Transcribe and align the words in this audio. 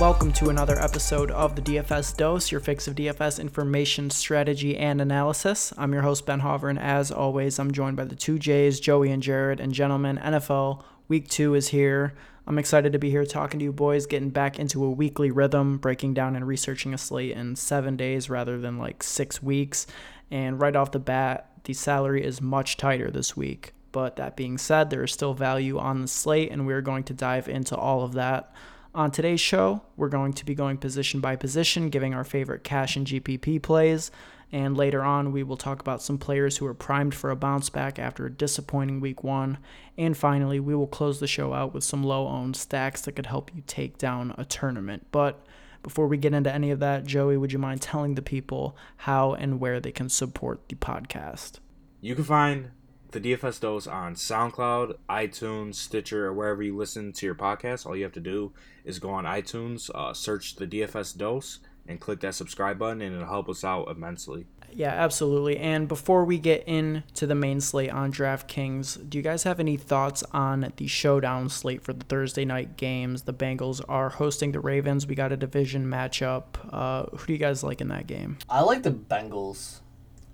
Welcome 0.00 0.32
to 0.32 0.48
another 0.48 0.76
episode 0.80 1.30
of 1.30 1.54
the 1.54 1.62
DFS 1.62 2.16
Dose, 2.16 2.50
your 2.50 2.60
fix 2.60 2.88
of 2.88 2.96
DFS 2.96 3.40
information, 3.40 4.10
strategy, 4.10 4.76
and 4.76 5.00
analysis. 5.00 5.72
I'm 5.78 5.92
your 5.92 6.02
host, 6.02 6.26
Ben 6.26 6.40
Hover, 6.40 6.68
and 6.68 6.80
as 6.80 7.12
always, 7.12 7.60
I'm 7.60 7.70
joined 7.70 7.96
by 7.96 8.04
the 8.04 8.16
two 8.16 8.36
J's, 8.40 8.80
Joey 8.80 9.12
and 9.12 9.22
Jared. 9.22 9.60
And 9.60 9.72
gentlemen, 9.72 10.18
NFL 10.18 10.82
Week 11.06 11.28
2 11.28 11.54
is 11.54 11.68
here. 11.68 12.14
I'm 12.46 12.58
excited 12.58 12.92
to 12.92 12.98
be 12.98 13.08
here 13.08 13.24
talking 13.24 13.60
to 13.60 13.64
you 13.64 13.72
boys, 13.72 14.06
getting 14.06 14.30
back 14.30 14.58
into 14.58 14.84
a 14.84 14.90
weekly 14.90 15.30
rhythm, 15.30 15.78
breaking 15.78 16.12
down 16.12 16.34
and 16.34 16.46
researching 16.46 16.92
a 16.92 16.98
slate 16.98 17.30
in 17.30 17.54
seven 17.54 17.96
days 17.96 18.28
rather 18.28 18.58
than 18.58 18.78
like 18.78 19.02
six 19.02 19.42
weeks. 19.42 19.86
And 20.28 20.60
right 20.60 20.74
off 20.74 20.90
the 20.90 20.98
bat, 20.98 21.50
the 21.62 21.72
salary 21.72 22.24
is 22.24 22.42
much 22.42 22.76
tighter 22.76 23.12
this 23.12 23.36
week. 23.36 23.72
But 23.92 24.16
that 24.16 24.36
being 24.36 24.58
said, 24.58 24.90
there 24.90 25.04
is 25.04 25.12
still 25.12 25.34
value 25.34 25.78
on 25.78 26.02
the 26.02 26.08
slate, 26.08 26.50
and 26.50 26.66
we're 26.66 26.82
going 26.82 27.04
to 27.04 27.14
dive 27.14 27.48
into 27.48 27.76
all 27.76 28.02
of 28.02 28.14
that. 28.14 28.52
On 28.94 29.10
today's 29.10 29.40
show, 29.40 29.82
we're 29.96 30.08
going 30.08 30.32
to 30.34 30.44
be 30.44 30.54
going 30.54 30.76
position 30.76 31.18
by 31.20 31.34
position, 31.34 31.90
giving 31.90 32.14
our 32.14 32.22
favorite 32.22 32.62
cash 32.62 32.94
and 32.94 33.04
GPP 33.04 33.60
plays. 33.60 34.12
And 34.52 34.76
later 34.76 35.02
on, 35.02 35.32
we 35.32 35.42
will 35.42 35.56
talk 35.56 35.80
about 35.80 36.00
some 36.00 36.16
players 36.16 36.58
who 36.58 36.66
are 36.66 36.74
primed 36.74 37.12
for 37.12 37.30
a 37.30 37.36
bounce 37.36 37.70
back 37.70 37.98
after 37.98 38.24
a 38.24 38.30
disappointing 38.30 39.00
week 39.00 39.24
one. 39.24 39.58
And 39.98 40.16
finally, 40.16 40.60
we 40.60 40.76
will 40.76 40.86
close 40.86 41.18
the 41.18 41.26
show 41.26 41.52
out 41.52 41.74
with 41.74 41.82
some 41.82 42.04
low 42.04 42.28
owned 42.28 42.54
stacks 42.54 43.00
that 43.00 43.16
could 43.16 43.26
help 43.26 43.52
you 43.52 43.64
take 43.66 43.98
down 43.98 44.32
a 44.38 44.44
tournament. 44.44 45.08
But 45.10 45.44
before 45.82 46.06
we 46.06 46.16
get 46.16 46.32
into 46.32 46.54
any 46.54 46.70
of 46.70 46.78
that, 46.78 47.04
Joey, 47.04 47.36
would 47.36 47.52
you 47.52 47.58
mind 47.58 47.82
telling 47.82 48.14
the 48.14 48.22
people 48.22 48.76
how 48.98 49.34
and 49.34 49.58
where 49.58 49.80
they 49.80 49.90
can 49.90 50.08
support 50.08 50.68
the 50.68 50.76
podcast? 50.76 51.58
You 52.00 52.14
can 52.14 52.22
find 52.22 52.70
the 53.14 53.20
DFS 53.20 53.60
Dose 53.60 53.86
on 53.86 54.16
SoundCloud, 54.16 54.96
iTunes, 55.08 55.76
Stitcher, 55.76 56.26
or 56.26 56.34
wherever 56.34 56.62
you 56.62 56.76
listen 56.76 57.12
to 57.12 57.24
your 57.24 57.36
podcast. 57.36 57.86
All 57.86 57.96
you 57.96 58.02
have 58.02 58.12
to 58.12 58.20
do 58.20 58.52
is 58.84 58.98
go 58.98 59.10
on 59.10 59.24
iTunes, 59.24 59.88
uh, 59.94 60.12
search 60.12 60.56
the 60.56 60.66
DFS 60.66 61.16
Dose, 61.16 61.60
and 61.86 62.00
click 62.00 62.20
that 62.20 62.34
subscribe 62.34 62.76
button, 62.76 63.00
and 63.00 63.14
it'll 63.14 63.28
help 63.28 63.48
us 63.48 63.62
out 63.62 63.88
immensely. 63.88 64.46
Yeah, 64.72 64.90
absolutely. 64.90 65.58
And 65.58 65.86
before 65.86 66.24
we 66.24 66.38
get 66.38 66.66
into 66.66 67.28
the 67.28 67.36
main 67.36 67.60
slate 67.60 67.90
on 67.90 68.12
DraftKings, 68.12 69.08
do 69.08 69.16
you 69.16 69.22
guys 69.22 69.44
have 69.44 69.60
any 69.60 69.76
thoughts 69.76 70.24
on 70.32 70.72
the 70.76 70.88
showdown 70.88 71.48
slate 71.48 71.82
for 71.82 71.92
the 71.92 72.04
Thursday 72.04 72.44
night 72.44 72.76
games? 72.76 73.22
The 73.22 73.34
Bengals 73.34 73.80
are 73.88 74.08
hosting 74.08 74.50
the 74.50 74.58
Ravens. 74.58 75.06
We 75.06 75.14
got 75.14 75.30
a 75.30 75.36
division 75.36 75.86
matchup. 75.86 76.44
Uh, 76.68 77.04
who 77.16 77.26
do 77.28 77.32
you 77.32 77.38
guys 77.38 77.62
like 77.62 77.80
in 77.80 77.88
that 77.88 78.08
game? 78.08 78.38
I 78.50 78.62
like 78.62 78.82
the 78.82 78.90
Bengals, 78.90 79.82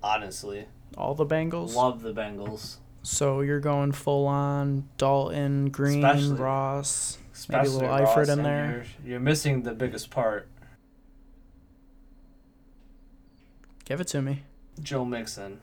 honestly. 0.03 0.67
All 0.97 1.15
the 1.15 1.27
Bengals? 1.27 1.75
Love 1.75 2.03
the 2.03 2.13
Bengals. 2.13 2.77
So 3.03 3.41
you're 3.41 3.61
going 3.61 3.93
full 3.93 4.27
on 4.27 4.89
Dalton, 4.99 5.71
Green, 5.71 6.05
Especially- 6.05 6.37
Ross, 6.37 7.17
maybe 7.17 7.29
a 7.29 7.33
Especially 7.63 7.73
little 7.87 7.89
Ross, 8.05 8.09
Eifert 8.17 8.29
in 8.33 8.43
there. 8.43 8.85
You're, 9.03 9.11
you're 9.13 9.21
missing 9.21 9.63
the 9.63 9.73
biggest 9.73 10.11
part, 10.11 10.49
Give 13.85 14.01
it 14.01 14.07
to 14.09 14.23
me. 14.23 14.43
Joe 14.81 15.05
Mixon. 15.05 15.59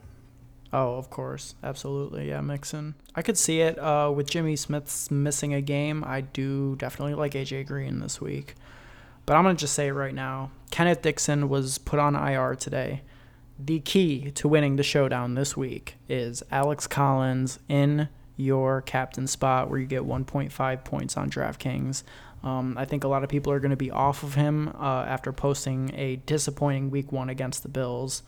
Oh, 0.73 0.95
of 0.95 1.09
course. 1.09 1.56
Absolutely. 1.64 2.28
Yeah, 2.28 2.41
Mixon. 2.41 2.95
I 3.16 3.22
could 3.22 3.38
see 3.38 3.62
it 3.62 3.80
uh, 3.80 4.12
with 4.14 4.30
Jimmy 4.30 4.58
Smith's 4.58 5.09
missing 5.09 5.53
a 5.53 5.62
game. 5.62 6.03
I 6.06 6.22
do 6.22 6.75
definitely 6.75 7.14
like 7.14 7.34
AJ 7.34 7.67
Green 7.67 8.00
this 8.02 8.19
week. 8.19 8.56
But 9.25 9.38
I'm 9.38 9.44
going 9.44 9.56
to 9.56 9.59
just 9.59 9.73
say 9.75 9.88
it 9.88 9.94
right 9.94 10.14
now. 10.14 10.52
Kenneth 10.72 11.02
Dixon 11.02 11.47
was 11.47 11.78
put 11.78 12.00
on 12.00 12.16
IR 12.16 12.56
today. 12.56 13.02
The 13.59 13.80
key 13.80 14.30
to 14.31 14.47
winning 14.47 14.75
the 14.75 14.84
showdown 14.84 15.34
this 15.34 15.57
week 15.57 15.95
is 16.07 16.44
Alex 16.51 16.85
Collins 16.85 17.57
in 17.68 18.07
your 18.35 18.81
captain 18.84 19.25
spot 19.25 19.68
where 19.68 19.79
you 19.79 19.88
get 19.88 20.03
1.5 20.03 20.85
points 20.85 21.18
on 21.18 21.31
DraftKings. 21.31 22.03
Um, 22.44 22.78
I 22.78 22.85
think 22.85 23.03
a 23.03 23.07
lot 23.07 23.23
of 23.23 23.29
people 23.29 23.51
are 23.51 23.59
going 23.59 23.72
to 23.72 23.75
be 23.75 23.90
off 23.90 24.22
of 24.22 24.35
him 24.35 24.69
uh, 24.79 25.06
after 25.07 25.34
posting 25.34 25.91
a 25.96 26.17
disappointing 26.17 26.91
week 26.91 27.12
one 27.12 27.29
against 27.29 27.63
the 27.63 27.69
Bills 27.69 28.22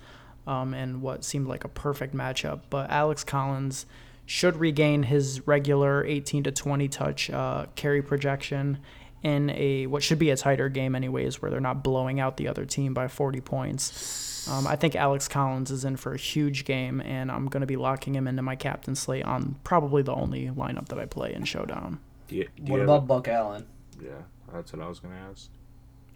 um, 0.47 0.73
and 0.73 1.03
what 1.03 1.23
seemed 1.23 1.47
like 1.47 1.63
a 1.63 1.69
perfect 1.69 2.15
matchup. 2.15 2.61
But 2.71 2.89
Alex 2.89 3.23
Collins 3.23 3.85
should 4.25 4.57
regain 4.57 5.03
his 5.03 5.45
regular 5.45 6.03
18 6.05 6.45
to 6.45 6.51
20 6.51 6.87
touch 6.87 7.29
uh, 7.29 7.67
carry 7.75 8.01
projection 8.01 8.79
in 9.21 9.51
a 9.51 9.85
what 9.85 10.01
should 10.01 10.17
be 10.17 10.31
a 10.31 10.37
tighter 10.37 10.69
game, 10.69 10.95
anyways, 10.95 11.39
where 11.39 11.51
they're 11.51 11.59
not 11.59 11.83
blowing 11.83 12.19
out 12.19 12.37
the 12.37 12.47
other 12.47 12.65
team 12.65 12.95
by 12.95 13.07
40 13.07 13.41
points. 13.41 14.38
Um, 14.51 14.65
I 14.67 14.75
think 14.75 14.95
Alex 14.95 15.27
Collins 15.27 15.69
is 15.71 15.85
in 15.85 15.95
for 15.97 16.13
a 16.13 16.17
huge 16.17 16.65
game, 16.65 17.01
and 17.01 17.31
I'm 17.31 17.47
going 17.47 17.61
to 17.61 17.67
be 17.67 17.75
locking 17.75 18.15
him 18.15 18.27
into 18.27 18.41
my 18.41 18.55
captain 18.55 18.95
slate 18.95 19.25
on 19.25 19.55
probably 19.63 20.01
the 20.01 20.13
only 20.13 20.47
lineup 20.47 20.87
that 20.89 20.97
I 20.99 21.05
play 21.05 21.33
in 21.33 21.43
Showdown. 21.45 21.99
Do 22.27 22.35
you, 22.35 22.47
do 22.63 22.71
What 22.71 22.81
about 22.81 22.93
have- 23.01 23.07
Buck 23.07 23.27
Allen? 23.27 23.65
yeah, 24.01 24.09
that's 24.53 24.71
what 24.73 24.81
I 24.81 24.87
was 24.87 24.99
gonna 24.99 25.15
ask. 25.29 25.49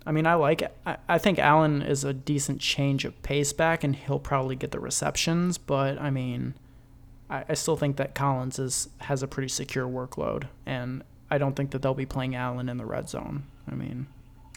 I 0.06 0.12
mean, 0.12 0.26
I 0.28 0.34
like 0.36 0.62
it. 0.62 0.76
I, 0.86 0.98
I 1.08 1.18
think 1.18 1.40
Allen 1.40 1.82
is 1.82 2.04
a 2.04 2.14
decent 2.14 2.60
change 2.60 3.06
of 3.06 3.22
pace 3.24 3.54
back, 3.54 3.84
and 3.84 3.96
he'll 3.96 4.20
probably 4.20 4.56
get 4.56 4.72
the 4.72 4.80
receptions. 4.80 5.58
But 5.58 6.00
I 6.00 6.10
mean, 6.10 6.56
I, 7.30 7.46
I 7.50 7.54
still 7.54 7.76
think 7.78 7.98
that 7.98 8.14
Collins 8.16 8.60
is 8.60 8.90
has 9.00 9.22
a 9.24 9.28
pretty 9.28 9.50
secure 9.50 9.88
workload, 9.88 10.48
and 10.66 11.04
I 11.32 11.38
don't 11.38 11.56
think 11.56 11.72
that 11.72 11.82
they'll 11.82 11.94
be 11.94 12.06
playing 12.06 12.36
Allen 12.36 12.68
in 12.70 12.78
the 12.78 12.86
red 12.86 13.10
zone. 13.10 13.44
I 13.72 13.76
mean, 13.76 14.08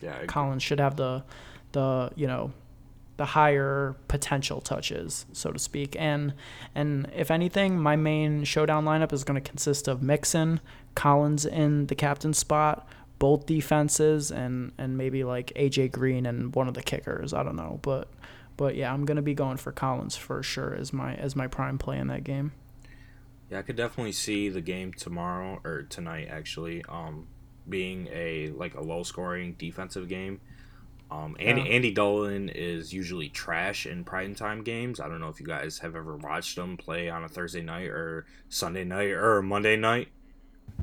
Yeah, 0.03 0.17
I. 0.23 0.27
Collins 0.27 0.63
should 0.63 0.81
have 0.81 0.97
the 0.97 1.25
the 1.73 2.11
you 2.17 2.27
know 2.27 2.53
the 3.17 3.25
higher 3.25 3.97
potential 4.09 4.61
touches, 4.61 5.27
so 5.33 5.51
to 5.51 5.59
speak. 5.59 5.97
And 5.99 6.35
and 6.75 7.11
if 7.15 7.31
anything, 7.31 7.81
my 7.81 7.97
main 7.97 8.45
showdown 8.45 8.85
lineup 8.85 9.13
is 9.13 9.25
going 9.25 9.41
to 9.41 9.49
consist 9.49 9.89
of 9.89 10.03
Mixon, 10.03 10.61
Collins 10.95 11.47
in 11.47 11.87
the 11.87 11.95
captain 11.95 12.35
spot, 12.35 12.89
both 13.19 13.47
defenses, 13.47 14.31
and 14.31 14.73
and 14.79 14.97
maybe 14.99 15.25
like 15.25 15.53
AJ 15.57 15.93
Green 15.93 16.27
and 16.27 16.55
one 16.55 16.69
of 16.69 16.75
the 16.75 16.83
kickers. 16.83 17.33
I 17.33 17.43
don't 17.43 17.57
know, 17.57 17.79
but 17.83 18.09
but 18.57 18.77
yeah, 18.77 18.93
I'm 18.93 19.05
going 19.05 19.17
to 19.17 19.23
be 19.23 19.35
going 19.35 19.57
for 19.57 19.73
Collins 19.73 20.17
for 20.17 20.43
sure 20.43 20.75
as 20.75 20.93
my 20.93 21.15
as 21.15 21.35
my 21.35 21.47
prime 21.47 21.79
play 21.79 21.99
in 21.99 22.09
that 22.09 22.25
game. 22.25 22.53
Yeah, 23.51 23.61
I 23.61 23.63
could 23.63 23.77
definitely 23.77 24.13
see 24.13 24.49
the 24.49 24.61
game 24.61 24.93
tomorrow 24.93 25.61
or 25.65 25.83
tonight 25.85 26.29
actually, 26.31 26.85
um, 26.89 27.29
being 27.69 28.09
a 28.13 28.49
like 28.51 28.75
a 28.75 28.81
low 28.81 29.03
scoring 29.03 29.55
defensive 29.59 30.09
game. 30.09 30.41
Um, 31.11 31.37
Andy 31.39 31.63
Yeah. 31.63 31.69
Andy 31.69 31.91
Dalton 31.93 32.49
is 32.49 32.93
usually 32.93 33.29
trash 33.29 33.87
in 33.87 34.03
prime 34.05 34.35
time 34.35 34.63
games. 34.65 34.99
I 34.99 35.09
don't 35.09 35.21
know 35.21 35.29
if 35.29 35.39
you 35.41 35.47
guys 35.47 35.79
have 35.79 35.95
ever 35.95 36.17
watched 36.17 36.59
him 36.59 36.77
play 36.77 37.09
on 37.09 37.23
a 37.23 37.29
Thursday 37.29 37.63
night 37.63 37.89
or 37.89 38.27
Sunday 38.49 38.83
night 38.85 39.11
or 39.11 39.41
Monday 39.41 39.77
night, 39.77 40.09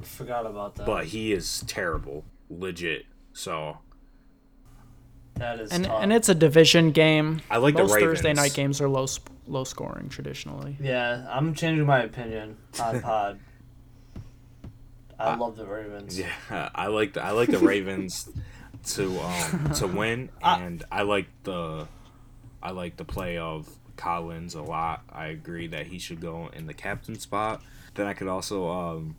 Forgot 0.01 0.45
about 0.45 0.75
that. 0.75 0.85
but 0.85 1.05
he 1.07 1.33
is 1.33 1.63
terrible, 1.67 2.23
legit. 2.49 3.05
So 3.33 3.79
that 5.35 5.59
is 5.59 5.71
And 5.73 5.85
tough. 5.85 5.99
and 6.01 6.13
it's 6.13 6.29
a 6.29 6.35
division 6.35 6.91
game. 6.91 7.41
I 7.51 7.57
like 7.57 7.73
Most 7.73 7.89
the 7.89 7.95
Ravens. 7.95 8.19
Thursday 8.19 8.33
night 8.33 8.53
games 8.53 8.79
are 8.79 8.87
low 8.87 9.07
low 9.45 9.65
scoring 9.65 10.07
traditionally. 10.07 10.77
yeah, 10.79 11.27
I'm 11.29 11.53
changing 11.53 11.85
my 11.85 12.01
opinion 12.03 12.55
on 12.81 13.01
Pod. 13.01 13.39
I 15.19 15.33
Uh, 15.33 15.37
love 15.37 15.57
the 15.57 15.65
Ravens. 15.65 16.17
Yeah, 16.17 16.69
I 16.73 16.87
like 16.87 17.13
the 17.13 17.23
I 17.23 17.31
like 17.31 17.49
the 17.49 17.59
Ravens 17.59 18.29
to 18.83 19.19
um 19.19 19.71
to 19.75 19.87
win, 19.99 20.29
and 20.41 20.83
I 20.91 21.03
like 21.03 21.27
the 21.43 21.87
I 22.61 22.71
like 22.71 22.97
the 22.97 23.05
play 23.05 23.37
of 23.37 23.69
Collins 23.97 24.55
a 24.55 24.61
lot. 24.61 25.03
I 25.11 25.27
agree 25.27 25.67
that 25.67 25.87
he 25.87 25.99
should 25.99 26.19
go 26.21 26.49
in 26.53 26.67
the 26.67 26.73
captain 26.73 27.19
spot. 27.19 27.61
Then 27.95 28.07
I 28.07 28.13
could 28.13 28.27
also 28.27 28.69
um 28.69 29.15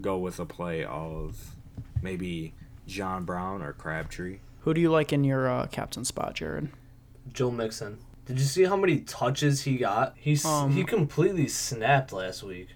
go 0.00 0.18
with 0.18 0.38
a 0.38 0.46
play 0.46 0.84
of 0.84 1.54
maybe 2.02 2.54
John 2.86 3.24
Brown 3.24 3.62
or 3.62 3.72
Crabtree. 3.72 4.38
Who 4.60 4.74
do 4.74 4.80
you 4.80 4.90
like 4.90 5.12
in 5.12 5.24
your 5.24 5.48
uh, 5.48 5.66
captain 5.66 6.04
spot, 6.04 6.34
Jared? 6.34 6.68
Joe 7.32 7.50
Mixon. 7.50 7.98
Did 8.26 8.38
you 8.38 8.44
see 8.44 8.64
how 8.64 8.76
many 8.76 9.00
touches 9.00 9.62
he 9.62 9.76
got? 9.76 10.14
He's 10.16 10.44
Um, 10.44 10.72
he 10.72 10.84
completely 10.84 11.48
snapped 11.48 12.12
last 12.12 12.42
week. 12.42 12.68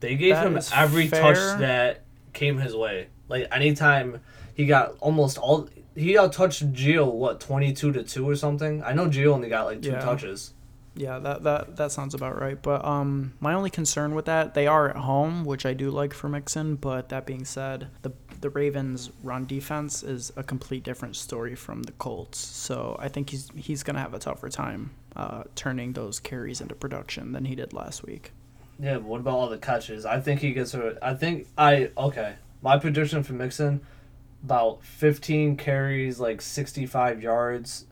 They 0.00 0.16
gave 0.16 0.36
him 0.36 0.58
every 0.74 1.08
fair. 1.08 1.20
touch 1.22 1.60
that 1.60 2.02
came 2.32 2.58
his 2.58 2.76
way. 2.76 3.08
Like 3.28 3.48
anytime 3.50 4.20
he 4.54 4.66
got 4.66 4.94
almost 5.00 5.38
all 5.38 5.68
he 5.94 6.18
out 6.18 6.32
touched 6.32 6.72
Gio 6.72 7.10
what 7.12 7.40
twenty 7.40 7.72
two 7.72 7.92
to 7.92 8.02
two 8.02 8.28
or 8.28 8.36
something. 8.36 8.82
I 8.82 8.92
know 8.92 9.06
Gio 9.08 9.26
only 9.32 9.48
got 9.48 9.66
like 9.66 9.82
two 9.82 9.90
Yeah. 9.90 10.00
touches. 10.00 10.52
Yeah, 10.96 11.18
that, 11.18 11.42
that 11.42 11.76
that 11.76 11.90
sounds 11.92 12.14
about 12.14 12.40
right. 12.40 12.60
But 12.60 12.84
um, 12.84 13.32
my 13.40 13.52
only 13.54 13.68
concern 13.70 14.14
with 14.14 14.26
that, 14.26 14.54
they 14.54 14.68
are 14.68 14.88
at 14.88 14.94
home, 14.96 15.44
which 15.44 15.66
I 15.66 15.72
do 15.74 15.90
like 15.90 16.14
for 16.14 16.28
Mixon. 16.28 16.76
But 16.76 17.08
that 17.08 17.26
being 17.26 17.44
said, 17.44 17.88
the 18.02 18.12
the 18.40 18.48
Ravens' 18.50 19.10
run 19.24 19.44
defense 19.46 20.02
is 20.04 20.32
a 20.36 20.44
complete 20.44 20.84
different 20.84 21.16
story 21.16 21.56
from 21.56 21.82
the 21.82 21.92
Colts. 21.92 22.38
So 22.38 22.96
I 23.00 23.08
think 23.08 23.30
he's 23.30 23.50
he's 23.56 23.82
gonna 23.82 23.98
have 23.98 24.14
a 24.14 24.20
tougher 24.20 24.48
time 24.48 24.92
uh, 25.16 25.42
turning 25.56 25.94
those 25.94 26.20
carries 26.20 26.60
into 26.60 26.76
production 26.76 27.32
than 27.32 27.44
he 27.46 27.56
did 27.56 27.72
last 27.72 28.04
week. 28.04 28.30
Yeah, 28.78 28.94
but 28.94 29.04
what 29.04 29.20
about 29.20 29.34
all 29.34 29.48
the 29.48 29.58
catches? 29.58 30.06
I 30.06 30.20
think 30.20 30.40
he 30.40 30.52
gets 30.52 30.74
a. 30.74 30.96
I 31.02 31.14
think 31.14 31.48
I 31.58 31.90
okay. 31.98 32.34
My 32.62 32.78
prediction 32.78 33.24
for 33.24 33.32
Mixon, 33.32 33.80
about 34.44 34.84
fifteen 34.84 35.56
carries, 35.56 36.20
like 36.20 36.40
sixty 36.42 36.86
five 36.86 37.22
yards, 37.22 37.86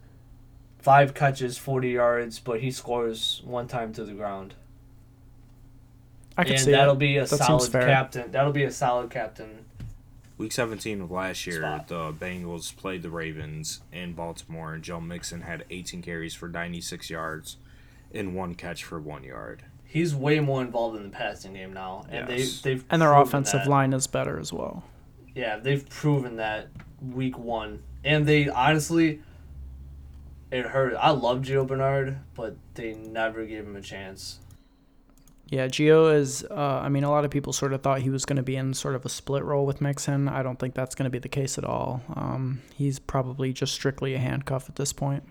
five 0.79 1.15
catches, 1.15 1.57
forty 1.59 1.91
yards, 1.91 2.39
but 2.39 2.61
he 2.61 2.71
scores 2.71 3.41
one 3.45 3.67
time 3.69 3.93
to 3.95 4.05
the 4.05 4.13
ground. 4.13 4.55
I 6.37 6.45
can 6.45 6.53
and 6.55 6.63
see 6.63 6.71
that'll 6.71 6.95
it. 6.95 6.99
be 6.99 7.17
a 7.19 7.27
That 7.27 7.39
solid 7.39 7.71
captain. 7.73 8.31
That'll 8.33 8.53
be 8.53 8.65
a 8.65 8.71
solid 8.73 9.11
captain 9.11 9.67
Week 10.39 10.51
17 10.51 11.03
of 11.03 11.11
last 11.11 11.47
year, 11.47 11.61
Spot. 11.61 11.87
the 11.89 12.13
Bengals 12.15 12.75
played 12.75 13.03
the 13.03 13.11
Ravens 13.11 13.81
in 13.93 14.15
Baltimore, 14.15 14.73
and 14.75 14.83
Joe 14.83 14.99
Mixon 15.01 15.43
had 15.43 15.65
18 15.71 16.03
carries 16.03 16.35
for 16.35 16.49
96 16.49 17.11
yards 17.11 17.59
and 18.13 18.35
one 18.35 18.55
catch 18.57 18.83
for 18.83 18.99
one 18.99 19.23
yard. 19.25 19.63
He's 19.85 20.15
way 20.15 20.41
more 20.41 20.63
involved 20.63 20.97
in 20.97 21.05
the 21.05 21.11
passing 21.11 21.53
game 21.53 21.73
now, 21.75 22.07
and 22.11 22.29
Yes. 22.29 22.61
they 22.63 22.71
they've 22.75 22.85
And 22.91 23.01
their 23.01 23.13
offensive 23.15 23.61
that. 23.65 23.71
line 23.71 23.93
is 23.93 24.07
better 24.09 24.41
as 24.41 24.53
well. 24.53 24.83
Yeah, 25.34 25.58
they've 25.58 25.88
proven 25.88 26.37
that 26.37 26.69
week 27.00 27.38
one, 27.38 27.82
and 28.05 28.26
they 28.26 28.49
honestly, 28.49 29.20
it 30.50 30.67
hurt. 30.67 30.94
I 30.99 31.11
love 31.11 31.40
Gio 31.43 31.67
Bernard, 31.67 32.19
but 32.34 32.56
they 32.75 32.94
never 32.94 33.44
gave 33.46 33.64
him 33.64 33.76
a 33.76 33.81
chance. 33.81 34.38
Yeah, 35.52 35.69
Gio 35.69 36.14
is. 36.14 36.44
Uh, 36.50 36.81
I 36.82 36.88
mean, 36.88 37.05
a 37.05 37.11
lot 37.11 37.26
of 37.26 37.31
people 37.31 37.52
sort 37.52 37.75
of 37.75 37.82
thought 37.82 38.00
he 38.00 38.08
was 38.08 38.25
going 38.25 38.37
to 38.37 38.43
be 38.43 38.56
in 38.56 38.73
sort 38.73 38.94
of 38.94 39.05
a 39.05 39.11
split 39.11 39.44
role 39.44 39.67
with 39.67 39.82
Mixon. 39.82 40.29
I 40.29 40.43
don't 40.43 40.58
think 40.58 40.75
that's 40.75 40.94
going 40.94 41.05
to 41.05 41.11
be 41.11 41.19
the 41.19 41.29
case 41.29 41.58
at 41.58 41.64
all. 41.64 42.02
Um, 42.14 42.62
he's 42.75 42.99
probably 42.99 43.52
just 43.52 43.75
strictly 43.75 44.14
a 44.14 44.19
handcuff 44.19 44.69
at 44.70 44.76
this 44.76 44.94
point. 44.94 45.25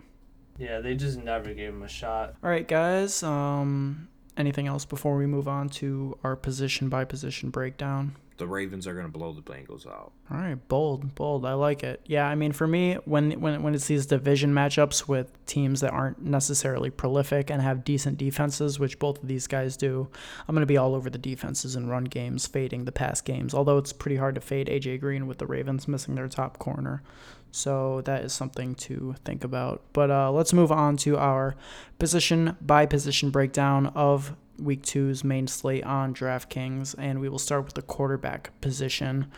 Yeah, 0.59 0.80
they 0.80 0.94
just 0.94 1.18
never 1.18 1.53
gave 1.56 1.69
him 1.69 1.81
a 1.81 1.88
shot. 1.88 2.36
All 2.44 2.51
right, 2.51 2.68
guys. 2.68 3.24
Um, 3.24 4.09
anything 4.38 4.68
else 4.68 4.86
before 4.86 5.18
we 5.18 5.25
move 5.25 5.48
on 5.48 5.69
to 5.69 6.18
our 6.24 6.36
position 6.36 6.88
by 6.88 7.03
position 7.03 7.50
breakdown? 7.50 8.15
The 8.42 8.48
Ravens 8.48 8.88
are 8.88 8.96
going 8.96 9.06
to 9.06 9.12
blow 9.12 9.34
the 9.34 9.44
Bengals 9.44 9.86
out. 9.86 10.14
All 10.32 10.38
right, 10.40 10.56
bold, 10.68 11.14
bold. 11.14 11.46
I 11.46 11.54
like 11.54 11.84
it. 11.84 12.02
Yeah, 12.08 12.26
I 12.26 12.34
mean, 12.34 12.54
for 12.54 12.66
me, 12.66 12.96
when 13.06 13.40
when 13.40 13.62
when 13.62 13.76
it's 13.76 13.86
these 13.86 14.08
division 14.08 14.52
matchups 14.52 15.08
with 15.08 15.46
teams 15.46 15.82
that 15.82 15.94
aren't 15.94 16.24
necessarily 16.24 16.90
prolific 16.90 17.52
and 17.52 17.62
have 17.62 17.84
decent 17.84 18.18
defenses, 18.18 18.80
which 18.80 18.98
both 18.98 19.22
of 19.22 19.28
these 19.28 19.46
guys 19.46 19.78
do, 19.78 20.10
I'm 20.48 20.56
gonna 20.56 20.66
be 20.66 20.76
all 20.76 20.96
over 20.96 21.08
the 21.08 21.20
defenses 21.20 21.76
and 21.76 21.88
run 21.88 22.06
games, 22.06 22.48
fading 22.48 22.86
the 22.86 22.92
pass 22.92 23.22
games. 23.22 23.54
Although 23.54 23.78
it's 23.78 23.94
pretty 23.94 24.16
hard 24.16 24.34
to 24.34 24.42
fade 24.42 24.66
AJ 24.66 25.02
Green 25.02 25.28
with 25.28 25.38
the 25.38 25.46
Ravens 25.46 25.88
missing 25.88 26.16
their 26.16 26.28
top 26.28 26.58
corner, 26.58 27.04
so 27.52 28.02
that 28.06 28.24
is 28.24 28.34
something 28.34 28.74
to 28.74 29.14
think 29.24 29.44
about. 29.44 29.84
But 29.94 30.10
uh, 30.10 30.32
let's 30.32 30.52
move 30.52 30.72
on 30.72 30.98
to 30.98 31.16
our 31.16 31.56
position 32.00 32.58
by 32.60 32.88
position 32.88 33.30
breakdown 33.30 33.86
of 33.94 34.36
week 34.59 34.83
two's 34.83 35.24
main 35.24 35.48
slate 35.48 35.83
on 35.83 36.13
DraftKings, 36.13 36.95
and 36.98 37.19
we 37.19 37.30
will 37.30 37.39
start 37.39 37.65
with 37.65 37.74
the 37.74 37.81
quarterback 37.81 38.59
position. 38.62 39.31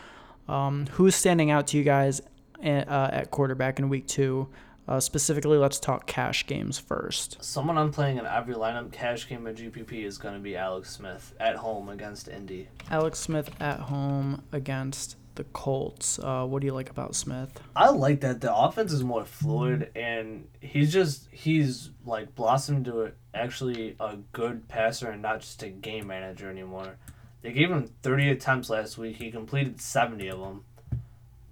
Um, 0.48 0.88
who's 0.92 1.16
standing 1.16 1.52
out 1.52 1.68
to 1.68 1.78
you 1.78 1.84
guys 1.84 2.22
at, 2.62 2.88
uh, 2.90 3.10
at 3.12 3.32
quarterback 3.32 3.80
in 3.80 3.90
week 3.90 4.08
two? 4.08 4.50
Uh, 4.86 5.00
specifically, 5.00 5.58
let's 5.58 5.80
talk 5.80 6.08
cash 6.08 6.46
games 6.46 6.78
first. 6.78 7.42
Someone 7.42 7.78
I'm 7.78 7.92
playing 7.92 8.18
in 8.18 8.26
every 8.26 8.54
lineup 8.54 8.92
cash 8.92 9.30
game 9.30 9.48
at 9.48 9.56
GPP 9.56 10.04
is 10.04 10.18
going 10.18 10.34
to 10.34 10.42
be 10.42 10.58
Alex 10.58 10.90
Smith 10.92 11.34
at 11.40 11.56
home 11.56 11.88
against 11.88 12.28
Indy. 12.28 12.68
Alex 12.92 13.20
Smith 13.20 13.50
at 13.62 13.80
home 13.80 14.44
against 14.52 15.16
the 15.36 15.46
Colts. 15.46 16.20
Uh, 16.20 16.46
what 16.46 16.60
do 16.60 16.68
you 16.68 16.74
like 16.74 16.90
about 16.90 17.16
Smith? 17.16 17.62
I 17.76 17.90
like 17.90 18.22
that 18.22 18.42
the 18.42 18.54
offense 18.54 18.92
is 18.92 19.04
more 19.04 19.26
fluid 19.26 19.90
and 19.96 20.48
he's 20.60 20.92
just 20.94 21.28
he's 21.32 21.90
like 22.06 22.36
blossomed 22.36 22.86
to 22.86 23.14
actually 23.34 23.96
a 24.00 24.18
good 24.32 24.68
passer 24.68 25.10
and 25.10 25.22
not 25.22 25.42
just 25.42 25.64
a 25.64 25.70
game 25.70 26.08
manager 26.08 26.50
anymore. 26.50 26.98
They 27.42 27.52
gave 27.52 27.72
him 27.72 27.90
30 28.04 28.30
attempts 28.30 28.70
last 28.70 28.98
week. 28.98 29.18
He 29.18 29.32
completed 29.32 29.82
70 29.82 30.28
of 30.30 30.40
them. 30.40 30.66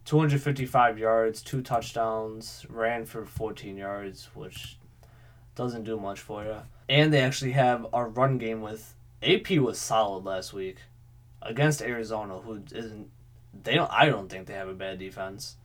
255 0.06 0.98
yards, 0.98 1.42
two 1.42 1.62
touchdowns, 1.62 2.66
ran 2.70 3.06
for 3.06 3.26
14 3.26 3.78
yards, 3.78 4.30
which 4.34 4.78
doesn't 5.56 5.84
do 5.84 6.00
much 6.00 6.20
for 6.20 6.44
you. 6.44 6.58
And 6.90 7.14
they 7.14 7.22
actually 7.22 7.52
have 7.52 7.86
a 7.94 8.06
run 8.06 8.38
game 8.38 8.62
with 8.62 8.96
AP 9.24 9.52
was 9.52 9.80
solid 9.80 10.26
last 10.26 10.54
week 10.54 10.78
against 11.42 11.82
Arizona, 11.82 12.40
who 12.40 12.64
isn't. 12.74 13.10
They 13.64 13.76
don't. 13.76 13.92
I 13.92 14.08
don't 14.08 14.30
think 14.30 14.48
they 14.48 14.54
have 14.54 14.68
a 14.68 14.74
bad 14.74 15.00
defense. 15.00 15.58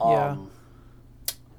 Yeah. 0.00 0.30
Um, 0.30 0.50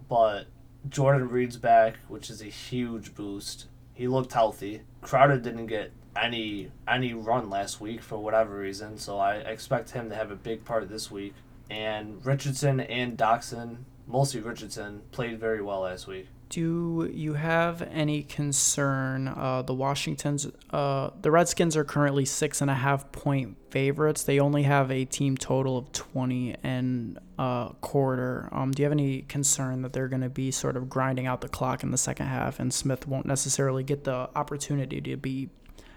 but 0.07 0.45
Jordan 0.89 1.29
Reed's 1.29 1.57
back, 1.57 1.97
which 2.07 2.29
is 2.29 2.41
a 2.41 2.45
huge 2.45 3.13
boost. 3.15 3.67
He 3.93 4.07
looked 4.07 4.33
healthy. 4.33 4.81
Crowder 5.01 5.37
didn't 5.37 5.67
get 5.67 5.91
any 6.15 6.71
any 6.87 7.13
run 7.13 7.49
last 7.49 7.79
week 7.79 8.01
for 8.01 8.17
whatever 8.17 8.57
reason, 8.57 8.97
so 8.97 9.17
I 9.17 9.35
expect 9.35 9.91
him 9.91 10.09
to 10.09 10.15
have 10.15 10.31
a 10.31 10.35
big 10.35 10.65
part 10.65 10.89
this 10.89 11.11
week. 11.11 11.33
And 11.69 12.25
Richardson 12.25 12.79
and 12.79 13.17
Doctson, 13.17 13.83
mostly 14.07 14.41
Richardson, 14.41 15.03
played 15.11 15.39
very 15.39 15.61
well 15.61 15.81
last 15.81 16.07
week. 16.07 16.27
Do 16.51 17.09
you 17.13 17.35
have 17.35 17.81
any 17.81 18.23
concern? 18.23 19.29
Uh, 19.29 19.61
the 19.61 19.73
Washington's, 19.73 20.47
uh, 20.71 21.11
the 21.21 21.31
Redskins 21.31 21.77
are 21.77 21.85
currently 21.85 22.25
six 22.25 22.59
and 22.59 22.69
a 22.69 22.73
half 22.73 23.09
point 23.13 23.55
favorites. 23.69 24.23
They 24.23 24.37
only 24.37 24.63
have 24.63 24.91
a 24.91 25.05
team 25.05 25.37
total 25.37 25.77
of 25.77 25.93
twenty 25.93 26.57
and 26.61 27.17
a 27.39 27.71
quarter. 27.79 28.49
Um, 28.51 28.71
do 28.71 28.81
you 28.81 28.85
have 28.85 28.91
any 28.91 29.21
concern 29.21 29.81
that 29.83 29.93
they're 29.93 30.09
going 30.09 30.23
to 30.23 30.29
be 30.29 30.51
sort 30.51 30.75
of 30.75 30.89
grinding 30.89 31.25
out 31.25 31.39
the 31.39 31.47
clock 31.47 31.83
in 31.83 31.91
the 31.91 31.97
second 31.97 32.25
half, 32.25 32.59
and 32.59 32.73
Smith 32.73 33.07
won't 33.07 33.25
necessarily 33.25 33.81
get 33.81 34.03
the 34.03 34.29
opportunity 34.35 34.99
to 34.99 35.15
be, 35.15 35.49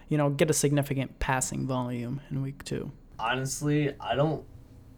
you 0.08 0.16
know, 0.16 0.30
get 0.30 0.50
a 0.50 0.54
significant 0.54 1.18
passing 1.18 1.66
volume 1.66 2.20
in 2.30 2.42
week 2.42 2.62
two? 2.62 2.92
Honestly, 3.18 3.92
I 4.00 4.14
don't 4.14 4.44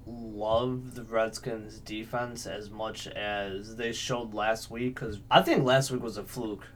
love 0.07 0.95
the 0.95 1.03
Redskins 1.03 1.81
defense 1.81 2.47
as 2.47 2.71
much 2.71 3.09
as 3.09 3.77
they 3.77 3.93
showed 3.93 4.35
last 4.35 4.71
week 4.71 4.95
because 4.95 5.21
I 5.31 5.43
think 5.43 5.65
last 5.65 5.91
week 5.91 6.03
was 6.03 6.17
a 6.17 6.25
fluke. 6.25 6.69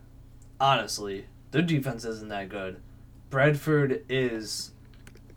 Honestly, 0.59 1.27
their 1.53 1.63
defense 1.63 2.05
isn't 2.05 2.29
that 2.29 2.49
good. 2.49 2.81
Bradford 3.31 4.05
is. 4.09 4.73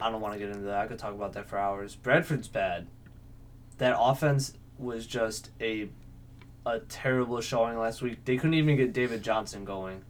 I 0.01 0.10
don't 0.10 0.22
want 0.22 0.34
to 0.34 0.40
get 0.40 0.50
into 0.50 0.66
that. 0.66 0.80
I 0.80 0.88
could 0.88 1.00
talk 1.00 1.13
about 1.13 1.34
that 1.34 1.48
for 1.48 1.57
hours. 1.57 1.95
Bradford's 1.95 2.48
bad. 2.48 2.88
That 3.78 3.96
offense 3.98 4.54
was 4.78 5.06
just 5.06 5.51
a 5.62 5.89
a 6.66 6.80
terrible 6.80 7.42
showing 7.42 7.78
last 7.78 8.01
week. 8.01 8.25
They 8.25 8.38
couldn't 8.38 8.56
even 8.56 8.78
get 8.78 8.94
David 8.94 9.22
Johnson 9.22 9.66
going. 9.66 10.04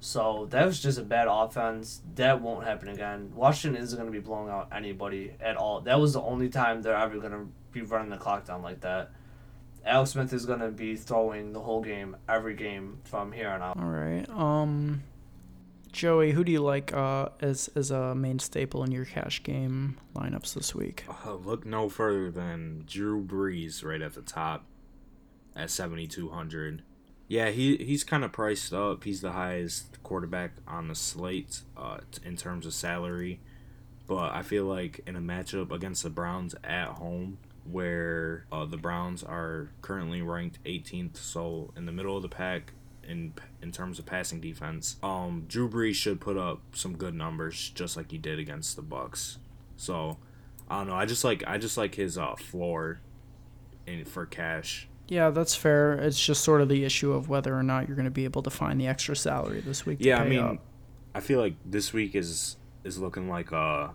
So 0.00 0.46
that 0.50 0.64
was 0.64 0.80
just 0.80 0.98
a 0.98 1.02
bad 1.02 1.28
offense. 1.30 2.00
That 2.14 2.40
won't 2.40 2.64
happen 2.64 2.88
again. 2.88 3.32
Washington 3.34 3.80
isn't 3.80 3.98
going 3.98 4.10
to 4.10 4.18
be 4.18 4.24
blowing 4.24 4.48
out 4.48 4.68
anybody 4.72 5.34
at 5.40 5.56
all. 5.56 5.82
That 5.82 6.00
was 6.00 6.14
the 6.14 6.22
only 6.22 6.48
time 6.48 6.80
they're 6.80 6.96
ever 6.96 7.18
going 7.18 7.32
to 7.32 7.48
be 7.70 7.82
running 7.82 8.08
the 8.08 8.16
clock 8.16 8.46
down 8.46 8.62
like 8.62 8.80
that. 8.80 9.10
Alex 9.84 10.10
Smith 10.10 10.32
is 10.32 10.46
going 10.46 10.60
to 10.60 10.70
be 10.70 10.96
throwing 10.96 11.52
the 11.52 11.60
whole 11.60 11.82
game, 11.82 12.16
every 12.28 12.54
game 12.54 12.98
from 13.04 13.32
here 13.32 13.48
on 13.48 13.62
out. 13.62 13.76
All 13.78 13.84
right. 13.84 14.28
Um, 14.30 15.02
Joey, 15.92 16.32
who 16.32 16.44
do 16.44 16.52
you 16.52 16.60
like 16.60 16.92
uh, 16.94 17.30
as 17.40 17.68
as 17.74 17.90
a 17.90 18.14
main 18.14 18.38
staple 18.38 18.84
in 18.84 18.92
your 18.92 19.04
cash 19.04 19.42
game 19.42 19.98
lineups 20.14 20.54
this 20.54 20.74
week? 20.74 21.04
Uh, 21.26 21.34
look 21.34 21.66
no 21.66 21.88
further 21.88 22.30
than 22.30 22.84
Drew 22.86 23.22
Brees 23.22 23.84
right 23.84 24.00
at 24.00 24.14
the 24.14 24.22
top 24.22 24.64
at 25.56 25.70
7,200. 25.70 26.82
Yeah, 27.30 27.50
he 27.50 27.76
he's 27.76 28.02
kind 28.02 28.24
of 28.24 28.32
priced 28.32 28.72
up. 28.72 29.04
He's 29.04 29.20
the 29.20 29.30
highest 29.30 30.02
quarterback 30.02 30.50
on 30.66 30.88
the 30.88 30.96
slate 30.96 31.60
uh, 31.76 31.98
in 32.24 32.36
terms 32.36 32.66
of 32.66 32.74
salary. 32.74 33.38
But 34.08 34.34
I 34.34 34.42
feel 34.42 34.64
like 34.64 35.00
in 35.06 35.14
a 35.14 35.20
matchup 35.20 35.70
against 35.70 36.02
the 36.02 36.10
Browns 36.10 36.56
at 36.64 36.88
home, 36.88 37.38
where 37.62 38.46
uh, 38.50 38.64
the 38.64 38.76
Browns 38.76 39.22
are 39.22 39.70
currently 39.80 40.22
ranked 40.22 40.58
18th, 40.64 41.18
so 41.18 41.72
in 41.76 41.86
the 41.86 41.92
middle 41.92 42.16
of 42.16 42.22
the 42.22 42.28
pack 42.28 42.72
in 43.06 43.34
in 43.62 43.70
terms 43.70 44.00
of 44.00 44.06
passing 44.06 44.40
defense, 44.40 44.96
um, 45.00 45.44
Drew 45.46 45.70
Brees 45.70 45.94
should 45.94 46.20
put 46.20 46.36
up 46.36 46.60
some 46.72 46.96
good 46.96 47.14
numbers, 47.14 47.70
just 47.76 47.96
like 47.96 48.10
he 48.10 48.18
did 48.18 48.40
against 48.40 48.74
the 48.74 48.82
Bucs. 48.82 49.36
So 49.76 50.16
I 50.68 50.78
don't 50.78 50.88
know. 50.88 50.96
I 50.96 51.06
just 51.06 51.22
like 51.22 51.44
I 51.46 51.58
just 51.58 51.76
like 51.76 51.94
his 51.94 52.18
uh, 52.18 52.34
floor 52.34 52.98
in 53.86 54.04
for 54.04 54.26
cash. 54.26 54.88
Yeah, 55.10 55.30
that's 55.30 55.56
fair. 55.56 55.94
It's 55.94 56.24
just 56.24 56.42
sort 56.44 56.60
of 56.60 56.68
the 56.68 56.84
issue 56.84 57.12
of 57.12 57.28
whether 57.28 57.52
or 57.54 57.64
not 57.64 57.88
you're 57.88 57.96
going 57.96 58.04
to 58.04 58.12
be 58.12 58.24
able 58.24 58.42
to 58.44 58.50
find 58.50 58.80
the 58.80 58.86
extra 58.86 59.16
salary 59.16 59.60
this 59.60 59.84
week. 59.84 59.98
to 59.98 60.04
Yeah, 60.04 60.20
I 60.22 60.28
mean, 60.28 60.38
up. 60.38 60.58
I 61.16 61.20
feel 61.20 61.40
like 61.40 61.54
this 61.66 61.92
week 61.92 62.14
is 62.14 62.56
is 62.84 62.96
looking 62.98 63.28
like 63.28 63.50
a 63.52 63.92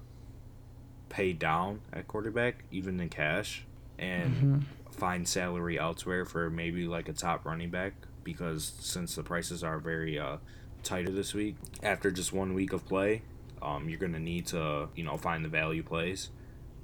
pay 1.10 1.32
down 1.34 1.80
at 1.94 2.08
quarterback, 2.08 2.66
even 2.70 3.00
in 3.00 3.08
cash, 3.10 3.66
and 3.98 4.36
Mhm. 4.36 4.64
find 4.92 5.26
salary 5.28 5.80
elsewhere 5.80 6.26
for 6.26 6.50
maybe 6.50 6.86
like 6.86 7.08
a 7.10 7.14
top 7.14 7.46
running 7.46 7.70
back 7.70 7.94
because 8.26 8.74
since 8.80 9.16
the 9.16 9.24
prices 9.24 9.64
are 9.64 9.80
very 9.80 10.20
uh, 10.20 10.38
tighter 10.84 11.12
this 11.12 11.34
week, 11.34 11.56
after 11.82 12.12
just 12.12 12.34
one 12.34 12.54
week 12.54 12.74
of 12.74 12.86
play, 12.86 13.22
um, 13.62 13.88
you're 13.88 14.00
gonna 14.00 14.20
need 14.20 14.48
to 14.48 14.90
you 14.96 15.04
know 15.06 15.16
find 15.18 15.46
the 15.46 15.50
value 15.50 15.82
plays, 15.82 16.30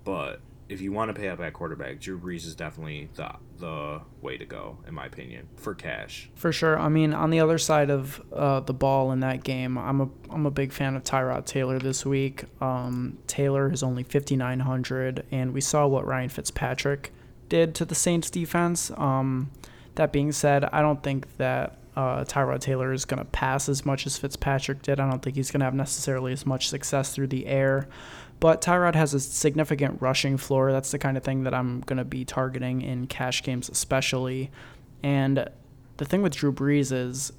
but 0.06 0.40
if 0.72 0.80
you 0.80 0.94
want 0.94 1.14
to 1.14 1.20
pay 1.20 1.28
up 1.28 1.42
at 1.42 1.54
quarterback, 1.54 2.00
Drew 2.00 2.18
Brees 2.18 2.46
is 2.46 2.56
definitely 2.56 3.10
the 3.16 3.30
the 3.60 4.02
way 4.22 4.38
to 4.38 4.46
go 4.46 4.78
in 4.88 4.94
my 4.94 5.06
opinion 5.06 5.50
for 5.58 5.76
cash. 5.76 6.30
For 6.34 6.52
sure. 6.52 6.80
I 6.80 6.88
mean, 6.88 7.14
on 7.14 7.30
the 7.30 7.42
other 7.42 7.58
side 7.58 7.92
of 7.92 8.22
uh, 8.34 8.62
the 8.62 8.74
ball 8.74 9.12
in 9.12 9.20
that 9.20 9.44
game, 9.44 9.78
I'm 9.78 10.02
a 10.02 10.10
I'm 10.30 10.46
a 10.46 10.52
big 10.52 10.72
fan 10.72 10.96
of 10.96 11.04
Tyrod 11.04 11.46
Taylor 11.46 11.78
this 11.78 12.06
week. 12.06 12.46
Um, 12.62 13.18
Taylor 13.28 13.72
is 13.72 13.84
only 13.84 14.04
5900, 14.04 15.26
and 15.32 15.54
we 15.54 15.60
saw 15.60 15.86
what 15.88 16.08
Ryan 16.08 16.30
Fitzpatrick 16.30 17.12
did 17.50 17.76
to 17.76 17.86
the 17.86 17.96
Saints 17.96 18.30
defense. 18.30 18.92
Um, 18.96 19.52
that 19.96 20.14
being 20.14 20.32
said, 20.32 20.64
I 20.64 20.82
don't 20.82 21.04
think 21.04 21.36
that 21.36 21.78
uh, 21.98 22.24
Tyrod 22.24 22.62
Taylor 22.62 22.94
is 22.94 23.04
going 23.04 23.20
to 23.20 23.26
pass 23.26 23.68
as 23.68 23.86
much 23.86 24.06
as 24.06 24.18
Fitzpatrick 24.18 24.82
did. 24.82 25.02
I 25.02 25.10
don't 25.10 25.22
think 25.22 25.36
he's 25.36 25.52
going 25.52 25.60
to 25.60 25.66
have 25.66 25.74
necessarily 25.74 26.32
as 26.32 26.46
much 26.46 26.70
success 26.70 27.14
through 27.14 27.28
the 27.28 27.46
air. 27.46 27.90
But 28.42 28.60
Tyrod 28.60 28.96
has 28.96 29.14
a 29.14 29.20
significant 29.20 30.02
rushing 30.02 30.36
floor. 30.36 30.72
That's 30.72 30.90
the 30.90 30.98
kind 30.98 31.16
of 31.16 31.24
thing 31.24 31.44
that 31.44 31.54
I'm 31.54 31.82
going 31.82 31.98
to 31.98 32.04
be 32.04 32.26
targeting 32.26 32.82
in 32.82 33.06
cash 33.06 33.44
games, 33.44 33.70
especially. 33.70 34.50
And 35.04 35.48
the 35.98 36.06
thing 36.06 36.24
with 36.24 36.36
Drew 36.36 36.52
Brees 36.52 36.92
is 36.92 37.32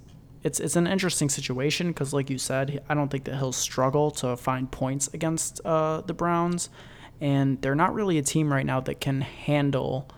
it's 0.44 0.61
it's 0.61 0.76
an 0.76 0.87
interesting 0.87 1.28
situation 1.28 1.88
because, 1.88 2.14
like 2.14 2.30
you 2.30 2.38
said, 2.38 2.85
I 2.88 2.94
don't 2.94 3.11
think 3.11 3.25
that 3.25 3.37
he'll 3.37 3.52
struggle 3.52 4.12
to 4.12 4.37
find 4.37 4.71
points 4.71 5.09
against 5.12 5.61
uh, 5.64 6.02
the 6.02 6.14
Browns, 6.14 6.71
and 7.21 7.61
they're 7.62 7.75
not 7.75 7.94
really 7.94 8.16
a 8.18 8.23
team 8.23 8.52
right 8.52 8.64
now 8.64 8.78
that 8.80 9.00
can 9.00 9.23
handle 9.23 10.09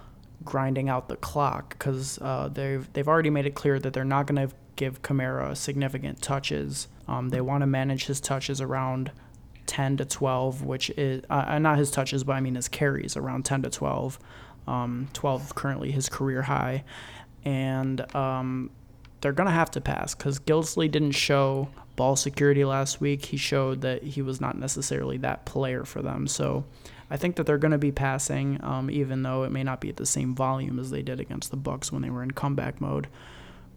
grinding 0.45 0.91
out 0.91 1.09
the 1.09 1.17
clock 1.17 1.71
because 1.71 2.19
uh, 2.21 2.51
they've 2.53 2.91
they've 2.93 3.09
already 3.09 3.31
made 3.31 3.47
it 3.47 3.55
clear 3.55 3.79
that 3.79 3.95
they're 3.95 4.05
not 4.05 4.27
going 4.27 4.49
to 4.49 4.55
give 4.77 5.01
Kamara 5.01 5.57
significant 5.57 6.21
touches. 6.21 6.89
Um, 7.09 7.31
they 7.31 7.41
want 7.41 7.63
to 7.63 7.67
manage 7.67 8.05
his 8.05 8.21
touches 8.21 8.61
around 8.61 9.13
10 9.67 9.99
to 9.99 10.05
12, 10.05 10.63
which 10.63 10.91
is 10.91 11.23
uh, 11.31 11.45
uh, 11.49 11.59
not 11.59 11.79
his 11.79 11.91
touches, 11.91 12.25
but 12.25 12.35
I 12.35 12.41
mean 12.41 12.55
his 12.55 12.69
carries 12.69 13.17
around 13.17 13.45
10 13.45 13.63
to 13.63 13.71
12. 13.71 14.19
Um, 14.67 15.09
12 15.13 15.55
currently 15.55 15.91
his 15.91 16.09
career 16.09 16.41
high, 16.41 16.85
and 17.45 18.01
um, 18.17 18.71
they're 19.21 19.33
gonna 19.33 19.51
have 19.51 19.71
to 19.73 19.81
pass 19.81 20.15
because 20.15 20.39
Gillislee 20.39 20.91
didn't 20.91 21.13
show 21.13 21.69
ball 21.97 22.17
security 22.17 22.65
last 22.65 23.01
week. 23.01 23.27
He 23.27 23.37
showed 23.37 23.83
that 23.83 24.03
he 24.03 24.23
was 24.23 24.41
not 24.41 24.59
necessarily 24.59 25.19
that 25.19 25.45
player 25.45 25.85
for 25.85 26.03
them. 26.03 26.27
So 26.27 26.65
I 27.11 27.17
think 27.17 27.37
that 27.37 27.47
they're 27.47 27.59
going 27.59 27.73
to 27.73 27.79
be 27.79 27.93
passing, 27.93 28.59
um, 28.63 28.91
even 28.91 29.23
though 29.23 29.45
it 29.45 29.53
may 29.53 29.63
not 29.63 29.81
be 29.81 29.89
at 29.89 29.97
the 29.97 30.07
same 30.07 30.35
volume 30.35 30.79
as 30.79 30.91
they 30.91 31.03
did 31.03 31.21
against 31.21 31.51
the 31.51 31.57
Bucs 31.57 31.93
when 31.93 32.03
they 32.03 32.11
were 32.11 32.23
in 32.23 32.33
comeback 32.33 32.81
mode. 32.81 33.09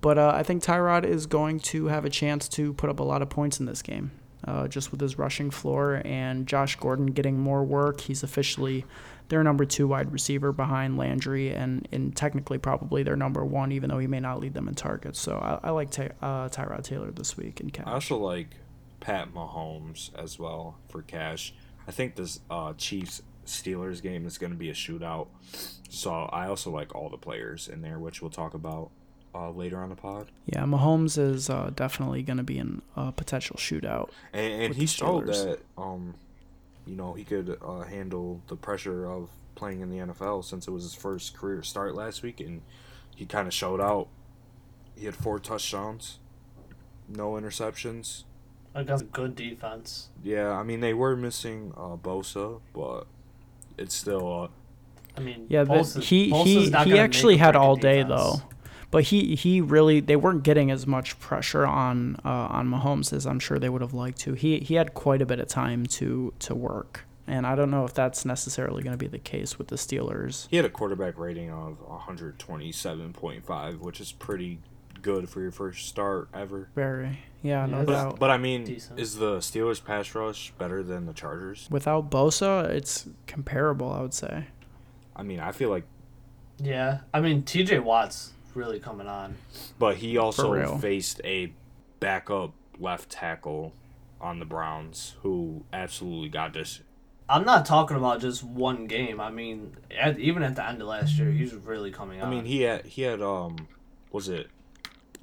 But 0.02 0.18
uh, 0.18 0.32
I 0.36 0.44
think 0.44 0.64
Tyrod 0.64 1.06
is 1.06 1.26
going 1.26 1.60
to 1.62 1.88
have 1.88 2.06
a 2.06 2.10
chance 2.10 2.48
to 2.50 2.74
put 2.74 2.90
up 2.90 3.00
a 3.00 3.04
lot 3.04 3.22
of 3.22 3.30
points 3.30 3.60
in 3.60 3.66
this 3.66 3.82
game, 3.82 4.12
uh, 4.48 4.68
just 4.68 4.92
with 4.92 5.02
his 5.02 5.18
rushing 5.18 5.52
floor 5.52 6.02
and 6.06 6.48
Josh 6.48 6.76
Gordon 6.78 7.08
getting 7.08 7.40
more 7.40 7.64
work. 7.64 8.02
He's 8.02 8.24
officially 8.24 8.86
their 9.30 9.44
number 9.44 9.66
two 9.66 9.88
wide 9.88 10.12
receiver 10.12 10.52
behind 10.52 10.98
Landry, 10.98 11.52
and, 11.52 11.88
and 11.92 12.16
technically 12.16 12.58
probably 12.58 13.04
their 13.04 13.18
number 13.18 13.44
one, 13.44 13.72
even 13.72 13.90
though 13.90 14.00
he 14.00 14.08
may 14.08 14.22
not 14.22 14.40
lead 14.40 14.54
them 14.54 14.68
in 14.68 14.74
targets. 14.74 15.20
So 15.20 15.38
I, 15.38 15.68
I 15.68 15.72
like 15.72 15.92
Ty, 15.92 16.12
uh, 16.22 16.48
Tyrod 16.50 16.84
Taylor 16.84 17.12
this 17.12 17.36
week 17.36 17.60
in 17.60 17.70
cash. 17.70 17.86
I 17.88 17.94
also 17.94 18.18
like 18.18 18.56
Pat 19.02 19.34
Mahomes 19.34 20.16
as 20.18 20.40
well 20.40 20.78
for 20.90 21.02
cash. 21.02 21.54
I 21.88 21.92
think 21.92 22.16
this 22.16 22.40
uh, 22.50 22.74
Chiefs 22.78 23.22
Steelers 23.46 24.02
game 24.02 24.26
is 24.26 24.38
going 24.38 24.52
to 24.52 24.58
be 24.58 24.70
a 24.70 24.74
shootout. 24.74 25.28
So 25.90 26.12
I 26.12 26.48
also 26.48 26.72
like 26.72 26.96
all 26.96 27.10
the 27.10 27.18
players 27.18 27.68
in 27.68 27.82
there, 27.82 28.00
which 28.00 28.22
we'll 28.22 28.32
talk 28.32 28.54
about 28.54 28.92
uh, 29.38 29.52
later 29.52 29.78
on 29.78 29.90
the 29.90 29.96
pod. 29.96 30.28
Yeah, 30.46 30.64
Mahomes 30.64 31.18
is 31.18 31.50
uh, 31.50 31.72
definitely 31.76 32.24
going 32.24 32.38
to 32.38 32.44
be 32.44 32.58
in 32.58 32.82
a 32.96 33.12
potential 33.12 33.58
shootout. 33.58 34.10
And, 34.34 34.64
and 34.64 34.76
he 34.76 34.86
showed 34.86 35.28
that, 35.28 35.60
um, 35.78 36.16
you 36.86 36.96
know, 36.96 37.14
he 37.14 37.24
could 37.24 37.58
uh, 37.64 37.82
handle 37.82 38.42
the 38.48 38.56
pressure 38.56 39.10
of 39.10 39.30
playing 39.56 39.82
in 39.82 39.90
the 39.90 39.98
NFL 39.98 40.44
since 40.44 40.68
it 40.68 40.72
was 40.72 40.84
his 40.84 40.94
first 40.96 41.36
career 41.36 41.62
start 41.62 41.96
last 41.96 42.24
week, 42.24 42.40
and 42.40 42.62
he 43.16 43.26
kind 43.26 43.48
of 43.48 43.54
showed 43.54 43.82
out. 43.82 44.08
He 44.96 45.06
had 45.06 45.16
four 45.16 45.38
touchdowns, 45.38 46.18
no 47.08 47.34
interceptions. 47.34 48.24
Against 48.74 49.04
a 49.04 49.08
good 49.08 49.36
defense. 49.36 50.10
Yeah, 50.24 50.52
I 50.52 50.64
mean 50.64 50.80
they 50.82 50.94
were 50.94 51.16
missing 51.16 51.74
uh, 51.76 51.96
Bosa, 51.96 52.62
but 52.74 53.06
it's 53.78 53.96
still. 53.96 54.44
Uh, 54.44 54.48
I 55.16 55.24
mean, 55.24 55.46
yeah, 55.50 55.66
Bosa, 55.66 56.02
he 56.02 56.32
he 56.32 56.70
he 56.70 57.00
actually 57.00 57.38
had 57.38 57.56
all 57.56 57.76
day 57.76 58.04
defense. 58.04 58.40
though 58.42 58.57
but 58.92 59.06
he 59.06 59.36
he 59.36 59.62
really 59.62 60.00
they 60.00 60.16
weren't 60.16 60.44
getting 60.44 60.72
as 60.72 60.88
much 60.88 61.20
pressure 61.20 61.66
on 61.66 62.18
uh, 62.24 62.30
on 62.30 62.68
Mahomes 62.70 63.12
as 63.14 63.26
I'm 63.26 63.40
sure 63.40 63.60
they 63.60 63.70
would 63.70 63.82
have 63.82 63.94
liked 63.94 64.20
to. 64.22 64.34
He 64.34 64.60
he 64.60 64.76
had 64.76 64.94
quite 64.94 65.22
a 65.22 65.26
bit 65.26 65.40
of 65.40 65.48
time 65.48 65.86
to 65.88 66.34
to 66.40 66.56
work, 66.56 67.06
and 67.28 67.46
I 67.46 67.56
don't 67.56 67.72
know 67.72 67.86
if 67.86 67.94
that's 67.94 68.26
necessarily 68.26 68.84
going 68.84 68.94
to 68.94 68.98
be 68.98 69.08
the 69.08 69.20
case 69.20 69.58
with 69.58 69.68
the 69.68 69.76
Steelers. 69.76 70.48
He 70.50 70.56
had 70.56 70.66
a 70.66 70.70
quarterback 70.70 71.18
rating 71.18 71.52
of 71.52 71.78
127.5, 71.90 73.80
which 73.80 74.00
is 74.00 74.12
pretty 74.12 74.60
good 75.02 75.30
for 75.30 75.42
your 75.42 75.52
first 75.52 75.88
start 75.88 76.30
ever. 76.34 76.70
Very. 76.76 77.20
Yeah, 77.44 77.66
no 77.66 77.84
but, 77.84 77.92
doubt. 77.92 78.20
But 78.20 78.30
I 78.32 78.38
mean, 78.38 78.64
Decent. 78.66 79.00
is 79.00 79.16
the 79.16 79.38
Steelers 79.38 79.84
pass 79.84 80.14
rush 80.16 80.52
better 80.58 80.82
than 80.84 81.06
the 81.06 81.14
Chargers? 81.14 81.68
Without 81.70 82.10
Bosa, 82.10 82.68
it's 82.70 83.08
comparable, 83.28 83.92
I 83.92 84.02
would 84.02 84.14
say. 84.14 84.46
I 85.16 85.24
mean, 85.24 85.40
I 85.40 85.52
feel 85.52 85.70
like 85.70 85.84
Yeah. 86.60 87.00
I 87.14 87.22
mean, 87.22 87.44
TJ 87.44 87.84
Watt's 87.84 88.34
really 88.58 88.80
coming 88.80 89.08
on. 89.08 89.38
But 89.80 89.98
he 89.98 90.18
also 90.18 90.78
faced 90.80 91.22
a 91.24 91.54
backup 92.00 92.54
left 92.80 93.10
tackle 93.10 93.74
on 94.20 94.40
the 94.40 94.46
Browns 94.46 95.16
who 95.22 95.64
absolutely 95.72 96.30
got 96.30 96.54
this. 96.54 96.82
I'm 97.30 97.46
not 97.46 97.66
talking 97.66 97.98
about 97.98 98.22
just 98.22 98.44
one 98.44 98.88
game. 98.88 99.20
I 99.20 99.30
mean, 99.30 99.76
at, 99.98 100.18
even 100.18 100.44
at 100.44 100.56
the 100.56 100.66
end 100.66 100.82
of 100.82 100.88
last 100.88 101.18
year, 101.18 101.30
he's 101.30 101.54
really 101.54 101.92
coming 101.92 102.22
on. 102.22 102.28
I 102.28 102.32
mean, 102.32 102.46
he 102.46 102.62
had 102.62 102.86
he 102.86 103.04
had 103.04 103.22
um, 103.22 103.68
was 104.12 104.30
it 104.30 104.48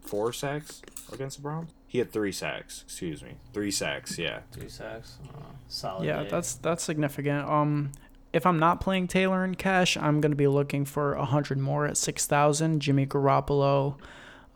four 0.03 0.33
sacks 0.33 0.83
against 1.13 1.39
the 1.39 1.43
Browns? 1.43 1.71
He 1.87 1.99
had 1.99 2.13
three 2.13 2.33
sacks. 2.33 2.83
Excuse 2.87 3.23
me, 3.23 3.37
three 3.55 3.71
sacks. 3.71 4.19
Yeah, 4.19 4.41
three 4.53 4.69
sacks. 4.69 5.17
Uh, 5.27 5.41
solid. 5.69 6.05
Yeah, 6.05 6.25
day. 6.25 6.29
that's 6.29 6.55
that's 6.57 6.85
significant. 6.85 7.49
Um, 7.49 7.93
if 8.35 8.45
I'm 8.47 8.59
not 8.59 8.81
playing 8.81 9.07
Taylor 9.07 9.45
in 9.45 9.55
cash, 9.55 9.97
I'm 9.97 10.21
going 10.21 10.33
to 10.33 10.37
be 10.37 10.49
looking 10.49 10.85
for 10.85 11.17
100 11.17 11.57
more 11.57 11.87
at 11.87 11.97
6,000. 11.97 12.81
Jimmy 12.81 13.07
Garoppolo 13.07 13.97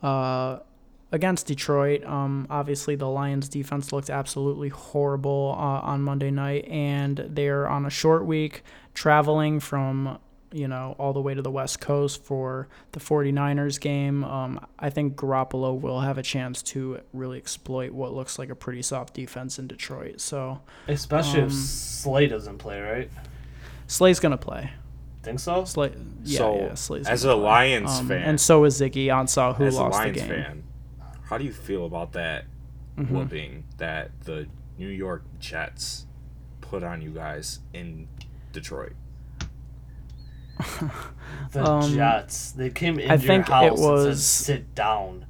uh, 0.03 0.59
against 1.13 1.47
Detroit. 1.47 2.05
Um, 2.05 2.49
obviously, 2.51 2.97
the 2.97 3.09
Lions 3.09 3.49
defense 3.49 3.93
looked 3.93 4.11
absolutely 4.11 4.69
horrible 4.69 5.55
uh, 5.57 5.81
on 5.87 6.03
Monday 6.03 6.33
night, 6.33 6.67
and 6.67 7.25
they're 7.31 7.69
on 7.69 7.87
a 7.87 7.91
short 7.91 8.27
week 8.27 8.65
traveling 8.95 9.61
from 9.61 10.19
you 10.51 10.67
know, 10.67 10.97
all 10.99 11.13
the 11.13 11.21
way 11.21 11.35
to 11.35 11.43
the 11.43 11.51
West 11.51 11.79
Coast 11.81 12.25
for 12.25 12.69
the 12.93 13.01
49ers 13.01 13.79
game. 13.79 14.25
Um, 14.25 14.65
I 14.79 14.91
think 14.91 15.15
Garoppolo 15.17 15.79
will 15.79 16.01
have 16.01 16.17
a 16.17 16.23
chance 16.23 16.63
to 16.63 17.01
really 17.13 17.37
exploit 17.37 17.93
what 17.93 18.15
looks 18.15 18.39
like 18.39 18.49
a 18.49 18.55
pretty 18.55 18.83
soft 18.83 19.15
defense 19.15 19.59
in 19.59 19.67
Detroit. 19.67 20.21
So, 20.21 20.61
especially 20.87 21.43
um, 21.43 21.49
if 21.49 21.53
Slay 21.53 22.27
doesn't 22.29 22.59
play, 22.59 22.81
right? 22.81 23.11
Slay's 23.89 24.21
gonna 24.21 24.39
play. 24.39 24.71
Think 25.23 25.41
so? 25.41 25.65
Slay, 25.65 25.93
yeah, 26.23 26.39
so, 26.39 26.57
yeah. 26.57 26.75
Slay's 26.75 27.09
as 27.09 27.25
a 27.25 27.35
play. 27.35 27.43
Lions 27.43 27.91
um, 27.91 28.09
fan, 28.09 28.23
and 28.23 28.41
so 28.41 28.65
is 28.65 28.81
Ziggy 28.81 29.07
Ansah, 29.07 29.57
who 29.57 29.69
lost 29.71 30.03
the 30.05 30.11
game. 30.13 30.29
Fan, 30.29 30.63
how 31.25 31.39
do 31.39 31.45
you 31.45 31.53
feel 31.53 31.87
about 31.87 32.13
that 32.13 32.45
mm-hmm. 32.97 33.15
whooping 33.15 33.65
that 33.79 34.11
the 34.25 34.47
New 34.79 34.89
York 34.89 35.25
Jets 35.41 36.07
put 36.61 36.85
on 36.85 37.03
you 37.03 37.11
guys 37.11 37.61
in 37.73 38.09
Detroit? 38.53 38.93
the 41.53 41.65
um, 41.65 41.93
Jets. 41.93 42.53
They 42.53 42.71
came 42.71 42.99
in 42.99 43.11
I 43.11 43.17
think 43.17 43.49
it 43.49 43.75
was, 43.75 44.25
sit 44.25 44.75
down. 44.75 45.27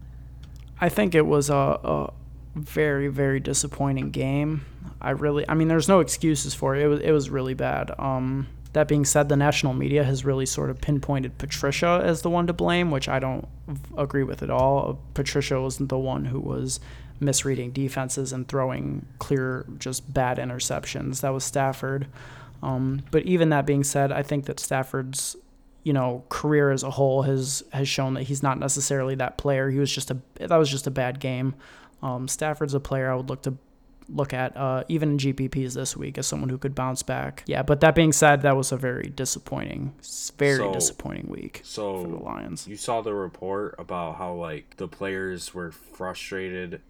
I 0.80 0.88
think 0.88 1.14
it 1.14 1.26
was 1.26 1.48
a, 1.48 1.54
a 1.54 2.12
very 2.54 3.08
very 3.08 3.40
disappointing 3.40 4.10
game. 4.10 4.64
I 5.00 5.10
really, 5.10 5.44
I 5.48 5.54
mean, 5.54 5.68
there's 5.68 5.88
no 5.88 6.00
excuses 6.00 6.54
for 6.54 6.76
it. 6.76 6.82
It 6.82 6.88
was, 6.88 7.00
it 7.00 7.10
was 7.10 7.30
really 7.30 7.54
bad. 7.54 7.92
Um, 7.98 8.48
that 8.72 8.88
being 8.88 9.04
said, 9.04 9.28
the 9.28 9.36
national 9.36 9.74
media 9.74 10.04
has 10.04 10.24
really 10.24 10.46
sort 10.46 10.70
of 10.70 10.80
pinpointed 10.80 11.38
Patricia 11.38 12.02
as 12.04 12.22
the 12.22 12.30
one 12.30 12.46
to 12.46 12.52
blame, 12.52 12.90
which 12.90 13.08
I 13.08 13.18
don't 13.18 13.48
agree 13.96 14.22
with 14.22 14.42
at 14.42 14.50
all. 14.50 15.00
Patricia 15.14 15.60
wasn't 15.60 15.88
the 15.88 15.98
one 15.98 16.26
who 16.26 16.40
was 16.40 16.80
misreading 17.20 17.72
defenses 17.72 18.32
and 18.32 18.46
throwing 18.46 19.06
clear, 19.18 19.66
just 19.78 20.12
bad 20.12 20.38
interceptions. 20.38 21.22
That 21.22 21.30
was 21.30 21.44
Stafford. 21.44 22.06
Um, 22.62 23.02
but 23.10 23.24
even 23.24 23.48
that 23.50 23.66
being 23.66 23.84
said, 23.84 24.12
I 24.12 24.22
think 24.22 24.46
that 24.46 24.60
Stafford's 24.60 25.36
you 25.84 25.92
know 25.92 26.24
career 26.28 26.70
as 26.70 26.82
a 26.82 26.90
whole 26.90 27.22
has 27.22 27.62
has 27.72 27.88
shown 27.88 28.14
that 28.14 28.24
he's 28.24 28.42
not 28.42 28.58
necessarily 28.58 29.14
that 29.14 29.38
player. 29.38 29.70
He 29.70 29.78
was 29.78 29.92
just 29.92 30.10
a 30.10 30.18
that 30.34 30.56
was 30.56 30.70
just 30.70 30.86
a 30.86 30.90
bad 30.90 31.20
game. 31.20 31.54
Um, 32.02 32.28
Stafford's 32.28 32.74
a 32.74 32.80
player 32.80 33.10
I 33.10 33.14
would 33.14 33.28
look 33.28 33.42
to 33.42 33.56
look 34.08 34.32
at 34.32 34.56
uh, 34.56 34.84
even 34.88 35.12
in 35.12 35.18
GPPs 35.18 35.74
this 35.74 35.96
week 35.96 36.18
as 36.18 36.26
someone 36.26 36.48
who 36.48 36.58
could 36.58 36.74
bounce 36.74 37.02
back. 37.02 37.44
Yeah, 37.46 37.62
but 37.62 37.80
that 37.80 37.94
being 37.94 38.12
said, 38.12 38.42
that 38.42 38.56
was 38.56 38.72
a 38.72 38.76
very 38.76 39.08
disappointing, 39.08 39.94
very 40.38 40.58
so, 40.58 40.72
disappointing 40.72 41.26
week 41.28 41.60
so 41.64 42.02
for 42.02 42.08
the 42.08 42.16
Lions. 42.16 42.66
You 42.66 42.76
saw 42.76 43.02
the 43.02 43.14
report 43.14 43.74
about 43.78 44.16
how 44.16 44.34
like 44.34 44.76
the 44.76 44.88
players 44.88 45.54
were 45.54 45.70
frustrated 45.70 46.80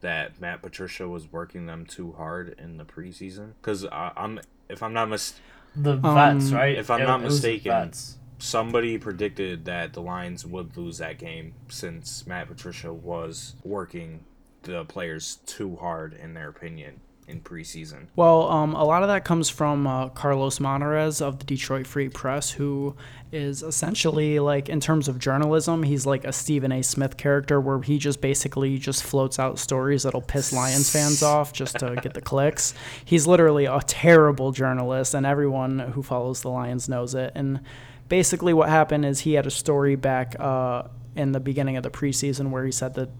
that 0.00 0.40
Matt 0.40 0.62
Patricia 0.62 1.08
was 1.08 1.32
working 1.32 1.66
them 1.66 1.86
too 1.86 2.12
hard 2.12 2.54
in 2.58 2.76
the 2.76 2.84
preseason. 2.84 3.54
Because 3.60 3.86
I'm, 3.90 4.40
if 4.68 4.82
I'm 4.82 4.92
not 4.92 5.08
mis, 5.08 5.34
the 5.74 5.96
vets, 5.96 6.50
um, 6.50 6.54
right? 6.54 6.76
If 6.76 6.90
I'm 6.90 7.02
it, 7.02 7.06
not 7.06 7.22
mistaken, 7.22 7.92
somebody 8.38 8.98
predicted 8.98 9.64
that 9.64 9.92
the 9.94 10.02
Lions 10.02 10.44
would 10.44 10.76
lose 10.76 10.98
that 10.98 11.18
game 11.18 11.54
since 11.68 12.26
Matt 12.26 12.48
Patricia 12.48 12.92
was 12.92 13.54
working 13.62 14.24
the 14.62 14.84
players 14.84 15.38
too 15.46 15.76
hard 15.76 16.14
in 16.14 16.34
their 16.34 16.48
opinion 16.48 17.00
in 17.28 17.40
preseason. 17.40 18.06
Well, 18.16 18.48
um, 18.50 18.74
a 18.74 18.84
lot 18.84 19.02
of 19.02 19.08
that 19.08 19.24
comes 19.24 19.48
from 19.48 19.86
uh, 19.86 20.08
Carlos 20.10 20.58
Monarrez 20.58 21.20
of 21.22 21.38
the 21.38 21.44
Detroit 21.44 21.86
Free 21.86 22.08
Press, 22.08 22.50
who 22.50 22.96
is 23.30 23.62
essentially 23.62 24.38
like, 24.38 24.68
in 24.68 24.80
terms 24.80 25.08
of 25.08 25.18
journalism, 25.18 25.82
he's 25.82 26.04
like 26.04 26.24
a 26.24 26.32
Stephen 26.32 26.72
A. 26.72 26.82
Smith 26.82 27.16
character, 27.16 27.60
where 27.60 27.80
he 27.80 27.98
just 27.98 28.20
basically 28.20 28.76
just 28.76 29.02
floats 29.02 29.38
out 29.38 29.58
stories 29.58 30.02
that'll 30.02 30.20
piss 30.20 30.52
Lions 30.52 30.90
fans 30.90 31.22
off 31.22 31.52
just 31.52 31.78
to 31.78 31.96
get 32.02 32.14
the 32.14 32.20
clicks. 32.20 32.74
He's 33.04 33.26
literally 33.26 33.66
a 33.66 33.80
terrible 33.86 34.52
journalist, 34.52 35.14
and 35.14 35.24
everyone 35.24 35.78
who 35.78 36.02
follows 36.02 36.42
the 36.42 36.50
Lions 36.50 36.88
knows 36.88 37.14
it. 37.14 37.32
And 37.34 37.60
basically, 38.08 38.52
what 38.52 38.68
happened 38.68 39.04
is 39.04 39.20
he 39.20 39.34
had 39.34 39.46
a 39.46 39.50
story 39.50 39.96
back 39.96 40.36
uh, 40.38 40.82
in 41.14 41.32
the 41.32 41.40
beginning 41.40 41.76
of 41.76 41.82
the 41.82 41.90
preseason 41.90 42.50
where 42.50 42.64
he 42.64 42.72
said 42.72 42.94
that 42.94 43.10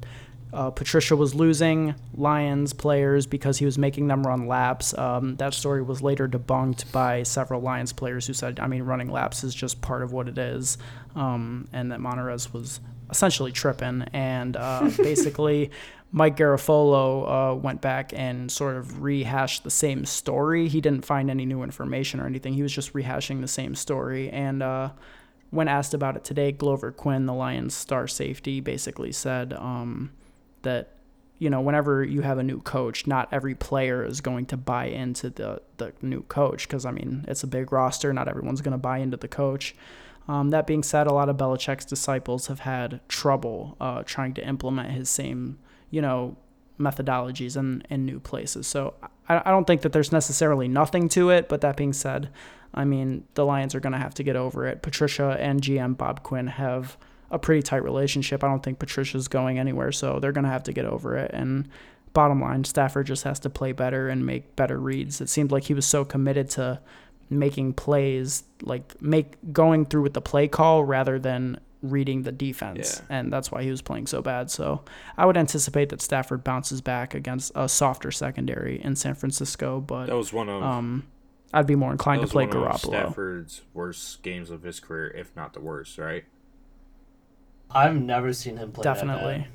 uh, 0.52 0.70
Patricia 0.70 1.16
was 1.16 1.34
losing 1.34 1.94
Lions 2.14 2.72
players 2.72 3.26
because 3.26 3.58
he 3.58 3.64
was 3.64 3.78
making 3.78 4.08
them 4.08 4.26
run 4.26 4.46
laps. 4.46 4.96
Um, 4.96 5.36
that 5.36 5.54
story 5.54 5.82
was 5.82 6.02
later 6.02 6.28
debunked 6.28 6.92
by 6.92 7.22
several 7.22 7.62
Lions 7.62 7.92
players 7.92 8.26
who 8.26 8.34
said, 8.34 8.60
I 8.60 8.66
mean, 8.66 8.82
running 8.82 9.10
laps 9.10 9.44
is 9.44 9.54
just 9.54 9.80
part 9.80 10.02
of 10.02 10.12
what 10.12 10.28
it 10.28 10.36
is, 10.36 10.76
um, 11.16 11.68
and 11.72 11.90
that 11.90 12.00
Monarrez 12.00 12.52
was 12.52 12.80
essentially 13.10 13.52
tripping. 13.52 14.02
And 14.12 14.56
uh, 14.56 14.90
basically, 14.98 15.70
Mike 16.10 16.36
Garafolo 16.36 17.52
uh, 17.52 17.54
went 17.54 17.80
back 17.80 18.12
and 18.14 18.52
sort 18.52 18.76
of 18.76 19.02
rehashed 19.02 19.64
the 19.64 19.70
same 19.70 20.04
story. 20.04 20.68
He 20.68 20.82
didn't 20.82 21.06
find 21.06 21.30
any 21.30 21.46
new 21.46 21.62
information 21.62 22.20
or 22.20 22.26
anything. 22.26 22.52
He 22.52 22.62
was 22.62 22.72
just 22.72 22.92
rehashing 22.92 23.40
the 23.40 23.48
same 23.48 23.74
story. 23.74 24.28
And 24.28 24.62
uh, 24.62 24.90
when 25.48 25.68
asked 25.68 25.94
about 25.94 26.16
it 26.16 26.24
today, 26.24 26.52
Glover 26.52 26.92
Quin, 26.92 27.24
the 27.24 27.32
Lions 27.32 27.74
star 27.74 28.06
safety, 28.06 28.60
basically 28.60 29.12
said, 29.12 29.54
um, 29.54 30.10
that 30.62 30.90
you 31.42 31.50
know 31.50 31.60
whenever 31.60 32.04
you 32.04 32.20
have 32.22 32.38
a 32.38 32.42
new 32.42 32.60
coach 32.60 33.04
not 33.06 33.28
every 33.32 33.54
player 33.54 34.04
is 34.04 34.20
going 34.20 34.46
to 34.46 34.56
buy 34.56 34.84
into 34.84 35.28
the 35.28 35.60
the 35.78 35.92
new 36.00 36.22
coach 36.22 36.68
because 36.68 36.86
i 36.86 36.90
mean 36.92 37.24
it's 37.26 37.42
a 37.42 37.48
big 37.48 37.72
roster 37.72 38.12
not 38.12 38.28
everyone's 38.28 38.60
going 38.60 38.72
to 38.72 38.78
buy 38.78 38.98
into 38.98 39.16
the 39.16 39.28
coach. 39.28 39.74
Um, 40.28 40.50
that 40.50 40.68
being 40.68 40.84
said 40.84 41.08
a 41.08 41.12
lot 41.12 41.28
of 41.28 41.36
Belichick's 41.36 41.84
disciples 41.84 42.46
have 42.46 42.60
had 42.60 43.00
trouble 43.08 43.76
uh, 43.80 44.04
trying 44.04 44.34
to 44.34 44.46
implement 44.46 44.92
his 44.92 45.10
same 45.10 45.58
you 45.90 46.00
know 46.00 46.36
methodologies 46.78 47.56
in, 47.56 47.82
in 47.90 48.04
new 48.04 48.20
places. 48.20 48.68
So 48.68 48.94
I, 49.28 49.42
I 49.44 49.50
don't 49.50 49.66
think 49.66 49.82
that 49.82 49.92
there's 49.92 50.12
necessarily 50.12 50.68
nothing 50.68 51.08
to 51.10 51.30
it 51.30 51.48
but 51.48 51.60
that 51.62 51.76
being 51.76 51.92
said 51.92 52.30
i 52.72 52.84
mean 52.84 53.24
the 53.34 53.44
lions 53.44 53.74
are 53.74 53.80
going 53.80 53.92
to 53.92 53.98
have 53.98 54.14
to 54.14 54.22
get 54.22 54.36
over 54.36 54.64
it. 54.68 54.80
Patricia 54.80 55.36
and 55.40 55.60
gm 55.60 55.96
bob 55.96 56.22
quinn 56.22 56.46
have 56.46 56.96
a 57.32 57.38
pretty 57.38 57.62
tight 57.62 57.82
relationship. 57.82 58.44
I 58.44 58.48
don't 58.48 58.62
think 58.62 58.78
Patricia's 58.78 59.26
going 59.26 59.58
anywhere, 59.58 59.90
so 59.90 60.20
they're 60.20 60.32
going 60.32 60.44
to 60.44 60.50
have 60.50 60.62
to 60.64 60.72
get 60.72 60.84
over 60.84 61.16
it. 61.16 61.30
And 61.32 61.68
bottom 62.12 62.40
line, 62.40 62.62
Stafford 62.64 63.06
just 63.06 63.24
has 63.24 63.40
to 63.40 63.50
play 63.50 63.72
better 63.72 64.08
and 64.08 64.24
make 64.24 64.54
better 64.54 64.78
reads. 64.78 65.20
It 65.20 65.28
seemed 65.28 65.50
like 65.50 65.64
he 65.64 65.74
was 65.74 65.86
so 65.86 66.04
committed 66.04 66.50
to 66.50 66.80
making 67.30 67.72
plays, 67.72 68.44
like 68.60 69.00
make 69.00 69.34
going 69.52 69.86
through 69.86 70.02
with 70.02 70.12
the 70.12 70.20
play 70.20 70.46
call 70.46 70.84
rather 70.84 71.18
than 71.18 71.58
reading 71.80 72.22
the 72.22 72.32
defense. 72.32 73.00
Yeah. 73.00 73.16
And 73.18 73.32
that's 73.32 73.50
why 73.50 73.62
he 73.62 73.70
was 73.70 73.82
playing 73.82 74.06
so 74.06 74.22
bad. 74.22 74.50
So 74.50 74.82
I 75.16 75.26
would 75.26 75.36
anticipate 75.36 75.88
that 75.88 76.00
Stafford 76.00 76.44
bounces 76.44 76.80
back 76.80 77.14
against 77.14 77.50
a 77.54 77.68
softer 77.68 78.12
secondary 78.12 78.80
in 78.82 78.94
San 78.94 79.14
Francisco, 79.14 79.80
but 79.80 80.06
that 80.06 80.16
was 80.16 80.32
one 80.32 80.48
of 80.48 80.62
um 80.62 81.06
I'd 81.54 81.66
be 81.66 81.74
more 81.74 81.92
inclined 81.92 82.22
to 82.22 82.28
play 82.28 82.46
Garoppolo. 82.46 82.78
Stafford's 82.78 83.62
worst 83.74 84.22
games 84.22 84.50
of 84.50 84.62
his 84.62 84.80
career, 84.80 85.08
if 85.10 85.34
not 85.36 85.52
the 85.52 85.60
worst, 85.60 85.98
right? 85.98 86.24
I've 87.74 87.96
never 87.96 88.32
seen 88.32 88.56
him 88.56 88.72
play. 88.72 88.84
Definitely. 88.84 89.46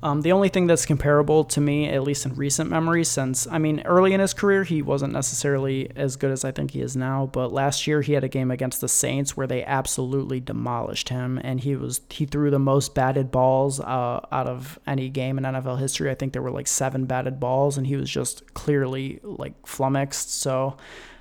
Um, 0.00 0.22
the 0.22 0.30
only 0.30 0.48
thing 0.48 0.68
that's 0.68 0.86
comparable 0.86 1.42
to 1.46 1.60
me, 1.60 1.88
at 1.88 2.04
least 2.04 2.24
in 2.24 2.34
recent 2.36 2.70
memory, 2.70 3.02
since 3.02 3.48
I 3.48 3.58
mean, 3.58 3.82
early 3.84 4.12
in 4.12 4.20
his 4.20 4.32
career, 4.32 4.62
he 4.62 4.80
wasn't 4.80 5.12
necessarily 5.12 5.90
as 5.96 6.14
good 6.14 6.30
as 6.30 6.44
I 6.44 6.52
think 6.52 6.70
he 6.70 6.80
is 6.80 6.96
now. 6.96 7.26
But 7.32 7.52
last 7.52 7.88
year, 7.88 8.00
he 8.00 8.12
had 8.12 8.22
a 8.22 8.28
game 8.28 8.52
against 8.52 8.80
the 8.80 8.88
Saints 8.88 9.36
where 9.36 9.48
they 9.48 9.64
absolutely 9.64 10.38
demolished 10.38 11.08
him, 11.08 11.40
and 11.42 11.58
he 11.58 11.74
was 11.74 12.00
he 12.10 12.26
threw 12.26 12.50
the 12.50 12.60
most 12.60 12.94
batted 12.94 13.32
balls 13.32 13.80
uh, 13.80 14.20
out 14.30 14.46
of 14.46 14.78
any 14.86 15.08
game 15.08 15.36
in 15.36 15.42
NFL 15.42 15.80
history. 15.80 16.10
I 16.10 16.14
think 16.14 16.32
there 16.32 16.42
were 16.42 16.52
like 16.52 16.68
seven 16.68 17.06
batted 17.06 17.40
balls, 17.40 17.76
and 17.76 17.84
he 17.84 17.96
was 17.96 18.08
just 18.08 18.54
clearly 18.54 19.18
like 19.24 19.66
flummoxed. 19.66 20.32
So 20.32 20.76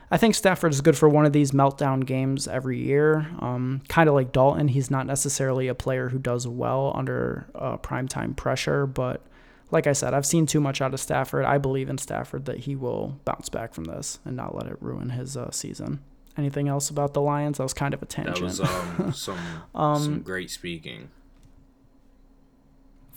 I 0.10 0.18
think 0.18 0.36
Stafford 0.36 0.72
is 0.72 0.82
good 0.82 0.98
for 0.98 1.10
one 1.10 1.26
of 1.26 1.34
these 1.34 1.52
meltdown 1.52 2.06
games 2.06 2.48
every 2.48 2.80
year. 2.80 3.28
Um, 3.40 3.82
kind 3.90 4.08
of 4.08 4.16
like 4.16 4.32
Dalton, 4.32 4.70
he's 4.70 4.90
not 4.90 5.06
necessarily 5.06 5.68
a 5.68 5.76
player 5.76 6.10
who 6.10 6.18
does 6.18 6.48
well 6.48 6.94
under 6.96 7.48
uh, 7.54 7.78
primetime 7.78 8.36
pressure, 8.36 8.86
but 8.86 9.22
like 9.70 9.86
I 9.86 9.92
said, 9.92 10.14
I've 10.14 10.26
seen 10.26 10.46
too 10.46 10.62
much 10.62 10.82
out 10.82 10.94
of 10.94 11.00
Stafford. 11.02 11.44
I 11.44 11.58
believe 11.58 11.90
in 11.90 11.98
Stafford 11.98 12.46
that 12.46 12.60
he 12.60 12.76
will 12.76 13.20
bounce 13.26 13.50
back 13.50 13.74
from 13.74 13.84
this 13.84 14.20
and 14.24 14.38
not 14.38 14.56
let 14.56 14.68
it 14.68 14.78
ruin 14.82 15.10
his 15.10 15.36
uh, 15.36 15.52
season. 15.52 16.00
Anything 16.38 16.70
else 16.70 16.90
about 16.90 17.14
the 17.14 17.22
Lions? 17.22 17.58
That 17.58 17.64
was 17.64 17.74
kind 17.74 17.94
of 17.94 18.02
a 18.02 18.06
tangent. 18.06 18.38
That 18.38 18.44
was 18.44 18.62
um, 18.62 19.12
some, 19.12 19.40
um, 19.76 20.02
some 20.02 20.22
great 20.22 20.52
speaking 20.52 21.10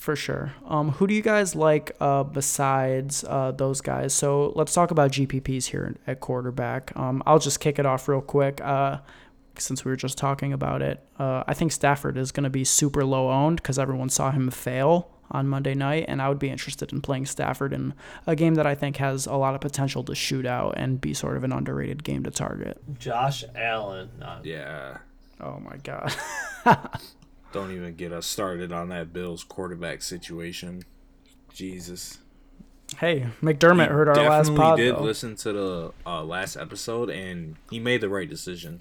for 0.01 0.17
sure. 0.17 0.55
Um, 0.65 0.93
who 0.93 1.07
do 1.07 1.13
you 1.13 1.21
guys 1.21 1.55
like 1.55 1.95
uh, 2.01 2.23
besides 2.23 3.23
uh, 3.23 3.53
those 3.53 3.83
guys? 3.83 4.15
So 4.15 4.51
let's 4.57 4.73
talk 4.73 4.91
about 4.91 5.11
GPPs 5.13 5.67
here 5.67 5.95
at 6.07 6.21
quarterback. 6.21 6.97
Um, 6.97 7.23
I'll 7.27 7.39
just 7.39 7.61
kick 7.61 7.79
it 7.79 7.85
off 7.85 8.09
real 8.09 8.23
quick. 8.23 8.63
Uh, 8.63 9.01
since 9.59 9.85
we 9.85 9.91
were 9.91 9.97
just 9.97 10.17
talking 10.17 10.55
about 10.55 10.81
it, 10.81 11.05
uh, 11.19 11.45
I 11.47 11.53
think 11.53 11.71
Stafford 11.71 12.17
is 12.17 12.33
going 12.33 12.45
to 12.45 12.51
be 12.51 12.65
super 12.65 13.05
low 13.05 13.31
owned 13.31 13.57
because 13.57 13.79
everyone 13.79 14.09
saw 14.09 14.31
him 14.31 14.51
fail 14.51 15.11
on 15.31 15.47
Monday 15.47 15.75
night, 15.75 16.07
and 16.09 16.23
I 16.23 16.31
would 16.31 16.39
be 16.39 16.49
interested 16.49 16.95
in 16.95 17.03
playing 17.03 17.27
Stafford 17.27 17.75
in 17.75 17.93
a 18.27 18.35
game 18.35 18.55
that 18.55 18.67
I 18.67 18.75
think 18.75 18.97
has 18.97 19.27
a 19.27 19.35
lot 19.35 19.55
of 19.55 19.61
potential 19.61 20.03
to 20.05 20.15
shoot 20.15 20.47
out 20.47 20.79
and 20.79 20.99
be 20.99 21.13
sort 21.13 21.37
of 21.37 21.45
an 21.45 21.53
underrated 21.53 22.05
game 22.05 22.25
to 22.25 22.31
target. 22.31 22.81
Josh 22.99 23.45
Allen. 23.55 24.09
Yeah. 24.45 24.97
Oh 25.41 25.61
my 25.61 25.77
God. 25.77 26.15
Don't 27.53 27.73
even 27.73 27.97
get 27.97 28.13
us 28.13 28.27
started 28.27 28.73
on 28.73 28.91
that 28.91 29.13
Bills 29.13 29.43
quarterback 29.43 30.03
situation. 30.03 30.85
Jesus. 31.53 32.19
Hey, 32.99 33.29
McDermott 33.43 33.89
he 33.89 33.93
heard 33.93 34.09
our 34.09 34.17
last 34.17 34.55
pod. 34.55 34.79
did 34.79 34.97
though. 34.97 35.03
listen 35.03 35.37
to 35.37 35.53
the 35.53 35.93
uh, 36.07 36.25
last 36.25 36.57
episode, 36.57 37.11
and 37.11 37.57
he 37.71 37.79
made 37.79 38.01
the 38.01 38.09
right 38.09 38.29
decision 38.29 38.81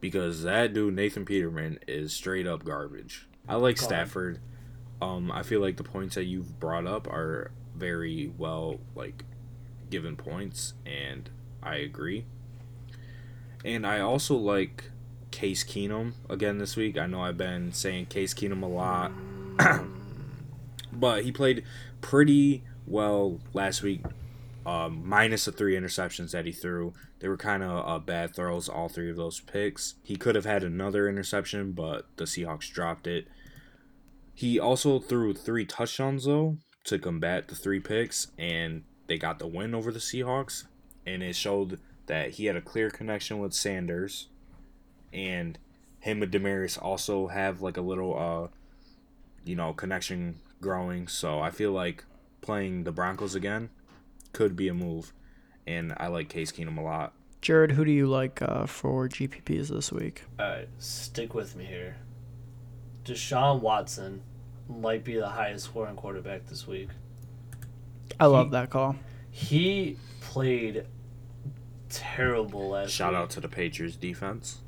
because 0.00 0.42
that 0.42 0.74
dude 0.74 0.94
Nathan 0.94 1.24
Peterman 1.24 1.78
is 1.86 2.12
straight 2.12 2.46
up 2.46 2.64
garbage. 2.64 3.26
I 3.48 3.56
like 3.56 3.76
God. 3.76 3.84
Stafford. 3.84 4.40
Um, 5.00 5.30
I 5.30 5.42
feel 5.42 5.60
like 5.60 5.76
the 5.76 5.84
points 5.84 6.14
that 6.14 6.24
you've 6.24 6.58
brought 6.60 6.86
up 6.86 7.06
are 7.06 7.50
very 7.74 8.32
well 8.38 8.80
like 8.94 9.24
given 9.90 10.16
points, 10.16 10.74
and 10.86 11.28
I 11.62 11.76
agree. 11.76 12.26
And 13.64 13.86
I 13.86 14.00
also 14.00 14.34
like 14.36 14.90
Case 15.34 15.64
Keenum 15.64 16.12
again 16.30 16.58
this 16.58 16.76
week. 16.76 16.96
I 16.96 17.06
know 17.06 17.20
I've 17.20 17.36
been 17.36 17.72
saying 17.72 18.06
Case 18.06 18.32
Keenum 18.32 18.62
a 18.62 18.66
lot, 18.66 19.10
but 20.92 21.24
he 21.24 21.32
played 21.32 21.64
pretty 22.00 22.62
well 22.86 23.40
last 23.52 23.82
week. 23.82 24.02
Um, 24.64 25.02
minus 25.04 25.44
the 25.44 25.50
three 25.50 25.74
interceptions 25.74 26.30
that 26.30 26.46
he 26.46 26.52
threw, 26.52 26.94
they 27.18 27.26
were 27.26 27.36
kind 27.36 27.64
of 27.64 27.84
uh, 27.84 27.98
bad 27.98 28.32
throws. 28.32 28.68
All 28.68 28.88
three 28.88 29.10
of 29.10 29.16
those 29.16 29.40
picks. 29.40 29.96
He 30.04 30.14
could 30.14 30.36
have 30.36 30.44
had 30.44 30.62
another 30.62 31.08
interception, 31.08 31.72
but 31.72 32.06
the 32.16 32.26
Seahawks 32.26 32.70
dropped 32.70 33.08
it. 33.08 33.26
He 34.34 34.60
also 34.60 35.00
threw 35.00 35.34
three 35.34 35.66
touchdowns 35.66 36.26
though 36.26 36.58
to 36.84 36.98
combat 37.00 37.48
the 37.48 37.56
three 37.56 37.80
picks, 37.80 38.28
and 38.38 38.84
they 39.08 39.18
got 39.18 39.40
the 39.40 39.48
win 39.48 39.74
over 39.74 39.90
the 39.90 39.98
Seahawks. 39.98 40.66
And 41.04 41.24
it 41.24 41.34
showed 41.34 41.80
that 42.06 42.30
he 42.30 42.44
had 42.46 42.54
a 42.54 42.62
clear 42.62 42.88
connection 42.88 43.40
with 43.40 43.52
Sanders 43.52 44.28
and 45.14 45.58
him 46.00 46.22
and 46.22 46.30
Demaryius 46.30 46.80
also 46.80 47.28
have 47.28 47.62
like 47.62 47.76
a 47.78 47.80
little 47.80 48.18
uh 48.18 48.48
you 49.44 49.54
know 49.56 49.72
connection 49.72 50.40
growing. 50.60 51.08
So 51.08 51.40
I 51.40 51.50
feel 51.50 51.72
like 51.72 52.04
playing 52.40 52.84
the 52.84 52.92
Broncos 52.92 53.34
again 53.34 53.70
could 54.32 54.56
be 54.56 54.68
a 54.68 54.74
move, 54.74 55.12
and 55.66 55.94
I 55.96 56.08
like 56.08 56.28
Case 56.28 56.52
Keenum 56.52 56.78
a 56.78 56.82
lot. 56.82 57.12
Jared, 57.40 57.72
who 57.72 57.84
do 57.84 57.90
you 57.90 58.06
like 58.06 58.40
uh, 58.40 58.64
for 58.64 59.06
GPPs 59.06 59.68
this 59.68 59.92
week? 59.92 60.24
All 60.40 60.46
right, 60.46 60.68
stick 60.78 61.34
with 61.34 61.54
me 61.54 61.66
here. 61.66 61.96
Deshaun 63.04 63.60
Watson 63.60 64.22
might 64.66 65.04
be 65.04 65.16
the 65.16 65.28
highest 65.28 65.66
scoring 65.66 65.94
quarterback 65.94 66.46
this 66.46 66.66
week. 66.66 66.88
I 68.18 68.24
he, 68.24 68.30
love 68.30 68.50
that 68.52 68.70
call. 68.70 68.96
He 69.30 69.98
played 70.22 70.86
terrible 71.90 72.70
last 72.70 72.90
Shout 72.92 73.12
week. 73.12 73.20
out 73.20 73.30
to 73.30 73.40
the 73.40 73.48
Patriots 73.48 73.96
defense 73.96 74.60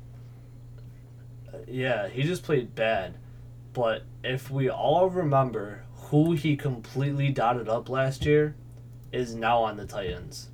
yeah, 1.67 2.07
he 2.07 2.23
just 2.23 2.43
played 2.43 2.75
bad. 2.75 3.17
But 3.73 4.03
if 4.23 4.49
we 4.49 4.69
all 4.69 5.09
remember 5.09 5.83
who 5.93 6.33
he 6.33 6.55
completely 6.55 7.29
dotted 7.29 7.69
up 7.69 7.89
last 7.89 8.25
year, 8.25 8.55
is 9.11 9.35
now 9.35 9.63
on 9.63 9.77
the 9.77 9.85
Titans. 9.85 10.49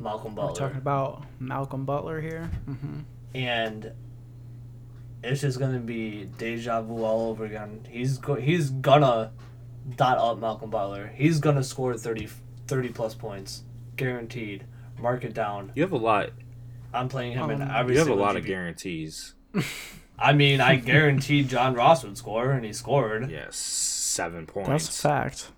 Malcolm 0.00 0.34
Butler. 0.34 0.50
We're 0.52 0.56
talking 0.58 0.78
about 0.78 1.24
Malcolm 1.40 1.84
Butler 1.84 2.20
here. 2.20 2.50
Mm-hmm. 2.68 3.00
And 3.34 3.92
it's 5.22 5.40
just 5.40 5.58
gonna 5.58 5.80
be 5.80 6.28
deja 6.38 6.82
vu 6.82 7.04
all 7.04 7.30
over 7.30 7.44
again. 7.44 7.86
He's 7.88 8.18
go- 8.18 8.36
he's 8.36 8.70
gonna 8.70 9.32
dot 9.96 10.18
up 10.18 10.38
Malcolm 10.38 10.70
Butler. 10.70 11.10
He's 11.14 11.40
gonna 11.40 11.64
score 11.64 11.96
30, 11.96 12.28
30 12.66 12.88
plus 12.90 13.14
points, 13.14 13.64
guaranteed. 13.96 14.64
Mark 15.00 15.24
it 15.24 15.34
down. 15.34 15.72
You 15.74 15.82
have 15.82 15.92
a 15.92 15.96
lot. 15.96 16.30
I'm 16.92 17.08
playing 17.08 17.32
him 17.32 17.50
in 17.50 17.62
Um, 17.62 17.70
every. 17.74 17.94
You 17.94 17.98
have 18.00 18.08
a 18.08 18.10
single 18.10 18.24
lot 18.24 18.36
of 18.36 18.44
guarantees. 18.44 19.34
I 20.18 20.32
mean, 20.32 20.60
I 20.60 20.76
guaranteed 20.76 21.48
John 21.48 21.74
Ross 21.74 22.02
would 22.02 22.18
score, 22.18 22.50
and 22.50 22.64
he 22.64 22.72
scored. 22.72 23.30
Yes, 23.30 23.56
seven 23.56 24.46
points. 24.46 24.68
That's 24.86 24.98
a 24.98 25.02
fact. 25.02 25.48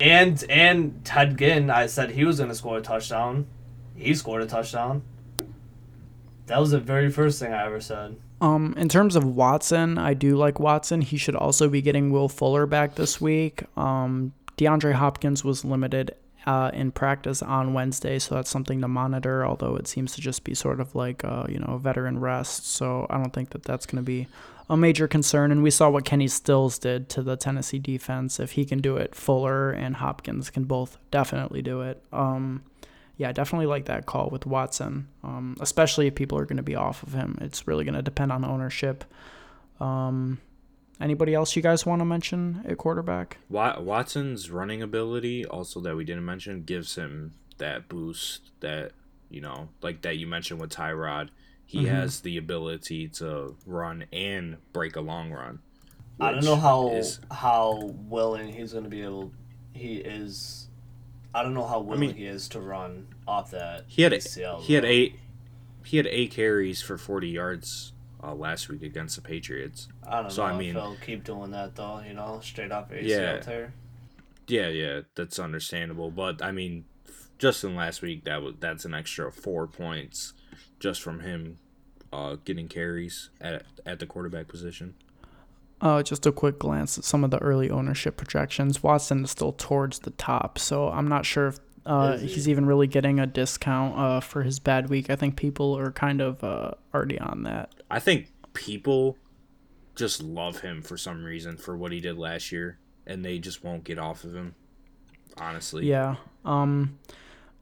And 0.00 0.44
and 0.48 1.04
Ted 1.04 1.36
Ginn, 1.38 1.70
I 1.70 1.86
said 1.86 2.10
he 2.12 2.24
was 2.24 2.38
gonna 2.38 2.54
score 2.54 2.78
a 2.78 2.80
touchdown. 2.82 3.46
He 3.96 4.14
scored 4.14 4.42
a 4.42 4.46
touchdown. 4.46 5.02
That 6.46 6.60
was 6.60 6.70
the 6.70 6.78
very 6.80 7.10
first 7.10 7.40
thing 7.40 7.52
I 7.52 7.66
ever 7.66 7.80
said. 7.80 8.16
Um, 8.40 8.72
in 8.76 8.88
terms 8.88 9.16
of 9.16 9.24
Watson, 9.24 9.98
I 9.98 10.14
do 10.14 10.36
like 10.36 10.60
Watson. 10.60 11.00
He 11.00 11.16
should 11.16 11.34
also 11.34 11.68
be 11.68 11.82
getting 11.82 12.10
Will 12.12 12.28
Fuller 12.28 12.66
back 12.66 12.94
this 12.94 13.20
week. 13.20 13.64
Um, 13.76 14.32
DeAndre 14.56 14.92
Hopkins 14.94 15.42
was 15.44 15.64
limited 15.64 16.14
uh, 16.48 16.70
in 16.72 16.90
practice 16.90 17.42
on 17.42 17.74
Wednesday, 17.74 18.18
so 18.18 18.34
that's 18.34 18.48
something 18.48 18.80
to 18.80 18.88
monitor. 18.88 19.44
Although 19.44 19.76
it 19.76 19.86
seems 19.86 20.14
to 20.14 20.22
just 20.22 20.44
be 20.44 20.54
sort 20.54 20.80
of 20.80 20.94
like 20.94 21.22
uh, 21.22 21.44
you 21.46 21.58
know 21.58 21.76
veteran 21.76 22.18
rest, 22.18 22.66
so 22.66 23.06
I 23.10 23.18
don't 23.18 23.34
think 23.34 23.50
that 23.50 23.64
that's 23.64 23.84
going 23.84 24.02
to 24.02 24.06
be 24.06 24.28
a 24.70 24.74
major 24.74 25.06
concern. 25.06 25.52
And 25.52 25.62
we 25.62 25.70
saw 25.70 25.90
what 25.90 26.06
Kenny 26.06 26.26
Stills 26.26 26.78
did 26.78 27.10
to 27.10 27.22
the 27.22 27.36
Tennessee 27.36 27.78
defense. 27.78 28.40
If 28.40 28.52
he 28.52 28.64
can 28.64 28.80
do 28.80 28.96
it, 28.96 29.14
Fuller 29.14 29.70
and 29.70 29.96
Hopkins 29.96 30.48
can 30.48 30.64
both 30.64 30.96
definitely 31.10 31.60
do 31.60 31.82
it. 31.82 32.02
Um, 32.14 32.62
yeah, 33.18 33.30
definitely 33.32 33.66
like 33.66 33.84
that 33.84 34.06
call 34.06 34.30
with 34.30 34.46
Watson, 34.46 35.08
um, 35.22 35.54
especially 35.60 36.06
if 36.06 36.14
people 36.14 36.38
are 36.38 36.46
going 36.46 36.56
to 36.56 36.62
be 36.62 36.76
off 36.76 37.02
of 37.02 37.12
him. 37.12 37.36
It's 37.42 37.66
really 37.66 37.84
going 37.84 37.94
to 37.94 38.02
depend 38.02 38.32
on 38.32 38.42
ownership. 38.42 39.04
Um, 39.80 40.38
anybody 41.00 41.34
else 41.34 41.54
you 41.56 41.62
guys 41.62 41.84
want 41.86 42.00
to 42.00 42.04
mention 42.04 42.62
at 42.66 42.78
quarterback? 42.78 43.38
Watson's 43.50 44.50
running 44.50 44.82
ability, 44.82 45.44
also 45.46 45.80
that 45.80 45.96
we 45.96 46.04
didn't 46.04 46.24
mention, 46.24 46.62
gives 46.64 46.94
him 46.96 47.34
that 47.58 47.88
boost 47.88 48.50
that 48.60 48.92
you 49.30 49.40
know, 49.42 49.68
like 49.82 50.00
that 50.02 50.16
you 50.16 50.26
mentioned 50.26 50.58
with 50.60 50.70
Tyrod. 50.70 51.28
He 51.66 51.84
Mhm. 51.84 51.88
has 51.88 52.20
the 52.20 52.38
ability 52.38 53.08
to 53.08 53.56
run 53.66 54.06
and 54.10 54.56
break 54.72 54.96
a 54.96 55.02
long 55.02 55.30
run. 55.30 55.58
I 56.18 56.32
don't 56.32 56.44
know 56.44 56.56
how 56.56 56.88
is- 56.94 57.20
how 57.30 57.92
willing 58.08 58.48
he's 58.54 58.72
gonna 58.72 58.88
be 58.88 59.02
able. 59.02 59.32
He 59.74 59.96
is. 59.96 60.68
I 61.34 61.42
don't 61.42 61.52
know 61.52 61.66
how 61.66 61.80
willing 61.80 62.00
mean- 62.00 62.14
he 62.14 62.24
is 62.24 62.48
to 62.50 62.60
run 62.60 63.08
off 63.26 63.50
that. 63.50 63.84
he 63.86 64.00
had 64.02 64.14
ACL 64.14 64.62
he 64.62 64.72
had 64.72 64.86
eight 64.86 65.16
he 65.84 65.98
had 65.98 66.06
eight 66.06 66.30
carries 66.30 66.80
for 66.80 66.96
forty 66.96 67.28
yards 67.28 67.92
uh, 68.22 68.34
last 68.34 68.68
week 68.68 68.82
against 68.82 69.16
the 69.16 69.22
Patriots. 69.22 69.88
I 70.06 70.22
don't 70.22 70.30
so, 70.30 70.46
know 70.46 70.54
I 70.54 70.58
mean- 70.58 70.70
if 70.76 70.82
he'll 70.82 70.96
keep 71.04 71.24
doing 71.24 71.50
that 71.52 71.74
though. 71.76 72.00
You 72.06 72.14
know, 72.14 72.40
straight 72.42 72.72
off 72.72 72.90
ACL 72.90 73.04
Yeah. 73.08 73.40
tear. 73.40 73.72
Yeah, 74.46 74.68
yeah, 74.68 75.00
that's 75.14 75.38
understandable. 75.38 76.10
But 76.10 76.42
I 76.42 76.52
mean, 76.52 76.84
just 77.38 77.62
in 77.64 77.76
last 77.76 78.02
week, 78.02 78.24
that 78.24 78.42
was 78.42 78.54
that's 78.60 78.84
an 78.84 78.94
extra 78.94 79.30
four 79.30 79.66
points 79.66 80.32
just 80.80 81.02
from 81.02 81.20
him 81.20 81.58
uh, 82.12 82.36
getting 82.44 82.68
carries 82.68 83.30
at 83.40 83.64
at 83.84 83.98
the 83.98 84.06
quarterback 84.06 84.48
position. 84.48 84.94
Uh, 85.80 86.02
just 86.02 86.26
a 86.26 86.32
quick 86.32 86.58
glance 86.58 86.98
at 86.98 87.04
some 87.04 87.22
of 87.22 87.30
the 87.30 87.38
early 87.38 87.70
ownership 87.70 88.16
projections. 88.16 88.82
Watson 88.82 89.22
is 89.22 89.30
still 89.30 89.52
towards 89.52 90.00
the 90.00 90.10
top, 90.10 90.58
so 90.58 90.88
I'm 90.88 91.06
not 91.06 91.24
sure 91.24 91.48
if 91.48 91.58
uh, 91.86 92.16
he? 92.16 92.26
he's 92.26 92.48
even 92.48 92.66
really 92.66 92.88
getting 92.88 93.20
a 93.20 93.26
discount 93.26 93.96
uh, 93.96 94.18
for 94.20 94.42
his 94.42 94.58
bad 94.58 94.88
week. 94.90 95.08
I 95.08 95.14
think 95.14 95.36
people 95.36 95.78
are 95.78 95.92
kind 95.92 96.20
of 96.20 96.42
uh, 96.42 96.72
already 96.92 97.20
on 97.20 97.44
that. 97.44 97.72
I 97.90 97.98
think 98.00 98.28
people 98.52 99.16
just 99.94 100.22
love 100.22 100.60
him 100.60 100.82
for 100.82 100.96
some 100.96 101.24
reason 101.24 101.56
for 101.56 101.76
what 101.76 101.92
he 101.92 102.00
did 102.00 102.16
last 102.18 102.52
year, 102.52 102.78
and 103.06 103.24
they 103.24 103.38
just 103.38 103.64
won't 103.64 103.84
get 103.84 103.98
off 103.98 104.24
of 104.24 104.34
him. 104.34 104.54
Honestly, 105.36 105.86
Yeah. 105.86 106.16
Um, 106.44 106.98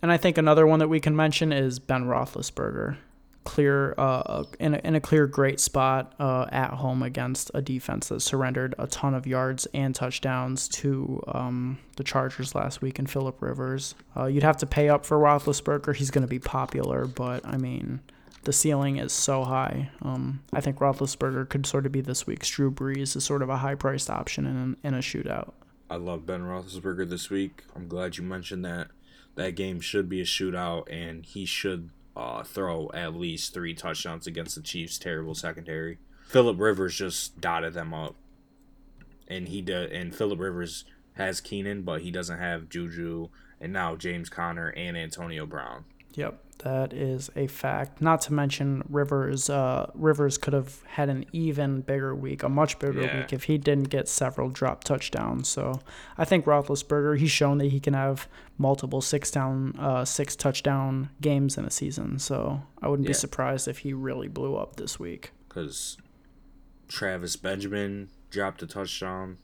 and 0.03 0.13
I 0.13 0.17
think 0.17 0.39
another 0.39 0.67
one 0.67 0.79
that 0.79 0.89
we 0.89 1.01
can 1.01 1.17
mention 1.17 1.53
is 1.53 1.79
Ben 1.79 2.05
Roethlisberger. 2.05 2.97
Clear, 3.45 3.95
uh, 3.97 4.45
in 4.59 4.75
a, 4.75 4.79
in 4.79 4.95
a 4.97 5.01
clear 5.01 5.27
great 5.27 5.61
spot 5.61 6.15
uh, 6.19 6.47
at 6.51 6.71
home 6.71 7.03
against 7.03 7.51
a 7.55 7.63
defense 7.63 8.09
that 8.09 8.21
surrendered 8.21 8.75
a 8.79 8.87
ton 8.89 9.15
of 9.15 9.27
yards 9.27 9.67
and 9.73 9.95
touchdowns 9.95 10.69
to 10.69 11.23
um, 11.29 11.79
the 11.97 12.03
Chargers 12.03 12.55
last 12.55 12.83
week 12.83 12.99
in 12.99 13.07
Philip 13.07 13.41
Rivers. 13.41 13.95
Uh, 14.17 14.27
you'd 14.27 14.43
have 14.43 14.57
to 14.59 14.67
pay 14.67 14.89
up 14.89 15.07
for 15.07 15.17
Roethlisberger. 15.19 15.95
He's 15.95 16.11
going 16.11 16.23
to 16.23 16.29
be 16.29 16.41
popular, 16.41 17.07
but 17.07 17.47
I 17.47 17.57
mean, 17.57 18.01
the 18.47 18.53
ceiling 18.53 18.97
is 18.97 19.13
so 19.13 19.43
high. 19.43 19.91
Um, 20.01 20.41
I 20.53 20.61
think 20.61 20.79
Roethlisberger 20.79 21.49
could 21.49 21.67
sort 21.67 21.85
of 21.85 21.91
be 21.91 22.01
this 22.01 22.29
week's 22.29 22.49
Drew 22.49 22.71
Brees, 22.71 23.17
is 23.17 23.25
sort 23.25 23.43
of 23.43 23.49
a 23.49 23.57
high 23.57 23.75
priced 23.75 24.09
option 24.09 24.47
in, 24.47 24.77
in 24.85 24.95
a 24.95 24.99
shootout. 24.99 25.53
I 25.91 25.97
love 25.97 26.27
Ben 26.27 26.43
Roethlisberger 26.43 27.11
this 27.11 27.29
week. 27.29 27.65
I'm 27.75 27.89
glad 27.89 28.17
you 28.17 28.23
mentioned 28.23 28.65
that. 28.65 28.89
That 29.35 29.57
game 29.57 29.81
should 29.81 30.09
be 30.09 30.21
a 30.21 30.25
shootout, 30.25 30.85
and 30.91 31.27
he 31.27 31.45
should 31.45 31.91
uh, 32.17 32.45
throw 32.45 32.89
at 32.95 33.17
least 33.17 33.53
three 33.53 33.75
touchdowns 33.75 34.29
against 34.29 34.55
the 34.55 34.63
Chiefs' 34.63 34.97
terrible 34.97 35.35
secondary. 35.35 35.99
Philip 36.29 36.59
Rivers 36.59 36.97
just 36.97 37.41
dotted 37.41 37.75
them 37.75 37.93
up, 37.93 38.15
and 39.27 39.49
he 39.49 39.61
did. 39.61 39.91
And 39.91 40.15
Philip 40.15 40.39
Rivers 40.39 40.85
has 41.15 41.41
Keenan, 41.41 41.83
but 41.83 42.03
he 42.03 42.13
doesn't 42.13 42.39
have 42.39 42.69
Juju, 42.69 43.29
and 43.61 43.73
now 43.73 43.97
James 43.97 44.29
Conner 44.29 44.69
and 44.77 44.97
Antonio 44.97 45.47
Brown. 45.47 45.85
Yep, 46.15 46.41
that 46.61 46.93
is 46.93 47.31
a 47.37 47.47
fact. 47.47 48.01
Not 48.01 48.21
to 48.23 48.33
mention 48.33 48.83
Rivers. 48.89 49.51
Uh, 49.51 49.91
Rivers 49.95 50.39
could 50.39 50.53
have 50.55 50.83
had 50.87 51.09
an 51.09 51.27
even 51.33 51.83
bigger 51.83 52.15
week, 52.15 52.43
a 52.43 52.49
much 52.49 52.79
bigger 52.79 53.03
Yeah. 53.03 53.19
week, 53.21 53.33
if 53.33 53.45
he 53.45 53.59
didn't 53.59 53.91
get 53.91 54.09
several 54.09 54.49
drop 54.49 54.83
touchdowns. 54.85 55.49
So 55.49 55.81
I 56.17 56.25
think 56.25 56.45
Roethlisberger, 56.47 57.19
he's 57.19 57.31
shown 57.31 57.59
that 57.59 57.67
he 57.73 57.79
can 57.81 57.95
have 57.95 58.27
multiple 58.59 59.01
six 59.03 59.31
down, 59.31 59.75
uh, 59.79 60.05
six 60.05 60.35
touchdown 60.35 61.11
games 61.21 61.59
in 61.59 61.65
a 61.67 61.71
season. 61.71 62.19
So 62.19 62.63
I 62.81 62.89
wouldn't 62.89 63.07
be 63.07 63.13
surprised 63.15 63.69
if 63.69 63.79
he 63.79 63.93
really 63.93 64.29
blew 64.29 64.57
up 64.57 64.77
this 64.77 64.99
week. 64.99 65.33
because 65.49 65.97
Travis 66.89 67.35
Benjamin 67.37 68.09
dropped 68.31 68.63
a 68.63 68.67
touchdown. 68.67 69.39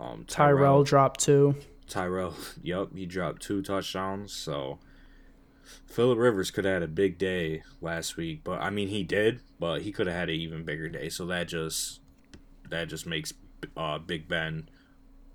Um, 0.00 0.24
Tyrell 0.26 0.84
dropped 0.84 1.20
two. 1.20 1.56
Tyrell, 1.88 2.34
yep, 2.62 2.88
he 2.94 3.06
dropped 3.06 3.42
two 3.42 3.62
touchdowns. 3.62 4.32
So 4.32 4.78
Philip 5.86 6.18
Rivers 6.18 6.50
could 6.50 6.64
have 6.64 6.74
had 6.74 6.82
a 6.82 6.88
big 6.88 7.18
day 7.18 7.62
last 7.80 8.16
week, 8.16 8.42
but 8.44 8.60
I 8.60 8.70
mean 8.70 8.88
he 8.88 9.02
did, 9.02 9.40
but 9.58 9.82
he 9.82 9.92
could 9.92 10.06
have 10.06 10.16
had 10.16 10.28
an 10.28 10.36
even 10.36 10.64
bigger 10.64 10.88
day. 10.88 11.08
So 11.08 11.26
that 11.26 11.48
just 11.48 12.00
that 12.68 12.88
just 12.88 13.06
makes 13.06 13.32
uh, 13.76 13.98
Big 13.98 14.28
Ben 14.28 14.68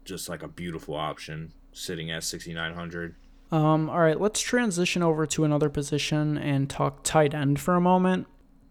just 0.05 0.29
like 0.29 0.43
a 0.43 0.47
beautiful 0.47 0.95
option, 0.95 1.53
sitting 1.71 2.09
at 2.11 2.23
sixty 2.23 2.53
nine 2.53 2.73
hundred. 2.73 3.15
Um, 3.51 3.89
all 3.89 3.99
right, 3.99 4.19
let's 4.19 4.41
transition 4.41 5.01
over 5.01 5.25
to 5.27 5.45
another 5.45 5.69
position 5.69 6.37
and 6.37 6.69
talk 6.69 7.03
tight 7.03 7.33
end 7.33 7.59
for 7.59 7.75
a 7.75 7.81
moment. 7.81 8.27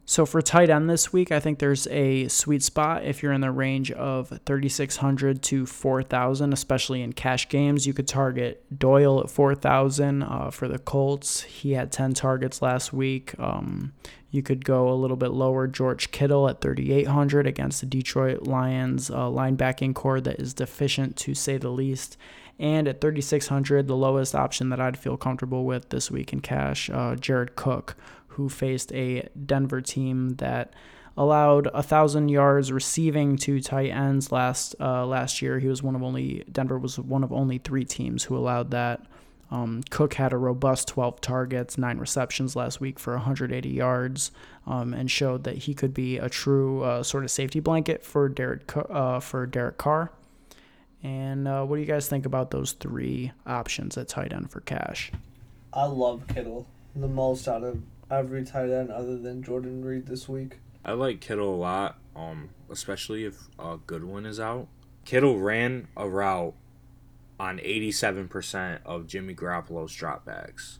So 0.08 0.24
for 0.24 0.40
tight 0.40 0.70
end 0.70 0.88
this 0.88 1.12
week, 1.12 1.32
I 1.32 1.40
think 1.40 1.58
there's 1.58 1.88
a 1.88 2.28
sweet 2.28 2.62
spot 2.62 3.04
if 3.04 3.24
you're 3.24 3.32
in 3.32 3.40
the 3.40 3.50
range 3.50 3.90
of 3.90 4.40
3600 4.46 5.42
to 5.42 5.66
4000, 5.66 6.52
especially 6.52 7.02
in 7.02 7.12
cash 7.12 7.48
games. 7.48 7.88
You 7.88 7.92
could 7.92 8.06
target 8.06 8.64
Doyle 8.78 9.18
at 9.18 9.28
4000 9.28 10.22
uh, 10.22 10.50
for 10.52 10.68
the 10.68 10.78
Colts. 10.78 11.42
He 11.42 11.72
had 11.72 11.90
10 11.90 12.14
targets 12.14 12.62
last 12.62 12.92
week. 12.92 13.34
Um, 13.40 13.94
you 14.30 14.44
could 14.44 14.64
go 14.64 14.88
a 14.88 14.94
little 14.94 15.16
bit 15.16 15.32
lower, 15.32 15.66
George 15.66 16.12
Kittle 16.12 16.48
at 16.48 16.60
3800 16.60 17.44
against 17.44 17.80
the 17.80 17.86
Detroit 17.86 18.42
Lions 18.42 19.10
uh, 19.10 19.26
linebacking 19.26 19.96
core 19.96 20.20
that 20.20 20.38
is 20.38 20.54
deficient 20.54 21.16
to 21.16 21.34
say 21.34 21.56
the 21.56 21.70
least. 21.70 22.16
And 22.60 22.86
at 22.86 23.00
3600, 23.00 23.88
the 23.88 23.96
lowest 23.96 24.36
option 24.36 24.70
that 24.70 24.80
I'd 24.80 24.98
feel 24.98 25.16
comfortable 25.16 25.64
with 25.64 25.88
this 25.88 26.12
week 26.12 26.32
in 26.32 26.40
cash, 26.40 26.88
uh, 26.90 27.16
Jared 27.16 27.56
Cook, 27.56 27.96
who 28.36 28.50
faced 28.50 28.92
a 28.92 29.26
Denver 29.46 29.80
team 29.80 30.36
that 30.36 30.74
allowed 31.16 31.68
a 31.68 31.82
thousand 31.82 32.28
yards 32.28 32.70
receiving 32.70 33.38
to 33.38 33.60
tight 33.60 33.88
ends 33.90 34.30
last 34.30 34.74
uh, 34.78 35.06
last 35.06 35.40
year. 35.40 35.58
He 35.58 35.68
was 35.68 35.82
one 35.82 35.96
of 35.96 36.02
only 36.02 36.44
Denver 36.52 36.78
was 36.78 36.98
one 36.98 37.24
of 37.24 37.32
only 37.32 37.56
three 37.58 37.84
teams 37.84 38.24
who 38.24 38.36
allowed 38.36 38.70
that. 38.72 39.02
Um, 39.50 39.82
Cook 39.90 40.14
had 40.14 40.32
a 40.32 40.36
robust 40.36 40.88
12 40.88 41.20
targets, 41.20 41.78
nine 41.78 41.98
receptions 41.98 42.56
last 42.56 42.80
week 42.80 42.98
for 42.98 43.14
180 43.14 43.68
yards, 43.68 44.32
um, 44.66 44.92
and 44.92 45.08
showed 45.08 45.44
that 45.44 45.56
he 45.56 45.72
could 45.72 45.94
be 45.94 46.18
a 46.18 46.28
true 46.28 46.82
uh, 46.82 47.02
sort 47.04 47.22
of 47.22 47.30
safety 47.30 47.60
blanket 47.60 48.04
for 48.04 48.28
Derek 48.28 48.70
uh, 48.76 49.20
for 49.20 49.46
Derek 49.46 49.78
Carr. 49.78 50.10
And 51.02 51.48
uh, 51.48 51.64
what 51.64 51.76
do 51.76 51.80
you 51.80 51.86
guys 51.86 52.08
think 52.08 52.26
about 52.26 52.50
those 52.50 52.72
three 52.72 53.32
options 53.46 53.96
at 53.96 54.08
tight 54.08 54.32
end 54.32 54.50
for 54.50 54.60
cash? 54.60 55.12
I 55.72 55.86
love 55.86 56.26
Kittle 56.26 56.66
the 57.00 57.08
most 57.08 57.46
out 57.46 57.62
of 57.62 57.80
every 58.10 58.44
tight 58.44 58.70
end 58.70 58.90
other 58.90 59.18
than 59.18 59.42
Jordan 59.42 59.84
Reed 59.84 60.06
this 60.06 60.28
week. 60.28 60.58
I 60.84 60.92
like 60.92 61.20
Kittle 61.20 61.54
a 61.54 61.56
lot, 61.56 61.98
um, 62.14 62.50
especially 62.70 63.24
if 63.24 63.48
uh, 63.58 63.76
Goodwin 63.86 64.26
is 64.26 64.38
out. 64.38 64.68
Kittle 65.04 65.38
ran 65.38 65.88
a 65.96 66.08
route 66.08 66.54
on 67.38 67.58
87% 67.58 68.80
of 68.84 69.06
Jimmy 69.06 69.34
Garoppolo's 69.34 69.92
dropbacks. 69.92 70.78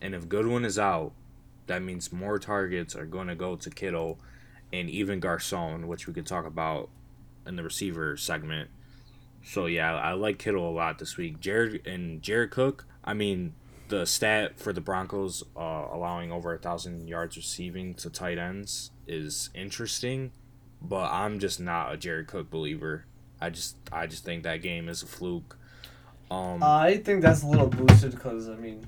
And 0.00 0.14
if 0.14 0.28
Goodwin 0.28 0.64
is 0.64 0.78
out, 0.78 1.12
that 1.66 1.82
means 1.82 2.12
more 2.12 2.38
targets 2.38 2.96
are 2.96 3.06
going 3.06 3.28
to 3.28 3.34
go 3.34 3.56
to 3.56 3.70
Kittle 3.70 4.18
and 4.72 4.90
even 4.90 5.20
Garcon, 5.20 5.86
which 5.86 6.06
we 6.06 6.12
could 6.12 6.26
talk 6.26 6.46
about 6.46 6.90
in 7.46 7.56
the 7.56 7.62
receiver 7.62 8.16
segment. 8.16 8.70
So 9.44 9.66
yeah, 9.66 9.94
I 9.94 10.12
like 10.12 10.38
Kittle 10.38 10.68
a 10.68 10.72
lot 10.72 10.98
this 10.98 11.16
week. 11.16 11.40
Jared 11.40 11.86
and 11.86 12.22
Jared 12.22 12.50
Cook. 12.50 12.84
I 13.04 13.14
mean, 13.14 13.54
the 13.88 14.04
stat 14.06 14.58
for 14.58 14.72
the 14.72 14.80
Broncos 14.80 15.42
uh, 15.56 15.86
allowing 15.92 16.30
over 16.30 16.54
a 16.54 16.58
thousand 16.58 17.08
yards 17.08 17.36
receiving 17.36 17.94
to 17.94 18.10
tight 18.10 18.38
ends 18.38 18.90
is 19.06 19.50
interesting, 19.54 20.32
but 20.82 21.10
I'm 21.10 21.38
just 21.38 21.58
not 21.60 21.92
a 21.92 21.96
Jared 21.96 22.26
Cook 22.28 22.50
believer. 22.50 23.04
I 23.40 23.50
just 23.50 23.76
I 23.92 24.06
just 24.06 24.24
think 24.24 24.42
that 24.42 24.62
game 24.62 24.88
is 24.88 25.02
a 25.02 25.06
fluke. 25.06 25.56
Um, 26.30 26.62
I 26.62 26.98
think 26.98 27.22
that's 27.22 27.42
a 27.42 27.46
little 27.46 27.68
boosted 27.68 28.12
because 28.12 28.48
I 28.48 28.56
mean, 28.56 28.86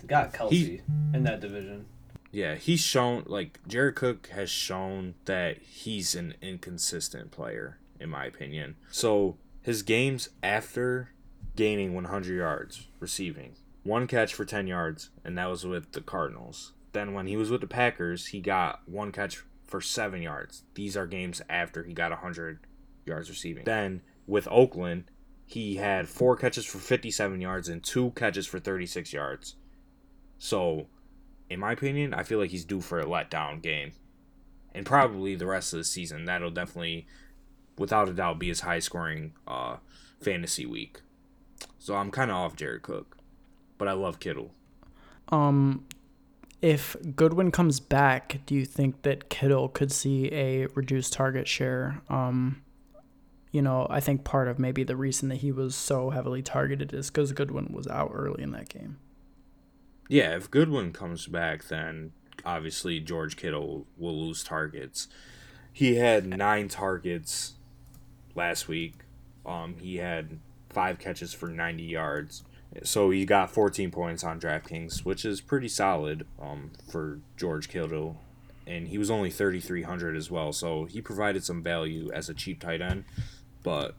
they 0.00 0.06
got 0.06 0.32
Kelce 0.32 0.50
He- 0.52 0.80
in 1.12 1.24
that 1.24 1.40
division. 1.40 1.86
yeah, 2.30 2.54
he's 2.54 2.80
shown 2.80 3.24
like 3.26 3.58
Jared 3.66 3.96
Cook 3.96 4.28
has 4.28 4.50
shown 4.50 5.14
that 5.24 5.58
he's 5.58 6.14
an 6.14 6.34
inconsistent 6.40 7.30
player 7.32 7.78
in 7.98 8.10
my 8.10 8.26
opinion. 8.26 8.76
So 8.90 9.36
his 9.62 9.82
games 9.82 10.28
after 10.42 11.10
gaining 11.56 11.94
100 11.94 12.36
yards 12.36 12.86
receiving, 13.00 13.54
one 13.84 14.06
catch 14.06 14.34
for 14.34 14.44
10 14.44 14.66
yards, 14.66 15.10
and 15.24 15.38
that 15.38 15.48
was 15.48 15.64
with 15.64 15.92
the 15.92 16.00
Cardinals. 16.00 16.72
Then 16.92 17.12
when 17.12 17.26
he 17.26 17.36
was 17.36 17.50
with 17.50 17.60
the 17.60 17.66
Packers, 17.66 18.28
he 18.28 18.40
got 18.40 18.80
one 18.88 19.12
catch 19.12 19.42
for 19.66 19.80
seven 19.80 20.22
yards. 20.22 20.62
These 20.74 20.96
are 20.96 21.06
games 21.06 21.42
after 21.48 21.84
he 21.84 21.92
got 21.92 22.10
100 22.10 22.60
yards 23.04 23.28
receiving. 23.28 23.64
Then 23.64 24.02
with 24.26 24.48
Oakland, 24.50 25.04
he 25.46 25.76
had 25.76 26.08
four 26.08 26.36
catches 26.36 26.64
for 26.64 26.78
57 26.78 27.40
yards 27.40 27.68
and 27.68 27.82
two 27.82 28.10
catches 28.12 28.46
for 28.46 28.58
36 28.58 29.12
yards. 29.12 29.56
So, 30.38 30.86
in 31.50 31.60
my 31.60 31.72
opinion, 31.72 32.14
I 32.14 32.22
feel 32.22 32.38
like 32.38 32.50
he's 32.50 32.64
due 32.64 32.80
for 32.80 33.00
a 33.00 33.04
letdown 33.04 33.62
game. 33.62 33.92
And 34.74 34.86
probably 34.86 35.36
the 35.36 35.46
rest 35.46 35.72
of 35.72 35.78
the 35.78 35.84
season. 35.84 36.24
That'll 36.24 36.50
definitely, 36.50 37.06
without 37.78 38.08
a 38.08 38.12
doubt, 38.12 38.38
be 38.38 38.48
his 38.48 38.60
high 38.60 38.80
scoring 38.80 39.34
uh, 39.46 39.76
fantasy 40.20 40.66
week. 40.66 41.02
So 41.78 41.94
I'm 41.96 42.10
kind 42.10 42.30
of 42.30 42.38
off 42.38 42.56
Jared 42.56 42.82
Cook. 42.82 43.18
But 43.84 43.90
I 43.90 43.96
love 43.96 44.18
Kittle. 44.18 44.50
Um, 45.28 45.84
if 46.62 46.96
Goodwin 47.14 47.50
comes 47.50 47.80
back, 47.80 48.38
do 48.46 48.54
you 48.54 48.64
think 48.64 49.02
that 49.02 49.28
Kittle 49.28 49.68
could 49.68 49.92
see 49.92 50.32
a 50.32 50.68
reduced 50.68 51.12
target 51.12 51.46
share? 51.46 52.00
Um, 52.08 52.62
you 53.52 53.60
know, 53.60 53.86
I 53.90 54.00
think 54.00 54.24
part 54.24 54.48
of 54.48 54.58
maybe 54.58 54.84
the 54.84 54.96
reason 54.96 55.28
that 55.28 55.40
he 55.42 55.52
was 55.52 55.74
so 55.74 56.08
heavily 56.08 56.40
targeted 56.40 56.94
is 56.94 57.10
because 57.10 57.32
Goodwin 57.32 57.74
was 57.74 57.86
out 57.86 58.10
early 58.14 58.42
in 58.42 58.52
that 58.52 58.70
game. 58.70 58.96
Yeah, 60.08 60.34
if 60.34 60.50
Goodwin 60.50 60.94
comes 60.94 61.26
back, 61.26 61.64
then 61.64 62.12
obviously 62.42 63.00
George 63.00 63.36
Kittle 63.36 63.86
will 63.98 64.18
lose 64.18 64.42
targets. 64.42 65.08
He 65.74 65.96
had 65.96 66.26
nine 66.26 66.68
targets 66.68 67.52
last 68.34 68.66
week. 68.66 68.94
Um, 69.44 69.76
he 69.78 69.96
had 69.96 70.38
five 70.70 70.98
catches 70.98 71.34
for 71.34 71.48
90 71.50 71.82
yards. 71.82 72.44
So 72.82 73.10
he 73.10 73.24
got 73.24 73.50
14 73.50 73.90
points 73.90 74.24
on 74.24 74.40
DraftKings, 74.40 75.04
which 75.04 75.24
is 75.24 75.40
pretty 75.40 75.68
solid 75.68 76.26
um, 76.40 76.72
for 76.90 77.20
George 77.36 77.68
Kittle. 77.68 78.16
And 78.66 78.88
he 78.88 78.98
was 78.98 79.10
only 79.10 79.30
3,300 79.30 80.16
as 80.16 80.30
well. 80.30 80.52
So 80.52 80.86
he 80.86 81.00
provided 81.00 81.44
some 81.44 81.62
value 81.62 82.10
as 82.12 82.28
a 82.28 82.34
cheap 82.34 82.60
tight 82.60 82.80
end. 82.80 83.04
But 83.62 83.94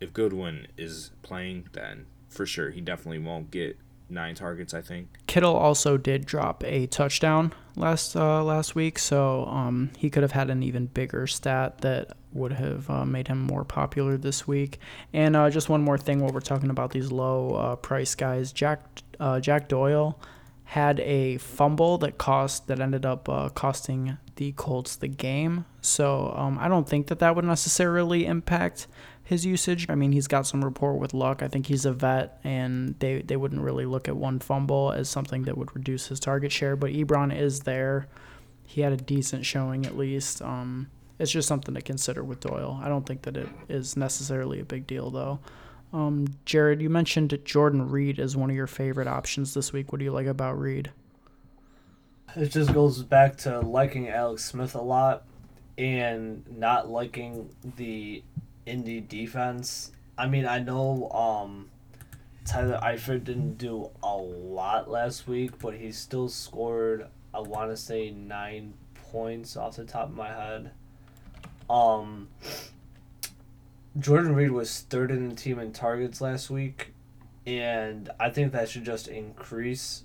if 0.00 0.12
Goodwin 0.12 0.66
is 0.76 1.10
playing, 1.22 1.68
then 1.72 2.06
for 2.28 2.46
sure 2.46 2.70
he 2.70 2.80
definitely 2.80 3.20
won't 3.20 3.50
get 3.50 3.78
nine 4.12 4.34
targets, 4.34 4.74
I 4.74 4.82
think. 4.82 5.08
Kittle 5.26 5.54
also 5.54 5.96
did 5.96 6.26
drop 6.26 6.62
a 6.64 6.86
touchdown 6.86 7.52
last 7.76 8.14
uh, 8.14 8.42
last 8.44 8.74
week, 8.74 8.98
so 8.98 9.46
um, 9.46 9.90
he 9.96 10.10
could 10.10 10.22
have 10.22 10.32
had 10.32 10.50
an 10.50 10.62
even 10.62 10.86
bigger 10.86 11.26
stat 11.26 11.78
that 11.78 12.16
would 12.32 12.52
have 12.52 12.88
uh, 12.90 13.04
made 13.04 13.28
him 13.28 13.38
more 13.38 13.64
popular 13.64 14.16
this 14.16 14.46
week. 14.46 14.78
And 15.12 15.36
uh, 15.36 15.50
just 15.50 15.68
one 15.68 15.82
more 15.82 15.98
thing, 15.98 16.20
while 16.20 16.32
we're 16.32 16.40
talking 16.40 16.70
about 16.70 16.90
these 16.90 17.12
low 17.12 17.54
uh, 17.54 17.76
price 17.76 18.14
guys, 18.14 18.52
Jack 18.52 18.80
uh, 19.20 19.40
Jack 19.40 19.68
Doyle 19.68 20.18
had 20.64 21.00
a 21.00 21.36
fumble 21.36 21.98
that 21.98 22.16
cost 22.16 22.66
that 22.66 22.80
ended 22.80 23.04
up 23.04 23.28
uh, 23.28 23.48
costing 23.50 24.16
the 24.36 24.52
Colts 24.52 24.96
the 24.96 25.08
game. 25.08 25.66
So 25.82 26.32
um, 26.34 26.58
I 26.58 26.68
don't 26.68 26.88
think 26.88 27.08
that 27.08 27.18
that 27.18 27.36
would 27.36 27.44
necessarily 27.44 28.24
impact 28.24 28.86
his 29.22 29.44
usage. 29.44 29.86
I 29.88 29.94
mean, 29.94 30.12
he's 30.12 30.26
got 30.26 30.46
some 30.46 30.64
rapport 30.64 30.94
with 30.96 31.12
Luck. 31.12 31.42
I 31.42 31.48
think 31.48 31.66
he's 31.66 31.84
a 31.84 31.92
vet, 31.92 32.40
and 32.42 32.94
they, 33.00 33.22
they 33.22 33.36
wouldn't 33.36 33.60
really 33.60 33.84
look 33.84 34.08
at 34.08 34.16
one 34.16 34.38
fumble 34.38 34.92
as 34.92 35.08
something 35.08 35.42
that 35.42 35.58
would 35.58 35.74
reduce 35.76 36.06
his 36.06 36.18
target 36.18 36.52
share. 36.52 36.74
But 36.74 36.92
Ebron 36.92 37.36
is 37.36 37.60
there. 37.60 38.08
He 38.64 38.80
had 38.80 38.92
a 38.92 38.96
decent 38.96 39.44
showing 39.44 39.84
at 39.84 39.96
least. 39.96 40.40
Um, 40.40 40.88
it's 41.22 41.30
just 41.30 41.46
something 41.46 41.74
to 41.76 41.80
consider 41.80 42.24
with 42.24 42.40
Doyle. 42.40 42.80
I 42.82 42.88
don't 42.88 43.06
think 43.06 43.22
that 43.22 43.36
it 43.36 43.48
is 43.68 43.96
necessarily 43.96 44.58
a 44.58 44.64
big 44.64 44.88
deal, 44.88 45.08
though. 45.08 45.38
Um, 45.92 46.26
Jared, 46.44 46.82
you 46.82 46.90
mentioned 46.90 47.38
Jordan 47.44 47.88
Reed 47.88 48.18
as 48.18 48.36
one 48.36 48.50
of 48.50 48.56
your 48.56 48.66
favorite 48.66 49.06
options 49.06 49.54
this 49.54 49.72
week. 49.72 49.92
What 49.92 50.00
do 50.00 50.04
you 50.04 50.10
like 50.10 50.26
about 50.26 50.58
Reed? 50.58 50.90
It 52.34 52.48
just 52.48 52.74
goes 52.74 53.04
back 53.04 53.36
to 53.38 53.60
liking 53.60 54.08
Alex 54.08 54.44
Smith 54.44 54.74
a 54.74 54.80
lot 54.80 55.22
and 55.78 56.44
not 56.50 56.90
liking 56.90 57.54
the 57.76 58.24
Indy 58.66 59.00
defense. 59.00 59.92
I 60.18 60.26
mean, 60.26 60.44
I 60.44 60.58
know 60.58 61.08
um, 61.10 61.70
Tyler 62.44 62.80
Eifert 62.82 63.22
didn't 63.22 63.58
do 63.58 63.90
a 64.02 64.16
lot 64.16 64.90
last 64.90 65.28
week, 65.28 65.58
but 65.60 65.74
he 65.74 65.92
still 65.92 66.28
scored, 66.28 67.06
I 67.32 67.38
want 67.38 67.70
to 67.70 67.76
say, 67.76 68.10
nine 68.10 68.74
points 69.12 69.56
off 69.56 69.76
the 69.76 69.84
top 69.84 70.08
of 70.08 70.16
my 70.16 70.28
head. 70.28 70.72
Um, 71.72 72.28
Jordan 73.98 74.34
Reed 74.34 74.50
was 74.50 74.80
third 74.80 75.10
in 75.10 75.30
the 75.30 75.34
team 75.34 75.58
in 75.58 75.72
targets 75.72 76.20
last 76.20 76.50
week, 76.50 76.92
and 77.46 78.10
I 78.20 78.28
think 78.30 78.52
that 78.52 78.68
should 78.68 78.84
just 78.84 79.08
increase 79.08 80.02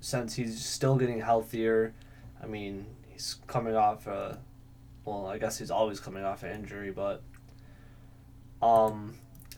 since 0.00 0.34
he's 0.34 0.64
still 0.64 0.96
getting 0.96 1.20
healthier. 1.20 1.92
I 2.42 2.46
mean, 2.46 2.86
he's 3.08 3.36
coming 3.46 3.76
off 3.76 4.06
a, 4.06 4.38
well, 5.04 5.26
I 5.26 5.38
guess 5.38 5.58
he's 5.58 5.70
always 5.70 6.00
coming 6.00 6.24
off 6.24 6.42
an 6.42 6.52
injury, 6.52 6.90
but, 6.90 7.22
um, 8.62 9.14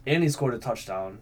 and 0.06 0.22
he 0.22 0.28
scored 0.28 0.54
a 0.54 0.58
touchdown. 0.58 1.18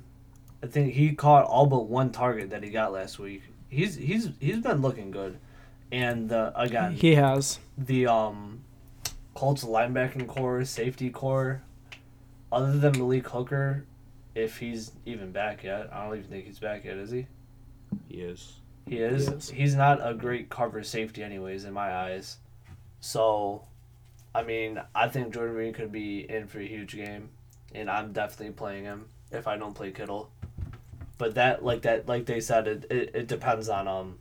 I 0.62 0.66
think 0.66 0.94
he 0.94 1.12
caught 1.12 1.44
all 1.44 1.66
but 1.66 1.88
one 1.88 2.10
target 2.10 2.50
that 2.50 2.62
he 2.62 2.70
got 2.70 2.92
last 2.92 3.18
week. 3.18 3.42
He's 3.68 3.96
he's 3.96 4.30
he's 4.40 4.60
been 4.60 4.80
looking 4.80 5.10
good, 5.10 5.38
and 5.92 6.32
uh, 6.32 6.52
again 6.54 6.92
He 6.92 7.16
has. 7.16 7.58
the 7.76 8.06
um, 8.06 8.62
Colts 9.36 9.64
linebacking 9.64 10.26
core, 10.26 10.64
safety 10.64 11.10
core, 11.10 11.62
other 12.50 12.78
than 12.78 12.98
Malik 12.98 13.28
Hooker, 13.28 13.84
if 14.34 14.56
he's 14.56 14.92
even 15.04 15.30
back 15.30 15.62
yet, 15.62 15.90
I 15.92 16.04
don't 16.04 16.16
even 16.16 16.30
think 16.30 16.46
he's 16.46 16.58
back 16.58 16.86
yet, 16.86 16.96
is 16.96 17.10
he? 17.10 17.26
He 18.08 18.22
is. 18.22 18.54
He 18.88 18.96
is. 18.96 19.28
He 19.28 19.34
is. 19.34 19.50
He's 19.50 19.74
not 19.74 20.00
a 20.02 20.14
great 20.14 20.48
cover 20.48 20.82
safety, 20.82 21.22
anyways, 21.22 21.66
in 21.66 21.74
my 21.74 21.94
eyes. 21.94 22.38
So, 23.00 23.66
I 24.34 24.42
mean, 24.42 24.80
I 24.94 25.08
think 25.08 25.34
Jordan 25.34 25.54
Reed 25.54 25.74
could 25.74 25.92
be 25.92 26.20
in 26.30 26.46
for 26.46 26.60
a 26.60 26.66
huge 26.66 26.96
game, 26.96 27.28
and 27.74 27.90
I'm 27.90 28.14
definitely 28.14 28.54
playing 28.54 28.84
him 28.84 29.04
if 29.30 29.46
I 29.46 29.58
don't 29.58 29.74
play 29.74 29.90
Kittle. 29.90 30.30
But 31.18 31.34
that, 31.34 31.62
like 31.62 31.82
that, 31.82 32.06
like 32.06 32.24
they 32.24 32.40
said, 32.40 32.66
it, 32.66 32.86
it, 32.90 33.10
it 33.14 33.26
depends 33.26 33.68
on 33.68 33.86
um, 33.86 34.18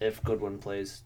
if 0.00 0.20
Goodwin 0.24 0.58
plays, 0.58 1.04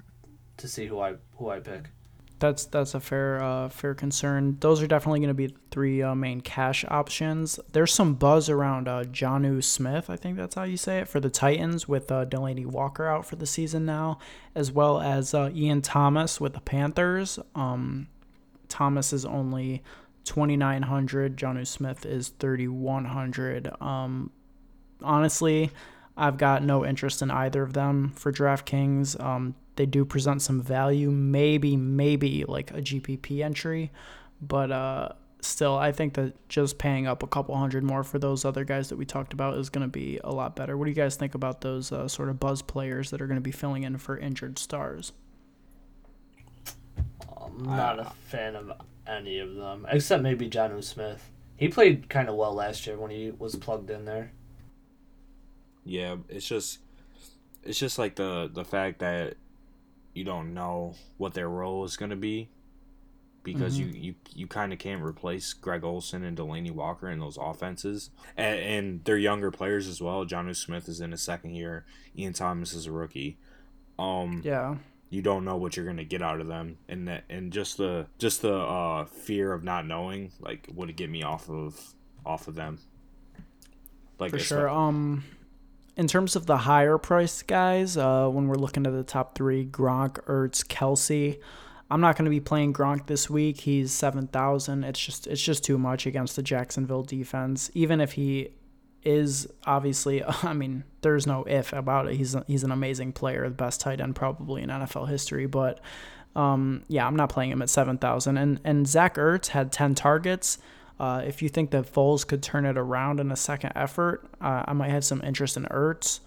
to 0.57 0.67
see 0.67 0.87
who 0.87 0.99
I 0.99 1.17
who 1.37 1.51
I 1.51 1.61
pick. 1.61 1.91
That's 2.41 2.67
that's 2.67 2.95
a 2.95 3.01
fair 3.01 3.43
uh, 3.43 3.69
fair 3.69 3.95
concern. 3.95 4.59
Those 4.61 4.83
are 4.83 4.87
definitely 4.87 5.21
going 5.21 5.29
to 5.29 5.35
be 5.35 5.47
the 5.47 5.55
three 5.71 6.03
uh, 6.03 6.15
main 6.15 6.41
cash 6.41 6.85
options. 6.89 7.61
There's 7.73 7.93
some 7.93 8.15
buzz 8.15 8.51
around 8.51 8.89
uh, 8.89 9.05
Jonnu 9.05 9.63
Smith, 9.63 10.11
I 10.11 10.17
think 10.17 10.37
that's 10.37 10.55
how 10.57 10.65
you 10.65 10.77
say 10.77 10.99
it, 10.99 11.09
for 11.09 11.21
the 11.21 11.31
Titans 11.31 11.89
with 11.89 12.11
uh, 12.11 12.27
Delanie 12.27 12.67
Walker 12.67 13.07
out 13.07 13.25
for 13.25 13.37
the 13.37 13.47
season 13.47 13.87
now, 13.87 14.19
as 14.55 14.73
well 14.73 15.01
as 15.01 15.33
uh, 15.33 15.51
Ian 15.55 15.81
Thomas 15.81 16.41
with 16.41 16.55
the 16.55 16.61
Panthers. 16.61 17.39
Um, 17.55 18.09
Thomas 18.69 19.13
is 19.13 19.25
only 19.25 19.83
2,900. 20.25 21.37
Jonnu 21.37 21.67
Smith 21.67 22.05
is 22.05 22.31
3,100. 22.41 23.71
Um, 23.81 24.31
honestly, 25.03 25.71
I've 26.17 26.39
got 26.39 26.63
no 26.63 26.85
interest 26.85 27.23
in 27.23 27.31
either 27.31 27.63
of 27.63 27.73
them 27.73 28.13
for 28.17 28.33
DraftKings. 28.33 29.21
Um, 29.23 29.55
they 29.77 29.87
do 29.87 30.05
present 30.05 30.43
some 30.43 30.61
value, 30.61 31.11
maybe, 31.11 31.77
maybe 31.77 32.45
like 32.47 32.71
a 32.71 32.81
GPP 32.81 33.43
entry, 33.45 33.91
but 34.41 34.71
uh, 34.71 35.09
still, 35.41 35.77
I 35.77 35.93
think 35.93 36.15
that 36.15 36.49
just 36.49 36.79
paying 36.79 37.07
up 37.07 37.23
a 37.23 37.27
couple 37.27 37.57
hundred 37.57 37.85
more 37.85 38.05
for 38.05 38.19
those 38.19 38.45
other 38.45 38.65
guys 38.65 38.89
that 38.89 38.97
we 38.97 39.05
talked 39.05 39.33
about 39.33 39.57
is 39.59 39.71
going 39.71 39.85
to 39.87 39.91
be 39.91 40.21
a 40.25 40.33
lot 40.33 40.57
better. 40.57 40.77
What 40.77 40.85
do 40.85 40.91
you 40.91 40.97
guys 40.97 41.17
think 41.17 41.35
about 41.35 41.61
those 41.61 41.93
uh, 41.93 42.09
sort 42.09 42.29
of 42.29 42.41
buzz 42.41 42.63
players 42.63 43.11
that 43.11 43.21
are 43.21 43.27
going 43.27 43.37
to 43.37 43.43
be 43.43 43.53
filling 43.53 43.85
in 43.85 43.99
for 43.99 44.17
injured 44.17 44.59
stars? 44.59 45.13
I'm 47.41 47.65
not 47.65 47.99
a 47.99 48.13
fan 48.27 48.57
of 48.57 48.73
any 49.07 49.39
of 49.39 49.55
them, 49.55 49.87
except 49.91 50.23
maybe 50.23 50.49
Jonnu 50.49 50.83
Smith. 50.83 51.31
He 51.57 51.69
played 51.69 52.09
kind 52.09 52.29
of 52.29 52.35
well 52.35 52.55
last 52.55 52.87
year 52.87 52.99
when 52.99 53.11
he 53.11 53.31
was 53.31 53.55
plugged 53.57 53.91
in 53.91 54.05
there. 54.05 54.33
Yeah, 55.85 56.17
it's 56.29 56.47
just 56.47 56.81
it's 57.63 57.79
just 57.79 57.99
like 57.99 58.17
the 58.17 58.51
the 58.53 58.65
fact 58.65 59.01
that 59.01 59.37
you 60.15 60.25
don't 60.25 60.55
know 60.55 60.95
what 61.19 61.35
their 61.35 61.49
role 61.49 61.85
is 61.85 61.97
going 61.97 62.11
to 62.11 62.17
be. 62.17 62.49
because 63.43 63.79
you 63.79 63.87
you, 63.87 64.15
you 64.35 64.47
kind 64.47 64.73
of 64.73 64.79
can't 64.79 65.03
replace 65.03 65.53
Greg 65.53 65.85
Olsen 65.85 66.25
and 66.25 66.37
Delanie 66.39 66.71
Walker 66.71 67.11
in 67.11 67.19
those 67.21 67.37
offenses, 67.39 68.09
and, 68.39 68.59
and 68.59 69.05
they're 69.05 69.19
younger 69.19 69.51
players 69.51 69.87
as 69.87 70.01
well. 70.01 70.25
Jonnu 70.25 70.57
Smith 70.57 70.89
is 70.89 71.01
in 71.03 71.11
his 71.11 71.21
second 71.21 71.55
year. 71.55 71.85
Ian 72.17 72.33
Thomas 72.33 72.73
is 72.73 72.87
a 72.87 72.93
rookie. 72.93 73.37
Um, 73.99 74.41
Yeah. 74.45 74.77
you 75.11 75.21
don't 75.21 75.45
know 75.45 75.57
what 75.59 75.77
you're 75.77 75.85
gonna 75.85 76.05
get 76.05 76.23
out 76.23 76.41
of 76.41 76.47
them, 76.47 76.79
and 76.89 77.07
that 77.09 77.25
and 77.29 77.53
just 77.53 77.77
the 77.77 78.07
just 78.19 78.41
the 78.41 78.55
uh, 78.55 79.05
fear 79.05 79.53
of 79.53 79.63
not 79.63 79.87
knowing 79.87 80.33
like 80.41 80.67
would 80.75 80.97
get 80.97 81.11
me 81.11 81.23
off 81.23 81.51
of 81.51 81.79
off 82.25 82.49
of 82.49 82.55
them. 82.55 82.79
Like 84.19 84.31
For 84.31 84.39
sure. 84.39 84.71
Um, 84.71 85.25
in 85.97 86.07
terms 86.09 86.37
of 86.37 86.47
the 86.47 86.59
higher 86.59 86.99
priced 86.99 87.47
guys, 87.47 87.97
uh, 87.97 88.29
when 88.29 88.49
we're 88.49 88.57
looking 88.57 88.87
at 88.87 88.93
the 88.93 89.05
top 89.05 89.35
three, 89.35 89.65
Gronk, 89.65 90.23
Ertz, 90.25 90.65
Kelce. 90.65 91.41
I'm 91.91 92.01
not 92.01 92.17
going 92.17 92.25
to 92.25 92.31
be 92.31 92.41
playing 92.41 92.73
Gronk 92.73 93.07
this 93.07 93.29
week. 93.31 93.61
He's 93.61 93.93
seven 93.93 94.27
thousand. 94.27 94.85
It's 94.85 94.99
just 94.99 95.27
it's 95.27 95.43
just 95.43 95.63
too 95.63 95.79
much 95.79 96.07
against 96.07 96.35
the 96.37 96.43
Jacksonville 96.43 97.03
defense. 97.03 97.71
Even 97.75 98.01
if 98.01 98.13
he 98.13 98.51
is 99.05 99.47
obviously, 99.67 100.25
I 100.43 100.53
mean, 100.55 100.85
there's 101.03 101.27
no 101.27 101.45
if 101.45 101.73
about 101.73 102.09
it. 102.09 102.17
He's 102.17 102.35
a, 102.35 102.45
he's 102.47 102.65
an 102.65 102.73
amazing 102.73 103.13
player, 103.13 103.49
the 103.49 103.55
best 103.55 103.81
tight 103.81 104.01
end 104.01 104.17
probably 104.17 104.63
in 104.63 104.71
NFL 104.71 105.09
history. 105.09 105.47
But 105.47 105.81
um, 106.35 106.83
yeah, 106.89 107.07
I'm 107.07 107.17
not 107.17 107.29
playing 107.29 107.53
him 107.53 107.63
at 107.63 107.71
seven 107.71 107.99
thousand. 107.99 108.39
And 108.39 108.61
and 108.65 108.89
Zach 108.89 109.17
Ertz 109.17 109.49
had 109.49 109.71
ten 109.71 109.95
targets. 109.95 110.59
Uh, 110.99 111.23
if 111.27 111.43
you 111.43 111.49
think 111.49 111.71
that 111.71 111.93
Foles 111.93 112.27
could 112.27 112.43
turn 112.43 112.65
it 112.65 112.79
around 112.79 113.21
in 113.21 113.33
a 113.33 113.37
second 113.37 113.73
effort, 113.75 114.25
uh, 114.41 114.65
I 114.67 114.73
might 114.73 114.91
have 114.91 115.05
some 115.05 115.21
interest 115.23 115.57
in 115.57 115.65
Ertz. 115.65 116.21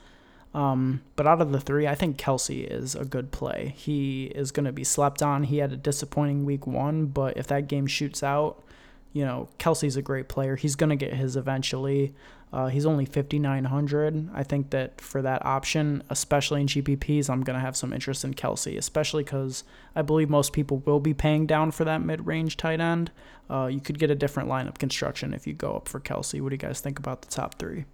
Um, 0.53 1.01
but 1.15 1.27
out 1.27 1.41
of 1.41 1.51
the 1.51 1.59
three, 1.59 1.87
I 1.87 1.95
think 1.95 2.17
Kelce 2.17 2.65
is 2.65 2.95
a 2.95 3.05
good 3.05 3.31
play. 3.31 3.73
He 3.77 4.25
is 4.25 4.51
going 4.51 4.65
to 4.65 4.71
be 4.71 4.83
slept 4.83 5.21
on. 5.21 5.43
He 5.43 5.57
had 5.57 5.71
a 5.71 5.77
disappointing 5.77 6.45
week 6.45 6.65
one, 6.65 7.05
but 7.07 7.37
if 7.37 7.47
that 7.47 7.67
game 7.67 7.85
shoots 7.85 8.23
out, 8.23 8.63
you 9.13 9.25
know, 9.25 9.49
Kelce's 9.59 9.95
a 9.95 10.01
great 10.01 10.27
player. 10.27 10.55
He's 10.55 10.75
going 10.75 10.89
to 10.89 10.95
get 10.95 11.13
his 11.13 11.35
eventually. 11.35 12.13
Uh, 12.53 12.67
he's 12.67 12.85
only 12.85 13.05
5,900. 13.05 14.29
I 14.33 14.43
think 14.43 14.69
that 14.69 15.01
for 15.01 15.21
that 15.21 15.45
option, 15.45 16.01
especially 16.09 16.61
in 16.61 16.67
GPPs, 16.67 17.29
I'm 17.29 17.41
going 17.41 17.55
to 17.55 17.59
have 17.59 17.75
some 17.75 17.91
interest 17.91 18.23
in 18.23 18.33
Kelce, 18.33 18.77
especially 18.77 19.23
because 19.23 19.65
I 19.95 20.01
believe 20.01 20.29
most 20.29 20.53
people 20.53 20.81
will 20.85 21.01
be 21.01 21.13
paying 21.13 21.45
down 21.45 21.71
for 21.71 21.83
that 21.85 22.01
mid 22.01 22.25
range 22.25 22.55
tight 22.55 22.79
end. 22.79 23.11
Uh, 23.49 23.67
you 23.67 23.81
could 23.81 23.99
get 23.99 24.11
a 24.11 24.15
different 24.15 24.47
lineup 24.47 24.77
construction 24.77 25.33
if 25.33 25.45
you 25.45 25.53
go 25.53 25.75
up 25.75 25.89
for 25.89 25.99
Kelce. 25.99 26.39
What 26.41 26.49
do 26.49 26.53
you 26.53 26.59
guys 26.59 26.79
think 26.79 26.99
about 26.99 27.21
the 27.21 27.27
top 27.27 27.59
three? 27.59 27.85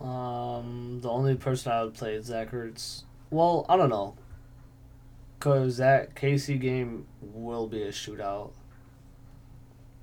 Um, 0.00 0.98
the 1.00 1.08
only 1.08 1.34
person 1.36 1.72
I 1.72 1.84
would 1.84 1.94
play 1.94 2.14
is 2.14 2.26
Zach 2.26 2.50
Ertz. 2.50 3.02
Well, 3.30 3.64
I 3.68 3.76
don't 3.76 3.90
know. 3.90 4.16
Cause 5.40 5.76
that 5.76 6.16
KC 6.16 6.60
game 6.60 7.06
will 7.20 7.68
be 7.68 7.82
a 7.82 7.92
shootout. 7.92 8.50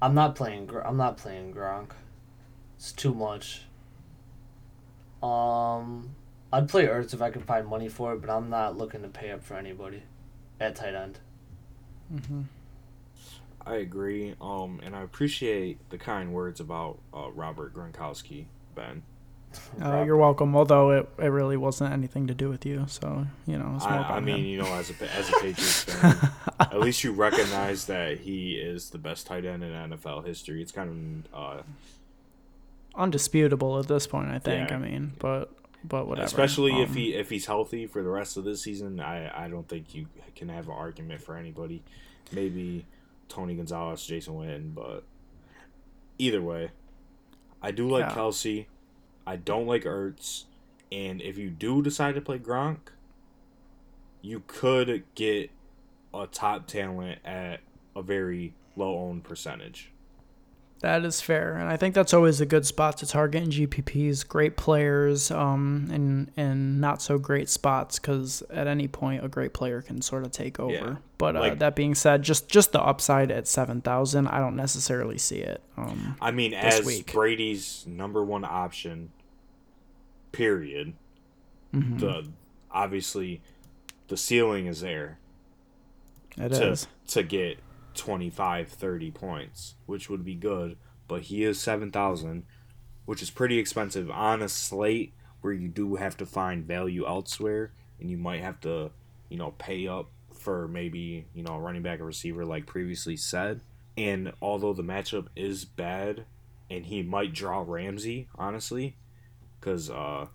I'm 0.01 0.13
not 0.13 0.35
playing. 0.35 0.69
I'm 0.83 0.97
not 0.97 1.17
playing 1.17 1.53
Gronk. 1.53 1.91
It's 2.77 2.91
too 2.91 3.13
much. 3.13 3.63
Um, 5.23 6.15
I'd 6.51 6.69
play 6.69 6.85
Ertz 6.85 7.13
if 7.13 7.21
I 7.21 7.31
could 7.31 7.43
find 7.43 7.67
money 7.67 7.89
for 7.89 8.13
it, 8.13 8.21
but 8.21 8.29
I'm 8.29 8.49
not 8.49 8.77
looking 8.77 9.01
to 9.01 9.07
pay 9.07 9.31
up 9.31 9.43
for 9.43 9.55
anybody 9.55 10.03
at 10.59 10.75
tight 10.75 10.93
end. 10.93 11.19
Mm-hmm. 12.13 12.41
I 13.65 13.75
agree. 13.75 14.35
Um, 14.39 14.79
and 14.83 14.95
I 14.95 15.01
appreciate 15.01 15.89
the 15.89 15.97
kind 15.97 16.33
words 16.33 16.59
about 16.59 16.99
uh, 17.13 17.31
Robert 17.31 17.73
Gronkowski, 17.73 18.45
Ben. 18.75 19.03
Uh, 19.81 20.03
you're 20.05 20.17
welcome. 20.17 20.55
Although 20.55 20.91
it, 20.91 21.09
it 21.19 21.27
really 21.27 21.57
wasn't 21.57 21.91
anything 21.93 22.27
to 22.27 22.33
do 22.33 22.49
with 22.49 22.65
you, 22.65 22.85
so 22.87 23.25
you 23.45 23.57
know 23.57 23.73
it's 23.75 23.85
more 23.85 23.93
I, 23.93 24.17
I 24.17 24.19
mean, 24.19 24.37
him. 24.37 24.45
you 24.45 24.57
know, 24.59 24.73
as 24.73 24.89
a 24.91 25.13
as 25.15 25.29
a 25.29 25.33
Patriots 25.33 25.83
fan, 25.83 26.29
at 26.59 26.79
least 26.79 27.03
you 27.03 27.11
recognize 27.11 27.85
that 27.85 28.19
he 28.19 28.53
is 28.55 28.89
the 28.91 28.97
best 28.97 29.27
tight 29.27 29.45
end 29.45 29.63
in 29.63 29.71
NFL 29.71 30.25
history. 30.25 30.61
It's 30.61 30.71
kind 30.71 31.25
of 31.33 31.39
uh, 31.39 31.61
undisputable 32.95 33.79
at 33.79 33.87
this 33.87 34.07
point. 34.07 34.29
I 34.29 34.39
think. 34.39 34.69
Yeah. 34.69 34.75
I 34.75 34.79
mean, 34.79 35.13
but 35.19 35.51
but 35.83 36.07
whatever. 36.07 36.25
especially 36.25 36.81
if 36.81 36.89
Um, 36.89 36.95
he 36.95 37.13
if 37.13 37.29
he's 37.29 37.45
healthy 37.45 37.85
for 37.87 38.01
the 38.03 38.09
rest 38.09 38.37
of 38.37 38.43
this 38.43 38.61
season. 38.61 38.99
I 38.99 39.45
I 39.45 39.47
don't 39.47 39.67
think 39.67 39.93
you 39.93 40.07
can 40.35 40.49
have 40.49 40.67
an 40.67 40.73
argument 40.73 41.21
for 41.21 41.37
anybody. 41.37 41.83
Maybe 42.31 42.85
Tony 43.29 43.55
Gonzalez, 43.55 44.05
Jason 44.05 44.33
Witten, 44.35 44.73
but 44.73 45.03
either 46.17 46.41
way, 46.41 46.71
I 47.61 47.71
do 47.71 47.89
like 47.89 48.05
Yeah. 48.05 48.15
Kelce. 48.15 48.65
I 49.27 49.35
don't 49.37 49.65
like 49.67 49.83
Ertz, 49.83 50.43
and 50.91 51.21
if 51.21 51.37
you 51.37 51.49
do 51.49 51.81
decide 51.81 52.15
to 52.15 52.21
play 52.21 52.37
Gronk, 52.39 52.77
you 54.21 54.43
could 54.47 55.03
get 55.15 55.51
a 56.13 56.27
top 56.27 56.67
talent 56.67 57.19
at 57.25 57.61
a 57.95 58.01
very 58.01 58.53
low 58.75 58.97
owned 58.97 59.23
percentage. 59.23 59.91
That 60.81 61.05
is 61.05 61.21
fair, 61.21 61.55
and 61.55 61.69
I 61.69 61.77
think 61.77 61.95
that's 61.95 62.13
always 62.13 62.41
a 62.41 62.45
good 62.45 62.65
spot 62.65 62.97
to 62.97 63.07
target 63.07 63.43
in 63.43 63.49
GPPs. 63.49 64.27
Great 64.27 64.55
players, 64.57 65.31
um, 65.31 65.87
and 65.91 66.31
and 66.37 66.79
not 66.81 67.01
so 67.01 67.17
great 67.17 67.49
spots 67.49 67.97
because 67.97 68.43
at 68.51 68.67
any 68.67 68.87
point 68.87 69.23
a 69.23 69.27
great 69.29 69.53
player 69.53 69.81
can 69.81 70.01
sort 70.01 70.25
of 70.25 70.31
take 70.31 70.59
over. 70.59 70.73
Yeah. 70.73 70.95
But 71.17 71.37
uh, 71.37 71.39
Like- 71.39 71.59
that 71.59 71.75
being 71.75 71.95
said, 71.95 72.23
just 72.23 72.49
just 72.49 72.71
the 72.73 72.81
upside 72.81 73.31
at 73.31 73.47
seven 73.47 73.81
thousand, 73.81 74.27
I 74.27 74.39
don't 74.39 74.57
necessarily 74.57 75.17
see 75.17 75.37
it. 75.39 75.63
Um, 75.77 76.17
I 76.21 76.31
mean, 76.31 76.53
as 76.53 76.85
week. 76.85 77.11
Brady's 77.13 77.85
number 77.87 78.23
one 78.23 78.43
option, 78.43 79.11
period. 80.35 80.93
mhm. 81.73 81.99
The 81.99 82.27
obviously 82.71 83.41
the 84.07 84.17
ceiling 84.17 84.65
is 84.67 84.81
there 84.81 85.17
It 86.37 86.49
to 86.49 86.71
is. 86.71 86.87
to 87.07 87.23
get 87.23 87.59
25, 87.95 88.67
30 88.69 89.11
points, 89.11 89.75
which 89.85 90.09
would 90.09 90.23
be 90.25 90.35
good. 90.35 90.77
But 91.07 91.23
he 91.23 91.43
is 91.43 91.59
seven 91.61 91.91
thousand, 91.91 92.43
which 93.05 93.21
is 93.21 93.29
pretty 93.29 93.59
expensive 93.59 94.09
on 94.09 94.41
a 94.41 94.49
slate 94.49 95.13
where 95.41 95.53
you 95.53 95.67
do 95.67 95.95
have 95.95 96.17
to 96.17 96.25
find 96.25 96.65
value 96.65 97.05
elsewhere, 97.07 97.71
and 97.99 98.09
you 98.09 98.17
might 98.17 98.41
have 98.41 98.59
to, 98.61 98.91
you 99.29 99.37
know, 99.37 99.51
pay 99.57 99.87
up 99.87 100.09
for 100.33 100.67
maybe 100.67 101.25
you 101.33 101.43
know 101.43 101.53
a 101.55 101.59
running 101.59 101.83
back 101.83 101.99
or 101.99 102.05
receiver 102.05 102.43
like 102.45 102.65
previously 102.65 103.15
said. 103.15 103.61
And 103.97 104.33
although 104.41 104.73
the 104.73 104.83
matchup 104.83 105.27
is 105.35 105.63
bad, 105.63 106.25
and 106.69 106.85
he 106.87 107.03
might 107.03 107.33
draw 107.33 107.63
Ramsey, 107.65 108.27
honestly, 108.35 108.97
because 109.59 109.89
uh, 109.89 110.27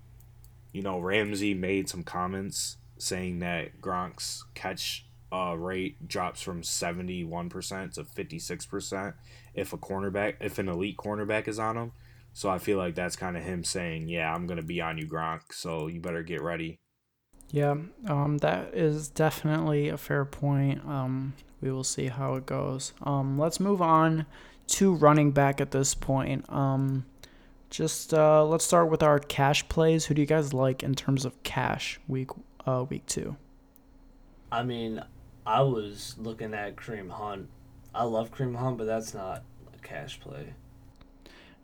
you 0.72 0.83
know 0.83 0.98
Ramsey 0.98 1.54
made 1.54 1.88
some 1.88 2.02
comments 2.02 2.76
saying 2.98 3.38
that 3.40 3.80
Gronk's 3.80 4.44
catch 4.54 5.06
uh, 5.33 5.54
rate 5.56 6.09
drops 6.09 6.42
from 6.42 6.62
seventy 6.62 7.24
one 7.24 7.48
percent 7.48 7.94
to 7.94 8.04
fifty 8.04 8.38
six 8.38 8.66
percent 8.66 9.14
if 9.54 9.72
a 9.72 9.78
cornerback, 9.78 10.37
if 10.40 10.59
an 10.59 10.68
elite 10.68 10.96
cornerback 10.96 11.48
is 11.48 11.59
on 11.59 11.76
him. 11.76 11.92
So 12.33 12.48
I 12.48 12.59
feel 12.59 12.78
like 12.78 12.94
that's 12.94 13.16
kind 13.16 13.37
of 13.37 13.42
him 13.42 13.64
saying, 13.64 14.09
"Yeah, 14.09 14.33
I'm 14.33 14.46
gonna 14.46 14.62
be 14.62 14.80
on 14.80 14.98
you, 14.98 15.06
Gronk. 15.06 15.52
So 15.52 15.87
you 15.88 16.00
better 16.00 16.22
get 16.22 16.42
ready." 16.42 16.78
Yeah, 17.50 17.76
um, 18.06 18.38
that 18.38 18.74
is 18.74 19.09
definitely 19.09 19.88
a 19.88 19.96
fair 19.96 20.24
point. 20.24 20.85
Um, 20.87 21.35
we 21.61 21.72
will 21.72 21.85
see 21.85 22.06
how 22.06 22.35
it 22.35 22.46
goes. 22.46 22.92
Um, 23.02 23.38
let's 23.38 23.59
move 23.59 23.83
on 23.83 24.26
to 24.68 24.94
running 24.94 25.33
back 25.33 25.61
at 25.61 25.72
this 25.72 25.94
point. 25.94 26.48
Um, 26.48 27.04
just 27.70 28.12
uh, 28.12 28.44
let's 28.44 28.64
start 28.64 28.90
with 28.90 29.02
our 29.02 29.18
cash 29.18 29.66
plays. 29.68 30.06
Who 30.06 30.14
do 30.14 30.20
you 30.20 30.26
guys 30.26 30.52
like 30.52 30.83
in 30.83 30.94
terms 30.94 31.24
of 31.24 31.40
cash 31.42 32.00
week 32.09 32.30
uh, 32.66 32.85
week 32.88 33.06
two? 33.06 33.37
I 34.52 34.64
mean, 34.64 35.02
I 35.46 35.62
was 35.62 36.16
looking 36.18 36.52
at 36.52 36.76
Kareem 36.76 37.11
Hunt. 37.11 37.48
I 37.94 38.04
love 38.04 38.33
Kareem 38.33 38.56
Hunt, 38.56 38.78
but 38.78 38.85
that's 38.85 39.14
not 39.14 39.44
a 39.72 39.78
cash 39.87 40.20
play. 40.20 40.54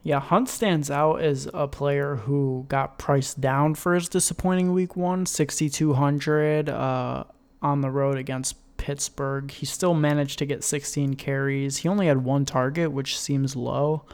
Yeah, 0.02 0.20
Hunt 0.20 0.48
stands 0.48 0.88
out 0.88 1.20
as 1.20 1.48
a 1.52 1.66
player 1.66 2.14
who 2.14 2.64
got 2.68 2.96
priced 2.96 3.40
down 3.40 3.74
for 3.74 3.92
his 3.94 4.08
disappointing 4.08 4.72
week 4.72 4.94
one, 4.94 5.26
6,200 5.26 6.68
uh, 6.68 7.24
on 7.60 7.80
the 7.80 7.90
road 7.90 8.16
against 8.16 8.54
Pittsburgh. 8.76 9.50
He 9.50 9.66
still 9.66 9.94
managed 9.94 10.38
to 10.38 10.46
get 10.46 10.62
16 10.62 11.14
carries. 11.14 11.78
He 11.78 11.88
only 11.88 12.06
had 12.06 12.22
one 12.22 12.44
target, 12.44 12.92
which 12.92 13.18
seems 13.18 13.56
low. 13.56 14.04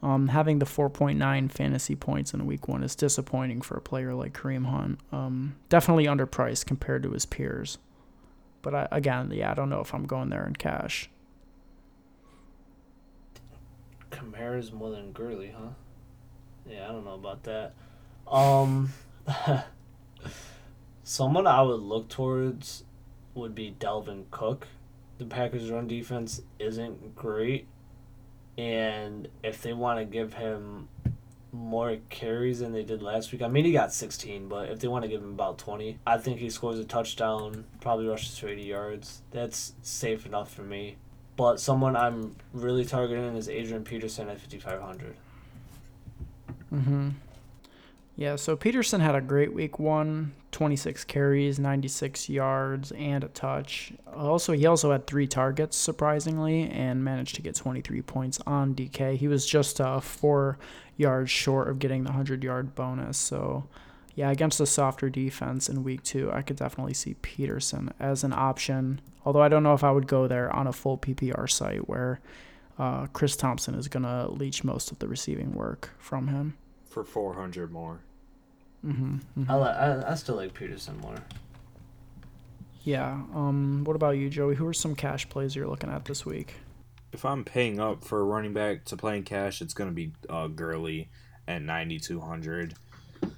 Um, 0.00 0.28
having 0.28 0.60
the 0.60 0.66
4.9 0.66 1.50
fantasy 1.50 1.96
points 1.96 2.32
in 2.32 2.46
week 2.46 2.68
one 2.68 2.84
is 2.84 2.94
disappointing 2.94 3.62
for 3.62 3.76
a 3.76 3.80
player 3.80 4.14
like 4.14 4.32
Kareem 4.32 4.66
Hunt. 4.66 5.00
Um, 5.10 5.56
definitely 5.68 6.06
underpriced 6.06 6.66
compared 6.66 7.02
to 7.02 7.10
his 7.10 7.26
peers. 7.26 7.78
But 8.62 8.74
I, 8.74 8.88
again, 8.92 9.30
yeah, 9.32 9.50
I 9.50 9.54
don't 9.54 9.70
know 9.70 9.80
if 9.80 9.92
I'm 9.92 10.06
going 10.06 10.28
there 10.28 10.46
in 10.46 10.54
cash. 10.54 11.10
Kamara's 14.10 14.72
more 14.72 14.90
than 14.90 15.12
Gurley, 15.12 15.54
huh? 15.56 15.70
Yeah, 16.68 16.88
I 16.88 16.92
don't 16.92 17.04
know 17.04 17.14
about 17.14 17.42
that. 17.44 17.74
Um, 18.26 18.92
someone 21.02 21.46
I 21.46 21.62
would 21.62 21.80
look 21.80 22.08
towards 22.08 22.84
would 23.34 23.54
be 23.54 23.74
Dalvin 23.78 24.24
Cook. 24.30 24.68
The 25.18 25.24
Packers' 25.24 25.70
run 25.70 25.88
defense 25.88 26.42
isn't 26.58 27.16
great, 27.16 27.66
and 28.58 29.28
if 29.42 29.62
they 29.62 29.72
want 29.72 30.00
to 30.00 30.04
give 30.04 30.34
him 30.34 30.88
more 31.52 31.96
carries 32.10 32.60
than 32.60 32.72
they 32.72 32.82
did 32.82 33.02
last 33.02 33.32
week. 33.32 33.40
I 33.40 33.48
mean, 33.48 33.64
he 33.64 33.72
got 33.72 33.92
16, 33.92 34.48
but 34.48 34.68
if 34.68 34.80
they 34.80 34.88
want 34.88 35.04
to 35.04 35.08
give 35.08 35.22
him 35.22 35.30
about 35.30 35.58
20, 35.58 35.98
I 36.06 36.18
think 36.18 36.40
he 36.40 36.50
scores 36.50 36.78
a 36.78 36.84
touchdown, 36.84 37.64
probably 37.80 38.06
rushes 38.06 38.36
for 38.38 38.48
80 38.48 38.62
yards. 38.62 39.22
That's 39.30 39.72
safe 39.80 40.26
enough 40.26 40.52
for 40.52 40.62
me. 40.62 40.96
But 41.36 41.60
someone 41.60 41.96
I'm 41.96 42.36
really 42.52 42.84
targeting 42.84 43.36
is 43.36 43.48
Adrian 43.48 43.84
Peterson 43.84 44.28
at 44.28 44.40
5,500. 44.40 45.16
Mm-hmm. 46.74 47.10
Yeah, 48.16 48.36
so 48.36 48.56
Peterson 48.56 49.00
had 49.00 49.14
a 49.14 49.20
great 49.20 49.54
week 49.54 49.78
one, 49.78 50.34
26 50.52 51.04
carries, 51.04 51.58
96 51.58 52.28
yards, 52.28 52.92
and 52.92 53.22
a 53.22 53.28
touch. 53.28 53.92
Also, 54.14 54.52
he 54.52 54.66
also 54.66 54.92
had 54.92 55.06
three 55.06 55.26
targets, 55.26 55.76
surprisingly, 55.76 56.68
and 56.70 57.04
managed 57.04 57.34
to 57.36 57.42
get 57.42 57.54
23 57.54 58.02
points 58.02 58.40
on 58.46 58.74
DK. 58.74 59.16
He 59.16 59.28
was 59.28 59.46
just 59.46 59.80
uh, 59.80 60.00
four 60.00 60.58
yards 60.96 61.30
short 61.30 61.68
of 61.68 61.78
getting 61.78 62.02
the 62.02 62.10
100 62.10 62.42
yard 62.42 62.74
bonus. 62.74 63.18
So, 63.18 63.68
yeah, 64.14 64.30
against 64.30 64.60
a 64.60 64.66
softer 64.66 65.10
defense 65.10 65.68
in 65.68 65.84
week 65.84 66.02
two, 66.02 66.30
I 66.32 66.42
could 66.42 66.56
definitely 66.56 66.94
see 66.94 67.14
Peterson 67.14 67.92
as 68.00 68.24
an 68.24 68.32
option. 68.32 69.00
Although 69.24 69.42
I 69.42 69.48
don't 69.48 69.62
know 69.62 69.74
if 69.74 69.84
I 69.84 69.92
would 69.92 70.06
go 70.06 70.26
there 70.26 70.54
on 70.54 70.66
a 70.66 70.72
full 70.72 70.96
PPR 70.96 71.48
site 71.50 71.88
where 71.88 72.20
uh, 72.78 73.06
Chris 73.08 73.36
Thompson 73.36 73.74
is 73.74 73.88
going 73.88 74.04
to 74.04 74.28
leech 74.28 74.64
most 74.64 74.90
of 74.90 74.98
the 74.98 75.08
receiving 75.08 75.52
work 75.52 75.90
from 75.98 76.28
him. 76.28 76.56
For 76.86 77.04
400 77.04 77.70
more. 77.70 78.00
Mm-hmm, 78.86 79.14
mm-hmm. 79.40 79.50
I, 79.50 79.56
li- 79.56 80.04
I, 80.04 80.12
I 80.12 80.14
still 80.14 80.36
like 80.36 80.54
Peterson 80.54 80.98
more. 81.00 81.16
Yeah. 82.82 83.10
Um. 83.34 83.82
What 83.84 83.96
about 83.96 84.16
you, 84.16 84.30
Joey? 84.30 84.54
Who 84.54 84.66
are 84.66 84.72
some 84.72 84.94
cash 84.94 85.28
plays 85.28 85.54
you're 85.56 85.66
looking 85.68 85.90
at 85.90 86.04
this 86.04 86.24
week? 86.24 86.54
If 87.12 87.24
I'm 87.24 87.44
paying 87.44 87.80
up 87.80 88.04
for 88.04 88.20
a 88.20 88.24
running 88.24 88.52
back 88.52 88.84
to 88.86 88.96
play 88.96 89.16
in 89.16 89.24
cash, 89.24 89.60
it's 89.60 89.74
going 89.74 89.90
to 89.90 89.94
be 89.94 90.12
uh, 90.28 90.46
Gurley 90.48 91.08
at 91.46 91.62
9,200. 91.62 92.74
yeah, 93.22 93.28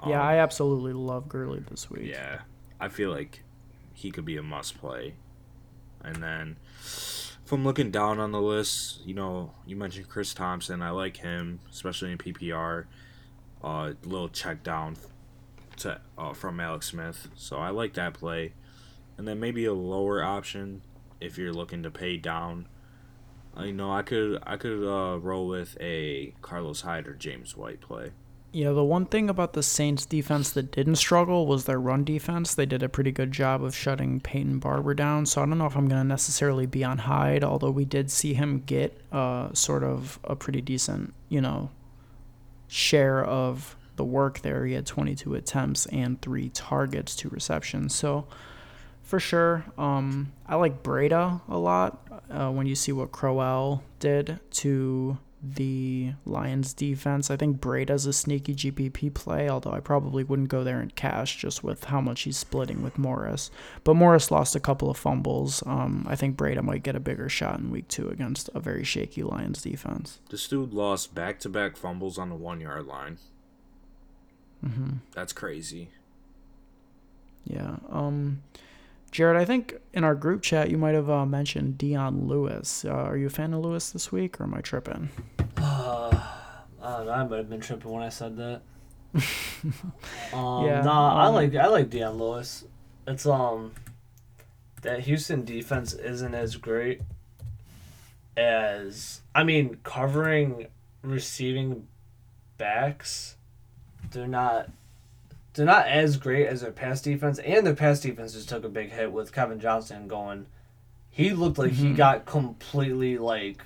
Um, 0.00 0.12
I 0.12 0.38
absolutely 0.38 0.92
love 0.92 1.28
Gurley 1.28 1.60
this 1.70 1.88
week. 1.88 2.10
Yeah, 2.10 2.40
I 2.80 2.88
feel 2.88 3.10
like 3.10 3.42
he 3.94 4.10
could 4.10 4.24
be 4.24 4.36
a 4.36 4.42
must 4.42 4.78
play. 4.78 5.14
And 6.02 6.16
then 6.16 6.56
if 6.80 7.52
I'm 7.52 7.64
looking 7.64 7.90
down 7.92 8.18
on 8.18 8.32
the 8.32 8.40
list, 8.42 9.00
you 9.06 9.14
know, 9.14 9.52
you 9.64 9.76
mentioned 9.76 10.08
Chris 10.08 10.34
Thompson. 10.34 10.82
I 10.82 10.90
like 10.90 11.18
him, 11.18 11.60
especially 11.70 12.12
in 12.12 12.18
PPR. 12.18 12.84
Uh, 13.62 13.92
little 14.04 14.28
check 14.28 14.62
down 14.62 14.96
to 15.78 16.00
uh, 16.16 16.32
from 16.32 16.60
Alex 16.60 16.86
Smith, 16.86 17.28
so 17.34 17.56
I 17.56 17.70
like 17.70 17.94
that 17.94 18.14
play. 18.14 18.52
And 19.16 19.26
then 19.26 19.40
maybe 19.40 19.64
a 19.64 19.74
lower 19.74 20.22
option 20.22 20.82
if 21.20 21.36
you're 21.38 21.52
looking 21.52 21.82
to 21.82 21.90
pay 21.90 22.16
down. 22.16 22.68
Uh, 23.58 23.64
you 23.64 23.72
know, 23.72 23.92
I 23.92 24.02
could 24.02 24.40
I 24.46 24.56
could 24.56 24.86
uh, 24.86 25.18
roll 25.18 25.48
with 25.48 25.76
a 25.80 26.34
Carlos 26.42 26.82
Hyde 26.82 27.08
or 27.08 27.14
James 27.14 27.56
White 27.56 27.80
play. 27.80 28.12
Yeah, 28.50 28.70
the 28.70 28.84
one 28.84 29.04
thing 29.04 29.28
about 29.28 29.52
the 29.52 29.62
Saints 29.62 30.06
defense 30.06 30.50
that 30.52 30.72
didn't 30.72 30.96
struggle 30.96 31.46
was 31.46 31.64
their 31.64 31.78
run 31.78 32.02
defense. 32.04 32.54
They 32.54 32.64
did 32.64 32.82
a 32.82 32.88
pretty 32.88 33.12
good 33.12 33.30
job 33.30 33.62
of 33.62 33.76
shutting 33.76 34.20
Peyton 34.20 34.58
Barber 34.58 34.94
down. 34.94 35.26
So 35.26 35.42
I 35.42 35.46
don't 35.46 35.58
know 35.58 35.66
if 35.66 35.76
I'm 35.76 35.86
going 35.86 36.00
to 36.00 36.08
necessarily 36.08 36.64
be 36.64 36.82
on 36.82 36.98
Hyde, 36.98 37.44
although 37.44 37.70
we 37.70 37.84
did 37.84 38.10
see 38.10 38.32
him 38.32 38.62
get 38.64 38.98
uh, 39.12 39.52
sort 39.52 39.84
of 39.84 40.18
a 40.24 40.34
pretty 40.34 40.62
decent, 40.62 41.12
you 41.28 41.42
know, 41.42 41.70
share 42.68 43.24
of 43.24 43.76
the 43.96 44.04
work 44.04 44.40
there. 44.40 44.64
He 44.64 44.74
had 44.74 44.86
22 44.86 45.34
attempts 45.34 45.86
and 45.86 46.20
three 46.22 46.50
targets, 46.50 47.16
two 47.16 47.28
receptions. 47.28 47.94
So 47.94 48.26
for 49.02 49.18
sure, 49.18 49.64
um, 49.76 50.32
I 50.46 50.56
like 50.56 50.82
Breida 50.82 51.40
a 51.48 51.58
lot 51.58 52.06
uh, 52.30 52.50
when 52.50 52.66
you 52.66 52.74
see 52.74 52.92
what 52.92 53.10
Crowell 53.10 53.82
did 53.98 54.38
to 54.52 55.18
the 55.42 56.12
Lions 56.24 56.72
defense. 56.74 57.30
I 57.30 57.36
think 57.36 57.60
Breida's 57.60 58.06
a 58.06 58.12
sneaky 58.12 58.54
GPP 58.54 59.14
play, 59.14 59.48
although 59.48 59.72
I 59.72 59.80
probably 59.80 60.24
wouldn't 60.24 60.48
go 60.48 60.64
there 60.64 60.80
in 60.80 60.90
cash 60.90 61.36
just 61.36 61.62
with 61.62 61.84
how 61.84 62.00
much 62.00 62.22
he's 62.22 62.36
splitting 62.36 62.82
with 62.82 62.98
Morris. 62.98 63.50
But 63.84 63.94
Morris 63.94 64.30
lost 64.30 64.56
a 64.56 64.60
couple 64.60 64.90
of 64.90 64.96
fumbles. 64.96 65.62
Um, 65.66 66.04
I 66.08 66.16
think 66.16 66.36
Breida 66.36 66.62
might 66.62 66.82
get 66.82 66.96
a 66.96 67.00
bigger 67.00 67.28
shot 67.28 67.60
in 67.60 67.70
week 67.70 67.88
two 67.88 68.08
against 68.08 68.50
a 68.54 68.60
very 68.60 68.84
shaky 68.84 69.22
Lions 69.22 69.62
defense. 69.62 70.18
This 70.30 70.46
dude 70.48 70.72
lost 70.72 71.14
back 71.14 71.38
to 71.40 71.48
back 71.48 71.76
fumbles 71.76 72.18
on 72.18 72.30
the 72.30 72.36
one 72.36 72.60
yard 72.60 72.86
line. 72.86 73.18
Mm-hmm. 74.64 74.90
That's 75.14 75.32
crazy. 75.32 75.90
Yeah. 77.44 77.76
Um, 77.88 78.42
Jared, 79.10 79.40
I 79.40 79.44
think 79.44 79.74
in 79.92 80.04
our 80.04 80.14
group 80.14 80.42
chat 80.42 80.70
you 80.70 80.78
might 80.78 80.94
have 80.94 81.08
uh, 81.08 81.24
mentioned 81.26 81.78
Dion 81.78 82.26
Lewis. 82.26 82.84
Uh, 82.84 82.90
are 82.90 83.16
you 83.16 83.26
a 83.26 83.30
fan 83.30 83.54
of 83.54 83.64
Lewis 83.64 83.90
this 83.90 84.12
week, 84.12 84.40
or 84.40 84.44
am 84.44 84.54
I 84.54 84.60
tripping? 84.60 85.08
Uh, 85.56 86.10
I 86.82 86.96
don't 86.98 87.06
know. 87.06 87.12
I 87.12 87.24
might 87.24 87.36
have 87.38 87.50
been 87.50 87.60
tripping 87.60 87.90
when 87.90 88.02
I 88.02 88.08
said 88.10 88.36
that. 88.36 88.62
um, 90.32 90.64
Yeah, 90.66 90.82
Nah, 90.84 91.16
I 91.16 91.26
um, 91.28 91.34
like 91.34 91.54
I 91.54 91.66
like 91.66 91.90
Dion 91.90 92.18
Lewis. 92.18 92.64
It's 93.06 93.26
um 93.26 93.72
that 94.82 95.00
Houston 95.00 95.44
defense 95.44 95.94
isn't 95.94 96.34
as 96.34 96.56
great 96.56 97.00
as 98.36 99.22
I 99.34 99.44
mean 99.44 99.78
covering 99.82 100.66
receiving 101.02 101.88
backs. 102.58 103.36
They're 104.10 104.26
not 104.26 104.70
they're 105.58 105.66
not 105.66 105.86
as 105.88 106.16
great 106.16 106.46
as 106.46 106.60
their 106.62 106.72
pass 106.72 107.02
defense, 107.02 107.38
and 107.40 107.66
their 107.66 107.74
pass 107.74 108.00
defense 108.00 108.32
just 108.32 108.48
took 108.48 108.64
a 108.64 108.68
big 108.68 108.90
hit 108.92 109.12
with 109.12 109.32
Kevin 109.32 109.60
Johnson 109.60 110.08
going. 110.08 110.46
He 111.10 111.32
looked 111.32 111.58
like 111.58 111.72
he 111.72 111.88
Mhm. 111.88 111.96
got 111.96 112.24
completely 112.26 113.18
like. 113.18 113.62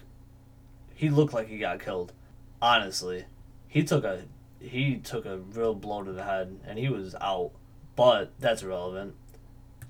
He 0.95 1.11
looked 1.11 1.34
like 1.34 1.49
he 1.49 1.59
got 1.59 1.80
killed. 1.80 2.12
Honestly, 2.61 3.26
he 3.68 3.84
took 3.84 4.05
a 4.05 4.22
he 4.61 4.97
took 4.97 5.26
a 5.26 5.38
real 5.38 5.74
blow 5.74 6.03
to 6.05 6.12
the 6.12 6.22
head, 6.22 6.57
and 6.64 6.78
he 6.78 6.88
was 6.88 7.14
out. 7.20 7.51
But 7.97 8.30
that's 8.38 8.62
irrelevant. 8.62 9.14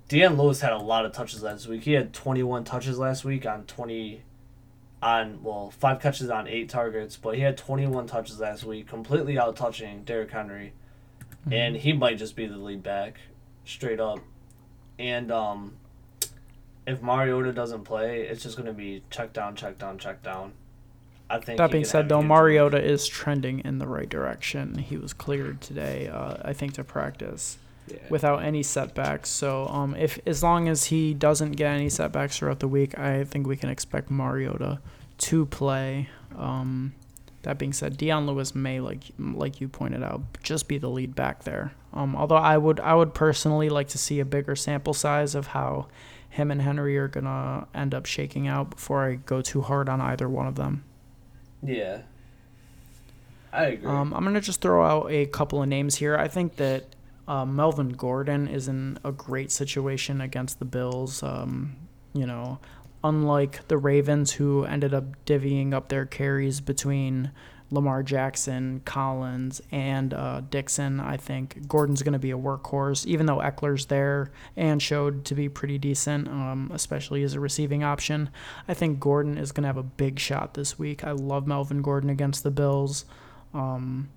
Dion 0.08 0.36
Lewis 0.38 0.60
had 0.62 0.72
a 0.72 0.78
lot 0.78 1.04
of 1.04 1.12
touches 1.12 1.42
last 1.42 1.66
week. 1.68 1.84
He 1.84 1.92
had 1.92 2.12
21 2.14 2.64
touches 2.64 2.98
last 2.98 3.22
week 3.24 3.44
on 3.46 3.64
20 3.64 4.22
on 5.02 5.42
well, 5.42 5.70
five 5.70 6.00
catches 6.00 6.30
on 6.30 6.46
eight 6.48 6.68
targets, 6.68 7.16
but 7.16 7.34
he 7.34 7.42
had 7.42 7.56
21 7.56 8.06
touches 8.06 8.40
last 8.40 8.64
week, 8.64 8.86
completely 8.88 9.38
out 9.38 9.56
touching 9.56 10.04
Derrick 10.04 10.30
Henry. 10.30 10.72
And 11.50 11.76
he 11.76 11.92
might 11.92 12.18
just 12.18 12.36
be 12.36 12.46
the 12.46 12.56
lead 12.56 12.82
back 12.82 13.18
straight 13.64 14.00
up. 14.00 14.20
And 14.98 15.30
um 15.32 15.74
if 16.86 17.00
Mariota 17.00 17.52
doesn't 17.52 17.84
play, 17.84 18.22
it's 18.22 18.42
just 18.42 18.56
going 18.56 18.66
to 18.66 18.72
be 18.72 19.04
check 19.08 19.32
down, 19.32 19.54
check 19.54 19.78
down, 19.78 19.98
check 19.98 20.20
down. 20.22 20.52
I 21.30 21.38
think 21.38 21.58
That 21.58 21.70
being 21.70 21.84
said, 21.84 22.08
though. 22.08 22.22
Mariota 22.22 22.82
is 22.82 23.06
trending 23.06 23.60
in 23.60 23.78
the 23.78 23.86
right 23.86 24.08
direction. 24.08 24.78
He 24.78 24.96
was 24.96 25.12
cleared 25.12 25.60
today, 25.60 26.08
uh, 26.08 26.38
I 26.44 26.52
think, 26.52 26.72
to 26.74 26.84
practice 26.84 27.56
Yeah. 27.86 27.98
without 28.10 28.42
any 28.42 28.64
setbacks. 28.64 29.30
So, 29.30 29.66
um, 29.68 29.94
if 29.94 30.18
as 30.26 30.42
long 30.42 30.68
as 30.68 30.86
he 30.86 31.14
doesn't 31.14 31.52
get 31.52 31.70
any 31.72 31.88
setbacks 31.88 32.36
throughout 32.38 32.58
the 32.58 32.68
week, 32.68 32.98
I 32.98 33.22
think 33.24 33.46
we 33.46 33.56
can 33.56 33.70
expect 33.70 34.10
Mariota 34.10 34.80
to 35.18 35.46
play. 35.46 36.08
Um, 36.36 36.94
that 37.42 37.58
being 37.58 37.72
said, 37.72 37.96
Dion 37.96 38.26
Lewis 38.26 38.54
may, 38.54 38.80
like 38.80 39.04
like 39.18 39.60
you 39.60 39.68
pointed 39.68 40.02
out, 40.02 40.22
just 40.42 40.68
be 40.68 40.78
the 40.78 40.88
lead 40.88 41.14
back 41.14 41.44
there. 41.44 41.72
Um, 41.92 42.16
although 42.16 42.36
I 42.36 42.56
would 42.56 42.80
I 42.80 42.94
would 42.94 43.14
personally 43.14 43.68
like 43.68 43.88
to 43.88 43.98
see 43.98 44.20
a 44.20 44.24
bigger 44.24 44.56
sample 44.56 44.94
size 44.94 45.34
of 45.34 45.48
how 45.48 45.88
him 46.28 46.50
and 46.50 46.62
Henry 46.62 46.96
are 46.96 47.08
gonna 47.08 47.66
end 47.74 47.94
up 47.94 48.06
shaking 48.06 48.46
out 48.48 48.70
before 48.70 49.04
I 49.04 49.16
go 49.16 49.42
too 49.42 49.60
hard 49.60 49.88
on 49.88 50.00
either 50.00 50.28
one 50.28 50.46
of 50.46 50.54
them. 50.54 50.84
Yeah. 51.62 52.02
I 53.52 53.64
agree. 53.64 53.90
Um, 53.90 54.14
I'm 54.14 54.24
gonna 54.24 54.40
just 54.40 54.60
throw 54.60 54.84
out 54.84 55.10
a 55.10 55.26
couple 55.26 55.62
of 55.62 55.68
names 55.68 55.96
here. 55.96 56.16
I 56.16 56.28
think 56.28 56.56
that 56.56 56.84
uh, 57.28 57.44
Melvin 57.44 57.90
Gordon 57.90 58.48
is 58.48 58.66
in 58.68 58.98
a 59.04 59.12
great 59.12 59.52
situation 59.52 60.20
against 60.20 60.58
the 60.58 60.64
Bills. 60.64 61.22
Um, 61.22 61.76
you 62.14 62.26
know, 62.26 62.58
unlike 63.04 63.66
the 63.68 63.78
Ravens, 63.78 64.32
who 64.32 64.64
ended 64.64 64.94
up 64.94 65.24
divvying 65.24 65.72
up 65.72 65.88
their 65.88 66.06
carries 66.06 66.60
between 66.60 67.30
Lamar 67.72 68.02
Jackson, 68.02 68.82
Collins, 68.84 69.62
and 69.72 70.12
uh, 70.12 70.42
Dixon, 70.50 71.00
I 71.00 71.16
think 71.16 71.66
Gordon's 71.66 72.02
going 72.02 72.12
to 72.12 72.18
be 72.18 72.30
a 72.30 72.36
workhorse, 72.36 73.06
even 73.06 73.24
though 73.24 73.38
Ekeler's 73.38 73.86
there 73.86 74.30
and 74.56 74.80
showed 74.80 75.24
to 75.24 75.34
be 75.34 75.48
pretty 75.48 75.78
decent, 75.78 76.28
um, 76.28 76.70
especially 76.74 77.22
as 77.22 77.32
a 77.32 77.40
receiving 77.40 77.82
option. 77.82 78.28
I 78.68 78.74
think 78.74 79.00
Gordon 79.00 79.38
is 79.38 79.52
going 79.52 79.62
to 79.62 79.68
have 79.68 79.78
a 79.78 79.82
big 79.82 80.18
shot 80.18 80.52
this 80.52 80.78
week. 80.78 81.02
I 81.02 81.12
love 81.12 81.46
Melvin 81.46 81.80
Gordon 81.80 82.10
against 82.10 82.42
the 82.42 82.50
Bills. 82.50 83.06
Um, 83.54 84.10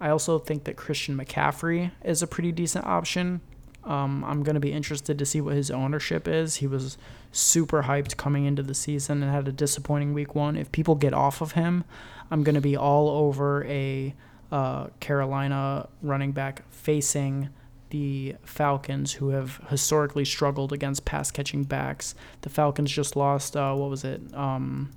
I 0.00 0.10
also 0.10 0.38
think 0.38 0.64
that 0.64 0.76
Christian 0.76 1.16
McCaffrey 1.16 1.92
is 2.04 2.22
a 2.22 2.26
pretty 2.26 2.52
decent 2.52 2.84
option. 2.84 3.40
Um, 3.88 4.22
I'm 4.22 4.42
going 4.42 4.54
to 4.54 4.60
be 4.60 4.72
interested 4.72 5.18
to 5.18 5.24
see 5.26 5.40
what 5.40 5.54
his 5.54 5.70
ownership 5.70 6.28
is. 6.28 6.56
He 6.56 6.66
was 6.66 6.98
super 7.32 7.84
hyped 7.84 8.16
coming 8.18 8.44
into 8.44 8.62
the 8.62 8.74
season 8.74 9.22
and 9.22 9.32
had 9.32 9.48
a 9.48 9.52
disappointing 9.52 10.12
week 10.12 10.34
one. 10.34 10.56
If 10.56 10.70
people 10.72 10.94
get 10.94 11.14
off 11.14 11.40
of 11.40 11.52
him, 11.52 11.84
I'm 12.30 12.42
going 12.44 12.54
to 12.54 12.60
be 12.60 12.76
all 12.76 13.08
over 13.08 13.64
a 13.64 14.14
uh, 14.52 14.88
Carolina 15.00 15.88
running 16.02 16.32
back 16.32 16.62
facing 16.70 17.48
the 17.90 18.36
Falcons, 18.44 19.14
who 19.14 19.30
have 19.30 19.58
historically 19.70 20.26
struggled 20.26 20.74
against 20.74 21.06
pass 21.06 21.30
catching 21.30 21.64
backs. 21.64 22.14
The 22.42 22.50
Falcons 22.50 22.90
just 22.90 23.16
lost, 23.16 23.56
uh, 23.56 23.74
what 23.74 23.88
was 23.88 24.04
it? 24.04 24.20
Um, 24.34 24.90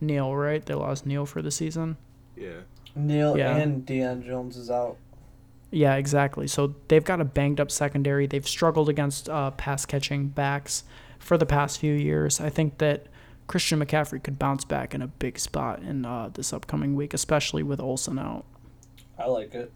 Neal, 0.00 0.34
right? 0.34 0.64
They 0.64 0.72
lost 0.72 1.04
Neal 1.04 1.26
for 1.26 1.42
the 1.42 1.50
season. 1.50 1.98
Yeah. 2.34 2.60
Neal 2.96 3.36
Yeah. 3.36 3.56
and 3.56 3.84
Deion 3.86 4.24
Jones 4.24 4.56
is 4.56 4.70
out. 4.70 4.96
Yeah, 5.70 5.96
exactly. 5.96 6.46
So 6.46 6.74
they've 6.88 7.04
got 7.04 7.20
a 7.20 7.24
banged 7.24 7.60
up 7.60 7.70
secondary. 7.70 8.26
They've 8.26 8.46
struggled 8.46 8.88
against 8.88 9.28
uh, 9.28 9.50
pass 9.52 9.84
catching 9.84 10.28
backs 10.28 10.84
for 11.18 11.36
the 11.36 11.46
past 11.46 11.78
few 11.78 11.92
years. 11.92 12.40
I 12.40 12.48
think 12.48 12.78
that 12.78 13.06
Christian 13.46 13.80
McCaffrey 13.80 14.22
could 14.22 14.38
bounce 14.38 14.64
back 14.64 14.94
in 14.94 15.02
a 15.02 15.06
big 15.06 15.38
spot 15.38 15.80
in 15.82 16.04
uh, 16.04 16.30
this 16.32 16.52
upcoming 16.52 16.94
week, 16.94 17.12
especially 17.12 17.62
with 17.62 17.80
Olsen 17.80 18.18
out. 18.18 18.44
I 19.18 19.26
like 19.26 19.54
it. 19.54 19.72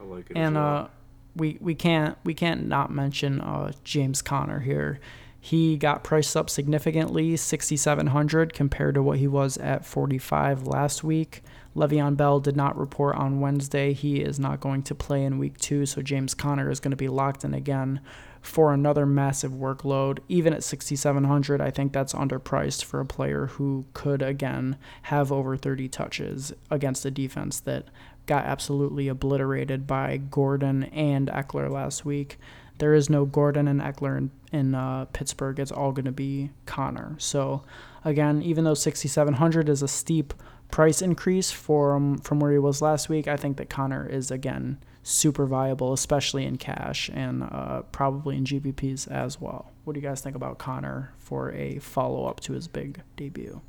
I 0.00 0.04
like 0.04 0.30
it. 0.30 0.36
And 0.36 0.56
as 0.56 0.60
well. 0.62 0.76
uh, 0.76 0.88
we 1.34 1.58
we 1.60 1.74
can't 1.74 2.16
we 2.24 2.34
can't 2.34 2.66
not 2.66 2.90
mention 2.90 3.40
uh, 3.40 3.72
James 3.84 4.22
Conner 4.22 4.60
here. 4.60 5.00
He 5.40 5.76
got 5.76 6.04
priced 6.04 6.36
up 6.36 6.48
significantly, 6.48 7.36
6,700 7.36 8.54
compared 8.54 8.94
to 8.94 9.02
what 9.02 9.18
he 9.18 9.26
was 9.26 9.56
at 9.56 9.84
45 9.84 10.68
last 10.68 11.02
week. 11.02 11.42
Le'Veon 11.74 12.16
Bell 12.16 12.38
did 12.40 12.56
not 12.56 12.78
report 12.78 13.16
on 13.16 13.40
Wednesday. 13.40 13.92
He 13.92 14.20
is 14.20 14.38
not 14.38 14.60
going 14.60 14.82
to 14.82 14.94
play 14.94 15.24
in 15.24 15.38
week 15.38 15.56
two, 15.58 15.86
so 15.86 16.02
James 16.02 16.34
Conner 16.34 16.70
is 16.70 16.80
going 16.80 16.90
to 16.90 16.96
be 16.96 17.08
locked 17.08 17.44
in 17.44 17.54
again 17.54 18.00
for 18.42 18.74
another 18.74 19.06
massive 19.06 19.52
workload. 19.52 20.18
Even 20.28 20.52
at 20.52 20.64
6,700, 20.64 21.60
I 21.60 21.70
think 21.70 21.92
that's 21.92 22.12
underpriced 22.12 22.84
for 22.84 23.00
a 23.00 23.06
player 23.06 23.46
who 23.46 23.86
could 23.94 24.20
again 24.20 24.76
have 25.02 25.32
over 25.32 25.56
30 25.56 25.88
touches 25.88 26.52
against 26.70 27.06
a 27.06 27.10
defense 27.10 27.60
that 27.60 27.86
got 28.26 28.44
absolutely 28.44 29.08
obliterated 29.08 29.86
by 29.86 30.16
Gordon 30.16 30.84
and 30.84 31.28
Ekeler 31.28 31.70
last 31.70 32.04
week. 32.04 32.38
There 32.78 32.94
is 32.94 33.08
no 33.08 33.24
Gordon 33.24 33.68
and 33.68 33.80
Ekeler 33.80 34.18
in, 34.18 34.30
in 34.50 34.74
uh, 34.74 35.06
Pittsburgh. 35.12 35.58
It's 35.58 35.72
all 35.72 35.92
going 35.92 36.04
to 36.04 36.12
be 36.12 36.50
Conner. 36.66 37.14
So, 37.18 37.62
again, 38.04 38.42
even 38.42 38.64
though 38.64 38.74
6,700 38.74 39.68
is 39.68 39.82
a 39.82 39.88
steep 39.88 40.34
price 40.72 41.02
increase 41.02 41.52
from 41.52 42.18
from 42.18 42.40
where 42.40 42.50
he 42.50 42.58
was 42.58 42.82
last 42.82 43.08
week, 43.08 43.28
I 43.28 43.36
think 43.36 43.58
that 43.58 43.70
Conner 43.70 44.04
is 44.04 44.32
again 44.32 44.78
super 45.04 45.46
viable, 45.46 45.92
especially 45.92 46.44
in 46.44 46.56
cash 46.56 47.08
and 47.12 47.44
uh, 47.44 47.82
probably 47.92 48.36
in 48.36 48.44
GPPs 48.44 49.08
as 49.08 49.40
well. 49.40 49.70
What 49.84 49.94
do 49.94 50.00
you 50.00 50.06
guys 50.06 50.20
think 50.20 50.34
about 50.34 50.58
Conner 50.58 51.12
for 51.18 51.52
a 51.52 51.78
follow 51.78 52.24
up 52.26 52.40
to 52.40 52.54
his 52.54 52.66
big 52.66 53.02
debut? 53.16 53.60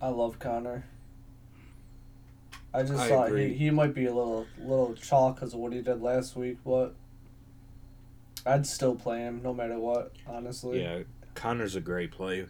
I 0.00 0.08
love 0.08 0.38
Conner. 0.38 0.86
I 2.72 2.82
just 2.82 3.00
I 3.00 3.08
thought 3.08 3.28
agree. 3.28 3.48
he, 3.48 3.66
he 3.66 3.70
might 3.70 3.94
be 3.94 4.06
a 4.06 4.14
little 4.14 4.46
little 4.58 4.94
chalk 4.94 5.36
because 5.36 5.52
of 5.52 5.60
what 5.60 5.72
he 5.72 5.82
did 5.82 6.00
last 6.00 6.36
week, 6.36 6.58
but 6.64 6.94
I'd 8.46 8.66
still 8.66 8.94
play 8.94 9.18
him 9.18 9.40
no 9.42 9.52
matter 9.52 9.78
what. 9.78 10.12
Honestly, 10.26 10.82
yeah, 10.82 11.02
Conner's 11.34 11.74
a 11.74 11.80
great 11.80 12.12
play. 12.12 12.46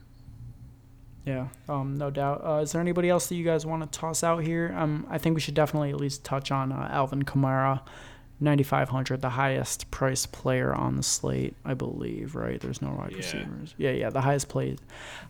Yeah, 1.27 1.49
um, 1.69 1.97
no 1.99 2.09
doubt. 2.11 2.43
Uh, 2.47 2.61
is 2.63 2.71
there 2.73 2.81
anybody 2.81 3.09
else 3.11 3.27
that 3.27 3.35
you 3.35 3.45
guys 3.45 3.67
want 3.67 3.83
to 3.83 3.99
toss 3.99 4.23
out 4.23 4.45
here? 4.45 4.73
Um, 4.77 5.07
I 5.11 5.19
think 5.19 5.35
we 5.35 5.41
should 5.41 5.55
definitely 5.55 5.91
at 5.91 5.97
least 5.97 6.23
touch 6.25 6.53
on 6.53 6.71
uh, 6.71 6.89
Alvin 6.91 7.25
Kamara, 7.25 7.81
9,500, 8.39 9.23
the 9.23 9.31
highest 9.31 9.91
priced 9.91 10.31
player 10.31 10.73
on 10.73 10.95
the 10.97 11.03
slate, 11.03 11.57
I 11.65 11.75
believe. 11.75 12.37
Right? 12.37 12.61
There's 12.61 12.81
no 12.81 12.93
wide 12.93 13.11
Yeah. 13.11 13.17
receivers. 13.17 13.75
Yeah, 13.77 13.91
yeah, 13.91 14.11
the 14.11 14.21
highest 14.21 14.49
played, 14.49 14.81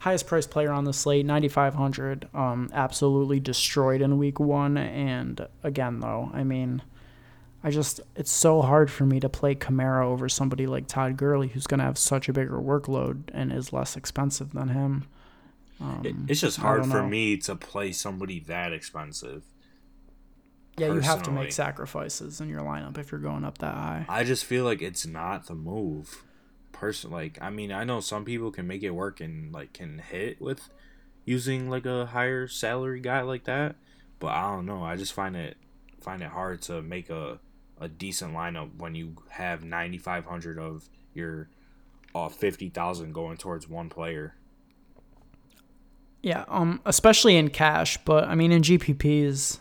highest 0.01 0.27
priced 0.27 0.51
player 0.51 0.71
on 0.71 0.85
the 0.85 0.93
slate, 0.93 1.25
9,500. 1.25 2.29
Um, 2.35 2.69
absolutely 2.75 3.41
destroyed 3.41 4.03
in 4.03 4.19
week 4.19 4.39
one. 4.39 4.77
And 4.77 5.47
again, 5.63 6.01
though, 6.01 6.31
I 6.33 6.45
mean. 6.45 6.83
I 7.65 7.71
just 7.71 8.01
it's 8.15 8.31
so 8.31 8.63
hard 8.63 8.93
for 8.93 9.05
me 9.05 9.19
to 9.19 9.29
play 9.29 9.57
Kamara 9.57 10.05
over 10.05 10.29
somebody 10.29 10.69
like 10.69 10.87
Todd 10.87 11.17
Gurley 11.17 11.49
who's 11.49 11.67
going 11.67 11.79
to 11.79 11.85
have 11.85 11.99
such 11.99 12.29
a 12.29 12.33
bigger 12.33 12.61
workload 12.61 13.23
and 13.35 13.51
is 13.53 13.73
less 13.73 13.97
expensive 13.97 14.53
than 14.53 14.69
him. 14.69 15.07
Um, 15.81 16.03
It- 16.05 16.17
it's 16.33 16.41
just 16.41 16.57
hard 16.59 16.81
for 16.87 17.03
me 17.11 17.37
to 17.39 17.55
play 17.57 17.93
somebody 17.93 18.41
that 18.41 18.73
expensive. 18.73 19.43
Yeah, 20.79 20.89
you 20.89 21.01
have 21.01 21.23
to 21.23 21.31
make 21.31 21.53
sacrifices 21.53 22.41
in 22.41 22.49
your 22.51 22.61
lineup 22.61 22.99
if 22.99 23.11
you're 23.11 23.21
going 23.21 23.45
up 23.45 23.59
that 23.59 23.75
high. 23.75 24.07
I 24.09 24.25
just 24.25 24.45
feel 24.45 24.65
like 24.65 24.83
it's 24.83 25.07
not 25.07 25.47
the 25.47 25.55
move. 25.55 26.23
Person, 26.73 27.11
like 27.11 27.39
I 27.41 27.49
mean, 27.49 27.73
I 27.73 27.85
know 27.85 28.01
some 28.01 28.27
people 28.27 28.51
can 28.51 28.67
make 28.67 28.83
it 28.83 28.91
work 28.91 29.21
and 29.23 29.51
like 29.53 29.73
can 29.73 29.99
hit 29.99 30.41
with 30.43 30.69
using 31.25 31.71
like 31.71 31.87
a 31.87 32.05
higher 32.05 32.47
salary 32.47 33.01
guy 33.01 33.23
like 33.23 33.45
that, 33.45 33.77
but 34.19 34.29
I 34.29 34.43
don't 34.43 34.67
know. 34.67 34.83
I 34.85 34.97
just 34.97 35.15
find 35.15 35.35
it 35.37 35.57
find 36.03 36.23
it 36.23 36.29
hard 36.29 36.61
to 36.63 36.83
make 36.83 37.09
a 37.09 37.41
a 37.81 37.89
decent 37.89 38.35
lineup 38.35 38.77
when 38.77 38.95
you 38.95 39.17
have 39.31 39.65
ninety 39.65 39.97
five 39.97 40.27
hundred 40.27 40.59
of 40.59 40.91
your 41.15 41.49
uh, 42.15 42.29
fifty 42.29 42.69
thousand 42.69 43.13
going 43.15 43.39
towards 43.39 43.67
one 43.67 43.89
player. 43.89 44.35
Yeah, 46.27 46.45
um, 46.49 46.81
especially 46.85 47.37
in 47.37 47.51
cash, 47.51 47.99
but 47.99 48.25
I 48.25 48.35
mean 48.35 48.51
in 48.51 48.61
GPPs, 48.61 49.61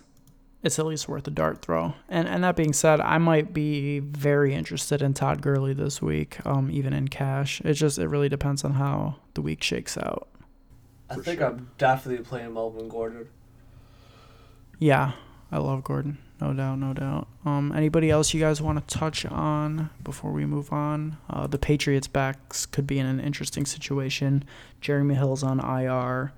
it's 0.64 0.80
at 0.80 0.88
least 0.88 1.08
worth 1.08 1.28
a 1.28 1.30
dart 1.30 1.62
throw. 1.62 1.94
And 2.10 2.28
and 2.28 2.44
that 2.44 2.56
being 2.56 2.74
said, 2.74 3.00
I 3.00 3.20
might 3.20 3.54
be 3.54 4.00
very 4.00 4.52
interested 4.52 5.04
in 5.04 5.14
Todd 5.14 5.44
Gurley 5.44 5.76
this 5.76 6.02
week, 6.02 6.44
um, 6.44 6.72
even 6.72 6.92
in 6.92 7.08
cash. 7.10 7.62
It 7.64 7.74
just 7.74 8.00
it 8.00 8.08
really 8.08 8.30
depends 8.30 8.64
on 8.64 8.74
how 8.74 9.18
the 9.36 9.44
week 9.44 9.62
shakes 9.62 9.96
out. 9.96 10.28
I 11.08 11.18
think 11.18 11.38
sure. 11.38 11.50
I'm 11.50 11.70
definitely 11.78 12.26
playing 12.26 12.56
Melvin 12.56 12.90
Gordon. 12.90 13.28
Yeah, 14.80 15.12
I 15.52 15.60
love 15.60 15.84
Gordon. 15.84 16.18
No 16.42 16.52
doubt, 16.52 16.80
no 16.80 16.94
doubt. 16.94 17.28
Um, 17.46 17.74
anybody 17.76 18.10
else 18.10 18.34
you 18.34 18.40
guys 18.40 18.60
want 18.60 18.88
to 18.88 18.98
touch 18.98 19.24
on 19.28 19.92
before 20.04 20.32
we 20.32 20.48
move 20.48 20.74
on? 20.74 21.18
Uh, 21.30 21.46
the 21.46 21.60
Patriots 21.60 22.08
backs 22.08 22.66
could 22.66 22.88
be 22.88 22.98
in 22.98 23.06
an 23.06 23.20
interesting 23.20 23.68
situation. 23.68 24.44
Jeremy 24.82 25.14
Hill's 25.14 25.44
on 25.44 25.60
IR. 25.60 26.34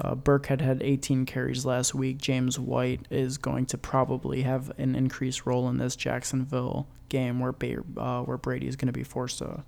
Uh, 0.00 0.14
Burkhead 0.14 0.60
had 0.60 0.82
18 0.82 1.24
carries 1.24 1.64
last 1.64 1.94
week. 1.94 2.18
James 2.18 2.58
White 2.58 3.06
is 3.10 3.38
going 3.38 3.66
to 3.66 3.78
probably 3.78 4.42
have 4.42 4.72
an 4.78 4.94
increased 4.96 5.46
role 5.46 5.68
in 5.68 5.78
this 5.78 5.94
Jacksonville 5.94 6.88
game 7.08 7.38
where 7.38 7.52
ba- 7.52 7.84
uh, 7.96 8.22
where 8.22 8.36
Brady 8.36 8.66
is 8.66 8.76
going 8.76 8.88
to 8.88 8.92
be 8.92 9.04
forced 9.04 9.38
to 9.38 9.62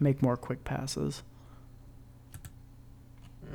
make 0.00 0.22
more 0.22 0.36
quick 0.36 0.64
passes. 0.64 1.22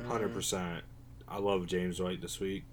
Hundred 0.06 0.32
percent. 0.32 0.84
I 1.28 1.38
love 1.38 1.66
James 1.66 2.00
White 2.00 2.20
this 2.20 2.38
week. 2.38 2.64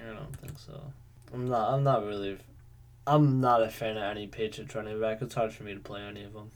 I 0.00 0.12
don't 0.12 0.36
think 0.40 0.58
so. 0.58 0.80
I'm 1.32 1.48
not. 1.48 1.72
I'm 1.72 1.84
not 1.84 2.04
really. 2.04 2.38
I'm 3.06 3.40
not 3.40 3.62
a 3.62 3.68
fan 3.68 3.96
of 3.98 4.02
any 4.02 4.26
Patriots 4.26 4.74
running 4.74 5.00
back. 5.00 5.20
It's 5.20 5.34
hard 5.34 5.52
for 5.52 5.64
me 5.64 5.74
to 5.74 5.80
play 5.80 6.00
any 6.00 6.24
of 6.24 6.32
them. 6.32 6.50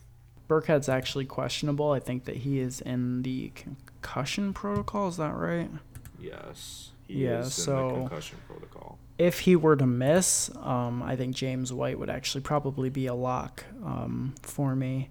Burkhead's 0.49 0.89
actually 0.89 1.27
questionable. 1.27 1.93
I 1.93 2.01
think 2.01 2.25
that 2.25 2.37
he 2.39 2.59
is 2.59 2.81
in 2.81 3.23
the 3.23 3.51
concussion 3.55 4.53
protocol. 4.55 5.09
Is 5.09 5.17
that 5.19 5.35
right? 5.35 5.71
Yes, 6.19 6.91
he 7.07 7.25
Yeah, 7.25 7.41
is 7.41 7.47
in 7.47 7.51
so- 7.65 7.89
the 7.89 7.95
concussion 8.01 8.39
protocol. 8.47 8.99
if 9.19 9.41
he 9.41 9.55
were 9.57 9.77
to 9.77 9.87
miss, 9.87 10.51
um, 10.63 11.03
I 11.03 11.17
think 11.17 11.35
James 11.37 11.73
White 11.73 11.99
would 11.99 12.11
actually 12.11 12.41
probably 12.41 12.89
be 12.91 13.07
a 13.07 13.15
lock 13.15 13.65
um, 13.85 14.35
for 14.43 14.75
me. 14.75 15.11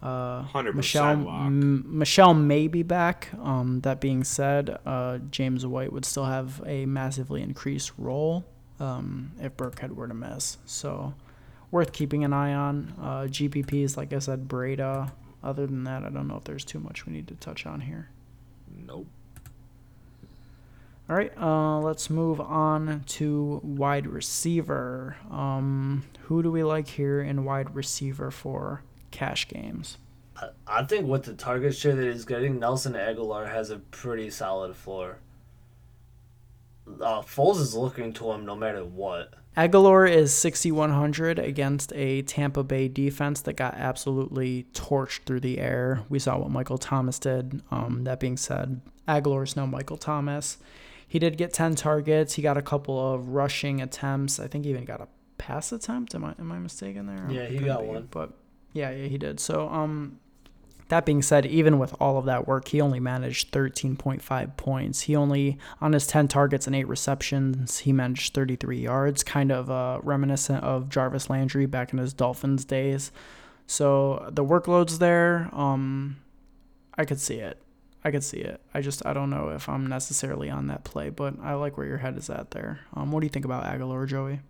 Uh, 0.00 0.44
100% 0.44 0.74
Michel, 0.76 1.16
lock. 1.16 1.46
M- 1.46 1.98
Michel 1.98 2.32
may 2.32 2.68
be 2.68 2.84
back. 2.84 3.30
Um, 3.42 3.80
that 3.80 4.00
being 4.00 4.22
said, 4.22 4.78
uh, 4.86 5.18
James 5.32 5.66
White 5.66 5.92
would 5.92 6.04
still 6.04 6.26
have 6.26 6.62
a 6.64 6.86
massively 6.86 7.42
increased 7.42 7.90
role 7.98 8.44
um, 8.78 9.32
if 9.40 9.56
Burkhead 9.56 9.96
were 9.96 10.06
to 10.06 10.14
miss. 10.14 10.58
So, 10.66 11.14
worth 11.70 11.92
keeping 11.92 12.24
an 12.24 12.32
eye 12.32 12.54
on. 12.54 12.94
Uh, 13.00 13.22
GPPs, 13.28 13.96
like 13.96 14.12
I 14.12 14.18
said, 14.18 14.48
Breida. 14.48 15.12
Other 15.42 15.66
than 15.66 15.84
that, 15.84 16.04
I 16.04 16.08
don't 16.08 16.26
know 16.26 16.36
if 16.36 16.44
there's 16.44 16.64
too 16.64 16.80
much 16.80 17.06
we 17.06 17.12
need 17.12 17.28
to 17.28 17.34
touch 17.34 17.66
on 17.66 17.80
here. 17.80 18.10
Nope. 18.86 19.06
All 21.08 21.16
right, 21.16 21.32
uh, 21.38 21.78
let's 21.78 22.10
move 22.10 22.38
on 22.38 23.02
to 23.06 23.60
wide 23.64 24.06
receiver. 24.06 25.16
Um, 25.30 26.04
who 26.24 26.42
do 26.42 26.52
we 26.52 26.62
like 26.62 26.86
here 26.86 27.22
in 27.22 27.46
wide 27.46 27.74
receiver 27.74 28.30
for 28.30 28.82
cash 29.10 29.48
games? 29.48 29.96
I, 30.36 30.48
I 30.66 30.84
think 30.84 31.06
with 31.08 31.22
the 31.22 31.32
target 31.32 31.74
share 31.74 31.94
that 31.94 32.12
he's 32.12 32.26
getting, 32.26 32.58
Nelson 32.58 32.92
Agholor 32.92 33.50
has 33.50 33.70
a 33.70 33.78
pretty 33.78 34.28
solid 34.28 34.76
floor. 34.76 35.18
Uh, 37.00 37.22
Foles 37.22 37.60
is 37.60 37.74
looking 37.74 38.12
to 38.14 38.30
him 38.32 38.44
no 38.44 38.56
matter 38.56 38.84
what. 38.84 39.34
Agholor 39.56 40.08
is 40.08 40.32
6,100 40.34 41.38
against 41.38 41.92
a 41.94 42.22
Tampa 42.22 42.62
Bay 42.62 42.86
defense 42.86 43.40
that 43.42 43.54
got 43.54 43.74
absolutely 43.74 44.66
torched 44.72 45.24
through 45.24 45.40
the 45.40 45.58
air. 45.58 46.04
We 46.08 46.20
saw 46.20 46.38
what 46.38 46.50
Michael 46.50 46.78
Thomas 46.78 47.18
did. 47.18 47.60
Um, 47.70 48.04
that 48.04 48.20
being 48.20 48.36
said, 48.36 48.80
Agholor 49.08 49.42
is 49.42 49.56
no 49.56 49.66
Michael 49.66 49.96
Thomas. 49.96 50.58
He 51.08 51.18
did 51.18 51.38
get 51.38 51.52
10 51.52 51.74
targets. 51.74 52.34
He 52.34 52.42
got 52.42 52.56
a 52.56 52.62
couple 52.62 53.14
of 53.14 53.30
rushing 53.30 53.80
attempts. 53.80 54.38
I 54.38 54.46
think 54.46 54.64
he 54.64 54.70
even 54.70 54.84
got 54.84 55.00
a 55.00 55.08
pass 55.38 55.72
attempt. 55.72 56.14
Am 56.14 56.24
I 56.24 56.34
am 56.38 56.52
I 56.52 56.58
mistaken 56.58 57.06
there? 57.06 57.26
Yeah, 57.30 57.46
he 57.46 57.58
got 57.58 57.80
be, 57.80 57.86
one. 57.86 58.08
But 58.10 58.32
yeah, 58.74 58.90
yeah, 58.90 59.08
he 59.08 59.16
did. 59.16 59.40
So 59.40 59.68
um, 59.68 60.20
that 60.88 61.04
being 61.04 61.22
said, 61.22 61.44
even 61.46 61.78
with 61.78 61.94
all 62.00 62.16
of 62.16 62.24
that 62.24 62.48
work, 62.48 62.68
he 62.68 62.80
only 62.80 63.00
managed 63.00 63.52
13.5 63.52 64.56
points. 64.56 65.02
He 65.02 65.14
only, 65.14 65.58
on 65.80 65.92
his 65.92 66.06
10 66.06 66.28
targets 66.28 66.66
and 66.66 66.74
8 66.74 66.88
receptions, 66.88 67.78
he 67.78 67.92
managed 67.92 68.34
33 68.34 68.80
yards, 68.80 69.22
kind 69.22 69.52
of 69.52 69.70
uh, 69.70 70.00
reminiscent 70.02 70.64
of 70.64 70.88
Jarvis 70.88 71.28
Landry 71.28 71.66
back 71.66 71.92
in 71.92 71.98
his 71.98 72.12
Dolphins 72.12 72.64
days. 72.64 73.12
So 73.66 74.28
the 74.30 74.44
workload's 74.44 74.98
there. 74.98 75.50
Um, 75.52 76.16
I 76.96 77.04
could 77.04 77.20
see 77.20 77.36
it. 77.36 77.60
I 78.02 78.10
could 78.10 78.24
see 78.24 78.38
it. 78.38 78.60
I 78.72 78.80
just 78.80 79.04
I 79.04 79.12
don't 79.12 79.28
know 79.28 79.50
if 79.50 79.68
I'm 79.68 79.86
necessarily 79.86 80.48
on 80.48 80.68
that 80.68 80.84
play, 80.84 81.10
but 81.10 81.34
I 81.42 81.54
like 81.54 81.76
where 81.76 81.86
your 81.86 81.98
head 81.98 82.16
is 82.16 82.30
at 82.30 82.52
there. 82.52 82.80
Um, 82.94 83.12
what 83.12 83.20
do 83.20 83.26
you 83.26 83.30
think 83.30 83.44
about 83.44 83.64
Agholor, 83.64 84.06
Joey? 84.08 84.40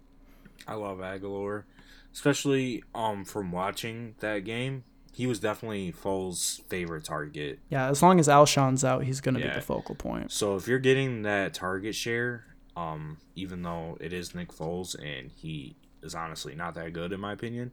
I 0.67 0.75
love 0.75 0.99
Agholor, 0.99 1.65
especially 2.13 2.85
um 2.95 3.25
from 3.25 3.51
watching 3.51 4.15
that 4.21 4.45
game. 4.45 4.85
He 5.19 5.27
was 5.27 5.41
definitely 5.41 5.91
Foles' 5.93 6.63
favorite 6.69 7.03
target. 7.03 7.59
Yeah, 7.69 7.89
as 7.89 8.05
long 8.05 8.21
as 8.21 8.29
Alshon's 8.29 8.85
out, 8.85 9.03
he's 9.03 9.21
going 9.21 9.35
to 9.35 9.41
Yeah. 9.41 9.49
be 9.49 9.55
the 9.57 9.61
focal 9.61 9.97
point. 9.97 10.31
So 10.31 10.55
if 10.55 10.69
you're 10.69 10.79
getting 10.79 11.23
that 11.23 11.55
target 11.55 11.97
share, 11.97 12.45
um, 12.77 13.19
even 13.35 13.63
though 13.63 13.99
it 14.01 14.13
is 14.13 14.33
Nick 14.33 14.53
Foles 14.53 14.95
and 14.95 15.33
he 15.33 15.75
is 16.05 16.15
honestly 16.15 16.55
not 16.55 16.75
that 16.77 16.93
good 16.93 17.13
in 17.13 17.19
my 17.19 17.33
opinion, 17.33 17.73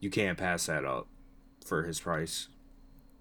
you 0.00 0.10
can't 0.10 0.36
pass 0.36 0.66
that 0.66 0.84
up 0.84 1.06
for 1.64 1.84
his 1.84 2.00
price. 2.00 2.48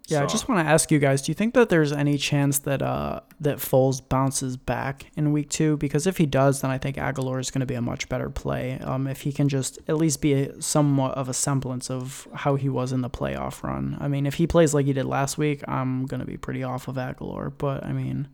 Yeah, 0.08 0.22
I 0.22 0.26
just 0.26 0.49
want 0.49 0.66
to 0.66 0.70
ask 0.70 0.91
you 0.91 0.99
guys: 0.99 1.22
Do 1.22 1.32
you 1.32 1.34
think 1.34 1.54
that 1.54 1.70
there's 1.70 1.93
any 1.93 2.18
chance 2.18 2.60
that 2.60 2.82
uh 2.82 3.22
that 3.39 3.60
Foles 3.60 4.01
bounces 4.08 4.58
back 4.58 5.06
in 5.16 5.32
week 5.32 5.49
two? 5.49 5.78
Because 5.78 6.06
if 6.06 6.18
he 6.18 6.26
does, 6.26 6.60
then 6.60 6.72
I 6.72 6.78
think 6.78 6.97
Agholor 6.97 7.39
is 7.39 7.49
going 7.49 7.62
to 7.62 7.66
be 7.66 7.76
a 7.76 7.82
much 7.82 8.10
better 8.10 8.30
play. 8.30 8.80
Um, 8.80 9.08
if 9.08 9.22
he 9.22 9.32
can 9.32 9.47
just 9.47 9.80
at 9.88 9.95
least 9.95 10.22
be 10.22 10.34
a, 10.34 10.62
somewhat 10.62 11.14
of 11.14 11.30
a 11.30 11.34
semblance 11.34 11.89
of 11.89 12.28
how 12.34 12.56
he 12.56 12.68
was 12.68 12.91
in 12.91 12.99
the 12.99 13.10
playoff 13.10 13.64
run. 13.64 13.97
I 14.01 14.10
mean, 14.10 14.26
if 14.26 14.36
he 14.36 14.45
plays 14.45 14.74
like 14.74 14.88
he 14.88 14.93
did 14.93 15.06
last 15.06 15.38
week, 15.38 15.64
I'm 15.70 16.06
going 16.06 16.20
to 16.20 16.26
be 16.26 16.38
pretty 16.38 16.64
off 16.64 16.89
of 16.89 16.95
Agholor. 16.95 17.54
But 17.58 17.86
I 17.86 17.93
mean, 17.93 18.28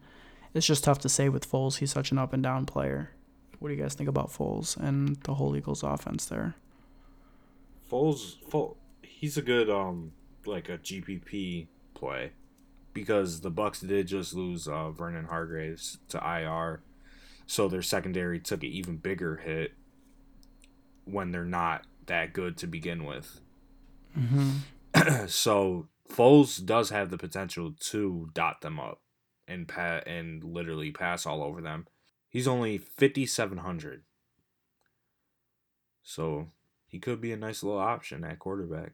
it's 0.56 0.66
just 0.66 0.84
tough 0.84 0.98
to 1.00 1.10
say 1.10 1.30
with 1.30 1.50
Foles. 1.50 1.78
He's 1.78 1.92
such 1.92 2.12
an 2.12 2.18
up 2.18 2.34
and 2.34 2.42
down 2.42 2.66
player. 2.66 3.12
What 3.60 3.70
do 3.70 3.76
you 3.76 3.82
guys 3.82 3.94
think 3.94 4.10
about 4.10 4.32
Foles 4.32 4.76
and 4.76 5.18
the 5.18 5.36
whole 5.36 5.56
Eagles 5.56 5.84
offense 5.84 6.26
there? 6.26 6.56
Foles, 7.92 8.38
Foles, 8.50 8.76
he's 9.04 9.38
a 9.38 9.42
good 9.44 9.70
um 9.70 10.14
like 10.46 10.70
a 10.70 10.78
GPP 10.78 11.68
play 11.94 12.32
because 12.94 13.42
the 13.42 13.52
Bucs 13.52 13.86
did 13.86 14.08
just 14.08 14.34
lose 14.34 14.68
uh, 14.68 14.92
Vernon 14.92 15.26
Hargreaves 15.26 16.00
to 16.10 16.18
IR, 16.18 16.82
so 17.46 17.68
their 17.68 17.82
secondary 17.82 18.40
took 18.40 18.64
an 18.64 18.70
even 18.70 18.98
bigger 18.98 19.38
hit 19.38 19.74
when 21.06 21.32
they're 21.32 21.46
not 21.46 21.86
that 22.08 22.34
good 22.34 22.58
to 22.58 22.68
begin 22.68 23.06
with. 23.06 23.40
Mm-hmm. 24.18 25.26
so 25.28 25.88
Foles 26.12 26.64
does 26.64 26.90
have 26.90 27.10
the 27.10 27.18
potential 27.18 27.74
to 27.80 28.30
dot 28.34 28.62
them 28.62 28.80
up 28.80 29.02
and 29.48 29.68
pat 29.68 30.08
and 30.08 30.44
literally 30.44 30.92
pass 30.92 31.26
all 31.26 31.44
over 31.44 31.62
them. 31.62 31.88
He's 32.30 32.48
only 32.48 32.78
fifty 32.78 33.26
seven 33.26 33.60
hundred, 33.60 34.04
so 36.04 36.50
he 36.86 37.00
could 37.00 37.22
be 37.22 37.32
a 37.32 37.38
nice 37.38 37.64
little 37.64 37.80
option 37.80 38.24
at 38.24 38.40
quarterback. 38.40 38.94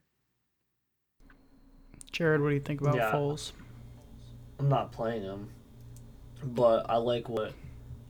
Jared, 2.16 2.40
what 2.40 2.48
do 2.48 2.54
you 2.54 2.60
think 2.62 2.80
about 2.80 2.94
Yeah. 2.96 3.12
Foles? 3.12 3.52
I'm 4.58 4.70
not 4.70 4.90
playing 4.90 5.20
him, 5.22 5.50
but 6.42 6.88
I 6.88 6.96
like 6.96 7.28
what 7.28 7.52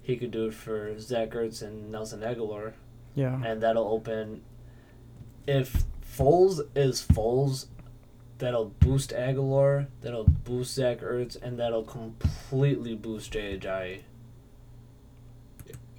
he 0.01 0.17
could 0.17 0.31
do 0.31 0.53
for 0.53 0.97
Zach 1.01 1.31
Ertz 1.31 1.61
and 1.61 1.91
Nelson 1.91 2.21
Agholor, 2.21 2.75
Yeah. 3.17 3.43
and 3.45 3.61
that'll 3.61 3.89
open. 3.89 4.43
If 5.49 5.83
Foles 6.03 6.61
is 6.77 7.03
Foles, 7.05 7.67
that'll 8.39 8.67
boost 8.79 9.11
Agholor, 9.11 9.89
that'll 10.03 10.23
boost 10.29 10.75
Zach 10.75 11.01
Ertz, 11.01 11.37
and 11.43 11.59
that'll 11.59 11.83
completely 11.83 12.95
boost 12.95 13.33
J.J. 13.33 14.05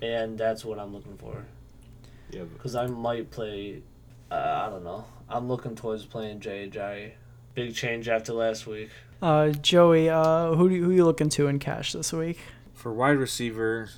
And 0.01 0.38
that's 0.38 0.64
what 0.64 0.80
I'm 0.80 0.93
looking 0.93 1.18
for. 1.18 1.45
Yeah, 2.30 2.43
Because 2.43 2.74
I 2.74 2.88
might 2.88 3.32
play. 3.32 3.82
Uh, 4.32 4.64
I 4.66 4.70
don't 4.70 4.86
know. 4.86 5.03
I'm 5.28 5.49
looking 5.49 5.76
towards 5.76 6.05
playing 6.05 6.39
J.J. 6.39 7.16
Big 7.58 7.74
change 7.74 8.08
after 8.08 8.34
last 8.34 8.68
week. 8.68 8.91
Uh, 9.20 9.49
Joey, 9.49 10.12
uh, 10.12 10.53
who 10.53 10.70
do 10.70 10.76
you, 10.76 10.84
who 10.84 10.91
you 10.91 11.03
looking 11.03 11.28
to 11.30 11.47
in 11.47 11.58
cash 11.58 11.91
this 11.91 12.14
week? 12.14 12.38
for 12.76 12.93
wide 12.93 13.18
receiver, 13.18 13.89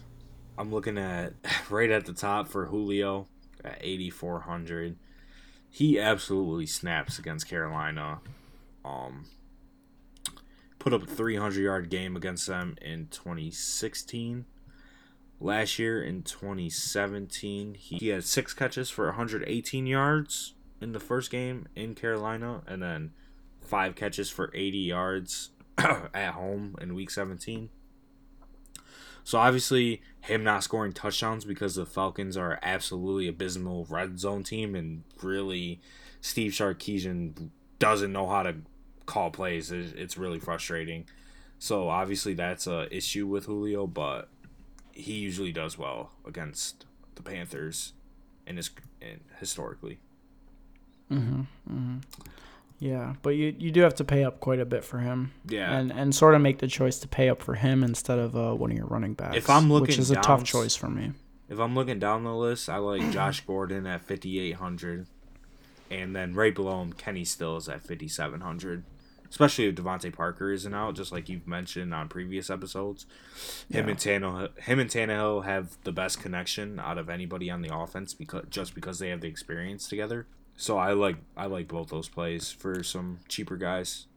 I'm 0.58 0.72
looking 0.72 0.98
at 0.98 1.34
right 1.70 1.92
at 1.92 2.06
the 2.06 2.14
top 2.14 2.48
for 2.48 2.68
Julio 2.68 3.28
at 3.62 3.80
eighty 3.82 4.10
four 4.10 4.40
hundred. 4.40 4.96
He 5.70 6.00
absolutely 6.00 6.68
snaps 6.68 7.20
against 7.20 7.50
Carolina. 7.50 8.20
Um, 8.86 9.26
put 10.80 10.94
up 10.94 11.04
a 11.04 11.06
300 11.06 11.62
yard 11.62 11.90
game 11.90 12.16
against 12.16 12.48
them 12.48 12.78
in 12.82 13.08
2016. 13.12 14.46
Last 15.42 15.78
year 15.78 16.02
in 16.02 16.24
2017, 16.24 17.74
he, 17.76 17.98
he 17.98 18.08
had 18.08 18.24
six 18.24 18.54
catches 18.54 18.90
for 18.90 19.08
118 19.08 19.86
yards 19.86 20.54
in 20.80 20.94
the 20.94 21.00
first 21.02 21.30
game 21.30 21.68
in 21.76 21.94
Carolina, 21.94 22.62
and 22.66 22.82
then 22.82 23.12
five 23.70 23.96
catches 23.96 24.30
for 24.30 24.52
80 24.54 24.78
yards 24.80 25.52
at 25.78 26.32
home 26.32 26.76
in 26.82 26.96
week 26.96 27.12
17. 27.12 27.70
So 29.24 29.38
obviously, 29.38 30.02
him 30.22 30.44
not 30.44 30.64
scoring 30.64 30.92
touchdowns 30.92 31.46
because 31.46 31.76
the 31.76 31.86
Falcons 31.86 32.36
are 32.36 32.58
absolutely 32.64 33.28
abysmal 33.28 33.86
red 33.88 34.20
zone 34.20 34.44
team, 34.44 34.74
and 34.74 35.04
really, 35.22 35.80
Steve 36.20 36.54
Sarkisian 36.54 37.50
doesn't 37.78 38.12
know 38.12 38.28
how 38.28 38.42
to 38.42 38.56
call 39.06 39.30
plays. 39.30 39.72
It's 39.72 40.18
really 40.18 40.40
frustrating. 40.40 41.06
So 41.60 41.90
obviously, 41.90 42.34
that's 42.34 42.66
a 42.66 42.94
issue 42.96 43.28
with 43.28 43.46
Julio, 43.46 43.86
but 43.86 44.30
he 44.94 45.14
usually 45.14 45.52
does 45.52 45.78
well 45.78 46.12
against 46.26 46.88
the 47.14 47.22
Panthers, 47.22 47.94
and 48.48 48.58
and 49.00 49.20
historically. 49.40 50.00
Mm-hmm. 51.12 51.42
mm-hmm. 51.72 51.98
Yeah, 52.80 53.16
but 53.22 53.32
you 53.32 53.54
you 53.58 53.72
do 53.72 53.82
have 53.82 53.96
to 53.96 54.04
pay 54.06 54.24
up 54.24 54.40
quite 54.40 54.60
a 54.60 54.66
bit 54.66 54.86
for 54.86 55.00
him, 55.00 55.32
Yeah, 55.48 55.76
and 55.78 55.92
and 55.92 56.16
sort 56.16 56.34
of 56.36 56.42
make 56.42 56.60
the 56.60 56.68
choice 56.68 56.98
to 57.00 57.08
pay 57.08 57.28
up 57.30 57.42
for 57.42 57.56
him 57.56 57.84
instead 57.84 58.20
of 58.20 58.36
uh, 58.38 58.54
one 58.54 58.72
of 58.72 58.78
your 58.78 58.88
running 58.88 59.14
backs. 59.16 59.36
If 59.36 59.50
I'm 59.50 59.68
which 59.70 59.82
looking 59.82 60.00
is 60.00 60.12
a 60.12 60.16
tough 60.16 60.44
choice 60.46 60.76
for 60.76 60.90
me. 60.90 61.12
If 61.50 61.60
I'm 61.60 61.76
looking 61.76 62.00
down 62.00 62.24
the 62.24 62.34
list, 62.36 62.70
I 62.70 62.78
like 62.78 63.12
Josh 63.12 63.42
Gordon 63.42 63.86
at 63.88 64.02
5,800. 64.06 65.08
And 65.92 66.16
then 66.16 66.36
right 66.36 66.54
below 66.54 66.82
him, 66.84 66.94
Kenny 66.94 67.26
Stills 67.26 67.68
at 67.68 67.82
5,700. 67.82 68.84
Especially 69.28 69.66
if 69.66 69.76
DeVante 69.76 70.14
Parker 70.14 70.52
isn't 70.52 70.74
out, 70.74 70.96
just 70.96 71.12
like 71.12 71.28
you've 71.30 71.48
mentioned 71.48 71.94
on 71.94 72.08
previous 72.08 72.50
episodes. 72.50 73.06
Him 73.72 73.86
Yeah. 73.86 73.92
and 73.92 74.00
Tannehill, 74.00 74.60
him 74.60 74.80
and 74.80 74.90
Tannehill 74.90 75.46
have 75.46 75.78
the 75.84 75.92
best 75.92 76.22
connection 76.22 76.80
out 76.80 76.98
of 77.00 77.10
anybody 77.10 77.50
on 77.50 77.62
the 77.64 77.76
offense 77.76 78.14
because 78.14 78.46
just 78.52 78.74
because 78.76 79.00
they 79.00 79.10
have 79.10 79.22
the 79.22 79.28
experience 79.28 79.88
together. 79.90 80.28
So 80.60 80.78
I 80.78 80.92
like 80.92 81.16
I 81.38 81.46
like 81.46 81.70
both 81.70 81.88
those 81.88 82.10
plays 82.10 82.52
for 82.52 82.84
some 82.84 83.20
cheaper 83.30 83.56
guys. 83.56 84.08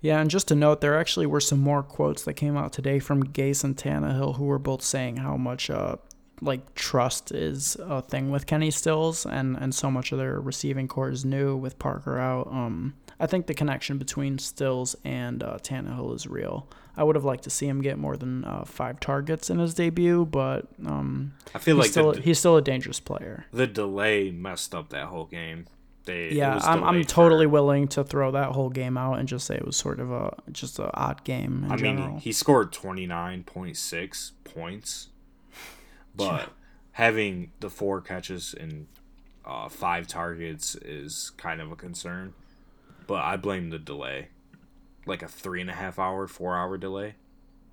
Yeah, 0.00 0.18
and 0.18 0.30
just 0.30 0.48
to 0.48 0.54
note, 0.54 0.80
there 0.80 0.98
actually 0.98 1.26
were 1.26 1.42
some 1.42 1.60
more 1.60 1.82
quotes 1.82 2.24
that 2.24 2.32
came 2.32 2.56
out 2.56 2.72
today 2.72 2.98
from 3.00 3.22
Gase 3.22 3.62
and 3.64 3.76
Tannehill, 3.76 4.36
who 4.36 4.46
were 4.46 4.58
both 4.58 4.80
saying 4.80 5.18
how 5.18 5.36
much 5.36 5.68
uh, 5.68 5.96
like 6.40 6.74
trust 6.74 7.32
is 7.32 7.76
a 7.80 8.00
thing 8.00 8.30
with 8.30 8.46
Kenny 8.46 8.70
Stills, 8.70 9.26
and 9.26 9.58
and 9.58 9.74
so 9.74 9.90
much 9.90 10.10
of 10.10 10.16
their 10.16 10.40
receiving 10.40 10.88
corps 10.88 11.10
is 11.10 11.26
new 11.26 11.54
with 11.54 11.78
Parker 11.78 12.18
out. 12.18 12.46
Um, 12.46 12.94
I 13.20 13.26
think 13.26 13.46
the 13.46 13.52
connection 13.52 13.98
between 13.98 14.38
Stills 14.38 14.96
and 15.04 15.42
uh, 15.42 15.58
Tannehill 15.58 16.14
is 16.14 16.26
real. 16.26 16.66
I 16.96 17.04
would 17.04 17.14
have 17.14 17.26
liked 17.26 17.44
to 17.44 17.50
see 17.50 17.66
him 17.68 17.82
get 17.82 17.98
more 17.98 18.16
than 18.16 18.46
uh, 18.46 18.64
five 18.64 19.00
targets 19.00 19.50
in 19.50 19.58
his 19.58 19.74
debut, 19.74 20.24
but 20.24 20.66
um, 20.86 21.34
I 21.54 21.58
feel 21.58 21.76
he's 21.76 21.82
like 21.82 21.90
still 21.90 22.12
the, 22.12 22.22
he's 22.22 22.38
still 22.38 22.56
a 22.56 22.62
dangerous 22.62 23.00
player. 23.00 23.44
the 23.52 23.66
delay 23.66 24.30
messed 24.30 24.74
up 24.74 24.88
that 24.88 25.08
whole 25.08 25.26
game. 25.26 25.66
They, 26.10 26.24
it 26.26 26.32
Yeah, 26.32 26.54
was 26.54 26.64
I'm 26.66 26.82
I'm 26.82 26.92
delayed 26.94 27.06
for- 27.08 27.14
totally 27.14 27.46
willing 27.46 27.88
to 27.88 28.02
throw 28.04 28.30
that 28.32 28.50
whole 28.52 28.68
game 28.70 28.96
out 28.98 29.18
and 29.18 29.28
just 29.28 29.46
say 29.46 29.54
it 29.54 29.64
was 29.64 29.76
sort 29.76 30.00
of 30.00 30.10
a 30.10 30.34
just 30.50 30.78
a 30.78 30.92
odd 30.98 31.22
game 31.24 31.64
in 31.64 31.72
I 31.72 31.76
general. 31.76 32.08
mean, 32.10 32.18
he 32.18 32.32
scored 32.32 32.72
29.6 32.72 34.30
points, 34.44 35.08
but 36.16 36.50
having 36.92 37.52
the 37.60 37.70
four 37.70 38.00
catches 38.00 38.54
and 38.54 38.86
uh, 39.44 39.68
five 39.68 40.06
targets 40.06 40.74
is 40.76 41.30
kind 41.36 41.60
of 41.60 41.70
a 41.70 41.76
concern. 41.76 42.32
But 43.06 43.24
I 43.24 43.36
blame 43.36 43.70
the 43.70 43.78
delay, 43.78 44.28
like 45.06 45.22
a 45.22 45.28
three 45.28 45.60
and 45.60 45.70
a 45.70 45.74
half 45.74 45.98
hour, 45.98 46.26
four 46.26 46.56
hour 46.56 46.76
delay. 46.76 47.14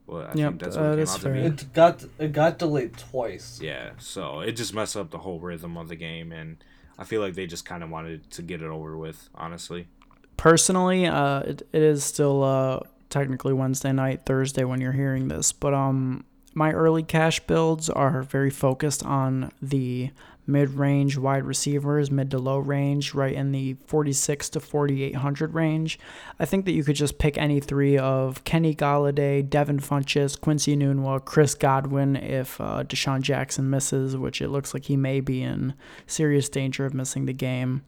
Well, 0.07 0.21
I 0.21 0.33
Yep, 0.33 0.49
think 0.49 0.61
that's 0.61 0.75
that 0.75 0.81
what 0.89 0.99
it 0.99 0.99
is 0.99 1.09
came 1.09 1.15
out 1.15 1.21
to 1.21 1.29
fair. 1.29 1.35
It 1.53 1.73
got 1.73 2.05
it 2.19 2.31
got 2.31 2.59
delayed 2.59 2.97
twice. 2.97 3.59
Yeah, 3.61 3.91
so 3.99 4.39
it 4.39 4.53
just 4.53 4.73
messed 4.73 4.95
up 4.95 5.11
the 5.11 5.19
whole 5.19 5.39
rhythm 5.39 5.77
of 5.77 5.89
the 5.89 5.95
game, 5.95 6.31
and 6.31 6.57
I 6.97 7.03
feel 7.03 7.21
like 7.21 7.35
they 7.35 7.45
just 7.47 7.65
kind 7.65 7.83
of 7.83 7.89
wanted 7.89 8.29
to 8.31 8.41
get 8.41 8.61
it 8.61 8.67
over 8.67 8.97
with, 8.97 9.29
honestly. 9.35 9.87
personally, 10.35 11.05
uh, 11.05 11.39
it, 11.41 11.61
it 11.71 11.81
is 11.81 12.03
still 12.03 12.43
uh, 12.43 12.79
technically 13.09 13.53
Wednesday 13.53 13.91
night, 13.91 14.25
Thursday 14.25 14.63
when 14.63 14.81
you're 14.81 14.91
hearing 14.91 15.27
this, 15.27 15.51
but 15.51 15.73
um, 15.73 16.25
my 16.53 16.71
early 16.71 17.03
cash 17.03 17.39
builds 17.41 17.89
are 17.89 18.23
very 18.23 18.49
focused 18.49 19.03
on 19.05 19.51
the 19.61 20.11
mid-range 20.47 21.17
wide 21.17 21.43
receivers, 21.43 22.09
mid 22.09 22.31
to 22.31 22.39
low 22.39 22.57
range, 22.57 23.13
right 23.13 23.33
in 23.33 23.51
the 23.51 23.75
46 23.85 24.49
to 24.49 24.59
4800 24.59 25.53
range. 25.53 25.99
I 26.39 26.45
think 26.45 26.65
that 26.65 26.71
you 26.71 26.83
could 26.83 26.95
just 26.95 27.19
pick 27.19 27.37
any 27.37 27.59
three 27.59 27.97
of 27.97 28.43
Kenny 28.45 28.73
Golladay, 28.73 29.47
Devin 29.47 29.79
Funchess, 29.79 30.39
Quincy 30.39 30.75
Enunwa, 30.75 31.23
Chris 31.23 31.53
Godwin 31.53 32.15
if 32.15 32.59
uh, 32.61 32.83
DeSean 32.83 33.21
Jackson 33.21 33.69
misses, 33.69 34.15
which 34.15 34.41
it 34.41 34.49
looks 34.49 34.73
like 34.73 34.85
he 34.85 34.97
may 34.97 35.19
be 35.19 35.43
in 35.43 35.73
serious 36.07 36.49
danger 36.49 36.85
of 36.85 36.93
missing 36.93 37.25
the 37.25 37.33
game. 37.33 37.83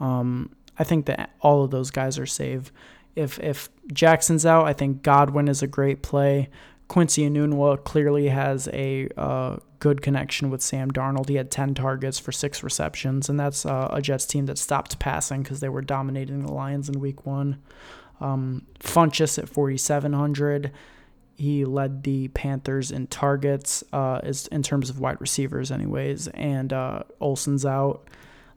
Um, 0.00 0.54
I 0.78 0.84
think 0.84 1.06
that 1.06 1.30
all 1.40 1.64
of 1.64 1.70
those 1.70 1.90
guys 1.90 2.18
are 2.18 2.26
safe. 2.26 2.72
if 3.14 3.38
if 3.38 3.68
Jackson's 3.92 4.44
out, 4.44 4.66
I 4.66 4.72
think 4.72 5.02
Godwin 5.02 5.46
is 5.48 5.62
a 5.62 5.66
great 5.68 6.02
play. 6.02 6.48
Quincy 6.88 7.28
Enunwa 7.28 7.82
clearly 7.82 8.28
has 8.28 8.68
a 8.72 9.08
uh, 9.16 9.56
good 9.84 10.00
connection 10.00 10.48
with 10.48 10.62
Sam 10.62 10.90
Darnold. 10.90 11.28
He 11.28 11.34
had 11.34 11.50
10 11.50 11.74
targets 11.74 12.18
for 12.18 12.32
six 12.32 12.62
receptions, 12.62 13.28
and 13.28 13.38
that's 13.38 13.66
uh, 13.66 13.88
a 13.92 14.00
Jets 14.00 14.24
team 14.24 14.46
that 14.46 14.56
stopped 14.56 14.98
passing 14.98 15.42
because 15.42 15.60
they 15.60 15.68
were 15.68 15.82
dominating 15.82 16.42
the 16.42 16.50
Lions 16.50 16.88
in 16.88 17.00
week 17.00 17.26
one. 17.26 17.60
Um, 18.18 18.66
Funchess 18.80 19.38
at 19.38 19.46
4,700. 19.46 20.72
He 21.36 21.66
led 21.66 22.02
the 22.02 22.28
Panthers 22.28 22.90
in 22.90 23.08
targets 23.08 23.84
uh, 23.92 24.20
is 24.22 24.46
in 24.46 24.62
terms 24.62 24.88
of 24.88 25.00
wide 25.00 25.20
receivers, 25.20 25.70
anyways, 25.70 26.28
and 26.28 26.72
uh, 26.72 27.02
Olsen's 27.20 27.66
out. 27.66 28.08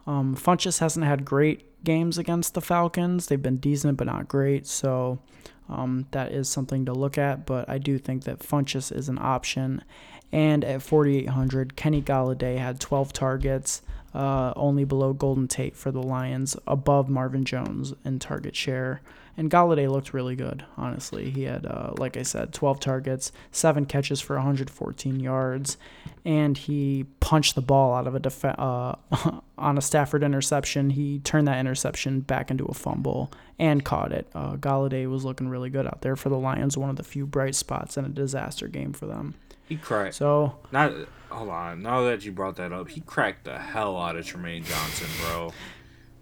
Um, 0.06 0.34
Funchess 0.34 0.80
hasn't 0.80 1.06
had 1.06 1.26
great 1.26 1.84
games 1.84 2.18
against 2.18 2.54
the 2.54 2.62
Falcons. 2.62 3.28
They've 3.28 3.42
been 3.42 3.58
decent, 3.58 3.98
but 3.98 4.08
not 4.08 4.30
great. 4.30 4.66
So 4.66 5.20
um, 5.68 6.08
that 6.12 6.32
is 6.32 6.48
something 6.48 6.86
to 6.86 6.94
look 6.94 7.18
at. 7.18 7.46
But 7.46 7.68
I 7.68 7.80
do 7.80 7.98
think 7.98 8.24
that 8.24 8.40
Funchess 8.40 8.96
is 8.96 9.10
an 9.10 9.18
option. 9.20 9.84
And 10.32 10.64
at 10.64 10.82
4,800, 10.82 11.76
Kenny 11.76 12.02
Golladay 12.02 12.58
had 12.58 12.80
12 12.80 13.14
targets, 13.14 13.82
uh, 14.14 14.54
only 14.56 14.84
below 14.84 15.14
Golden 15.14 15.48
Tate 15.48 15.76
for 15.76 15.92
the 15.92 16.02
Lions, 16.02 16.58
above 16.68 17.10
Marvin 17.10 17.46
Jones 17.46 17.94
in 18.04 18.20
target 18.20 18.56
share. 18.56 19.02
And 19.40 19.52
Golladay 19.52 19.88
looked 19.88 20.16
really 20.16 20.36
good, 20.36 20.66
honestly. 20.78 21.30
He 21.30 21.44
had, 21.44 21.68
uh, 21.68 21.94
like 21.98 22.18
I 22.18 22.24
said, 22.24 22.54
12 22.54 22.80
targets, 22.80 23.32
seven 23.52 23.86
catches 23.86 24.20
for 24.20 24.36
114 24.36 25.20
yards, 25.20 25.78
and 26.26 26.58
he 26.58 27.06
punched 27.20 27.54
the 27.54 27.62
ball 27.62 27.94
out 27.94 28.08
of 28.08 28.16
a 28.16 28.20
def- 28.20 28.44
uh, 28.44 28.96
on 29.60 29.78
a 29.78 29.82
Stafford 29.82 30.24
interception. 30.24 30.90
He 30.90 31.20
turned 31.20 31.48
that 31.48 31.60
interception 31.60 32.22
back 32.22 32.50
into 32.50 32.66
a 32.66 32.74
fumble 32.74 33.32
and 33.60 33.86
caught 33.86 34.12
it. 34.12 34.28
Uh, 34.34 34.56
Golladay 34.56 35.08
was 35.08 35.24
looking 35.24 35.50
really 35.50 35.70
good 35.70 35.86
out 35.86 36.02
there 36.02 36.16
for 36.16 36.30
the 36.30 36.40
Lions, 36.40 36.76
one 36.76 36.90
of 36.90 36.96
the 36.96 37.04
few 37.04 37.28
bright 37.28 37.54
spots 37.54 37.96
in 37.96 38.06
a 38.06 38.10
disaster 38.10 38.68
game 38.68 38.92
for 38.92 39.06
them. 39.06 39.36
He 39.68 39.76
cracked. 39.76 40.16
So 40.16 40.56
not 40.72 40.94
hold 41.30 41.50
on. 41.50 41.82
Now 41.82 42.04
that 42.04 42.26
you 42.26 42.32
brought 42.32 42.56
that 42.58 42.72
up, 42.72 42.90
he 42.90 43.02
cracked 43.02 43.46
the 43.46 43.58
hell 43.58 43.98
out 43.98 44.16
of 44.16 44.26
Trumaine 44.26 44.66
Johnson, 44.66 45.08
bro. 45.22 45.54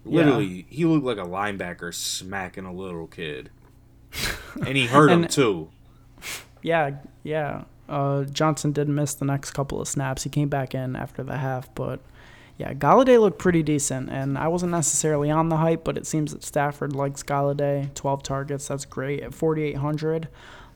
Literally, 0.04 0.46
yeah. 0.46 0.62
he 0.68 0.84
looked 0.84 1.04
like 1.04 1.18
a 1.18 1.28
linebacker 1.28 1.92
smacking 1.92 2.64
a 2.64 2.72
little 2.72 3.06
kid, 3.06 3.50
and 4.64 4.76
he 4.76 4.86
hurt 4.86 5.10
and, 5.10 5.24
him 5.24 5.30
too. 5.30 5.70
Yeah, 6.62 6.96
yeah. 7.22 7.64
Uh, 7.88 8.24
Johnson 8.24 8.72
did 8.72 8.88
miss 8.88 9.14
the 9.14 9.24
next 9.24 9.52
couple 9.52 9.80
of 9.80 9.88
snaps. 9.88 10.24
He 10.24 10.30
came 10.30 10.48
back 10.48 10.74
in 10.74 10.96
after 10.96 11.22
the 11.22 11.38
half, 11.38 11.72
but 11.74 12.00
yeah, 12.58 12.72
Golladay 12.72 13.20
looked 13.20 13.38
pretty 13.38 13.62
decent, 13.62 14.10
and 14.10 14.38
I 14.38 14.48
wasn't 14.48 14.72
necessarily 14.72 15.30
on 15.30 15.48
the 15.48 15.58
hype, 15.58 15.84
but 15.84 15.98
it 15.98 16.06
seems 16.06 16.32
that 16.32 16.42
Stafford 16.42 16.94
likes 16.94 17.22
Golladay. 17.22 17.92
Twelve 17.94 18.22
targets, 18.22 18.68
that's 18.68 18.84
great 18.84 19.22
at 19.22 19.34
forty 19.34 19.62
eight 19.62 19.76
hundred. 19.76 20.28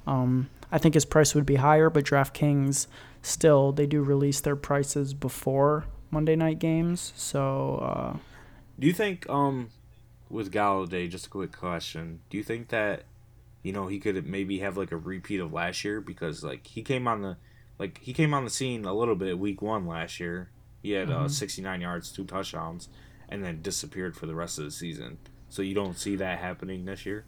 Um, 0.06 0.50
I 0.72 0.78
think 0.78 0.94
his 0.94 1.04
price 1.04 1.34
would 1.34 1.46
be 1.46 1.56
higher, 1.56 1.90
but 1.90 2.04
DraftKings 2.04 2.86
still 3.22 3.72
they 3.72 3.86
do 3.86 4.02
release 4.02 4.40
their 4.40 4.56
prices 4.56 5.14
before 5.14 5.86
Monday 6.10 6.36
night 6.36 6.58
games, 6.58 7.12
so. 7.16 7.76
Uh, 7.76 8.16
do 8.78 8.86
you 8.86 8.92
think 8.92 9.28
um 9.28 9.70
with 10.28 10.52
Golladay, 10.52 11.10
just 11.10 11.26
a 11.26 11.30
quick 11.30 11.56
question, 11.56 12.20
do 12.30 12.36
you 12.36 12.44
think 12.44 12.68
that 12.68 13.04
you 13.62 13.72
know 13.72 13.88
he 13.88 13.98
could 13.98 14.26
maybe 14.26 14.60
have 14.60 14.76
like 14.76 14.92
a 14.92 14.96
repeat 14.96 15.40
of 15.40 15.52
last 15.52 15.84
year 15.84 16.00
because 16.00 16.42
like 16.42 16.66
he 16.66 16.82
came 16.82 17.06
on 17.06 17.22
the 17.22 17.36
like 17.78 17.98
he 17.98 18.12
came 18.12 18.34
on 18.34 18.44
the 18.44 18.50
scene 18.50 18.84
a 18.84 18.94
little 18.94 19.16
bit 19.16 19.38
week 19.38 19.62
one 19.62 19.86
last 19.86 20.20
year. 20.20 20.50
He 20.82 20.92
had 20.92 21.10
uh, 21.10 21.14
mm-hmm. 21.14 21.24
uh, 21.24 21.28
69 21.28 21.80
yards, 21.80 22.12
two 22.12 22.24
touchdowns, 22.24 22.88
and 23.28 23.42
then 23.42 23.62
disappeared 23.62 24.16
for 24.16 24.26
the 24.26 24.34
rest 24.34 24.58
of 24.58 24.64
the 24.64 24.70
season. 24.70 25.18
So 25.48 25.62
you 25.62 25.74
don't 25.74 25.98
see 25.98 26.16
that 26.16 26.38
happening 26.38 26.84
this 26.84 27.04
year. 27.04 27.24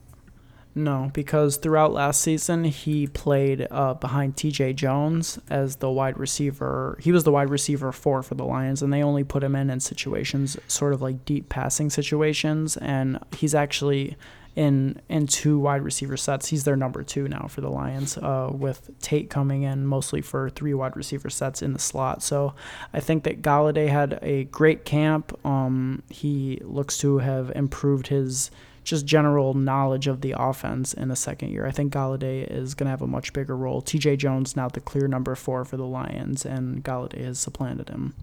No, 0.75 1.11
because 1.13 1.59
throughout 1.59 1.93
last 1.93 2.23
season 2.23 2.65
he 2.65 3.07
played 3.07 3.67
uh, 3.71 3.95
behind 3.95 4.37
T.J. 4.37 4.73
Jones 4.73 5.39
as 5.51 5.77
the 5.77 5.91
wide 5.91 6.19
receiver. 6.19 6.99
He 7.01 7.13
was 7.13 7.25
the 7.25 7.33
wide 7.33 7.51
receiver 7.51 7.93
four 7.93 8.23
for 8.23 8.35
the 8.35 8.45
Lions, 8.45 8.81
and 8.81 8.91
they 8.91 9.03
only 9.03 9.23
put 9.23 9.45
him 9.45 9.55
in 9.55 9.69
in 9.69 9.81
situations 9.81 10.57
sort 10.69 10.95
of 10.95 11.03
like 11.03 11.27
deep 11.27 11.51
passing 11.51 11.91
situations. 11.91 12.79
And 12.79 13.19
he's 13.37 13.55
actually 13.55 14.17
in 14.55 15.01
in 15.11 15.27
two 15.27 15.59
wide 15.59 15.83
receiver 15.83 16.17
sets. 16.17 16.49
He's 16.49 16.65
their 16.65 16.77
number 16.77 17.03
two 17.03 17.29
now 17.29 17.47
for 17.49 17.61
the 17.61 17.71
Lions, 17.71 18.17
uh, 18.17 18.51
with 18.51 18.91
Tate 19.01 19.29
coming 19.29 19.63
in 19.63 19.87
mostly 19.87 20.23
for 20.23 20.49
three 20.49 20.73
wide 20.73 20.97
receiver 20.97 21.29
sets 21.29 21.61
in 21.61 21.75
the 21.75 21.79
slot. 21.79 22.23
So 22.23 22.55
I 22.95 23.01
think 23.01 23.25
that 23.25 23.43
Golladay 23.43 23.89
had 23.89 24.19
a 24.23 24.45
great 24.45 24.87
camp. 24.87 25.39
Um, 25.45 26.03
he 26.09 26.61
looks 26.63 26.97
to 26.99 27.19
have 27.19 27.53
improved 27.55 28.07
his 28.07 28.51
just 28.85 29.07
general 29.07 29.55
knowledge 29.55 30.07
of 30.07 30.21
the 30.21 30.35
offense 30.37 30.93
in 30.93 31.09
the 31.09 31.17
second 31.17 31.51
year. 31.51 31.67
I 31.67 31.71
think 31.71 31.93
Golladay 31.93 32.51
is 32.51 32.75
going 32.75 32.87
to 32.87 32.91
have 32.91 33.03
a 33.03 33.07
much 33.07 33.33
bigger 33.33 33.57
role. 33.57 33.81
TJ 33.81 34.19
Jones 34.19 34.57
now 34.57 34.69
the 34.69 34.81
clear 34.81 35.07
number 35.09 35.35
four 35.35 35.65
for 35.65 35.77
the 35.77 35.87
Lions, 35.87 36.45
and 36.45 36.83
Golladay 36.83 37.25
has 37.25 37.39
supplanted 37.39 37.89
him. 37.89 38.15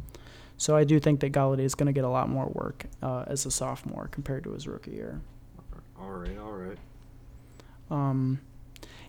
So 0.58 0.76
I 0.76 0.84
do 0.84 1.00
think 1.00 1.22
that 1.22 1.32
Golladay 1.32 1.64
is 1.64 1.76
going 1.76 1.88
to 1.88 1.94
get 1.94 2.04
a 2.04 2.10
lot 2.10 2.28
more 2.28 2.48
work 2.48 2.86
uh, 3.02 3.24
as 3.28 3.46
a 3.46 3.52
sophomore 3.52 4.10
compared 4.12 4.44
to 4.44 4.52
his 4.52 4.68
rookie 4.68 4.92
year. 4.92 5.22
All 6.00 6.12
right, 6.12 6.38
all 6.38 6.52
right. 6.52 6.78
Um, 7.90 8.40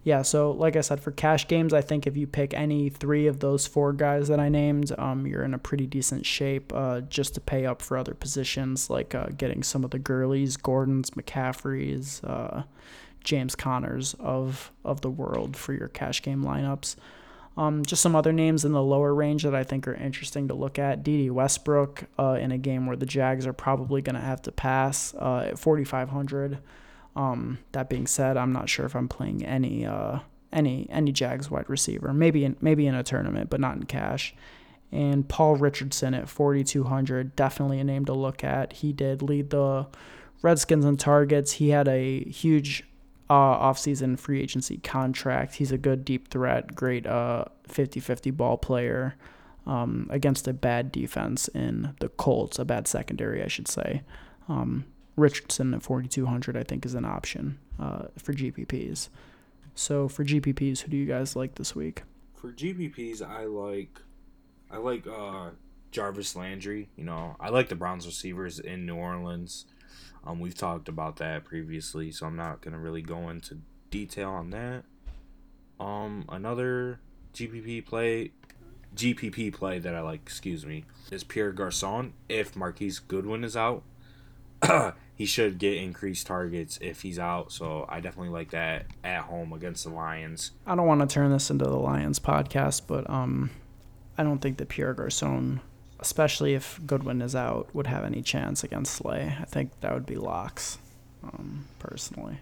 yeah, 0.03 0.23
so 0.23 0.53
like 0.53 0.77
I 0.77 0.81
said, 0.81 1.01
for 1.01 1.11
cash 1.11 1.47
games, 1.47 1.75
I 1.75 1.83
think 1.83 2.07
if 2.07 2.17
you 2.17 2.27
pick 2.27 2.55
any 2.55 2.89
three 2.89 3.27
of 3.27 3.41
those 3.41 3.67
four 3.67 3.93
guys 3.93 4.29
that 4.29 4.41
I 4.41 4.49
named, 4.49 4.93
um, 4.99 5.27
you're 5.27 5.45
in 5.45 5.53
a 5.53 5.59
pretty 5.59 5.87
decent 5.87 6.25
shape 6.25 6.73
uh, 6.75 7.03
just 7.03 7.35
to 7.35 7.41
pay 7.41 7.67
up 7.67 7.83
for 7.83 7.99
other 7.99 8.15
positions, 8.15 8.89
like 8.89 9.15
uh, 9.15 9.27
getting 9.37 9.63
some 9.63 9.85
of 9.85 9.91
the 9.91 9.99
Gurleys, 9.99 10.61
Gordons, 10.61 11.11
McCaffreys, 11.11 12.25
uh, 12.25 12.63
James 13.25 13.55
Conners 13.55 14.15
of 14.19 14.73
of 14.85 15.03
the 15.03 15.11
world 15.11 15.55
for 15.55 15.75
your 15.75 15.89
cash 15.89 16.23
game 16.23 16.43
lineups. 16.43 16.97
Um, 17.57 17.85
just 17.85 18.01
some 18.01 18.17
other 18.17 18.33
names 18.33 18.65
in 18.65 18.73
the 18.73 18.83
lower 18.83 19.15
range 19.15 19.43
that 19.43 19.55
I 19.55 19.65
think 19.65 19.87
are 19.87 19.95
interesting 19.95 20.49
to 20.49 20.55
look 20.55 20.79
at. 20.79 21.03
Dede 21.03 21.31
Westbrook 21.31 22.05
uh, 22.19 22.39
in 22.41 22.53
a 22.53 22.59
game 22.59 22.87
where 22.87 22.97
the 22.97 23.05
Jags 23.05 23.47
are 23.47 23.53
probably 23.53 24.01
going 24.01 24.15
to 24.15 24.21
have 24.21 24.41
to 24.43 24.53
pass 24.53 25.15
uh, 25.15 25.49
at 25.49 25.59
4,500. 25.59 26.59
Um, 27.17 27.59
that 27.73 27.89
being 27.89 28.07
said, 28.07 28.37
I'm 28.37 28.53
not 28.53 28.69
sure 28.69 28.87
if 28.87 28.95
I'm 28.95 29.09
playing 29.09 29.45
any 29.45 29.85
uh, 29.85 30.21
any 30.53 30.87
any 30.91 31.13
Jags 31.13 31.51
wide 31.51 31.69
receiver. 31.69 32.13
Maybe 32.13 32.45
in, 32.45 32.57
maybe 32.61 32.87
in 32.87 32.95
a 32.95 33.03
tournament, 33.03 33.51
but 33.51 33.61
not 33.61 33.77
in 33.77 33.85
cash. 33.85 34.35
And 34.93 35.29
Paul 35.29 35.57
Richardson 35.57 36.15
at 36.15 36.29
4,200, 36.29 37.37
definitely 37.37 37.79
a 37.79 37.85
name 37.85 38.05
to 38.07 38.13
look 38.13 38.43
at. 38.43 38.73
He 38.75 38.93
did 38.93 39.23
lead 39.23 39.51
the 39.51 39.87
Redskins 40.43 40.85
in 40.85 40.97
targets. 40.97 41.53
He 41.53 41.69
had 41.69 41.87
a 41.87 42.25
huge 42.25 42.85
uh, 43.29 43.59
offseason 43.73 44.19
free 44.19 44.41
agency 44.41 44.79
contract. 44.79 45.55
He's 45.55 45.71
a 45.71 45.79
good 45.79 46.05
deep 46.05 46.29
threat, 46.29 46.75
great 46.75 47.07
uh, 47.07 47.45
50-50 47.69 48.37
ball 48.37 48.59
player 48.59 49.15
um, 49.67 50.09
against 50.11 50.49
a 50.49 50.53
bad 50.53 50.91
defense 50.91 51.47
in 51.47 51.95
the 52.01 52.09
Colts, 52.09 52.59
a 52.59 52.65
bad 52.65 52.89
secondary, 52.89 53.45
I 53.45 53.49
should 53.49 53.69
say. 53.69 54.03
Um, 54.49 54.87
Richardson 55.21 55.75
at 55.75 55.83
4,200, 55.83 56.57
I 56.57 56.63
think, 56.63 56.85
is 56.85 56.95
an 56.95 57.05
option 57.05 57.59
uh, 57.79 58.05
for 58.19 58.33
GPPs. 58.33 59.09
So 59.75 60.09
for 60.09 60.25
GPPs, 60.25 60.81
who 60.81 60.91
do 60.91 60.97
you 60.97 61.07
guys 61.07 61.37
like 61.37 61.55
this 61.55 61.75
week? 61.77 62.03
For 62.35 62.53
GPPs, 62.53 63.23
I 63.23 63.45
like, 63.45 64.01
I 64.71 64.79
like 64.79 65.07
uh, 65.07 65.51
Jarvis 65.91 66.35
Landry. 66.35 66.89
You 66.97 67.05
know, 67.05 67.37
I 67.39 67.51
like 67.51 67.69
the 67.69 67.75
Browns 67.75 68.07
receivers 68.07 68.59
in 68.59 68.87
New 68.87 68.97
Orleans. 68.97 69.67
Um, 70.25 70.41
we've 70.41 70.55
talked 70.55 70.89
about 70.89 71.17
that 71.17 71.45
previously, 71.45 72.11
so 72.11 72.27
I'm 72.27 72.37
not 72.37 72.61
gonna 72.61 72.79
really 72.79 73.03
go 73.03 73.29
into 73.31 73.59
detail 73.91 74.31
on 74.31 74.51
that. 74.51 74.85
Um, 75.79 76.27
another 76.29 77.01
GPP 77.33 77.87
play, 77.87 78.33
GPP 78.95 79.53
play 79.55 79.79
that 79.79 79.95
I 79.95 80.01
like, 80.01 80.21
excuse 80.23 80.67
me, 80.67 80.85
is 81.11 81.25
Pierre 81.25 81.53
Garcon. 81.53 82.13
If 82.29 82.55
Marquise 82.55 82.99
Goodwin 82.99 83.45
is 83.45 83.57
out, 83.57 83.83
he 85.21 85.27
should 85.27 85.59
get 85.59 85.75
increased 85.75 86.27
targets 86.27 86.79
if 86.81 87.03
he's 87.03 87.19
out. 87.19 87.53
So 87.53 87.85
I 87.91 88.01
definitely 88.01 88.31
like 88.31 88.53
that 88.53 88.87
at 89.05 89.21
home 89.25 89.53
against 89.53 89.85
the 89.85 89.91
Lions. 89.91 90.53
I 90.67 90.75
don't 90.75 90.87
want 90.87 91.03
to 91.03 91.07
turn 91.07 91.31
this 91.31 91.51
into 91.51 91.67
the 91.67 91.77
Lions 91.77 92.19
podcast, 92.19 92.85
but 92.87 93.09
um, 93.11 93.51
I 94.17 94.23
don't 94.23 94.39
think 94.39 94.57
that 94.57 94.71
Pierre 94.71 94.95
Garcon, 94.95 95.61
especially 95.99 96.55
if 96.55 96.81
Goodwin 96.87 97.21
is 97.21 97.37
out, 97.37 97.69
would 97.75 97.87
have 97.87 98.03
any 98.03 98.23
chance 98.23 98.65
against 98.65 98.95
Slay. 98.95 99.37
I 99.39 99.45
think 99.45 99.79
that 99.83 99.93
would 99.93 100.07
be 100.07 100.17
locks, 100.17 100.79
um, 101.23 101.67
personally. 101.79 102.39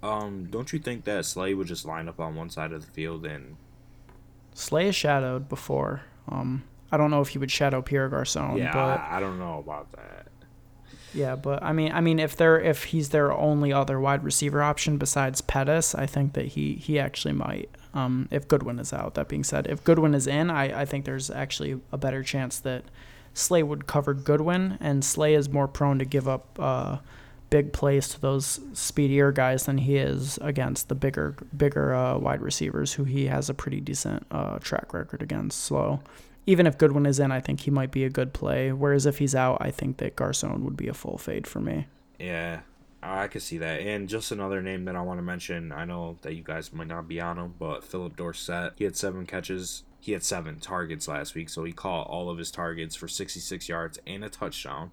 Um, 0.00 0.46
don't 0.52 0.72
you 0.72 0.78
think 0.78 1.02
that 1.02 1.24
Slay 1.24 1.52
would 1.52 1.66
just 1.66 1.84
line 1.84 2.08
up 2.08 2.20
on 2.20 2.36
one 2.36 2.48
side 2.48 2.70
of 2.70 2.86
the 2.86 2.92
field 2.92 3.26
and 3.26 3.56
Slay 4.54 4.86
is 4.86 4.94
shadowed 4.94 5.48
before. 5.48 6.02
Um, 6.28 6.62
I 6.92 6.96
don't 6.96 7.10
know 7.10 7.22
if 7.22 7.30
he 7.30 7.38
would 7.38 7.50
shadow 7.50 7.82
Pierre 7.82 8.08
Garcon. 8.08 8.56
Yeah, 8.56 8.72
but 8.72 9.00
I, 9.00 9.16
I 9.16 9.20
don't 9.20 9.40
know 9.40 9.58
about 9.58 9.90
that. 9.96 10.28
Yeah, 11.14 11.36
but 11.36 11.62
I 11.62 11.72
mean, 11.72 11.92
I 11.92 12.00
mean, 12.00 12.18
if 12.18 12.36
they're 12.36 12.60
if 12.60 12.84
he's 12.84 13.10
their 13.10 13.32
only 13.32 13.72
other 13.72 13.98
wide 13.98 14.24
receiver 14.24 14.62
option 14.62 14.98
besides 14.98 15.40
Pettis, 15.40 15.94
I 15.94 16.06
think 16.06 16.34
that 16.34 16.46
he 16.46 16.74
he 16.74 16.98
actually 16.98 17.34
might. 17.34 17.70
Um, 17.94 18.28
if 18.30 18.46
Goodwin 18.46 18.78
is 18.78 18.92
out. 18.92 19.14
That 19.14 19.28
being 19.28 19.44
said, 19.44 19.66
if 19.66 19.82
Goodwin 19.82 20.14
is 20.14 20.26
in, 20.26 20.50
I 20.50 20.82
I 20.82 20.84
think 20.84 21.04
there's 21.04 21.30
actually 21.30 21.80
a 21.90 21.98
better 21.98 22.22
chance 22.22 22.58
that 22.60 22.84
Slay 23.34 23.62
would 23.62 23.86
cover 23.86 24.14
Goodwin, 24.14 24.76
and 24.80 25.04
Slay 25.04 25.34
is 25.34 25.48
more 25.48 25.68
prone 25.68 25.98
to 25.98 26.04
give 26.04 26.28
up 26.28 26.58
uh, 26.58 26.98
big 27.50 27.72
plays 27.72 28.08
to 28.08 28.20
those 28.20 28.60
speedier 28.72 29.32
guys 29.32 29.64
than 29.64 29.78
he 29.78 29.96
is 29.96 30.38
against 30.42 30.88
the 30.88 30.94
bigger 30.94 31.34
bigger 31.56 31.94
uh, 31.94 32.18
wide 32.18 32.42
receivers 32.42 32.94
who 32.94 33.04
he 33.04 33.26
has 33.26 33.48
a 33.48 33.54
pretty 33.54 33.80
decent 33.80 34.26
uh, 34.30 34.58
track 34.58 34.92
record 34.92 35.22
against. 35.22 35.60
So 35.60 36.00
even 36.48 36.66
if 36.66 36.78
Goodwin 36.78 37.04
is 37.04 37.20
in, 37.20 37.30
I 37.30 37.40
think 37.40 37.60
he 37.60 37.70
might 37.70 37.90
be 37.90 38.04
a 38.04 38.08
good 38.08 38.32
play. 38.32 38.72
Whereas 38.72 39.04
if 39.04 39.18
he's 39.18 39.34
out, 39.34 39.58
I 39.60 39.70
think 39.70 39.98
that 39.98 40.16
Garcon 40.16 40.64
would 40.64 40.78
be 40.78 40.88
a 40.88 40.94
full 40.94 41.18
fade 41.18 41.46
for 41.46 41.60
me. 41.60 41.88
Yeah, 42.18 42.60
I 43.02 43.26
could 43.26 43.42
see 43.42 43.58
that. 43.58 43.82
And 43.82 44.08
just 44.08 44.32
another 44.32 44.62
name 44.62 44.86
that 44.86 44.96
I 44.96 45.02
want 45.02 45.18
to 45.18 45.22
mention. 45.22 45.72
I 45.72 45.84
know 45.84 46.16
that 46.22 46.36
you 46.36 46.42
guys 46.42 46.72
might 46.72 46.86
not 46.86 47.06
be 47.06 47.20
on 47.20 47.38
him, 47.38 47.54
but 47.58 47.84
Philip 47.84 48.16
Dorsett. 48.16 48.72
He 48.76 48.84
had 48.84 48.96
seven 48.96 49.26
catches. 49.26 49.82
He 50.00 50.12
had 50.12 50.24
seven 50.24 50.58
targets 50.58 51.06
last 51.06 51.34
week, 51.34 51.50
so 51.50 51.64
he 51.64 51.72
caught 51.72 52.06
all 52.06 52.30
of 52.30 52.38
his 52.38 52.50
targets 52.50 52.96
for 52.96 53.08
66 53.08 53.68
yards 53.68 53.98
and 54.06 54.24
a 54.24 54.30
touchdown. 54.30 54.90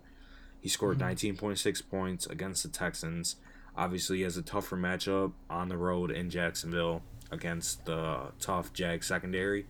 He 0.60 0.68
scored 0.68 0.99
mm-hmm. 0.99 1.38
19.6 1.38 1.89
points 1.89 2.26
against 2.26 2.64
the 2.64 2.70
Texans. 2.70 3.38
Obviously, 3.78 4.18
he 4.18 4.24
has 4.24 4.36
a 4.36 4.41
tougher 4.41 4.76
matchup 4.76 5.32
on 5.49 5.70
the 5.70 5.78
road 5.78 6.12
in 6.12 6.30
Jacksonville 6.30 7.01
against 7.32 7.86
the 7.86 8.34
tough 8.41 8.74
Jag 8.74 9.06
secondary. 9.06 9.68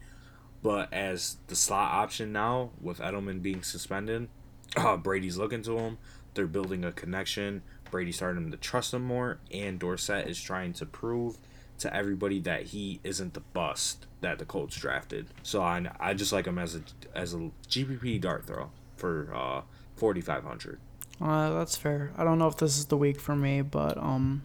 But 0.66 0.92
as 0.92 1.38
the 1.46 1.56
slot 1.56 1.92
option 1.94 2.32
now, 2.32 2.72
with 2.82 2.98
Edelman 2.98 3.44
being 3.44 3.62
suspended, 3.62 4.30
Brady's 5.04 5.38
looking 5.38 5.62
to 5.62 5.78
him. 5.78 6.00
They're 6.34 6.48
building 6.48 6.84
a 6.84 6.92
connection. 6.92 7.62
Brady's 7.92 8.16
starting 8.16 8.50
to 8.50 8.58
trust 8.58 8.92
him 8.92 9.04
more, 9.04 9.38
and 9.52 9.78
Dorsett 9.78 10.28
is 10.28 10.42
trying 10.42 10.74
to 10.74 10.88
prove 10.88 11.38
to 11.78 11.96
everybody 11.96 12.40
that 12.40 12.64
he 12.64 13.00
isn't 13.04 13.36
the 13.36 13.42
bust 13.42 14.08
that 14.22 14.40
the 14.40 14.46
Colts 14.46 14.76
drafted. 14.76 15.28
So 15.44 15.62
I, 15.62 15.86
I 16.00 16.16
just 16.16 16.34
like 16.34 16.48
him 16.48 16.58
as 16.58 16.74
a 16.76 16.82
as 17.14 17.36
a 17.36 17.52
GPP 17.70 18.20
dart 18.20 18.48
throw 18.48 18.72
for 18.98 19.32
uh, 19.36 19.62
4500. 19.98 20.80
Uh, 21.22 21.54
that's 21.54 21.78
fair. 21.78 22.12
I 22.18 22.24
don't 22.24 22.40
know 22.40 22.48
if 22.48 22.58
this 22.58 22.80
is 22.80 22.86
the 22.88 22.98
week 22.98 23.20
for 23.20 23.36
me, 23.36 23.62
but 23.62 24.00
um, 24.00 24.42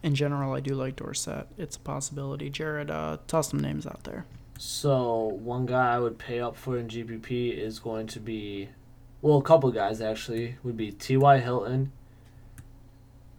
in 0.00 0.14
general, 0.14 0.52
I 0.52 0.60
do 0.60 0.76
like 0.76 0.94
Dorsett. 0.94 1.48
It's 1.58 1.74
a 1.74 1.80
possibility. 1.80 2.50
Jared, 2.50 2.88
uh, 2.88 3.16
toss 3.26 3.50
some 3.50 3.58
names 3.58 3.84
out 3.84 4.04
there. 4.04 4.26
So 4.62 5.38
one 5.42 5.64
guy 5.64 5.94
I 5.94 5.98
would 5.98 6.18
pay 6.18 6.38
up 6.38 6.54
for 6.54 6.76
in 6.76 6.86
GPP 6.86 7.56
is 7.56 7.78
going 7.78 8.06
to 8.08 8.20
be, 8.20 8.68
well, 9.22 9.38
a 9.38 9.42
couple 9.42 9.72
guys 9.72 10.02
actually 10.02 10.56
would 10.62 10.76
be 10.76 10.92
T.Y. 10.92 11.38
Hilton, 11.38 11.92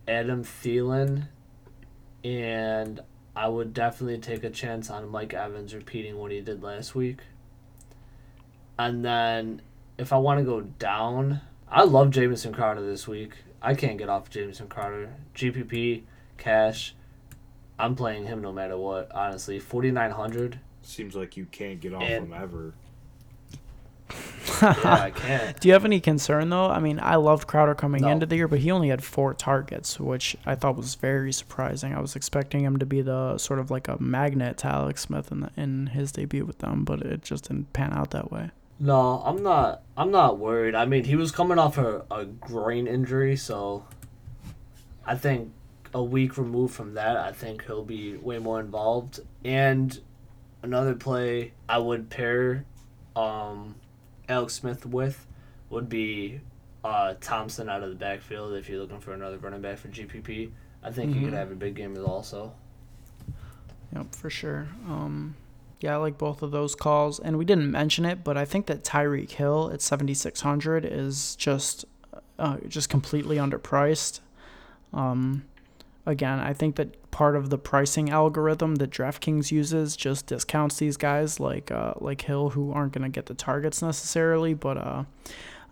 Adam 0.08 0.44
Thielen, 0.44 1.28
and 2.24 3.02
I 3.36 3.50
would 3.50 3.72
definitely 3.72 4.18
take 4.18 4.44
a 4.44 4.50
chance 4.50 4.90
on 4.90 5.10
Mike 5.10 5.36
Evans 5.36 5.76
repeating 5.76 6.18
what 6.18 6.32
he 6.32 6.42
did 6.42 6.64
last 6.64 6.96
week. 6.96 7.20
And 8.80 9.06
then 9.06 9.62
if 10.00 10.12
I 10.12 10.18
want 10.18 10.40
to 10.40 10.44
go 10.44 10.62
down, 10.62 11.42
I 11.70 11.84
love 11.84 12.10
Jamison 12.10 12.52
Crowder 12.52 12.82
this 12.82 13.08
week. 13.08 13.34
I 13.62 13.76
can't 13.76 14.00
get 14.00 14.10
off 14.10 14.32
Jamison 14.32 14.68
Crowder. 14.68 15.14
GPP, 15.36 16.02
cash. 16.40 16.96
I'm 17.78 17.96
playing 17.96 18.26
him 18.26 18.42
no 18.42 18.52
matter 18.52 18.76
what, 18.76 19.12
honestly. 19.14 19.60
4,900. 19.60 20.60
Seems 20.92 21.16
like 21.16 21.38
you 21.38 21.46
can't 21.46 21.80
get 21.80 21.94
off 21.94 22.04
and, 22.04 22.26
him 22.26 22.34
ever. 22.34 22.74
yeah, 24.62 24.76
I 24.84 25.12
can't. 25.12 25.58
Do 25.58 25.70
you 25.70 25.74
have 25.74 25.86
any 25.86 26.02
concern 26.02 26.50
though? 26.50 26.66
I 26.66 26.80
mean, 26.80 27.00
I 27.02 27.16
loved 27.16 27.48
Crowder 27.48 27.76
coming 27.76 28.02
no. 28.02 28.10
into 28.10 28.26
the 28.26 28.36
year, 28.36 28.50
but 28.50 28.60
he 28.60 28.72
only 28.72 28.90
had 28.90 29.02
four 29.02 29.34
targets, 29.34 30.02
which 30.02 30.36
I 30.46 30.56
thought 30.56 30.76
was 30.76 30.96
very 30.96 31.32
surprising. 31.32 31.96
I 31.96 32.02
was 32.02 32.18
expecting 32.18 32.66
him 32.66 32.78
to 32.80 32.86
be 32.86 33.02
the 33.02 33.38
sort 33.38 33.60
of 33.60 33.72
like 33.72 33.88
a 33.88 34.02
magnet 34.02 34.58
to 34.60 34.68
Alex 34.68 35.04
Smith 35.04 35.32
in 35.32 35.40
the, 35.40 35.52
in 35.56 35.88
his 35.88 36.12
debut 36.12 36.46
with 36.46 36.58
them, 36.58 36.84
but 36.84 37.02
it 37.02 37.22
just 37.22 37.48
didn't 37.48 37.72
pan 37.72 37.94
out 37.94 38.12
that 38.12 38.30
way. 38.30 38.52
No, 38.78 39.22
I'm 39.26 39.42
not. 39.42 39.84
I'm 39.96 40.12
not 40.12 40.40
worried. 40.40 40.76
I 40.76 40.84
mean, 40.84 41.06
he 41.06 41.16
was 41.16 41.32
coming 41.32 41.58
off 41.58 41.78
a, 41.78 42.04
a 42.12 42.26
groin 42.26 42.86
injury, 42.86 43.38
so 43.38 43.86
I 45.06 45.16
think 45.16 45.54
a 45.94 46.04
week 46.04 46.38
removed 46.38 46.74
from 46.74 46.94
that, 46.96 47.18
I 47.18 47.32
think 47.32 47.66
he'll 47.66 47.86
be 47.86 48.18
way 48.18 48.40
more 48.40 48.60
involved. 48.60 49.20
And 49.44 50.00
another 50.64 50.96
play 50.96 51.54
I 51.68 51.78
would 51.78 52.10
pair 52.10 52.66
um, 53.16 53.76
Alex 54.30 54.54
Smith 54.56 54.86
with 54.86 55.26
would 55.70 55.90
be 55.90 56.42
uh, 56.84 57.16
Thompson 57.22 57.70
out 57.70 57.84
of 57.84 57.90
the 57.90 57.96
backfield 57.96 58.54
if 58.54 58.70
you're 58.70 58.80
looking 58.80 59.00
for 59.00 59.14
another 59.14 59.38
running 59.38 59.62
back 59.62 59.78
for 59.78 59.88
GPP. 59.90 60.52
I 60.84 60.92
think 60.92 61.12
mm-hmm. 61.12 61.20
he 61.20 61.26
could 61.26 61.34
have 61.34 61.52
a 61.52 61.56
big 61.56 61.76
game 61.76 61.96
as 61.96 62.04
also. 62.04 62.54
Yep, 63.94 64.16
for 64.16 64.30
sure. 64.30 64.70
Um, 64.88 65.36
yeah, 65.80 65.96
I 65.96 65.98
like 65.98 66.18
both 66.18 66.42
of 66.42 66.52
those 66.52 66.76
calls. 66.76 67.20
And 67.20 67.38
we 67.38 67.46
didn't 67.46 67.72
mention 67.72 68.06
it, 68.06 68.24
but 68.24 68.38
I 68.38 68.46
think 68.46 68.68
that 68.68 68.84
Tyreek 68.84 69.32
Hill 69.32 69.70
at 69.74 69.82
7600 69.82 70.86
is 70.86 71.36
just 71.36 71.86
uh, 72.40 72.58
just 72.68 72.90
completely 72.90 73.38
underpriced. 73.38 74.20
Um, 74.94 75.46
again, 76.06 76.40
I 76.40 76.54
think 76.54 76.76
that 76.78 76.96
part 77.12 77.36
of 77.36 77.50
the 77.50 77.58
pricing 77.58 78.10
algorithm 78.10 78.76
that 78.76 78.90
DraftKings 78.90 79.52
uses 79.52 79.96
just 79.96 80.26
discounts 80.28 80.78
these 80.78 80.98
guys 80.98 81.40
like 81.40 81.70
uh, 81.70 81.94
like 82.00 82.22
Hill 82.22 82.50
who 82.52 82.72
aren't 82.72 82.94
going 82.94 83.04
to 83.04 83.10
get 83.10 83.28
the 83.28 83.34
targets 83.34 83.82
necessarily, 83.82 84.54
but 84.54 84.78
uh, 84.78 85.04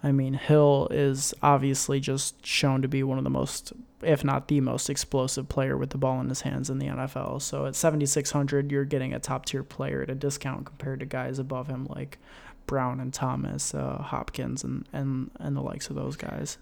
I 0.04 0.12
mean, 0.12 0.34
Hill 0.34 0.88
is 0.92 1.34
obviously 1.44 2.00
just 2.00 2.46
shown 2.46 2.82
to 2.82 2.88
be 2.88 3.04
one 3.04 3.18
of 3.18 3.24
the 3.24 3.30
most, 3.30 3.74
if 4.02 4.24
not 4.24 4.48
the 4.48 4.62
most 4.62 4.90
explosive 4.90 5.50
player 5.50 5.78
with 5.78 5.90
the 5.90 5.98
ball 5.98 6.22
in 6.22 6.30
his 6.30 6.42
hands 6.42 6.70
in 6.70 6.80
the 6.80 6.88
NFL. 6.88 7.42
So 7.42 7.66
at 7.66 7.76
7,600, 7.76 8.72
you're 8.72 8.86
getting 8.86 9.14
a 9.14 9.20
top 9.20 9.46
tier 9.46 9.64
player 9.64 10.02
at 10.02 10.10
a 10.10 10.16
discount 10.16 10.66
compared 10.66 11.02
to 11.02 11.06
guys 11.06 11.38
above 11.38 11.68
him 11.68 11.86
like 11.90 12.18
Brown 12.66 13.02
and 13.02 13.14
Thomas, 13.14 13.74
uh, 13.74 13.98
Hopkins, 13.98 14.64
and, 14.64 14.88
and, 14.94 15.32
and 15.40 15.56
the 15.56 15.62
likes 15.62 15.90
of 15.90 15.96
those 15.98 16.16
guys. 16.16 16.58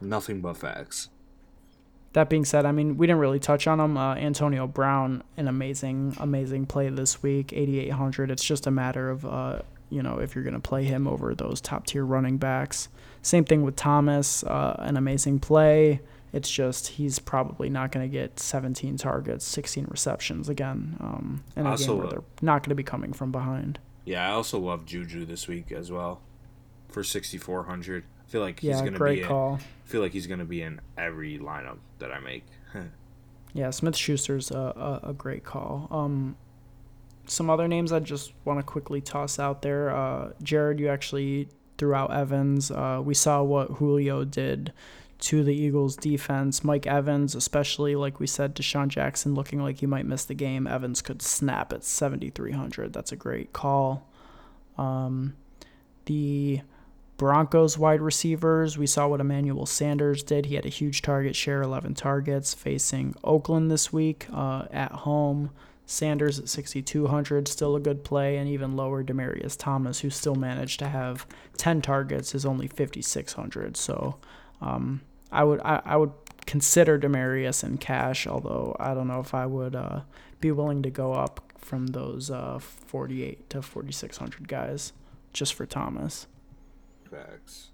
Nothing 0.00 0.40
but 0.40 0.56
facts. 0.56 1.10
That 2.18 2.28
being 2.28 2.44
said, 2.44 2.66
I 2.66 2.72
mean, 2.72 2.96
we 2.96 3.06
didn't 3.06 3.20
really 3.20 3.38
touch 3.38 3.68
on 3.68 3.78
him. 3.78 3.96
Uh, 3.96 4.16
Antonio 4.16 4.66
Brown, 4.66 5.22
an 5.36 5.46
amazing, 5.46 6.16
amazing 6.18 6.66
play 6.66 6.88
this 6.88 7.22
week, 7.22 7.52
8,800. 7.52 8.32
It's 8.32 8.42
just 8.42 8.66
a 8.66 8.72
matter 8.72 9.08
of 9.08 9.24
uh, 9.24 9.60
you 9.88 10.02
know, 10.02 10.18
if 10.18 10.34
you're 10.34 10.42
going 10.42 10.54
to 10.54 10.60
play 10.60 10.82
him 10.82 11.06
over 11.06 11.32
those 11.32 11.60
top 11.60 11.86
tier 11.86 12.04
running 12.04 12.36
backs. 12.36 12.88
Same 13.22 13.44
thing 13.44 13.62
with 13.62 13.76
Thomas, 13.76 14.42
uh, 14.42 14.74
an 14.80 14.96
amazing 14.96 15.38
play. 15.38 16.00
It's 16.32 16.50
just 16.50 16.88
he's 16.88 17.20
probably 17.20 17.70
not 17.70 17.92
going 17.92 18.04
to 18.04 18.12
get 18.12 18.40
17 18.40 18.96
targets, 18.96 19.44
16 19.44 19.86
receptions 19.88 20.48
again 20.48 20.96
um, 20.98 21.44
in 21.54 21.66
a 21.66 21.70
also, 21.70 21.86
game 21.86 21.98
where 21.98 22.08
they're 22.08 22.24
not 22.42 22.64
going 22.64 22.70
to 22.70 22.74
be 22.74 22.82
coming 22.82 23.12
from 23.12 23.30
behind. 23.30 23.78
Yeah, 24.04 24.28
I 24.28 24.32
also 24.32 24.58
love 24.58 24.86
Juju 24.86 25.24
this 25.24 25.46
week 25.46 25.70
as 25.70 25.92
well 25.92 26.20
for 26.88 27.04
6,400. 27.04 28.02
I 28.28 28.30
feel 28.30 28.40
like 28.42 28.60
he's 28.60 28.80
going 28.80 28.92
to 28.92 29.04
be. 29.04 29.22
In, 29.22 29.26
call. 29.26 29.54
I 29.54 29.88
feel 29.88 30.02
like 30.02 30.12
he's 30.12 30.26
to 30.26 30.44
be 30.44 30.60
in 30.60 30.80
every 30.98 31.38
lineup 31.38 31.78
that 31.98 32.12
I 32.12 32.20
make. 32.20 32.44
yeah, 33.54 33.70
Smith 33.70 33.96
Schuster's 33.96 34.50
a, 34.50 35.00
a, 35.02 35.10
a 35.10 35.12
great 35.14 35.44
call. 35.44 35.88
Um, 35.90 36.36
some 37.26 37.48
other 37.48 37.66
names 37.68 37.92
I 37.92 38.00
just 38.00 38.32
want 38.44 38.58
to 38.58 38.62
quickly 38.62 39.00
toss 39.00 39.38
out 39.38 39.62
there. 39.62 39.90
Uh, 39.90 40.32
Jared, 40.42 40.78
you 40.78 40.88
actually 40.88 41.48
threw 41.78 41.94
out 41.94 42.12
Evans. 42.12 42.70
Uh, 42.70 43.00
we 43.02 43.14
saw 43.14 43.42
what 43.42 43.72
Julio 43.72 44.24
did 44.24 44.72
to 45.20 45.42
the 45.42 45.54
Eagles 45.54 45.96
defense. 45.96 46.62
Mike 46.62 46.86
Evans, 46.86 47.34
especially 47.34 47.96
like 47.96 48.20
we 48.20 48.26
said, 48.26 48.54
DeSean 48.54 48.88
Jackson 48.88 49.34
looking 49.34 49.62
like 49.62 49.78
he 49.78 49.86
might 49.86 50.06
miss 50.06 50.24
the 50.24 50.34
game. 50.34 50.66
Evans 50.66 51.02
could 51.02 51.22
snap 51.22 51.72
at 51.72 51.84
7,300. 51.84 52.92
That's 52.92 53.12
a 53.12 53.16
great 53.16 53.52
call. 53.52 54.06
Um, 54.76 55.34
the 56.04 56.60
Broncos 57.18 57.76
wide 57.76 58.00
receivers, 58.00 58.78
we 58.78 58.86
saw 58.86 59.08
what 59.08 59.20
Emmanuel 59.20 59.66
Sanders 59.66 60.22
did. 60.22 60.46
He 60.46 60.54
had 60.54 60.64
a 60.64 60.70
huge 60.70 61.02
target 61.02 61.34
share, 61.34 61.62
11 61.62 61.94
targets, 61.94 62.54
facing 62.54 63.12
Oakland 63.24 63.72
this 63.72 63.92
week 63.92 64.28
uh, 64.32 64.66
at 64.70 64.92
home. 64.92 65.50
Sanders 65.84 66.38
at 66.38 66.48
6,200, 66.48 67.48
still 67.48 67.74
a 67.74 67.80
good 67.80 68.04
play, 68.04 68.36
and 68.36 68.48
even 68.48 68.76
lower 68.76 69.02
Demaryius 69.02 69.56
Thomas, 69.58 69.98
who 70.00 70.10
still 70.10 70.36
managed 70.36 70.78
to 70.78 70.88
have 70.88 71.26
10 71.56 71.82
targets, 71.82 72.36
is 72.36 72.46
only 72.46 72.68
5,600. 72.68 73.76
So 73.76 74.16
um, 74.60 75.00
I 75.32 75.42
would 75.42 75.60
I, 75.64 75.82
I 75.84 75.96
would 75.96 76.12
consider 76.46 77.00
Demaryius 77.00 77.64
in 77.64 77.78
cash, 77.78 78.28
although 78.28 78.76
I 78.78 78.94
don't 78.94 79.08
know 79.08 79.20
if 79.20 79.34
I 79.34 79.46
would 79.46 79.74
uh, 79.74 80.02
be 80.40 80.52
willing 80.52 80.82
to 80.82 80.90
go 80.90 81.14
up 81.14 81.52
from 81.58 81.88
those 81.88 82.30
uh, 82.30 82.60
48 82.60 83.50
to 83.50 83.60
4,600 83.60 84.46
guys 84.46 84.92
just 85.32 85.54
for 85.54 85.66
Thomas. 85.66 86.28
Facts. 87.10 87.68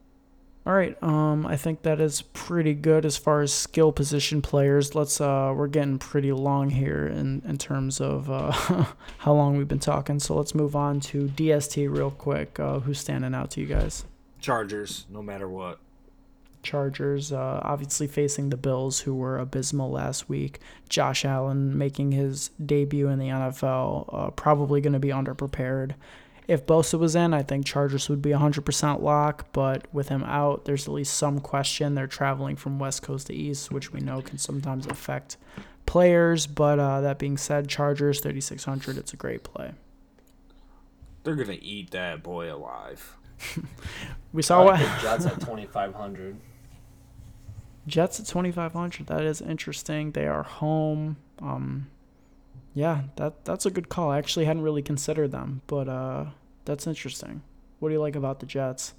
All 0.66 0.72
right, 0.72 0.96
um, 1.02 1.46
I 1.46 1.56
think 1.58 1.82
that 1.82 2.00
is 2.00 2.22
pretty 2.22 2.72
good 2.72 3.04
as 3.04 3.18
far 3.18 3.42
as 3.42 3.52
skill 3.52 3.92
position 3.92 4.40
players. 4.40 4.94
Let's 4.94 5.20
uh, 5.20 5.52
we're 5.54 5.66
getting 5.66 5.98
pretty 5.98 6.32
long 6.32 6.70
here 6.70 7.06
in 7.06 7.42
in 7.46 7.58
terms 7.58 8.00
of 8.00 8.30
uh, 8.30 8.50
how 9.18 9.34
long 9.34 9.58
we've 9.58 9.68
been 9.68 9.78
talking. 9.78 10.18
So 10.18 10.34
let's 10.34 10.54
move 10.54 10.74
on 10.74 11.00
to 11.00 11.28
DST 11.28 11.94
real 11.94 12.10
quick. 12.10 12.58
Uh, 12.58 12.78
who's 12.78 12.98
standing 12.98 13.34
out 13.34 13.50
to 13.52 13.60
you 13.60 13.66
guys? 13.66 14.04
Chargers, 14.40 15.04
no 15.10 15.22
matter 15.22 15.48
what. 15.48 15.80
Chargers, 16.62 17.30
uh, 17.30 17.60
obviously 17.62 18.06
facing 18.06 18.48
the 18.48 18.56
Bills, 18.56 19.00
who 19.00 19.14
were 19.14 19.38
abysmal 19.38 19.90
last 19.90 20.30
week. 20.30 20.60
Josh 20.88 21.26
Allen 21.26 21.76
making 21.76 22.12
his 22.12 22.48
debut 22.64 23.08
in 23.08 23.18
the 23.18 23.28
NFL, 23.28 24.08
uh, 24.10 24.30
probably 24.30 24.80
going 24.80 24.94
to 24.94 24.98
be 24.98 25.08
underprepared 25.08 25.92
if 26.46 26.66
Bosa 26.66 26.98
was 26.98 27.16
in, 27.16 27.32
I 27.34 27.42
think 27.42 27.66
Chargers 27.66 28.08
would 28.08 28.22
be 28.22 28.30
100% 28.30 29.02
lock. 29.02 29.52
But 29.52 29.86
with 29.92 30.08
him 30.08 30.24
out, 30.24 30.64
there's 30.64 30.86
at 30.86 30.94
least 30.94 31.14
some 31.14 31.40
question. 31.40 31.94
They're 31.94 32.06
traveling 32.06 32.56
from 32.56 32.78
West 32.78 33.02
Coast 33.02 33.28
to 33.28 33.34
East, 33.34 33.70
which 33.70 33.92
we 33.92 34.00
know 34.00 34.20
can 34.22 34.38
sometimes 34.38 34.86
affect 34.86 35.36
players. 35.86 36.46
But 36.46 36.78
uh, 36.78 37.00
that 37.00 37.18
being 37.18 37.36
said, 37.36 37.68
Chargers 37.68 38.20
3600. 38.20 38.98
It's 38.98 39.12
a 39.12 39.16
great 39.16 39.42
play. 39.42 39.72
They're 41.22 41.36
gonna 41.36 41.56
eat 41.60 41.90
that 41.92 42.22
boy 42.22 42.52
alive. 42.52 43.16
We 44.34 44.42
saw 44.42 44.64
what 44.64 44.78
Jets 45.00 45.26
at 45.26 45.38
2,500. 45.40 46.36
Jets 47.86 48.18
at 48.18 48.26
2500. 48.26 49.06
That 49.06 49.22
is 49.22 49.40
interesting. 49.40 50.10
They 50.10 50.26
are 50.26 50.42
home. 50.42 51.18
Um, 51.40 51.86
yeah, 52.74 53.02
that 53.16 53.44
that's 53.44 53.64
a 53.64 53.70
good 53.70 53.88
call. 53.88 54.10
I 54.10 54.18
actually 54.18 54.44
hadn't 54.44 54.62
really 54.62 54.82
considered 54.82 55.30
them, 55.30 55.62
but 55.66 55.88
uh, 55.88 56.26
that's 56.64 56.86
interesting. 56.86 57.42
What 57.78 57.88
do 57.88 57.94
you 57.94 58.00
like 58.00 58.16
about 58.16 58.40
the 58.40 58.46
Jets? 58.46 58.94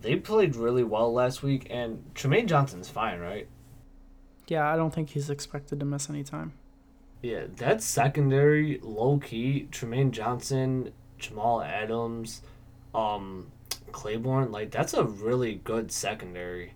They 0.00 0.16
played 0.16 0.56
really 0.56 0.84
well 0.84 1.12
last 1.12 1.42
week, 1.42 1.66
and 1.70 2.04
Trumaine 2.14 2.46
Johnson's 2.46 2.88
fine, 2.88 3.20
right? 3.20 3.48
Yeah, 4.46 4.72
I 4.72 4.76
don't 4.76 4.92
think 4.94 5.10
he's 5.10 5.30
expected 5.30 5.80
to 5.80 5.86
miss 5.86 6.08
any 6.08 6.22
time. 6.22 6.52
Yeah, 7.22 7.44
that 7.56 7.82
secondary, 7.82 8.78
low 8.82 9.18
key, 9.18 9.68
Trumaine 9.70 10.10
Johnson, 10.10 10.92
Jamal 11.18 11.62
Adams, 11.62 12.42
um, 12.94 13.50
Claiborne, 13.92 14.52
like 14.52 14.70
that's 14.70 14.94
a 14.94 15.04
really 15.04 15.54
good 15.64 15.90
secondary. 15.90 16.74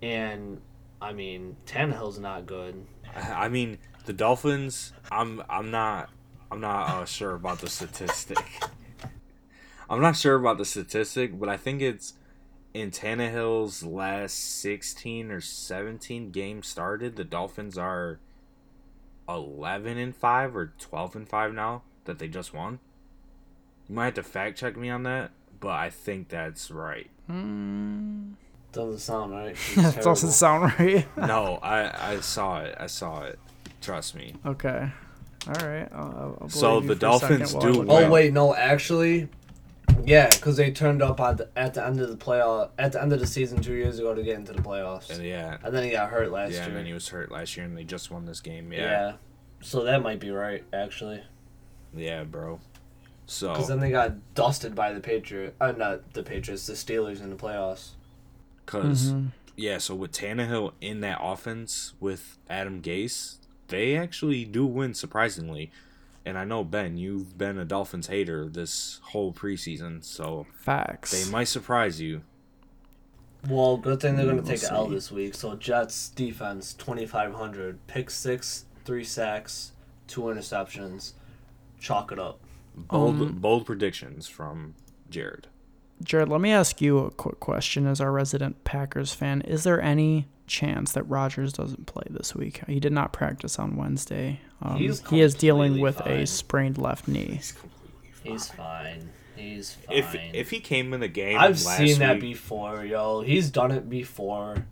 And 0.00 0.60
I 1.02 1.12
mean, 1.12 1.56
Tannehill's 1.66 2.18
not 2.18 2.46
good. 2.46 2.86
I 3.14 3.46
I 3.46 3.48
mean, 3.48 3.78
the 4.06 4.12
Dolphins. 4.12 4.92
I'm 5.10 5.42
I'm 5.48 5.70
not 5.70 6.10
I'm 6.50 6.60
not 6.60 6.88
uh, 6.88 7.04
sure 7.04 7.34
about 7.34 7.60
the 7.60 7.68
statistic. 7.70 8.38
I'm 9.90 10.00
not 10.00 10.16
sure 10.16 10.36
about 10.36 10.58
the 10.58 10.64
statistic, 10.64 11.38
but 11.38 11.48
I 11.48 11.56
think 11.56 11.82
it's 11.82 12.14
in 12.72 12.90
Tannehill's 12.92 13.82
last 13.82 14.60
16 14.60 15.30
or 15.32 15.40
17 15.40 16.30
games 16.30 16.68
started. 16.68 17.16
The 17.16 17.24
Dolphins 17.24 17.76
are 17.76 18.20
11 19.28 19.98
and 19.98 20.14
five 20.14 20.54
or 20.56 20.72
12 20.78 21.16
and 21.16 21.28
five 21.28 21.52
now 21.52 21.82
that 22.04 22.18
they 22.20 22.28
just 22.28 22.54
won. 22.54 22.78
You 23.88 23.96
might 23.96 24.04
have 24.06 24.14
to 24.14 24.22
fact 24.22 24.58
check 24.58 24.76
me 24.76 24.88
on 24.90 25.02
that, 25.04 25.32
but 25.58 25.70
I 25.72 25.90
think 25.90 26.28
that's 26.28 26.70
right. 26.70 27.10
Mm, 27.28 28.34
Doesn't 28.72 28.98
sound 29.00 29.32
right. 29.32 29.56
He's 29.56 29.74
that 29.76 29.82
terrible. 29.94 30.02
doesn't 30.12 30.30
sound 30.30 30.72
right. 30.78 31.06
No, 31.16 31.58
I 31.62 32.12
I 32.12 32.20
saw 32.20 32.60
it. 32.60 32.76
I 32.78 32.86
saw 32.86 33.22
it. 33.24 33.38
Trust 33.80 34.14
me. 34.14 34.34
okay. 34.44 34.90
All 35.46 35.66
right. 35.66 35.88
I'll, 35.92 36.38
I'll 36.42 36.48
So 36.50 36.80
the 36.80 36.88
you 36.94 36.94
for 37.00 37.06
a 37.06 37.18
second 37.18 37.38
Dolphins 37.38 37.52
do 37.54 37.58
look 37.72 37.88
win. 37.88 37.90
Oh 37.90 38.10
wait, 38.10 38.32
no, 38.34 38.54
actually, 38.54 39.28
yeah, 40.04 40.28
because 40.28 40.56
they 40.58 40.70
turned 40.70 41.00
up 41.02 41.18
at 41.18 41.38
the, 41.38 41.48
at 41.56 41.72
the 41.74 41.84
end 41.86 41.98
of 42.00 42.10
the 42.10 42.16
playoff 42.16 42.70
at 42.78 42.92
the 42.92 43.00
end 43.02 43.12
of 43.14 43.20
the 43.20 43.26
season 43.26 43.62
two 43.62 43.72
years 43.74 43.98
ago 43.98 44.14
to 44.14 44.22
get 44.22 44.36
into 44.36 44.52
the 44.52 44.60
playoffs, 44.60 45.08
And 45.08 45.24
yeah, 45.24 45.56
and 45.64 45.74
then 45.74 45.82
he 45.84 45.90
got 45.90 46.10
hurt 46.10 46.30
last 46.30 46.50
yeah, 46.52 46.58
year. 46.58 46.66
and 46.68 46.76
then 46.76 46.84
he 46.86 46.92
was 46.92 47.08
hurt 47.08 47.30
last 47.32 47.56
year, 47.56 47.64
and 47.64 47.74
they 47.76 47.84
just 47.84 48.10
won 48.10 48.26
this 48.26 48.40
game. 48.40 48.70
yeah. 48.72 48.80
Yeah, 48.80 49.12
so 49.62 49.82
that 49.84 50.02
might 50.02 50.20
be 50.20 50.30
right 50.30 50.62
actually, 50.74 51.22
yeah, 51.94 52.22
bro. 52.24 52.60
So 53.26 53.48
because 53.52 53.68
then 53.68 53.80
they 53.80 53.90
got 53.90 54.34
dusted 54.34 54.74
by 54.74 54.92
the 54.92 55.00
Patriot, 55.00 55.54
uh, 55.60 55.72
not 55.72 56.12
the 56.12 56.22
Patriots, 56.22 56.66
the 56.66 56.74
Steelers 56.74 57.22
in 57.22 57.30
the 57.30 57.36
playoffs. 57.36 57.90
Because 58.66 59.12
Mhm. 59.12 59.28
yeah, 59.56 59.78
so 59.78 59.94
with 59.94 60.12
Tannehill 60.12 60.72
in 60.82 61.00
that 61.00 61.18
offense 61.22 61.94
with 61.98 62.36
Adam 62.50 62.82
Gase, 62.82 63.36
they 63.70 63.96
actually 63.96 64.44
do 64.44 64.66
win 64.66 64.94
surprisingly. 64.94 65.70
And 66.26 66.36
I 66.36 66.44
know 66.44 66.64
Ben, 66.64 66.98
you've 66.98 67.38
been 67.38 67.58
a 67.58 67.64
Dolphins 67.64 68.08
hater 68.08 68.46
this 68.48 69.00
whole 69.04 69.32
preseason, 69.32 70.04
so 70.04 70.46
Facts. 70.54 71.10
they 71.12 71.30
might 71.30 71.48
surprise 71.48 71.98
you. 72.00 72.20
Well, 73.48 73.78
good 73.78 74.00
thing 74.00 74.16
they're 74.16 74.26
Mm, 74.26 74.36
gonna 74.36 74.42
take 74.42 74.62
an 74.64 74.74
L 74.74 74.86
this 74.88 75.10
week. 75.10 75.34
So 75.34 75.56
Jets 75.56 76.10
defense 76.10 76.74
twenty 76.74 77.06
five 77.06 77.32
hundred, 77.32 77.78
pick 77.86 78.10
six, 78.10 78.66
three 78.84 79.02
sacks, 79.04 79.72
two 80.06 80.22
interceptions. 80.22 81.12
Chalk 81.80 82.12
it 82.12 82.18
up. 82.18 82.38
Bold, 82.76 83.20
Um, 83.20 83.38
bold 83.38 83.64
predictions 83.64 84.26
from 84.28 84.74
Jared. 85.08 85.46
Jared, 86.04 86.28
let 86.28 86.40
me 86.42 86.50
ask 86.52 86.82
you 86.82 86.98
a 86.98 87.10
quick 87.10 87.40
question 87.40 87.86
as 87.86 88.00
our 88.00 88.12
resident 88.12 88.62
Packers 88.64 89.14
fan. 89.14 89.40
Is 89.42 89.64
there 89.64 89.80
any 89.80 90.28
chance 90.50 90.92
that 90.92 91.04
Rodgers 91.04 91.52
doesn't 91.52 91.86
play 91.86 92.04
this 92.10 92.34
week? 92.34 92.60
He 92.66 92.80
did 92.80 92.92
not 92.92 93.12
practice 93.12 93.58
on 93.58 93.76
Wednesday. 93.76 94.40
Um, 94.60 94.76
he 94.76 95.20
is 95.20 95.34
dealing 95.34 95.80
with 95.80 95.96
fine. 95.98 96.12
a 96.12 96.26
sprained 96.26 96.76
left 96.76 97.08
knee. 97.08 97.40
He's 97.40 97.52
fine. 97.52 97.70
He's 98.22 98.48
fine. 98.50 99.10
He's 99.36 99.72
fine. 99.72 99.96
If 99.96 100.16
if 100.34 100.50
he 100.50 100.60
came 100.60 100.92
in 100.92 101.00
the 101.00 101.08
game, 101.08 101.38
I've 101.38 101.62
last 101.62 101.78
seen 101.78 101.98
that 102.00 102.20
before, 102.20 102.84
yo. 102.84 103.22
He's 103.22 103.50
done 103.50 103.70
it 103.70 103.88
before. 103.88 104.66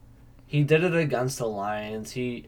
He 0.46 0.62
did 0.62 0.84
it 0.84 0.94
against 0.94 1.38
the 1.38 1.46
Lions. 1.46 2.12
He 2.12 2.46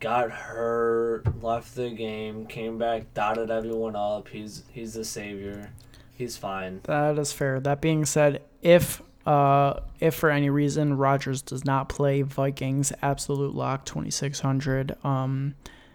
got 0.00 0.30
hurt, 0.30 1.42
left 1.42 1.74
the 1.74 1.90
game, 1.90 2.46
came 2.46 2.78
back, 2.78 3.14
dotted 3.14 3.50
everyone 3.50 3.96
up. 3.96 4.28
He's 4.28 4.64
he's 4.72 4.94
the 4.94 5.04
savior. 5.04 5.72
He's 6.12 6.36
fine. 6.36 6.80
That 6.84 7.18
is 7.18 7.32
fair. 7.32 7.60
That 7.60 7.80
being 7.80 8.04
said, 8.04 8.42
if 8.62 9.02
uh, 9.26 9.80
if 10.00 10.14
for 10.14 10.30
any 10.30 10.48
reason 10.50 10.96
Rodgers 10.96 11.42
does 11.42 11.64
not 11.64 11.88
play, 11.88 12.22
Vikings 12.22 12.92
absolute 13.02 13.54
lock 13.54 13.84
twenty 13.84 14.10
six 14.10 14.40
hundred. 14.40 14.96
Um, 15.04 15.54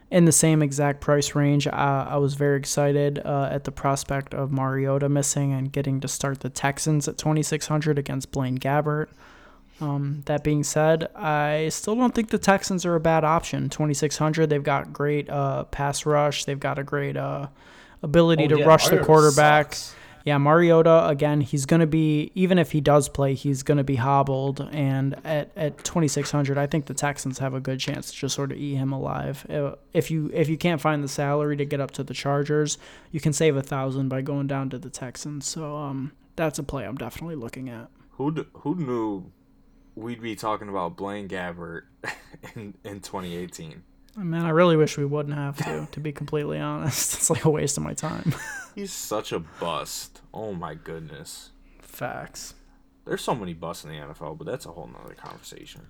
in 0.10 0.26
the 0.26 0.32
same 0.34 0.62
exact 0.62 1.00
price 1.00 1.36
range, 1.36 1.68
uh, 1.68 1.72
I 2.10 2.18
was 2.18 2.34
very 2.34 2.58
excited 2.60 3.20
uh, 3.24 3.48
at 3.50 3.64
the 3.64 3.72
prospect 3.72 4.34
of 4.34 4.52
Mariota 4.52 5.08
missing 5.08 5.54
and 5.54 5.72
getting 5.72 6.02
to 6.02 6.08
start 6.10 6.42
the 6.42 6.50
Texans 6.50 7.08
at 7.08 7.18
twenty 7.18 7.44
six 7.44 7.68
hundred 7.68 7.98
against 7.98 8.32
Blaine 8.32 8.58
Gabbert. 8.58 9.08
Um, 9.80 10.22
that 10.26 10.44
being 10.44 10.64
said, 10.64 11.08
I 11.16 11.70
still 11.70 11.96
don't 11.96 12.14
think 12.14 12.30
the 12.30 12.38
Texans 12.38 12.86
are 12.86 12.94
a 12.96 13.00
bad 13.00 13.24
option. 13.24 13.70
Twenty 13.70 13.94
six 13.94 14.18
hundred, 14.18 14.50
they've 14.50 14.62
got 14.62 14.92
great 14.92 15.30
uh, 15.30 15.64
pass 15.66 16.06
rush. 16.06 16.44
They've 16.46 16.60
got 16.60 16.78
a 16.78 16.84
great 16.84 17.16
uh, 17.18 17.48
ability 18.04 18.44
Oh, 18.46 18.48
to 18.50 18.60
yeah, 18.60 18.66
rush 18.66 18.90
the 18.90 19.00
quarterback. 19.00 19.74
sucks. 19.76 19.96
Yeah, 20.26 20.38
Mariota 20.38 21.08
again. 21.08 21.42
He's 21.42 21.66
gonna 21.66 21.88
be 21.88 22.32
even 22.36 22.60
if 22.60 22.72
he 22.72 22.82
does 22.82 23.10
play, 23.10 23.34
he's 23.34 23.64
gonna 23.64 23.84
be 23.84 23.96
hobbled. 23.96 24.68
And 24.72 25.16
at 25.26 25.52
at 25.56 25.84
twenty 25.84 26.08
six 26.08 26.32
hundred, 26.32 26.58
I 26.58 26.68
think 26.68 26.86
the 26.86 26.94
Texans 26.94 27.40
have 27.40 27.54
a 27.54 27.60
good 27.60 27.80
chance 27.80 28.12
to 28.12 28.18
just 28.18 28.36
sort 28.36 28.52
of 28.52 28.58
eat 28.58 28.76
him 28.76 28.92
alive. 28.92 29.46
Uh, 29.50 29.76
If 29.94 30.12
you 30.12 30.30
if 30.34 30.48
you 30.50 30.58
can't 30.58 30.80
find 30.82 31.04
the 31.04 31.08
salary 31.08 31.58
to 31.58 31.66
get 31.66 31.80
up 31.80 31.92
to 31.92 32.04
the 32.04 32.14
Chargers, 32.14 32.78
you 33.12 33.20
can 33.20 33.34
save 33.34 33.56
a 33.56 33.64
thousand 33.64 34.10
by 34.10 34.22
going 34.22 34.48
down 34.48 34.70
to 34.70 34.78
the 34.78 34.90
Texans. 34.90 35.46
So 35.46 35.76
um, 35.76 36.12
that's 36.36 36.60
a 36.60 36.64
play 36.64 36.86
I'm 36.86 36.98
definitely 36.98 37.36
looking 37.36 37.70
at. 37.70 37.90
Who 38.12 38.46
who 38.54 38.76
knew 38.76 39.32
we'd 39.96 40.22
be 40.22 40.36
talking 40.36 40.70
about 40.70 40.96
Blaine 40.98 41.28
Gabbert 41.28 41.84
in 42.56 42.76
in 42.84 43.00
2018? 43.00 43.84
Man, 44.16 44.46
I 44.46 44.50
really 44.50 44.76
wish 44.76 44.98
we 44.98 45.06
wouldn't 45.06 45.36
have 45.36 45.58
to. 45.58 45.88
To 45.92 46.00
be 46.00 46.12
completely 46.12 46.60
honest, 46.60 47.14
it's 47.16 47.30
like 47.30 47.46
a 47.46 47.50
waste 47.50 47.78
of 47.78 47.84
my 47.84 47.94
time. 47.94 48.34
He's 48.76 48.92
such 48.92 49.32
a 49.32 49.40
bust. 49.40 50.22
Oh 50.34 50.54
my 50.54 50.76
goodness. 50.76 51.52
Facts. 51.80 52.54
There's 53.06 53.22
so 53.22 53.36
many 53.36 53.54
busts 53.54 53.84
in 53.84 53.90
the 53.90 53.98
NFL, 53.98 54.38
but 54.38 54.48
that's 54.48 54.66
a 54.66 54.72
whole 54.72 54.88
nother 54.88 55.16
conversation. 55.16 55.88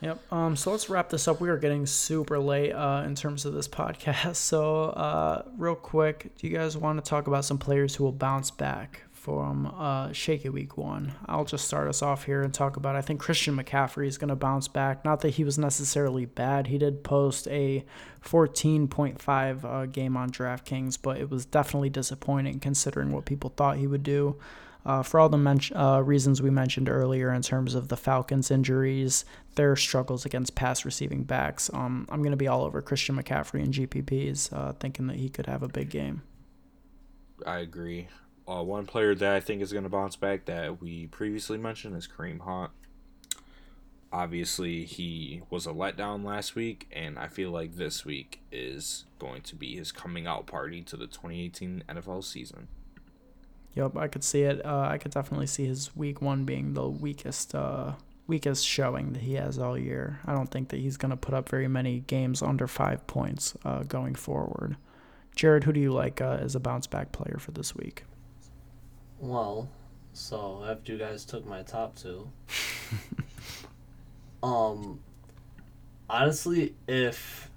Yep. 0.00 0.32
Um, 0.32 0.54
so 0.54 0.70
let's 0.70 0.88
wrap 0.88 1.08
this 1.08 1.26
up. 1.26 1.40
We 1.40 1.48
are 1.48 1.56
getting 1.56 1.84
super 1.84 2.38
late 2.38 2.72
uh, 2.72 3.02
in 3.04 3.14
terms 3.14 3.44
of 3.44 3.54
this 3.54 3.68
podcast. 3.68 4.36
So, 4.36 4.84
uh, 4.84 5.42
real 5.56 5.74
quick, 5.74 6.36
do 6.36 6.46
you 6.46 6.56
guys 6.56 6.76
want 6.76 7.02
to 7.02 7.08
talk 7.08 7.26
about 7.26 7.44
some 7.44 7.58
players 7.58 7.96
who 7.96 8.04
will 8.04 8.12
bounce 8.12 8.50
back 8.50 9.02
from 9.18 9.66
uh, 9.66 10.12
shaky 10.12 10.48
week 10.48 10.76
one? 10.76 11.12
I'll 11.26 11.44
just 11.44 11.66
start 11.66 11.88
us 11.88 12.02
off 12.02 12.24
here 12.24 12.42
and 12.42 12.54
talk 12.54 12.76
about. 12.76 12.96
I 12.96 13.02
think 13.02 13.20
Christian 13.20 13.56
McCaffrey 13.56 14.06
is 14.06 14.16
going 14.16 14.28
to 14.28 14.36
bounce 14.36 14.68
back. 14.68 15.04
Not 15.04 15.20
that 15.20 15.30
he 15.30 15.44
was 15.44 15.58
necessarily 15.58 16.24
bad. 16.24 16.68
He 16.68 16.78
did 16.78 17.04
post 17.04 17.48
a 17.48 17.84
14.5 18.24 19.64
uh, 19.64 19.86
game 19.86 20.16
on 20.16 20.30
DraftKings, 20.30 20.98
but 21.00 21.18
it 21.18 21.30
was 21.30 21.44
definitely 21.44 21.90
disappointing 21.90 22.60
considering 22.60 23.12
what 23.12 23.24
people 23.24 23.50
thought 23.50 23.76
he 23.76 23.86
would 23.86 24.02
do. 24.02 24.38
Uh, 24.86 25.02
for 25.02 25.20
all 25.20 25.28
the 25.28 25.36
men- 25.36 25.60
uh, 25.74 26.00
reasons 26.02 26.40
we 26.40 26.48
mentioned 26.48 26.88
earlier 26.88 27.32
in 27.32 27.42
terms 27.42 27.74
of 27.74 27.88
the 27.88 27.96
Falcons' 27.96 28.50
injuries, 28.50 29.24
their 29.56 29.76
struggles 29.76 30.24
against 30.24 30.54
pass 30.54 30.84
receiving 30.84 31.24
backs, 31.24 31.68
um, 31.74 32.06
I'm 32.08 32.20
going 32.20 32.30
to 32.30 32.38
be 32.38 32.48
all 32.48 32.64
over 32.64 32.80
Christian 32.80 33.16
McCaffrey 33.16 33.62
and 33.62 33.74
GPPs, 33.74 34.52
uh, 34.52 34.72
thinking 34.74 35.08
that 35.08 35.16
he 35.16 35.28
could 35.28 35.46
have 35.46 35.62
a 35.62 35.68
big 35.68 35.90
game. 35.90 36.22
I 37.44 37.58
agree. 37.58 38.08
Uh, 38.48 38.62
one 38.62 38.86
player 38.86 39.14
that 39.14 39.34
I 39.34 39.40
think 39.40 39.60
is 39.60 39.72
going 39.72 39.84
to 39.84 39.90
bounce 39.90 40.16
back 40.16 40.46
that 40.46 40.80
we 40.80 41.06
previously 41.08 41.58
mentioned 41.58 41.94
is 41.96 42.08
Kareem 42.08 42.40
Hunt. 42.40 42.70
Obviously, 44.10 44.84
he 44.84 45.42
was 45.50 45.66
a 45.66 45.70
letdown 45.70 46.24
last 46.24 46.54
week, 46.54 46.88
and 46.90 47.18
I 47.18 47.26
feel 47.26 47.50
like 47.50 47.76
this 47.76 48.06
week 48.06 48.40
is 48.50 49.04
going 49.18 49.42
to 49.42 49.54
be 49.54 49.76
his 49.76 49.92
coming 49.92 50.26
out 50.26 50.46
party 50.46 50.80
to 50.82 50.96
the 50.96 51.06
2018 51.06 51.84
NFL 51.90 52.24
season. 52.24 52.68
Yep, 53.74 53.98
I 53.98 54.08
could 54.08 54.24
see 54.24 54.42
it. 54.42 54.64
Uh, 54.64 54.88
I 54.90 54.96
could 54.96 55.12
definitely 55.12 55.46
see 55.46 55.66
his 55.66 55.94
week 55.94 56.22
one 56.22 56.46
being 56.46 56.72
the 56.72 56.88
weakest, 56.88 57.54
uh, 57.54 57.92
weakest 58.26 58.66
showing 58.66 59.12
that 59.12 59.22
he 59.22 59.34
has 59.34 59.58
all 59.58 59.76
year. 59.76 60.20
I 60.24 60.32
don't 60.32 60.50
think 60.50 60.70
that 60.70 60.80
he's 60.80 60.96
going 60.96 61.10
to 61.10 61.18
put 61.18 61.34
up 61.34 61.50
very 61.50 61.68
many 61.68 62.00
games 62.00 62.40
under 62.40 62.66
five 62.66 63.06
points 63.06 63.54
uh, 63.66 63.82
going 63.82 64.14
forward. 64.14 64.78
Jared, 65.36 65.64
who 65.64 65.72
do 65.74 65.80
you 65.80 65.92
like 65.92 66.22
uh, 66.22 66.38
as 66.40 66.54
a 66.54 66.60
bounce 66.60 66.86
back 66.86 67.12
player 67.12 67.36
for 67.38 67.50
this 67.50 67.76
week? 67.76 68.04
Well, 69.20 69.68
so 70.12 70.64
after 70.68 70.92
you 70.92 70.98
guys 70.98 71.24
took 71.24 71.46
my 71.46 71.62
top 71.62 71.96
two, 71.96 72.30
um, 74.42 75.00
honestly, 76.08 76.74
if 76.86 77.50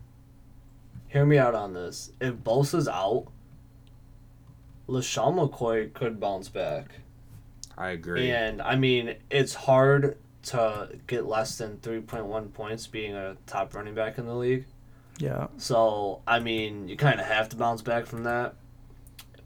hear 1.07 1.26
me 1.26 1.38
out 1.38 1.55
on 1.55 1.74
this, 1.74 2.12
if 2.20 2.36
Bosa's 2.36 2.88
out, 2.88 3.28
LeSean 4.88 5.36
McCoy 5.36 5.93
could 5.93 6.20
bounce 6.20 6.49
back. 6.49 6.99
I 7.78 7.91
agree. 7.91 8.32
And 8.32 8.62
I 8.62 8.76
mean, 8.76 9.16
it's 9.30 9.53
hard 9.53 10.18
to 10.43 10.89
get 11.07 11.26
less 11.26 11.57
than 11.57 11.78
3.1 11.78 12.53
points 12.53 12.88
being 12.88 13.14
a 13.14 13.38
top 13.45 13.74
running 13.74 13.93
back 13.93 14.18
in 14.18 14.26
the 14.26 14.36
league. 14.36 14.66
Yeah. 15.18 15.47
So, 15.57 16.22
I 16.28 16.39
mean, 16.39 16.88
you 16.88 16.97
kind 16.97 17.20
of 17.20 17.28
have 17.28 17.49
to 17.49 17.55
bounce 17.55 17.82
back 17.82 18.05
from 18.05 18.24
that. 18.24 18.55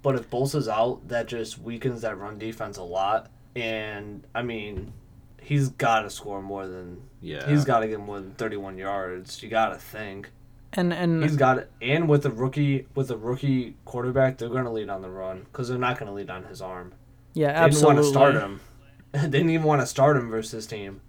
But 0.06 0.14
if 0.14 0.30
Bosa's 0.30 0.70
out, 0.70 1.08
that 1.08 1.28
just 1.28 1.58
weakens 1.58 2.02
that 2.02 2.20
run 2.20 2.38
defense 2.38 2.78
a 2.78 2.84
lot. 2.84 3.32
And, 3.56 4.24
I 4.36 4.44
mean, 4.44 4.94
he's 5.42 5.70
got 5.70 6.02
to 6.02 6.12
score 6.12 6.44
more 6.44 6.68
than. 6.68 7.02
yeah. 7.22 7.50
He's 7.50 7.66
got 7.66 7.80
to 7.80 7.88
get 7.88 8.00
more 8.00 8.20
than 8.20 8.34
31 8.34 8.78
yards. 8.78 9.42
You 9.42 9.50
got 9.50 9.70
to 9.70 9.80
think. 9.80 10.30
And 10.74 10.94
and 10.94 11.24
He's 11.24 11.38
got 11.38 11.58
it. 11.58 11.72
And 11.82 12.08
with 12.08 12.24
a 12.24 12.30
rookie 12.30 12.86
with 12.94 13.10
a 13.10 13.18
rookie 13.18 13.78
quarterback, 13.84 14.38
they're 14.38 14.50
going 14.50 14.66
to 14.66 14.70
lead 14.70 14.90
on 14.90 15.02
the 15.02 15.10
run 15.10 15.48
because 15.52 15.70
they're 15.70 15.80
not 15.80 15.98
going 15.98 16.06
to 16.08 16.14
lead 16.14 16.30
on 16.30 16.44
his 16.44 16.62
arm. 16.62 16.94
yeah, 17.34 17.64
They 17.64 17.72
didn't 17.72 17.86
want 17.86 17.98
to 17.98 18.04
start 18.04 18.36
him. 18.36 18.60
they 19.12 19.28
didn't 19.28 19.50
even 19.50 19.66
want 19.66 19.82
to 19.82 19.88
start 19.88 20.18
him 20.18 20.30
versus 20.30 20.52
his 20.52 20.68
team. 20.68 21.02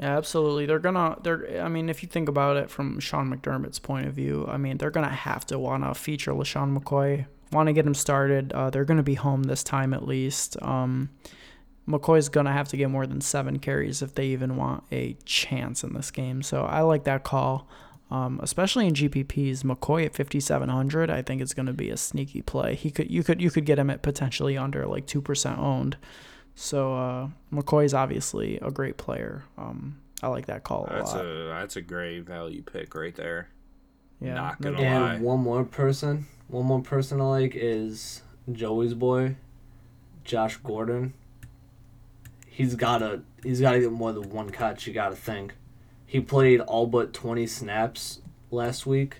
Yeah, 0.00 0.16
absolutely. 0.16 0.64
They're 0.64 0.78
gonna. 0.78 1.18
They're. 1.22 1.60
I 1.62 1.68
mean, 1.68 1.90
if 1.90 2.02
you 2.02 2.08
think 2.08 2.30
about 2.30 2.56
it 2.56 2.70
from 2.70 2.98
Sean 2.98 3.30
McDermott's 3.30 3.78
point 3.78 4.06
of 4.06 4.14
view, 4.14 4.46
I 4.48 4.56
mean, 4.56 4.78
they're 4.78 4.90
gonna 4.90 5.10
have 5.10 5.44
to 5.48 5.58
want 5.58 5.84
to 5.84 5.92
feature 5.92 6.32
LeSean 6.32 6.78
McCoy. 6.78 7.26
Want 7.52 7.68
to 7.68 7.72
get 7.72 7.86
him 7.86 7.94
started. 7.94 8.52
Uh, 8.52 8.70
they're 8.70 8.84
gonna 8.84 9.02
be 9.02 9.14
home 9.14 9.44
this 9.44 9.62
time 9.64 9.94
at 9.94 10.06
least. 10.06 10.56
Um, 10.62 11.10
McCoy's 11.88 12.28
gonna 12.28 12.52
have 12.52 12.68
to 12.68 12.76
get 12.76 12.90
more 12.90 13.06
than 13.06 13.20
seven 13.20 13.58
carries 13.58 14.02
if 14.02 14.14
they 14.14 14.26
even 14.26 14.56
want 14.56 14.84
a 14.92 15.14
chance 15.24 15.82
in 15.82 15.94
this 15.94 16.10
game. 16.10 16.42
So 16.42 16.62
I 16.64 16.80
like 16.82 17.04
that 17.04 17.24
call. 17.24 17.66
Um, 18.10 18.40
especially 18.42 18.86
in 18.86 18.94
GPPs, 18.94 19.64
McCoy 19.64 20.06
at 20.06 20.14
5700, 20.14 21.10
I 21.10 21.20
think 21.20 21.42
it's 21.42 21.52
going 21.52 21.66
to 21.66 21.74
be 21.74 21.90
a 21.90 21.96
sneaky 21.98 22.40
play. 22.40 22.74
He 22.74 22.90
could, 22.90 23.10
you 23.10 23.22
could, 23.22 23.38
you 23.42 23.50
could 23.50 23.66
get 23.66 23.78
him 23.78 23.90
at 23.90 24.00
potentially 24.00 24.56
under 24.56 24.86
like 24.86 25.04
two 25.06 25.20
percent 25.20 25.58
owned. 25.58 25.98
So 26.54 26.94
uh, 26.94 27.28
McCoy's 27.52 27.92
obviously 27.92 28.56
a 28.62 28.70
great 28.70 28.96
player. 28.96 29.44
Um, 29.58 29.98
I 30.22 30.28
like 30.28 30.46
that 30.46 30.64
call 30.64 30.86
a 30.86 30.94
That's 30.94 31.12
lot. 31.12 31.24
a 31.24 31.48
that's 31.48 31.76
a 31.76 31.82
great 31.82 32.20
value 32.20 32.62
pick 32.62 32.94
right 32.94 33.14
there. 33.14 33.48
yeah, 34.20 34.34
not 34.34 34.60
gonna 34.60 34.78
doubt. 34.78 35.02
lie. 35.02 35.14
And 35.14 35.24
one 35.24 35.40
more 35.40 35.64
person, 35.64 36.26
one 36.48 36.66
more 36.66 36.82
person 36.82 37.20
I 37.20 37.24
like 37.24 37.52
is 37.54 38.22
Joey's 38.50 38.94
boy, 38.94 39.36
Josh 40.24 40.56
Gordon. 40.56 41.14
He's 42.46 42.74
gotta 42.74 43.22
he's 43.42 43.60
gotta 43.60 43.80
get 43.80 43.92
more 43.92 44.12
than 44.12 44.30
one 44.30 44.50
catch. 44.50 44.86
You 44.86 44.92
gotta 44.92 45.16
think. 45.16 45.54
He 46.06 46.20
played 46.20 46.60
all 46.60 46.86
but 46.86 47.12
twenty 47.12 47.46
snaps 47.46 48.20
last 48.50 48.86
week, 48.86 49.18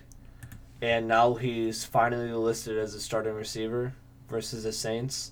and 0.81 1.07
now 1.07 1.35
he's 1.35 1.85
finally 1.85 2.31
listed 2.31 2.77
as 2.77 2.95
a 2.95 2.99
starting 2.99 3.33
receiver 3.33 3.93
versus 4.27 4.63
the 4.63 4.73
Saints. 4.73 5.31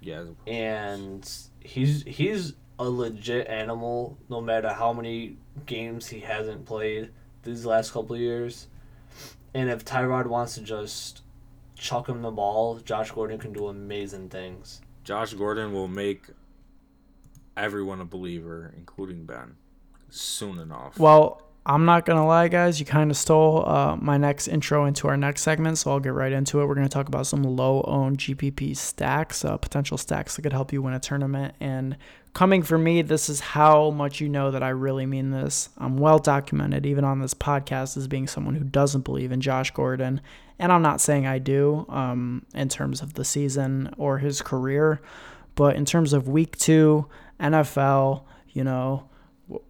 Yeah. 0.00 0.24
And 0.46 1.28
he's 1.60 2.04
he's 2.04 2.54
a 2.78 2.88
legit 2.88 3.48
animal. 3.48 4.16
No 4.28 4.40
matter 4.40 4.72
how 4.72 4.92
many 4.92 5.36
games 5.66 6.08
he 6.08 6.20
hasn't 6.20 6.66
played 6.66 7.10
these 7.42 7.66
last 7.66 7.92
couple 7.92 8.14
of 8.14 8.20
years. 8.20 8.68
And 9.54 9.68
if 9.68 9.84
Tyrod 9.84 10.26
wants 10.26 10.54
to 10.54 10.62
just 10.62 11.22
chuck 11.82 12.08
him 12.08 12.22
the 12.22 12.30
ball, 12.30 12.78
Josh 12.78 13.10
Gordon 13.10 13.38
can 13.38 13.52
do 13.52 13.66
amazing 13.66 14.28
things. 14.28 14.80
Josh 15.04 15.34
Gordon 15.34 15.72
will 15.72 15.88
make 15.88 16.26
everyone 17.56 18.00
a 18.00 18.04
believer, 18.04 18.72
including 18.76 19.26
Ben, 19.26 19.56
soon 20.08 20.58
enough. 20.58 20.98
Well, 20.98 21.42
I'm 21.64 21.84
not 21.84 22.04
gonna 22.04 22.26
lie, 22.26 22.48
guys. 22.48 22.80
You 22.80 22.86
kind 22.86 23.08
of 23.10 23.16
stole 23.16 23.68
uh, 23.68 23.96
my 23.96 24.16
next 24.16 24.48
intro 24.48 24.84
into 24.86 25.06
our 25.06 25.16
next 25.16 25.42
segment, 25.42 25.78
so 25.78 25.92
I'll 25.92 26.00
get 26.00 26.12
right 26.12 26.32
into 26.32 26.60
it. 26.60 26.66
We're 26.66 26.74
gonna 26.74 26.88
talk 26.88 27.06
about 27.06 27.28
some 27.28 27.44
low-owned 27.44 28.18
GPP 28.18 28.76
stacks, 28.76 29.44
uh, 29.44 29.56
potential 29.58 29.96
stacks 29.96 30.34
that 30.34 30.42
could 30.42 30.52
help 30.52 30.72
you 30.72 30.82
win 30.82 30.94
a 30.94 30.98
tournament. 30.98 31.54
And 31.60 31.96
coming 32.34 32.62
from 32.62 32.82
me, 32.82 33.02
this 33.02 33.28
is 33.28 33.38
how 33.38 33.90
much 33.90 34.20
you 34.20 34.28
know 34.28 34.50
that 34.50 34.64
I 34.64 34.70
really 34.70 35.06
mean 35.06 35.30
this. 35.30 35.68
I'm 35.78 35.98
well 35.98 36.18
documented, 36.18 36.84
even 36.84 37.04
on 37.04 37.20
this 37.20 37.34
podcast, 37.34 37.96
as 37.96 38.08
being 38.08 38.26
someone 38.26 38.56
who 38.56 38.64
doesn't 38.64 39.04
believe 39.04 39.30
in 39.30 39.40
Josh 39.40 39.70
Gordon, 39.70 40.20
and 40.58 40.72
I'm 40.72 40.82
not 40.82 41.00
saying 41.00 41.26
I 41.28 41.38
do 41.38 41.86
um, 41.88 42.44
in 42.54 42.70
terms 42.70 43.02
of 43.02 43.14
the 43.14 43.24
season 43.24 43.94
or 43.98 44.18
his 44.18 44.42
career, 44.42 45.00
but 45.54 45.76
in 45.76 45.84
terms 45.84 46.12
of 46.12 46.26
week 46.26 46.56
two 46.56 47.06
NFL, 47.38 48.24
you 48.48 48.64
know 48.64 49.08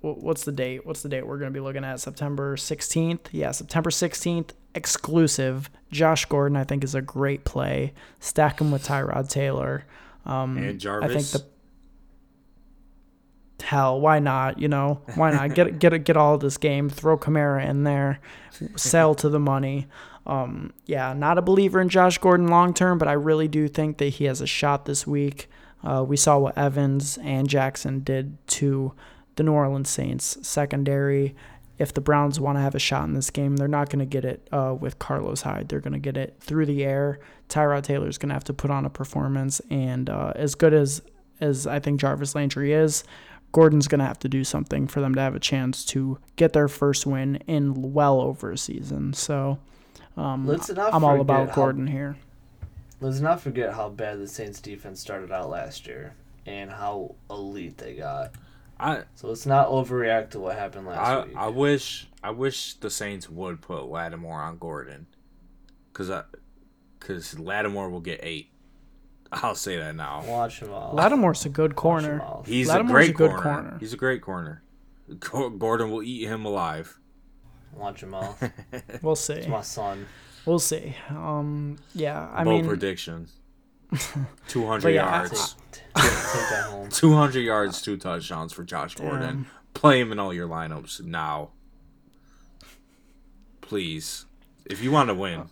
what's 0.00 0.44
the 0.44 0.52
date? 0.52 0.86
What's 0.86 1.02
the 1.02 1.08
date 1.08 1.26
we're 1.26 1.38
going 1.38 1.52
to 1.52 1.56
be 1.56 1.62
looking 1.62 1.84
at? 1.84 2.00
September 2.00 2.56
16th? 2.56 3.26
Yeah, 3.32 3.50
September 3.50 3.90
16th, 3.90 4.50
exclusive. 4.74 5.70
Josh 5.90 6.24
Gordon, 6.26 6.56
I 6.56 6.64
think, 6.64 6.84
is 6.84 6.94
a 6.94 7.02
great 7.02 7.44
play. 7.44 7.92
Stack 8.20 8.60
him 8.60 8.70
with 8.70 8.86
Tyrod 8.86 9.28
Taylor. 9.28 9.84
Um, 10.24 10.56
and 10.56 10.80
Jarvis. 10.80 11.10
I 11.10 11.14
think 11.14 11.26
the 11.28 11.52
hell, 13.64 14.00
why 14.00 14.18
not? 14.18 14.58
You 14.58 14.68
know, 14.68 15.00
why 15.14 15.32
not 15.32 15.54
get 15.54 15.78
get 15.80 16.04
get 16.04 16.16
all 16.16 16.34
of 16.34 16.40
this 16.40 16.58
game? 16.58 16.88
Throw 16.88 17.16
Kamara 17.16 17.66
in 17.68 17.84
there, 17.84 18.20
sell 18.76 19.14
to 19.16 19.28
the 19.28 19.40
money. 19.40 19.86
Um, 20.26 20.72
yeah, 20.86 21.12
not 21.14 21.38
a 21.38 21.42
believer 21.42 21.80
in 21.80 21.88
Josh 21.88 22.18
Gordon 22.18 22.48
long 22.48 22.74
term, 22.74 22.98
but 22.98 23.08
I 23.08 23.12
really 23.12 23.48
do 23.48 23.68
think 23.68 23.98
that 23.98 24.08
he 24.08 24.24
has 24.26 24.40
a 24.40 24.46
shot 24.46 24.84
this 24.84 25.06
week. 25.06 25.48
Uh, 25.82 26.04
we 26.06 26.16
saw 26.16 26.38
what 26.38 26.56
Evans 26.56 27.18
and 27.22 27.48
Jackson 27.48 28.00
did 28.00 28.36
to 28.46 28.92
the 29.36 29.42
New 29.42 29.52
Orleans 29.52 29.90
Saints 29.90 30.38
secondary. 30.46 31.34
If 31.78 31.94
the 31.94 32.00
Browns 32.00 32.38
want 32.38 32.58
to 32.58 32.62
have 32.62 32.74
a 32.74 32.78
shot 32.78 33.04
in 33.04 33.14
this 33.14 33.30
game, 33.30 33.56
they're 33.56 33.66
not 33.66 33.88
going 33.88 33.98
to 34.00 34.04
get 34.06 34.24
it 34.24 34.46
uh, 34.52 34.76
with 34.78 34.98
Carlos 34.98 35.42
Hyde. 35.42 35.68
They're 35.68 35.80
going 35.80 35.94
to 35.94 35.98
get 35.98 36.16
it 36.16 36.36
through 36.38 36.66
the 36.66 36.84
air. 36.84 37.18
Tyrod 37.48 37.82
Taylor's 37.82 38.18
going 38.18 38.28
to 38.28 38.34
have 38.34 38.44
to 38.44 38.52
put 38.52 38.70
on 38.70 38.84
a 38.84 38.90
performance, 38.90 39.60
and 39.70 40.08
uh, 40.08 40.32
as 40.36 40.54
good 40.54 40.74
as 40.74 41.02
as 41.40 41.66
I 41.66 41.80
think 41.80 42.00
Jarvis 42.00 42.36
Landry 42.36 42.72
is, 42.72 43.02
Gordon's 43.50 43.88
going 43.88 43.98
to 43.98 44.04
have 44.04 44.18
to 44.20 44.28
do 44.28 44.44
something 44.44 44.86
for 44.86 45.00
them 45.00 45.14
to 45.14 45.20
have 45.20 45.34
a 45.34 45.40
chance 45.40 45.84
to 45.86 46.18
get 46.36 46.52
their 46.52 46.68
first 46.68 47.04
win 47.04 47.36
in 47.46 47.92
well 47.92 48.20
over 48.20 48.52
a 48.52 48.58
season. 48.58 49.12
So 49.12 49.58
um, 50.16 50.48
I'm 50.78 51.04
all 51.04 51.20
about 51.20 51.48
how- 51.48 51.54
Gordon 51.54 51.86
here. 51.86 52.16
Let's 53.00 53.18
not 53.18 53.40
forget 53.40 53.74
how 53.74 53.88
bad 53.88 54.20
the 54.20 54.28
Saints 54.28 54.60
defense 54.60 55.00
started 55.00 55.32
out 55.32 55.50
last 55.50 55.88
year 55.88 56.14
and 56.46 56.70
how 56.70 57.16
elite 57.28 57.76
they 57.76 57.94
got. 57.94 58.30
I 58.82 59.02
So 59.14 59.28
let's 59.28 59.46
not 59.46 59.68
overreact 59.68 60.30
to 60.30 60.40
what 60.40 60.56
happened 60.56 60.86
last 60.86 60.98
I, 60.98 61.24
week. 61.24 61.36
I 61.36 61.48
wish 61.48 62.08
I 62.22 62.30
wish 62.30 62.74
the 62.74 62.90
Saints 62.90 63.28
would 63.28 63.60
put 63.60 63.86
Lattimore 63.86 64.40
on 64.40 64.58
Gordon, 64.58 65.06
cause 65.92 66.10
I, 66.10 66.24
cause 67.00 67.38
Lattimore 67.38 67.90
will 67.90 68.00
get 68.00 68.20
eight. 68.22 68.50
I'll 69.32 69.54
say 69.54 69.76
that 69.78 69.94
now. 69.94 70.24
Watch 70.26 70.60
him 70.60 70.72
out. 70.72 70.94
Lattimore's 70.94 71.44
a 71.46 71.48
good 71.48 71.76
corner. 71.76 72.20
out. 72.20 72.44
He's 72.46 72.68
a 72.68 72.82
great 72.82 73.10
a 73.10 73.12
good 73.12 73.30
corner. 73.30 73.42
corner. 73.42 73.76
He's 73.80 73.92
a 73.92 73.96
great 73.96 74.20
corner. 74.20 74.62
Gordon 75.18 75.90
will 75.90 76.02
eat 76.02 76.26
him 76.26 76.44
alive. 76.44 76.98
Watch 77.72 78.02
him 78.02 78.14
all. 78.14 78.36
We'll 79.02 79.16
see. 79.16 79.34
It's 79.34 79.44
see. 79.44 79.50
my 79.50 79.62
son. 79.62 80.06
We'll 80.44 80.58
see. 80.58 80.94
Um, 81.08 81.78
yeah, 81.94 82.28
I 82.32 82.44
Bold 82.44 82.62
mean, 82.62 82.68
prediction. 82.68 83.28
Two 84.48 84.66
hundred 84.66 84.90
yeah, 84.90 85.26
yards. 85.26 85.56
Two 86.90 87.14
hundred 87.14 87.40
yards, 87.40 87.82
two 87.82 87.96
touchdowns 87.96 88.52
for 88.52 88.64
Josh 88.64 88.94
Gordon. 88.94 89.46
Play 89.74 90.00
him 90.00 90.12
in 90.12 90.18
all 90.18 90.32
your 90.32 90.48
lineups 90.48 91.02
now. 91.02 91.50
Please, 93.60 94.26
if 94.66 94.82
you 94.82 94.90
want 94.90 95.08
to 95.08 95.14
win. 95.14 95.48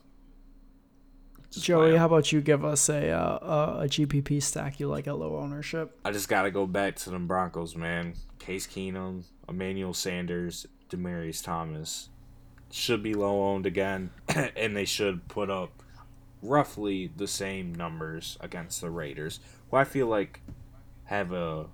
just 1.51 1.65
Joey, 1.65 1.97
how 1.97 2.07
about 2.07 2.33
you 2.33 2.41
give 2.41 2.65
us 2.65 2.89
a 2.89 3.11
uh, 3.11 3.39
a, 3.43 3.81
a 3.83 3.89
GPP 3.89 4.43
stack 4.43 4.81
you 4.81 4.89
like 4.89 5.07
at 5.07 5.19
low 5.19 5.37
ownership? 5.39 5.99
I 6.05 6.11
just 6.11 6.29
gotta 6.29 6.51
go 6.51 6.67
back 6.67 6.97
to 6.97 7.11
them 7.11 7.27
Broncos, 7.27 7.77
man. 7.77 8.15
Case 8.39 8.67
Keenum, 8.67 9.25
Emmanuel 9.49 9.95
Sanders, 9.95 10.67
Demaryius 10.89 11.43
Thomas 11.43 12.09
should 12.73 13.03
be 13.03 13.15
low 13.15 13.43
owned 13.43 13.67
again, 13.67 14.11
and 14.57 14.77
they 14.77 14.85
should 14.85 15.27
put 15.29 15.51
up 15.51 15.83
roughly 16.43 17.11
the 17.17 17.29
same 17.29 17.75
numbers 17.75 18.39
against 18.41 18.81
the 18.81 18.91
Raiders, 18.91 19.41
who 19.71 19.77
I 19.77 19.85
feel 19.85 20.07
like 20.07 20.41
have 21.05 21.33
a 21.33 21.67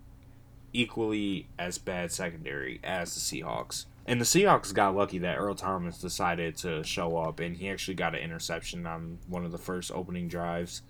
equally 0.73 1.49
as 1.59 1.79
bad 1.79 2.13
secondary 2.13 2.81
as 2.85 3.15
the 3.15 3.21
Seahawks. 3.21 3.87
And 4.05 4.21
the 4.21 4.25
Seahawks 4.25 4.73
got 4.73 4.95
lucky 4.95 5.19
that 5.19 5.37
Earl 5.37 5.55
Thomas 5.55 5.99
decided 5.99 6.57
to 6.59 6.85
show 6.85 7.17
up, 7.17 7.41
and 7.41 7.57
he 7.57 7.69
actually 7.69 7.95
got 7.95 8.15
an 8.15 8.21
interception 8.21 8.87
on 8.87 9.19
one 9.27 9.45
of 9.45 9.53
the 9.53 9.59
first 9.59 9.91
opening 9.91 10.29
drives. 10.29 10.83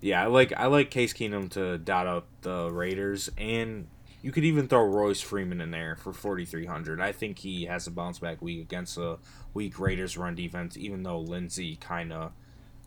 Yeah, 0.00 0.22
I 0.22 0.26
like 0.26 0.52
I 0.54 0.66
like 0.66 0.90
Case 0.90 1.12
Keenum 1.12 1.50
to 1.50 1.78
dot 1.78 2.06
up 2.06 2.26
the 2.40 2.70
Raiders, 2.70 3.30
and 3.36 3.88
you 4.22 4.32
could 4.32 4.44
even 4.44 4.68
throw 4.68 4.84
Royce 4.84 5.20
Freeman 5.20 5.60
in 5.60 5.70
there 5.70 5.96
for 5.96 6.12
forty 6.12 6.44
three 6.44 6.66
hundred. 6.66 7.00
I 7.00 7.12
think 7.12 7.38
he 7.38 7.66
has 7.66 7.86
a 7.86 7.90
bounce 7.90 8.18
back 8.18 8.40
week 8.40 8.60
against 8.60 8.96
a 8.96 9.18
weak 9.54 9.78
Raiders 9.78 10.16
run 10.16 10.34
defense, 10.34 10.76
even 10.76 11.02
though 11.02 11.20
Lindsay 11.20 11.76
kind 11.76 12.12
of 12.12 12.32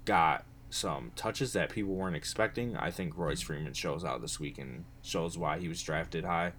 got 0.06 0.46
some 0.70 1.12
touches 1.16 1.54
that 1.54 1.70
people 1.70 1.94
weren't 1.94 2.16
expecting. 2.16 2.76
I 2.78 2.92
think 2.92 3.18
Royce 3.18 3.42
Freeman 3.42 3.74
shows 3.74 4.04
out 4.04 4.22
this 4.22 4.40
week 4.40 4.58
and 4.58 4.86
shows 5.02 5.38
why 5.38 5.60
he 5.60 5.68
was 5.68 5.82
drafted 5.82 6.26
high. 6.26 6.54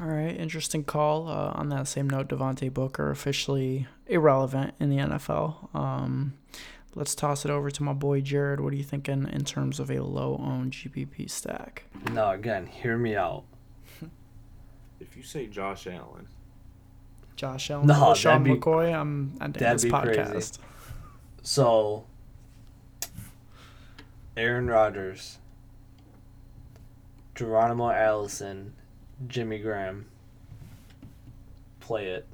All 0.00 0.06
right, 0.06 0.34
interesting 0.38 0.84
call. 0.84 1.28
Uh, 1.28 1.52
on 1.54 1.68
that 1.70 1.88
same 1.88 2.08
note, 2.08 2.28
Devontae 2.28 2.72
Booker 2.72 3.10
officially 3.10 3.86
irrelevant 4.06 4.74
in 4.78 4.90
the 4.90 4.96
NFL. 4.96 5.74
Um, 5.74 6.34
let's 6.94 7.14
toss 7.16 7.44
it 7.44 7.50
over 7.50 7.70
to 7.70 7.82
my 7.82 7.92
boy 7.92 8.20
Jared. 8.20 8.60
What 8.60 8.72
are 8.72 8.76
you 8.76 8.84
thinking 8.84 9.28
in 9.32 9.44
terms 9.44 9.80
of 9.80 9.90
a 9.90 9.98
low-owned 10.02 10.72
GPP 10.72 11.28
stack? 11.28 11.84
No, 12.12 12.30
again, 12.30 12.66
hear 12.66 12.96
me 12.96 13.16
out. 13.16 13.44
If 15.00 15.16
you 15.16 15.22
say 15.22 15.46
Josh 15.46 15.86
Allen, 15.86 16.26
Josh 17.36 17.70
Allen, 17.70 17.86
No, 17.86 18.14
Sean 18.14 18.42
be- 18.42 18.50
McCoy. 18.56 18.92
I'm 18.92 19.32
ending 19.40 19.60
that'd 19.62 19.76
this 19.78 19.84
be 19.84 19.90
crazy. 19.90 20.18
podcast. 20.20 20.58
So, 21.42 22.04
Aaron 24.38 24.68
Rodgers, 24.68 25.38
Geronimo 27.34 27.90
Allison, 27.90 28.74
Jimmy 29.26 29.58
Graham. 29.58 30.06
Play 31.80 32.06
it. 32.06 32.26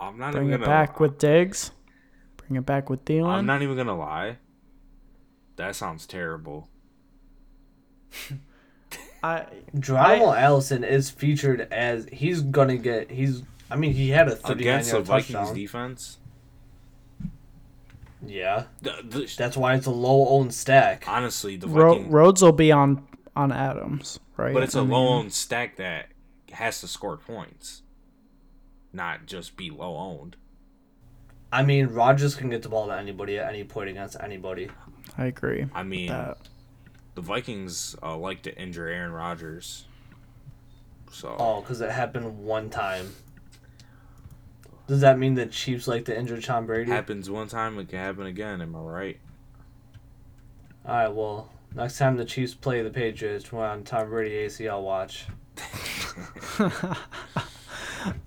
I'm 0.00 0.18
not 0.18 0.32
Bring 0.32 0.48
even 0.48 0.54
it 0.54 0.64
gonna 0.64 0.70
back 0.70 1.00
with 1.00 1.18
Diggs. 1.18 1.70
Bring 2.36 2.56
it 2.56 2.66
back 2.66 2.90
with 2.90 3.04
Thielen. 3.04 3.28
I'm 3.28 3.46
not 3.46 3.62
even 3.62 3.76
gonna 3.76 3.96
lie. 3.96 4.38
That 5.56 5.74
sounds 5.76 6.06
terrible. 6.06 6.68
I 9.22 9.46
Geronimo 9.78 10.32
Allison 10.32 10.84
is 10.84 11.10
featured 11.10 11.68
as 11.72 12.06
he's 12.12 12.42
gonna 12.42 12.76
get. 12.76 13.10
He's. 13.10 13.42
I 13.70 13.76
mean, 13.76 13.94
he 13.94 14.10
had 14.10 14.28
a 14.28 14.36
39 14.36 14.60
Against 14.60 14.90
the 14.90 14.96
yard 14.96 15.06
Vikings 15.06 15.32
touchdown. 15.32 15.54
defense. 15.54 16.18
Yeah, 18.24 18.64
The, 18.82 18.94
the, 19.04 19.34
that's 19.36 19.56
why 19.56 19.74
it's 19.74 19.86
a 19.86 19.90
low 19.90 20.28
owned 20.28 20.54
stack. 20.54 21.04
honestly, 21.08 21.56
the 21.56 21.66
Ro- 21.68 21.94
Vikings. 21.94 22.12
Rhodes 22.12 22.42
will 22.42 22.52
be 22.52 22.72
on 22.72 23.06
on 23.34 23.52
Adams, 23.52 24.18
right? 24.36 24.54
but 24.54 24.62
it's 24.62 24.74
a 24.74 24.78
I 24.78 24.82
mean, 24.82 24.90
low 24.90 25.08
owned 25.08 25.32
stack 25.32 25.76
that 25.76 26.06
has 26.52 26.80
to 26.80 26.88
score 26.88 27.16
points, 27.16 27.82
not 28.92 29.26
just 29.26 29.56
be 29.56 29.70
low 29.70 29.96
owned. 29.96 30.36
I 31.52 31.62
mean, 31.62 31.86
Rodgers 31.88 32.34
can 32.34 32.50
get 32.50 32.62
the 32.62 32.68
ball 32.68 32.86
to 32.88 32.94
anybody 32.96 33.38
at 33.38 33.48
any 33.48 33.62
point 33.64 33.88
against 33.90 34.16
anybody. 34.20 34.68
I 35.16 35.26
agree. 35.26 35.66
I 35.74 35.82
mean, 35.84 36.08
That 36.08 36.38
the 37.14 37.20
Vikings 37.20 37.94
uh, 38.02 38.16
like 38.16 38.42
to 38.42 38.56
injure 38.60 38.88
Aaron 38.88 39.12
Rodgers. 39.12 39.84
So 41.12 41.34
Oh, 41.38 41.60
because 41.60 41.80
it 41.80 41.90
happened 41.90 42.38
one 42.44 42.68
time. 42.68 43.14
Does 44.86 45.00
that 45.00 45.18
mean 45.18 45.34
that 45.34 45.50
Chiefs 45.50 45.88
like 45.88 46.04
to 46.06 46.16
injure 46.16 46.40
Tom 46.40 46.66
Brady? 46.66 46.90
happens 46.90 47.28
one 47.28 47.48
time, 47.48 47.78
it 47.78 47.88
can 47.88 47.98
happen 47.98 48.26
again. 48.26 48.60
Am 48.62 48.74
I 48.76 48.78
right? 48.80 49.18
All 50.86 50.94
right, 50.94 51.08
well, 51.08 51.50
next 51.74 51.98
time 51.98 52.16
the 52.16 52.24
Chiefs 52.24 52.54
play 52.54 52.82
the 52.82 52.90
Patriots, 52.90 53.50
we're 53.50 53.64
on 53.66 53.82
Tom 53.82 54.08
Brady 54.10 54.46
ACL 54.46 54.82
watch. 54.82 55.26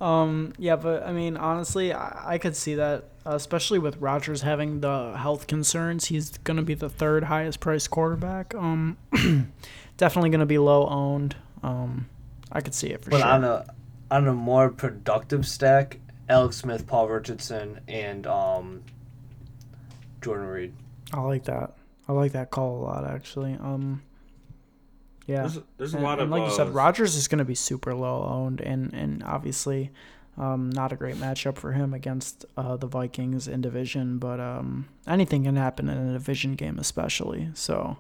Um, 0.02 0.52
yeah, 0.58 0.76
but 0.76 1.04
I 1.04 1.14
mean, 1.14 1.38
honestly, 1.38 1.94
I, 1.94 2.34
I 2.34 2.38
could 2.38 2.54
see 2.56 2.76
that, 2.76 3.06
uh, 3.26 3.36
especially 3.36 3.80
with 3.80 3.96
Rodgers 3.98 4.42
having 4.42 4.82
the 4.82 5.16
health 5.18 5.48
concerns. 5.48 6.06
He's 6.08 6.38
going 6.40 6.58
to 6.58 6.64
be 6.64 6.74
the 6.74 6.90
third 6.90 7.24
highest 7.24 7.62
priced 7.62 7.90
quarterback. 7.90 8.54
Um, 8.56 8.98
definitely 9.98 10.32
going 10.32 10.42
to 10.42 10.46
be 10.46 10.58
low 10.58 10.86
owned. 10.88 11.38
Um, 11.64 12.10
I 12.52 12.60
could 12.60 12.74
see 12.74 12.88
it 12.88 13.02
for 13.04 13.10
But 13.12 13.22
sure. 13.22 13.28
on 13.30 13.44
a 13.46 13.66
on 14.12 14.28
a 14.28 14.34
more 14.34 14.70
productive 14.70 15.48
stack, 15.48 16.00
Alex 16.30 16.58
Smith, 16.58 16.86
Paul 16.86 17.10
Richardson, 17.10 17.82
and 17.88 18.28
um, 18.28 18.84
Jordan 20.22 20.48
Reed. 20.48 20.74
I 21.12 21.22
like 21.22 21.46
that. 21.46 21.74
I 22.08 22.14
like 22.14 22.34
that 22.34 22.52
call 22.52 22.78
a 22.78 22.82
lot, 22.82 23.06
actually. 23.06 23.54
Um, 23.54 24.04
yeah. 25.26 25.42
There's, 25.42 25.60
there's 25.78 25.94
a 25.96 26.00
lot 26.00 26.20
and 26.20 26.24
of 26.24 26.30
like 26.30 26.42
you 26.42 26.54
uh, 26.54 26.58
said, 26.58 26.70
Rodgers 26.70 27.16
is 27.16 27.28
going 27.28 27.40
to 27.40 27.46
be 27.46 27.56
super 27.56 27.94
low 27.96 28.24
owned, 28.24 28.62
and 28.62 28.94
and 28.94 29.24
obviously, 29.24 29.92
um, 30.38 30.70
not 30.70 30.92
a 30.92 30.96
great 30.96 31.16
matchup 31.16 31.58
for 31.58 31.72
him 31.72 31.94
against 31.94 32.46
uh, 32.56 32.78
the 32.78 32.88
Vikings 32.88 33.48
in 33.48 33.62
division. 33.62 34.20
But 34.20 34.40
um, 34.40 34.88
anything 35.08 35.44
can 35.44 35.56
happen 35.56 35.90
in 35.90 35.98
a 35.98 36.14
division 36.14 36.54
game, 36.54 36.78
especially. 36.78 37.50
So, 37.56 37.98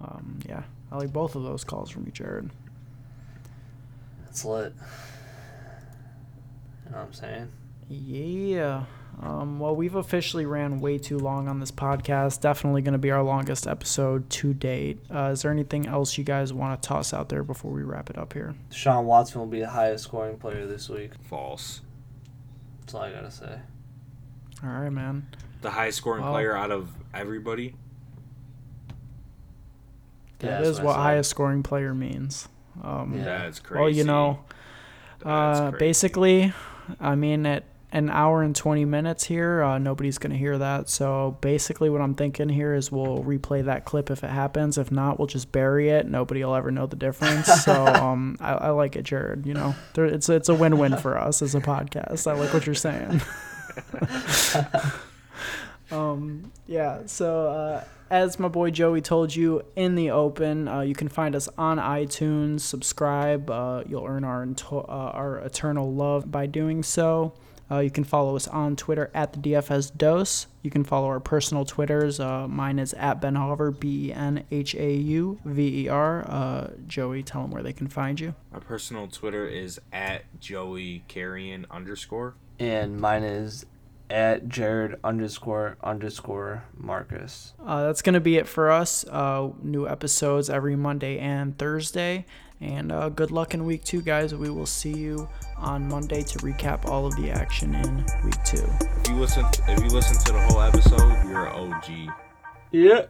um, 0.00 0.40
yeah, 0.48 0.64
I 0.90 0.96
like 0.96 1.12
both 1.12 1.34
of 1.34 1.42
those 1.42 1.62
calls 1.62 1.90
from 1.90 2.06
you, 2.06 2.12
Jared. 2.12 2.50
It's 4.28 4.44
lit. 4.44 4.74
You 6.84 6.90
know 6.92 6.98
what 6.98 7.06
I'm 7.06 7.12
saying? 7.12 7.48
Yeah. 7.88 8.84
Um, 9.22 9.60
well, 9.60 9.76
we've 9.76 9.94
officially 9.94 10.44
ran 10.44 10.80
way 10.80 10.98
too 10.98 11.18
long 11.18 11.46
on 11.48 11.60
this 11.60 11.70
podcast. 11.70 12.40
Definitely 12.40 12.82
going 12.82 12.92
to 12.94 12.98
be 12.98 13.10
our 13.12 13.22
longest 13.22 13.66
episode 13.66 14.28
to 14.30 14.52
date. 14.52 14.98
Uh, 15.14 15.30
is 15.32 15.42
there 15.42 15.52
anything 15.52 15.86
else 15.86 16.18
you 16.18 16.24
guys 16.24 16.52
want 16.52 16.80
to 16.82 16.86
toss 16.88 17.14
out 17.14 17.28
there 17.28 17.44
before 17.44 17.70
we 17.70 17.82
wrap 17.84 18.10
it 18.10 18.18
up 18.18 18.32
here? 18.32 18.54
Deshaun 18.70 19.04
Watson 19.04 19.40
will 19.40 19.46
be 19.46 19.60
the 19.60 19.68
highest 19.70 20.04
scoring 20.04 20.36
player 20.36 20.66
this 20.66 20.88
week. 20.88 21.12
false. 21.22 21.80
That's 22.80 22.94
all 22.94 23.02
I 23.02 23.12
gotta 23.12 23.30
say. 23.30 23.60
All 24.62 24.70
right, 24.70 24.90
man. 24.90 25.26
The 25.62 25.70
highest 25.70 25.98
scoring 25.98 26.22
Wow. 26.24 26.32
player 26.32 26.56
out 26.56 26.70
of 26.72 26.90
everybody. 27.14 27.74
That 30.40 30.58
that's 30.62 30.68
is 30.68 30.76
what 30.78 30.86
what 30.86 30.96
highest 30.96 31.30
scoring 31.30 31.62
player 31.62 31.94
means. 31.94 32.48
Um, 32.82 33.14
Yeah. 33.16 33.24
That's 33.24 33.60
crazy. 33.60 33.80
Well, 33.80 33.90
you 33.90 34.04
know, 34.04 34.40
uh, 35.24 35.70
crazy. 35.70 35.76
basically, 35.78 36.52
I 37.00 37.14
mean, 37.14 37.46
at 37.46 37.64
an 37.92 38.10
hour 38.10 38.42
and 38.42 38.56
20 38.56 38.84
minutes 38.84 39.24
here, 39.24 39.62
uh, 39.62 39.78
nobody's 39.78 40.18
going 40.18 40.32
to 40.32 40.36
hear 40.36 40.58
that. 40.58 40.88
So 40.88 41.38
basically, 41.40 41.88
what 41.88 42.00
I'm 42.00 42.14
thinking 42.14 42.48
here 42.48 42.74
is 42.74 42.90
we'll 42.90 43.22
replay 43.22 43.64
that 43.66 43.84
clip 43.84 44.10
if 44.10 44.24
it 44.24 44.30
happens. 44.30 44.78
If 44.78 44.90
not, 44.90 45.18
we'll 45.18 45.28
just 45.28 45.52
bury 45.52 45.90
it. 45.90 46.06
Nobody 46.08 46.44
will 46.44 46.56
ever 46.56 46.72
know 46.72 46.86
the 46.86 46.96
difference. 46.96 47.46
so 47.62 47.86
um, 47.86 48.36
I, 48.40 48.54
I 48.54 48.70
like 48.70 48.96
it, 48.96 49.04
Jared. 49.04 49.46
You 49.46 49.54
know, 49.54 49.76
there, 49.94 50.06
it's, 50.06 50.28
it's 50.28 50.48
a 50.48 50.54
win 50.54 50.76
win 50.78 50.96
for 50.96 51.16
us 51.16 51.40
as 51.40 51.54
a 51.54 51.60
podcast. 51.60 52.26
I 52.26 52.34
like 52.34 52.52
what 52.52 52.66
you're 52.66 52.74
saying. 52.74 53.22
um, 55.90 56.52
yeah, 56.66 57.02
so 57.06 57.48
uh, 57.48 57.84
as 58.14 58.38
my 58.38 58.46
boy 58.46 58.70
Joey 58.70 59.00
told 59.00 59.34
you 59.34 59.62
in 59.74 59.96
the 59.96 60.12
open, 60.12 60.68
uh, 60.68 60.82
you 60.82 60.94
can 60.94 61.08
find 61.08 61.34
us 61.34 61.48
on 61.58 61.78
iTunes. 61.78 62.60
Subscribe. 62.60 63.50
Uh, 63.50 63.82
you'll 63.88 64.06
earn 64.06 64.22
our 64.22 64.44
into- 64.44 64.76
uh, 64.76 65.10
our 65.12 65.38
eternal 65.38 65.92
love 65.92 66.30
by 66.30 66.46
doing 66.46 66.84
so. 66.84 67.32
Uh, 67.68 67.78
you 67.80 67.90
can 67.90 68.04
follow 68.04 68.36
us 68.36 68.46
on 68.46 68.76
Twitter 68.76 69.10
at 69.14 69.32
the 69.32 69.40
DFS 69.40 69.90
Dose. 69.90 70.46
You 70.62 70.70
can 70.70 70.84
follow 70.84 71.08
our 71.08 71.18
personal 71.18 71.64
Twitters. 71.64 72.20
Uh, 72.20 72.46
mine 72.46 72.78
is 72.78 72.92
at 72.94 73.20
Ben 73.20 73.34
Hauver, 73.34 73.72
B 73.72 74.10
E 74.10 74.12
N 74.12 74.44
H 74.52 74.76
A 74.76 74.94
U 74.94 75.40
V 75.44 75.84
E 75.84 75.88
R. 75.88 76.24
Uh, 76.28 76.68
Joey, 76.86 77.24
tell 77.24 77.42
them 77.42 77.50
where 77.50 77.64
they 77.64 77.72
can 77.72 77.88
find 77.88 78.20
you. 78.20 78.36
My 78.52 78.60
personal 78.60 79.08
Twitter 79.08 79.48
is 79.48 79.80
at 79.92 80.22
Joey 80.38 81.02
Carrion 81.08 81.66
underscore. 81.68 82.34
And 82.60 83.00
mine 83.00 83.24
is 83.24 83.66
at 84.10 84.48
Jared 84.48 84.98
underscore 85.02 85.76
underscore 85.82 86.64
Marcus. 86.76 87.54
Uh, 87.64 87.84
that's 87.86 88.02
going 88.02 88.14
to 88.14 88.20
be 88.20 88.36
it 88.36 88.46
for 88.46 88.70
us. 88.70 89.04
Uh, 89.08 89.50
new 89.62 89.88
episodes 89.88 90.50
every 90.50 90.76
Monday 90.76 91.18
and 91.18 91.56
Thursday. 91.58 92.26
And 92.60 92.92
uh, 92.92 93.08
good 93.08 93.30
luck 93.30 93.52
in 93.52 93.64
week 93.66 93.84
two, 93.84 94.00
guys. 94.00 94.34
We 94.34 94.48
will 94.48 94.66
see 94.66 94.92
you 94.92 95.28
on 95.58 95.88
Monday 95.88 96.22
to 96.22 96.38
recap 96.38 96.86
all 96.86 97.06
of 97.06 97.14
the 97.16 97.30
action 97.30 97.74
in 97.74 97.96
week 98.24 98.42
two. 98.44 98.64
If 98.80 99.08
you 99.08 99.16
listen, 99.16 99.44
if 99.68 99.80
you 99.80 99.90
listen 99.90 100.16
to 100.24 100.32
the 100.32 100.40
whole 100.46 100.60
episode, 100.62 101.28
you're 101.28 101.46
an 101.46 101.72
OG. 101.72 102.14
Yeah. 102.72 103.02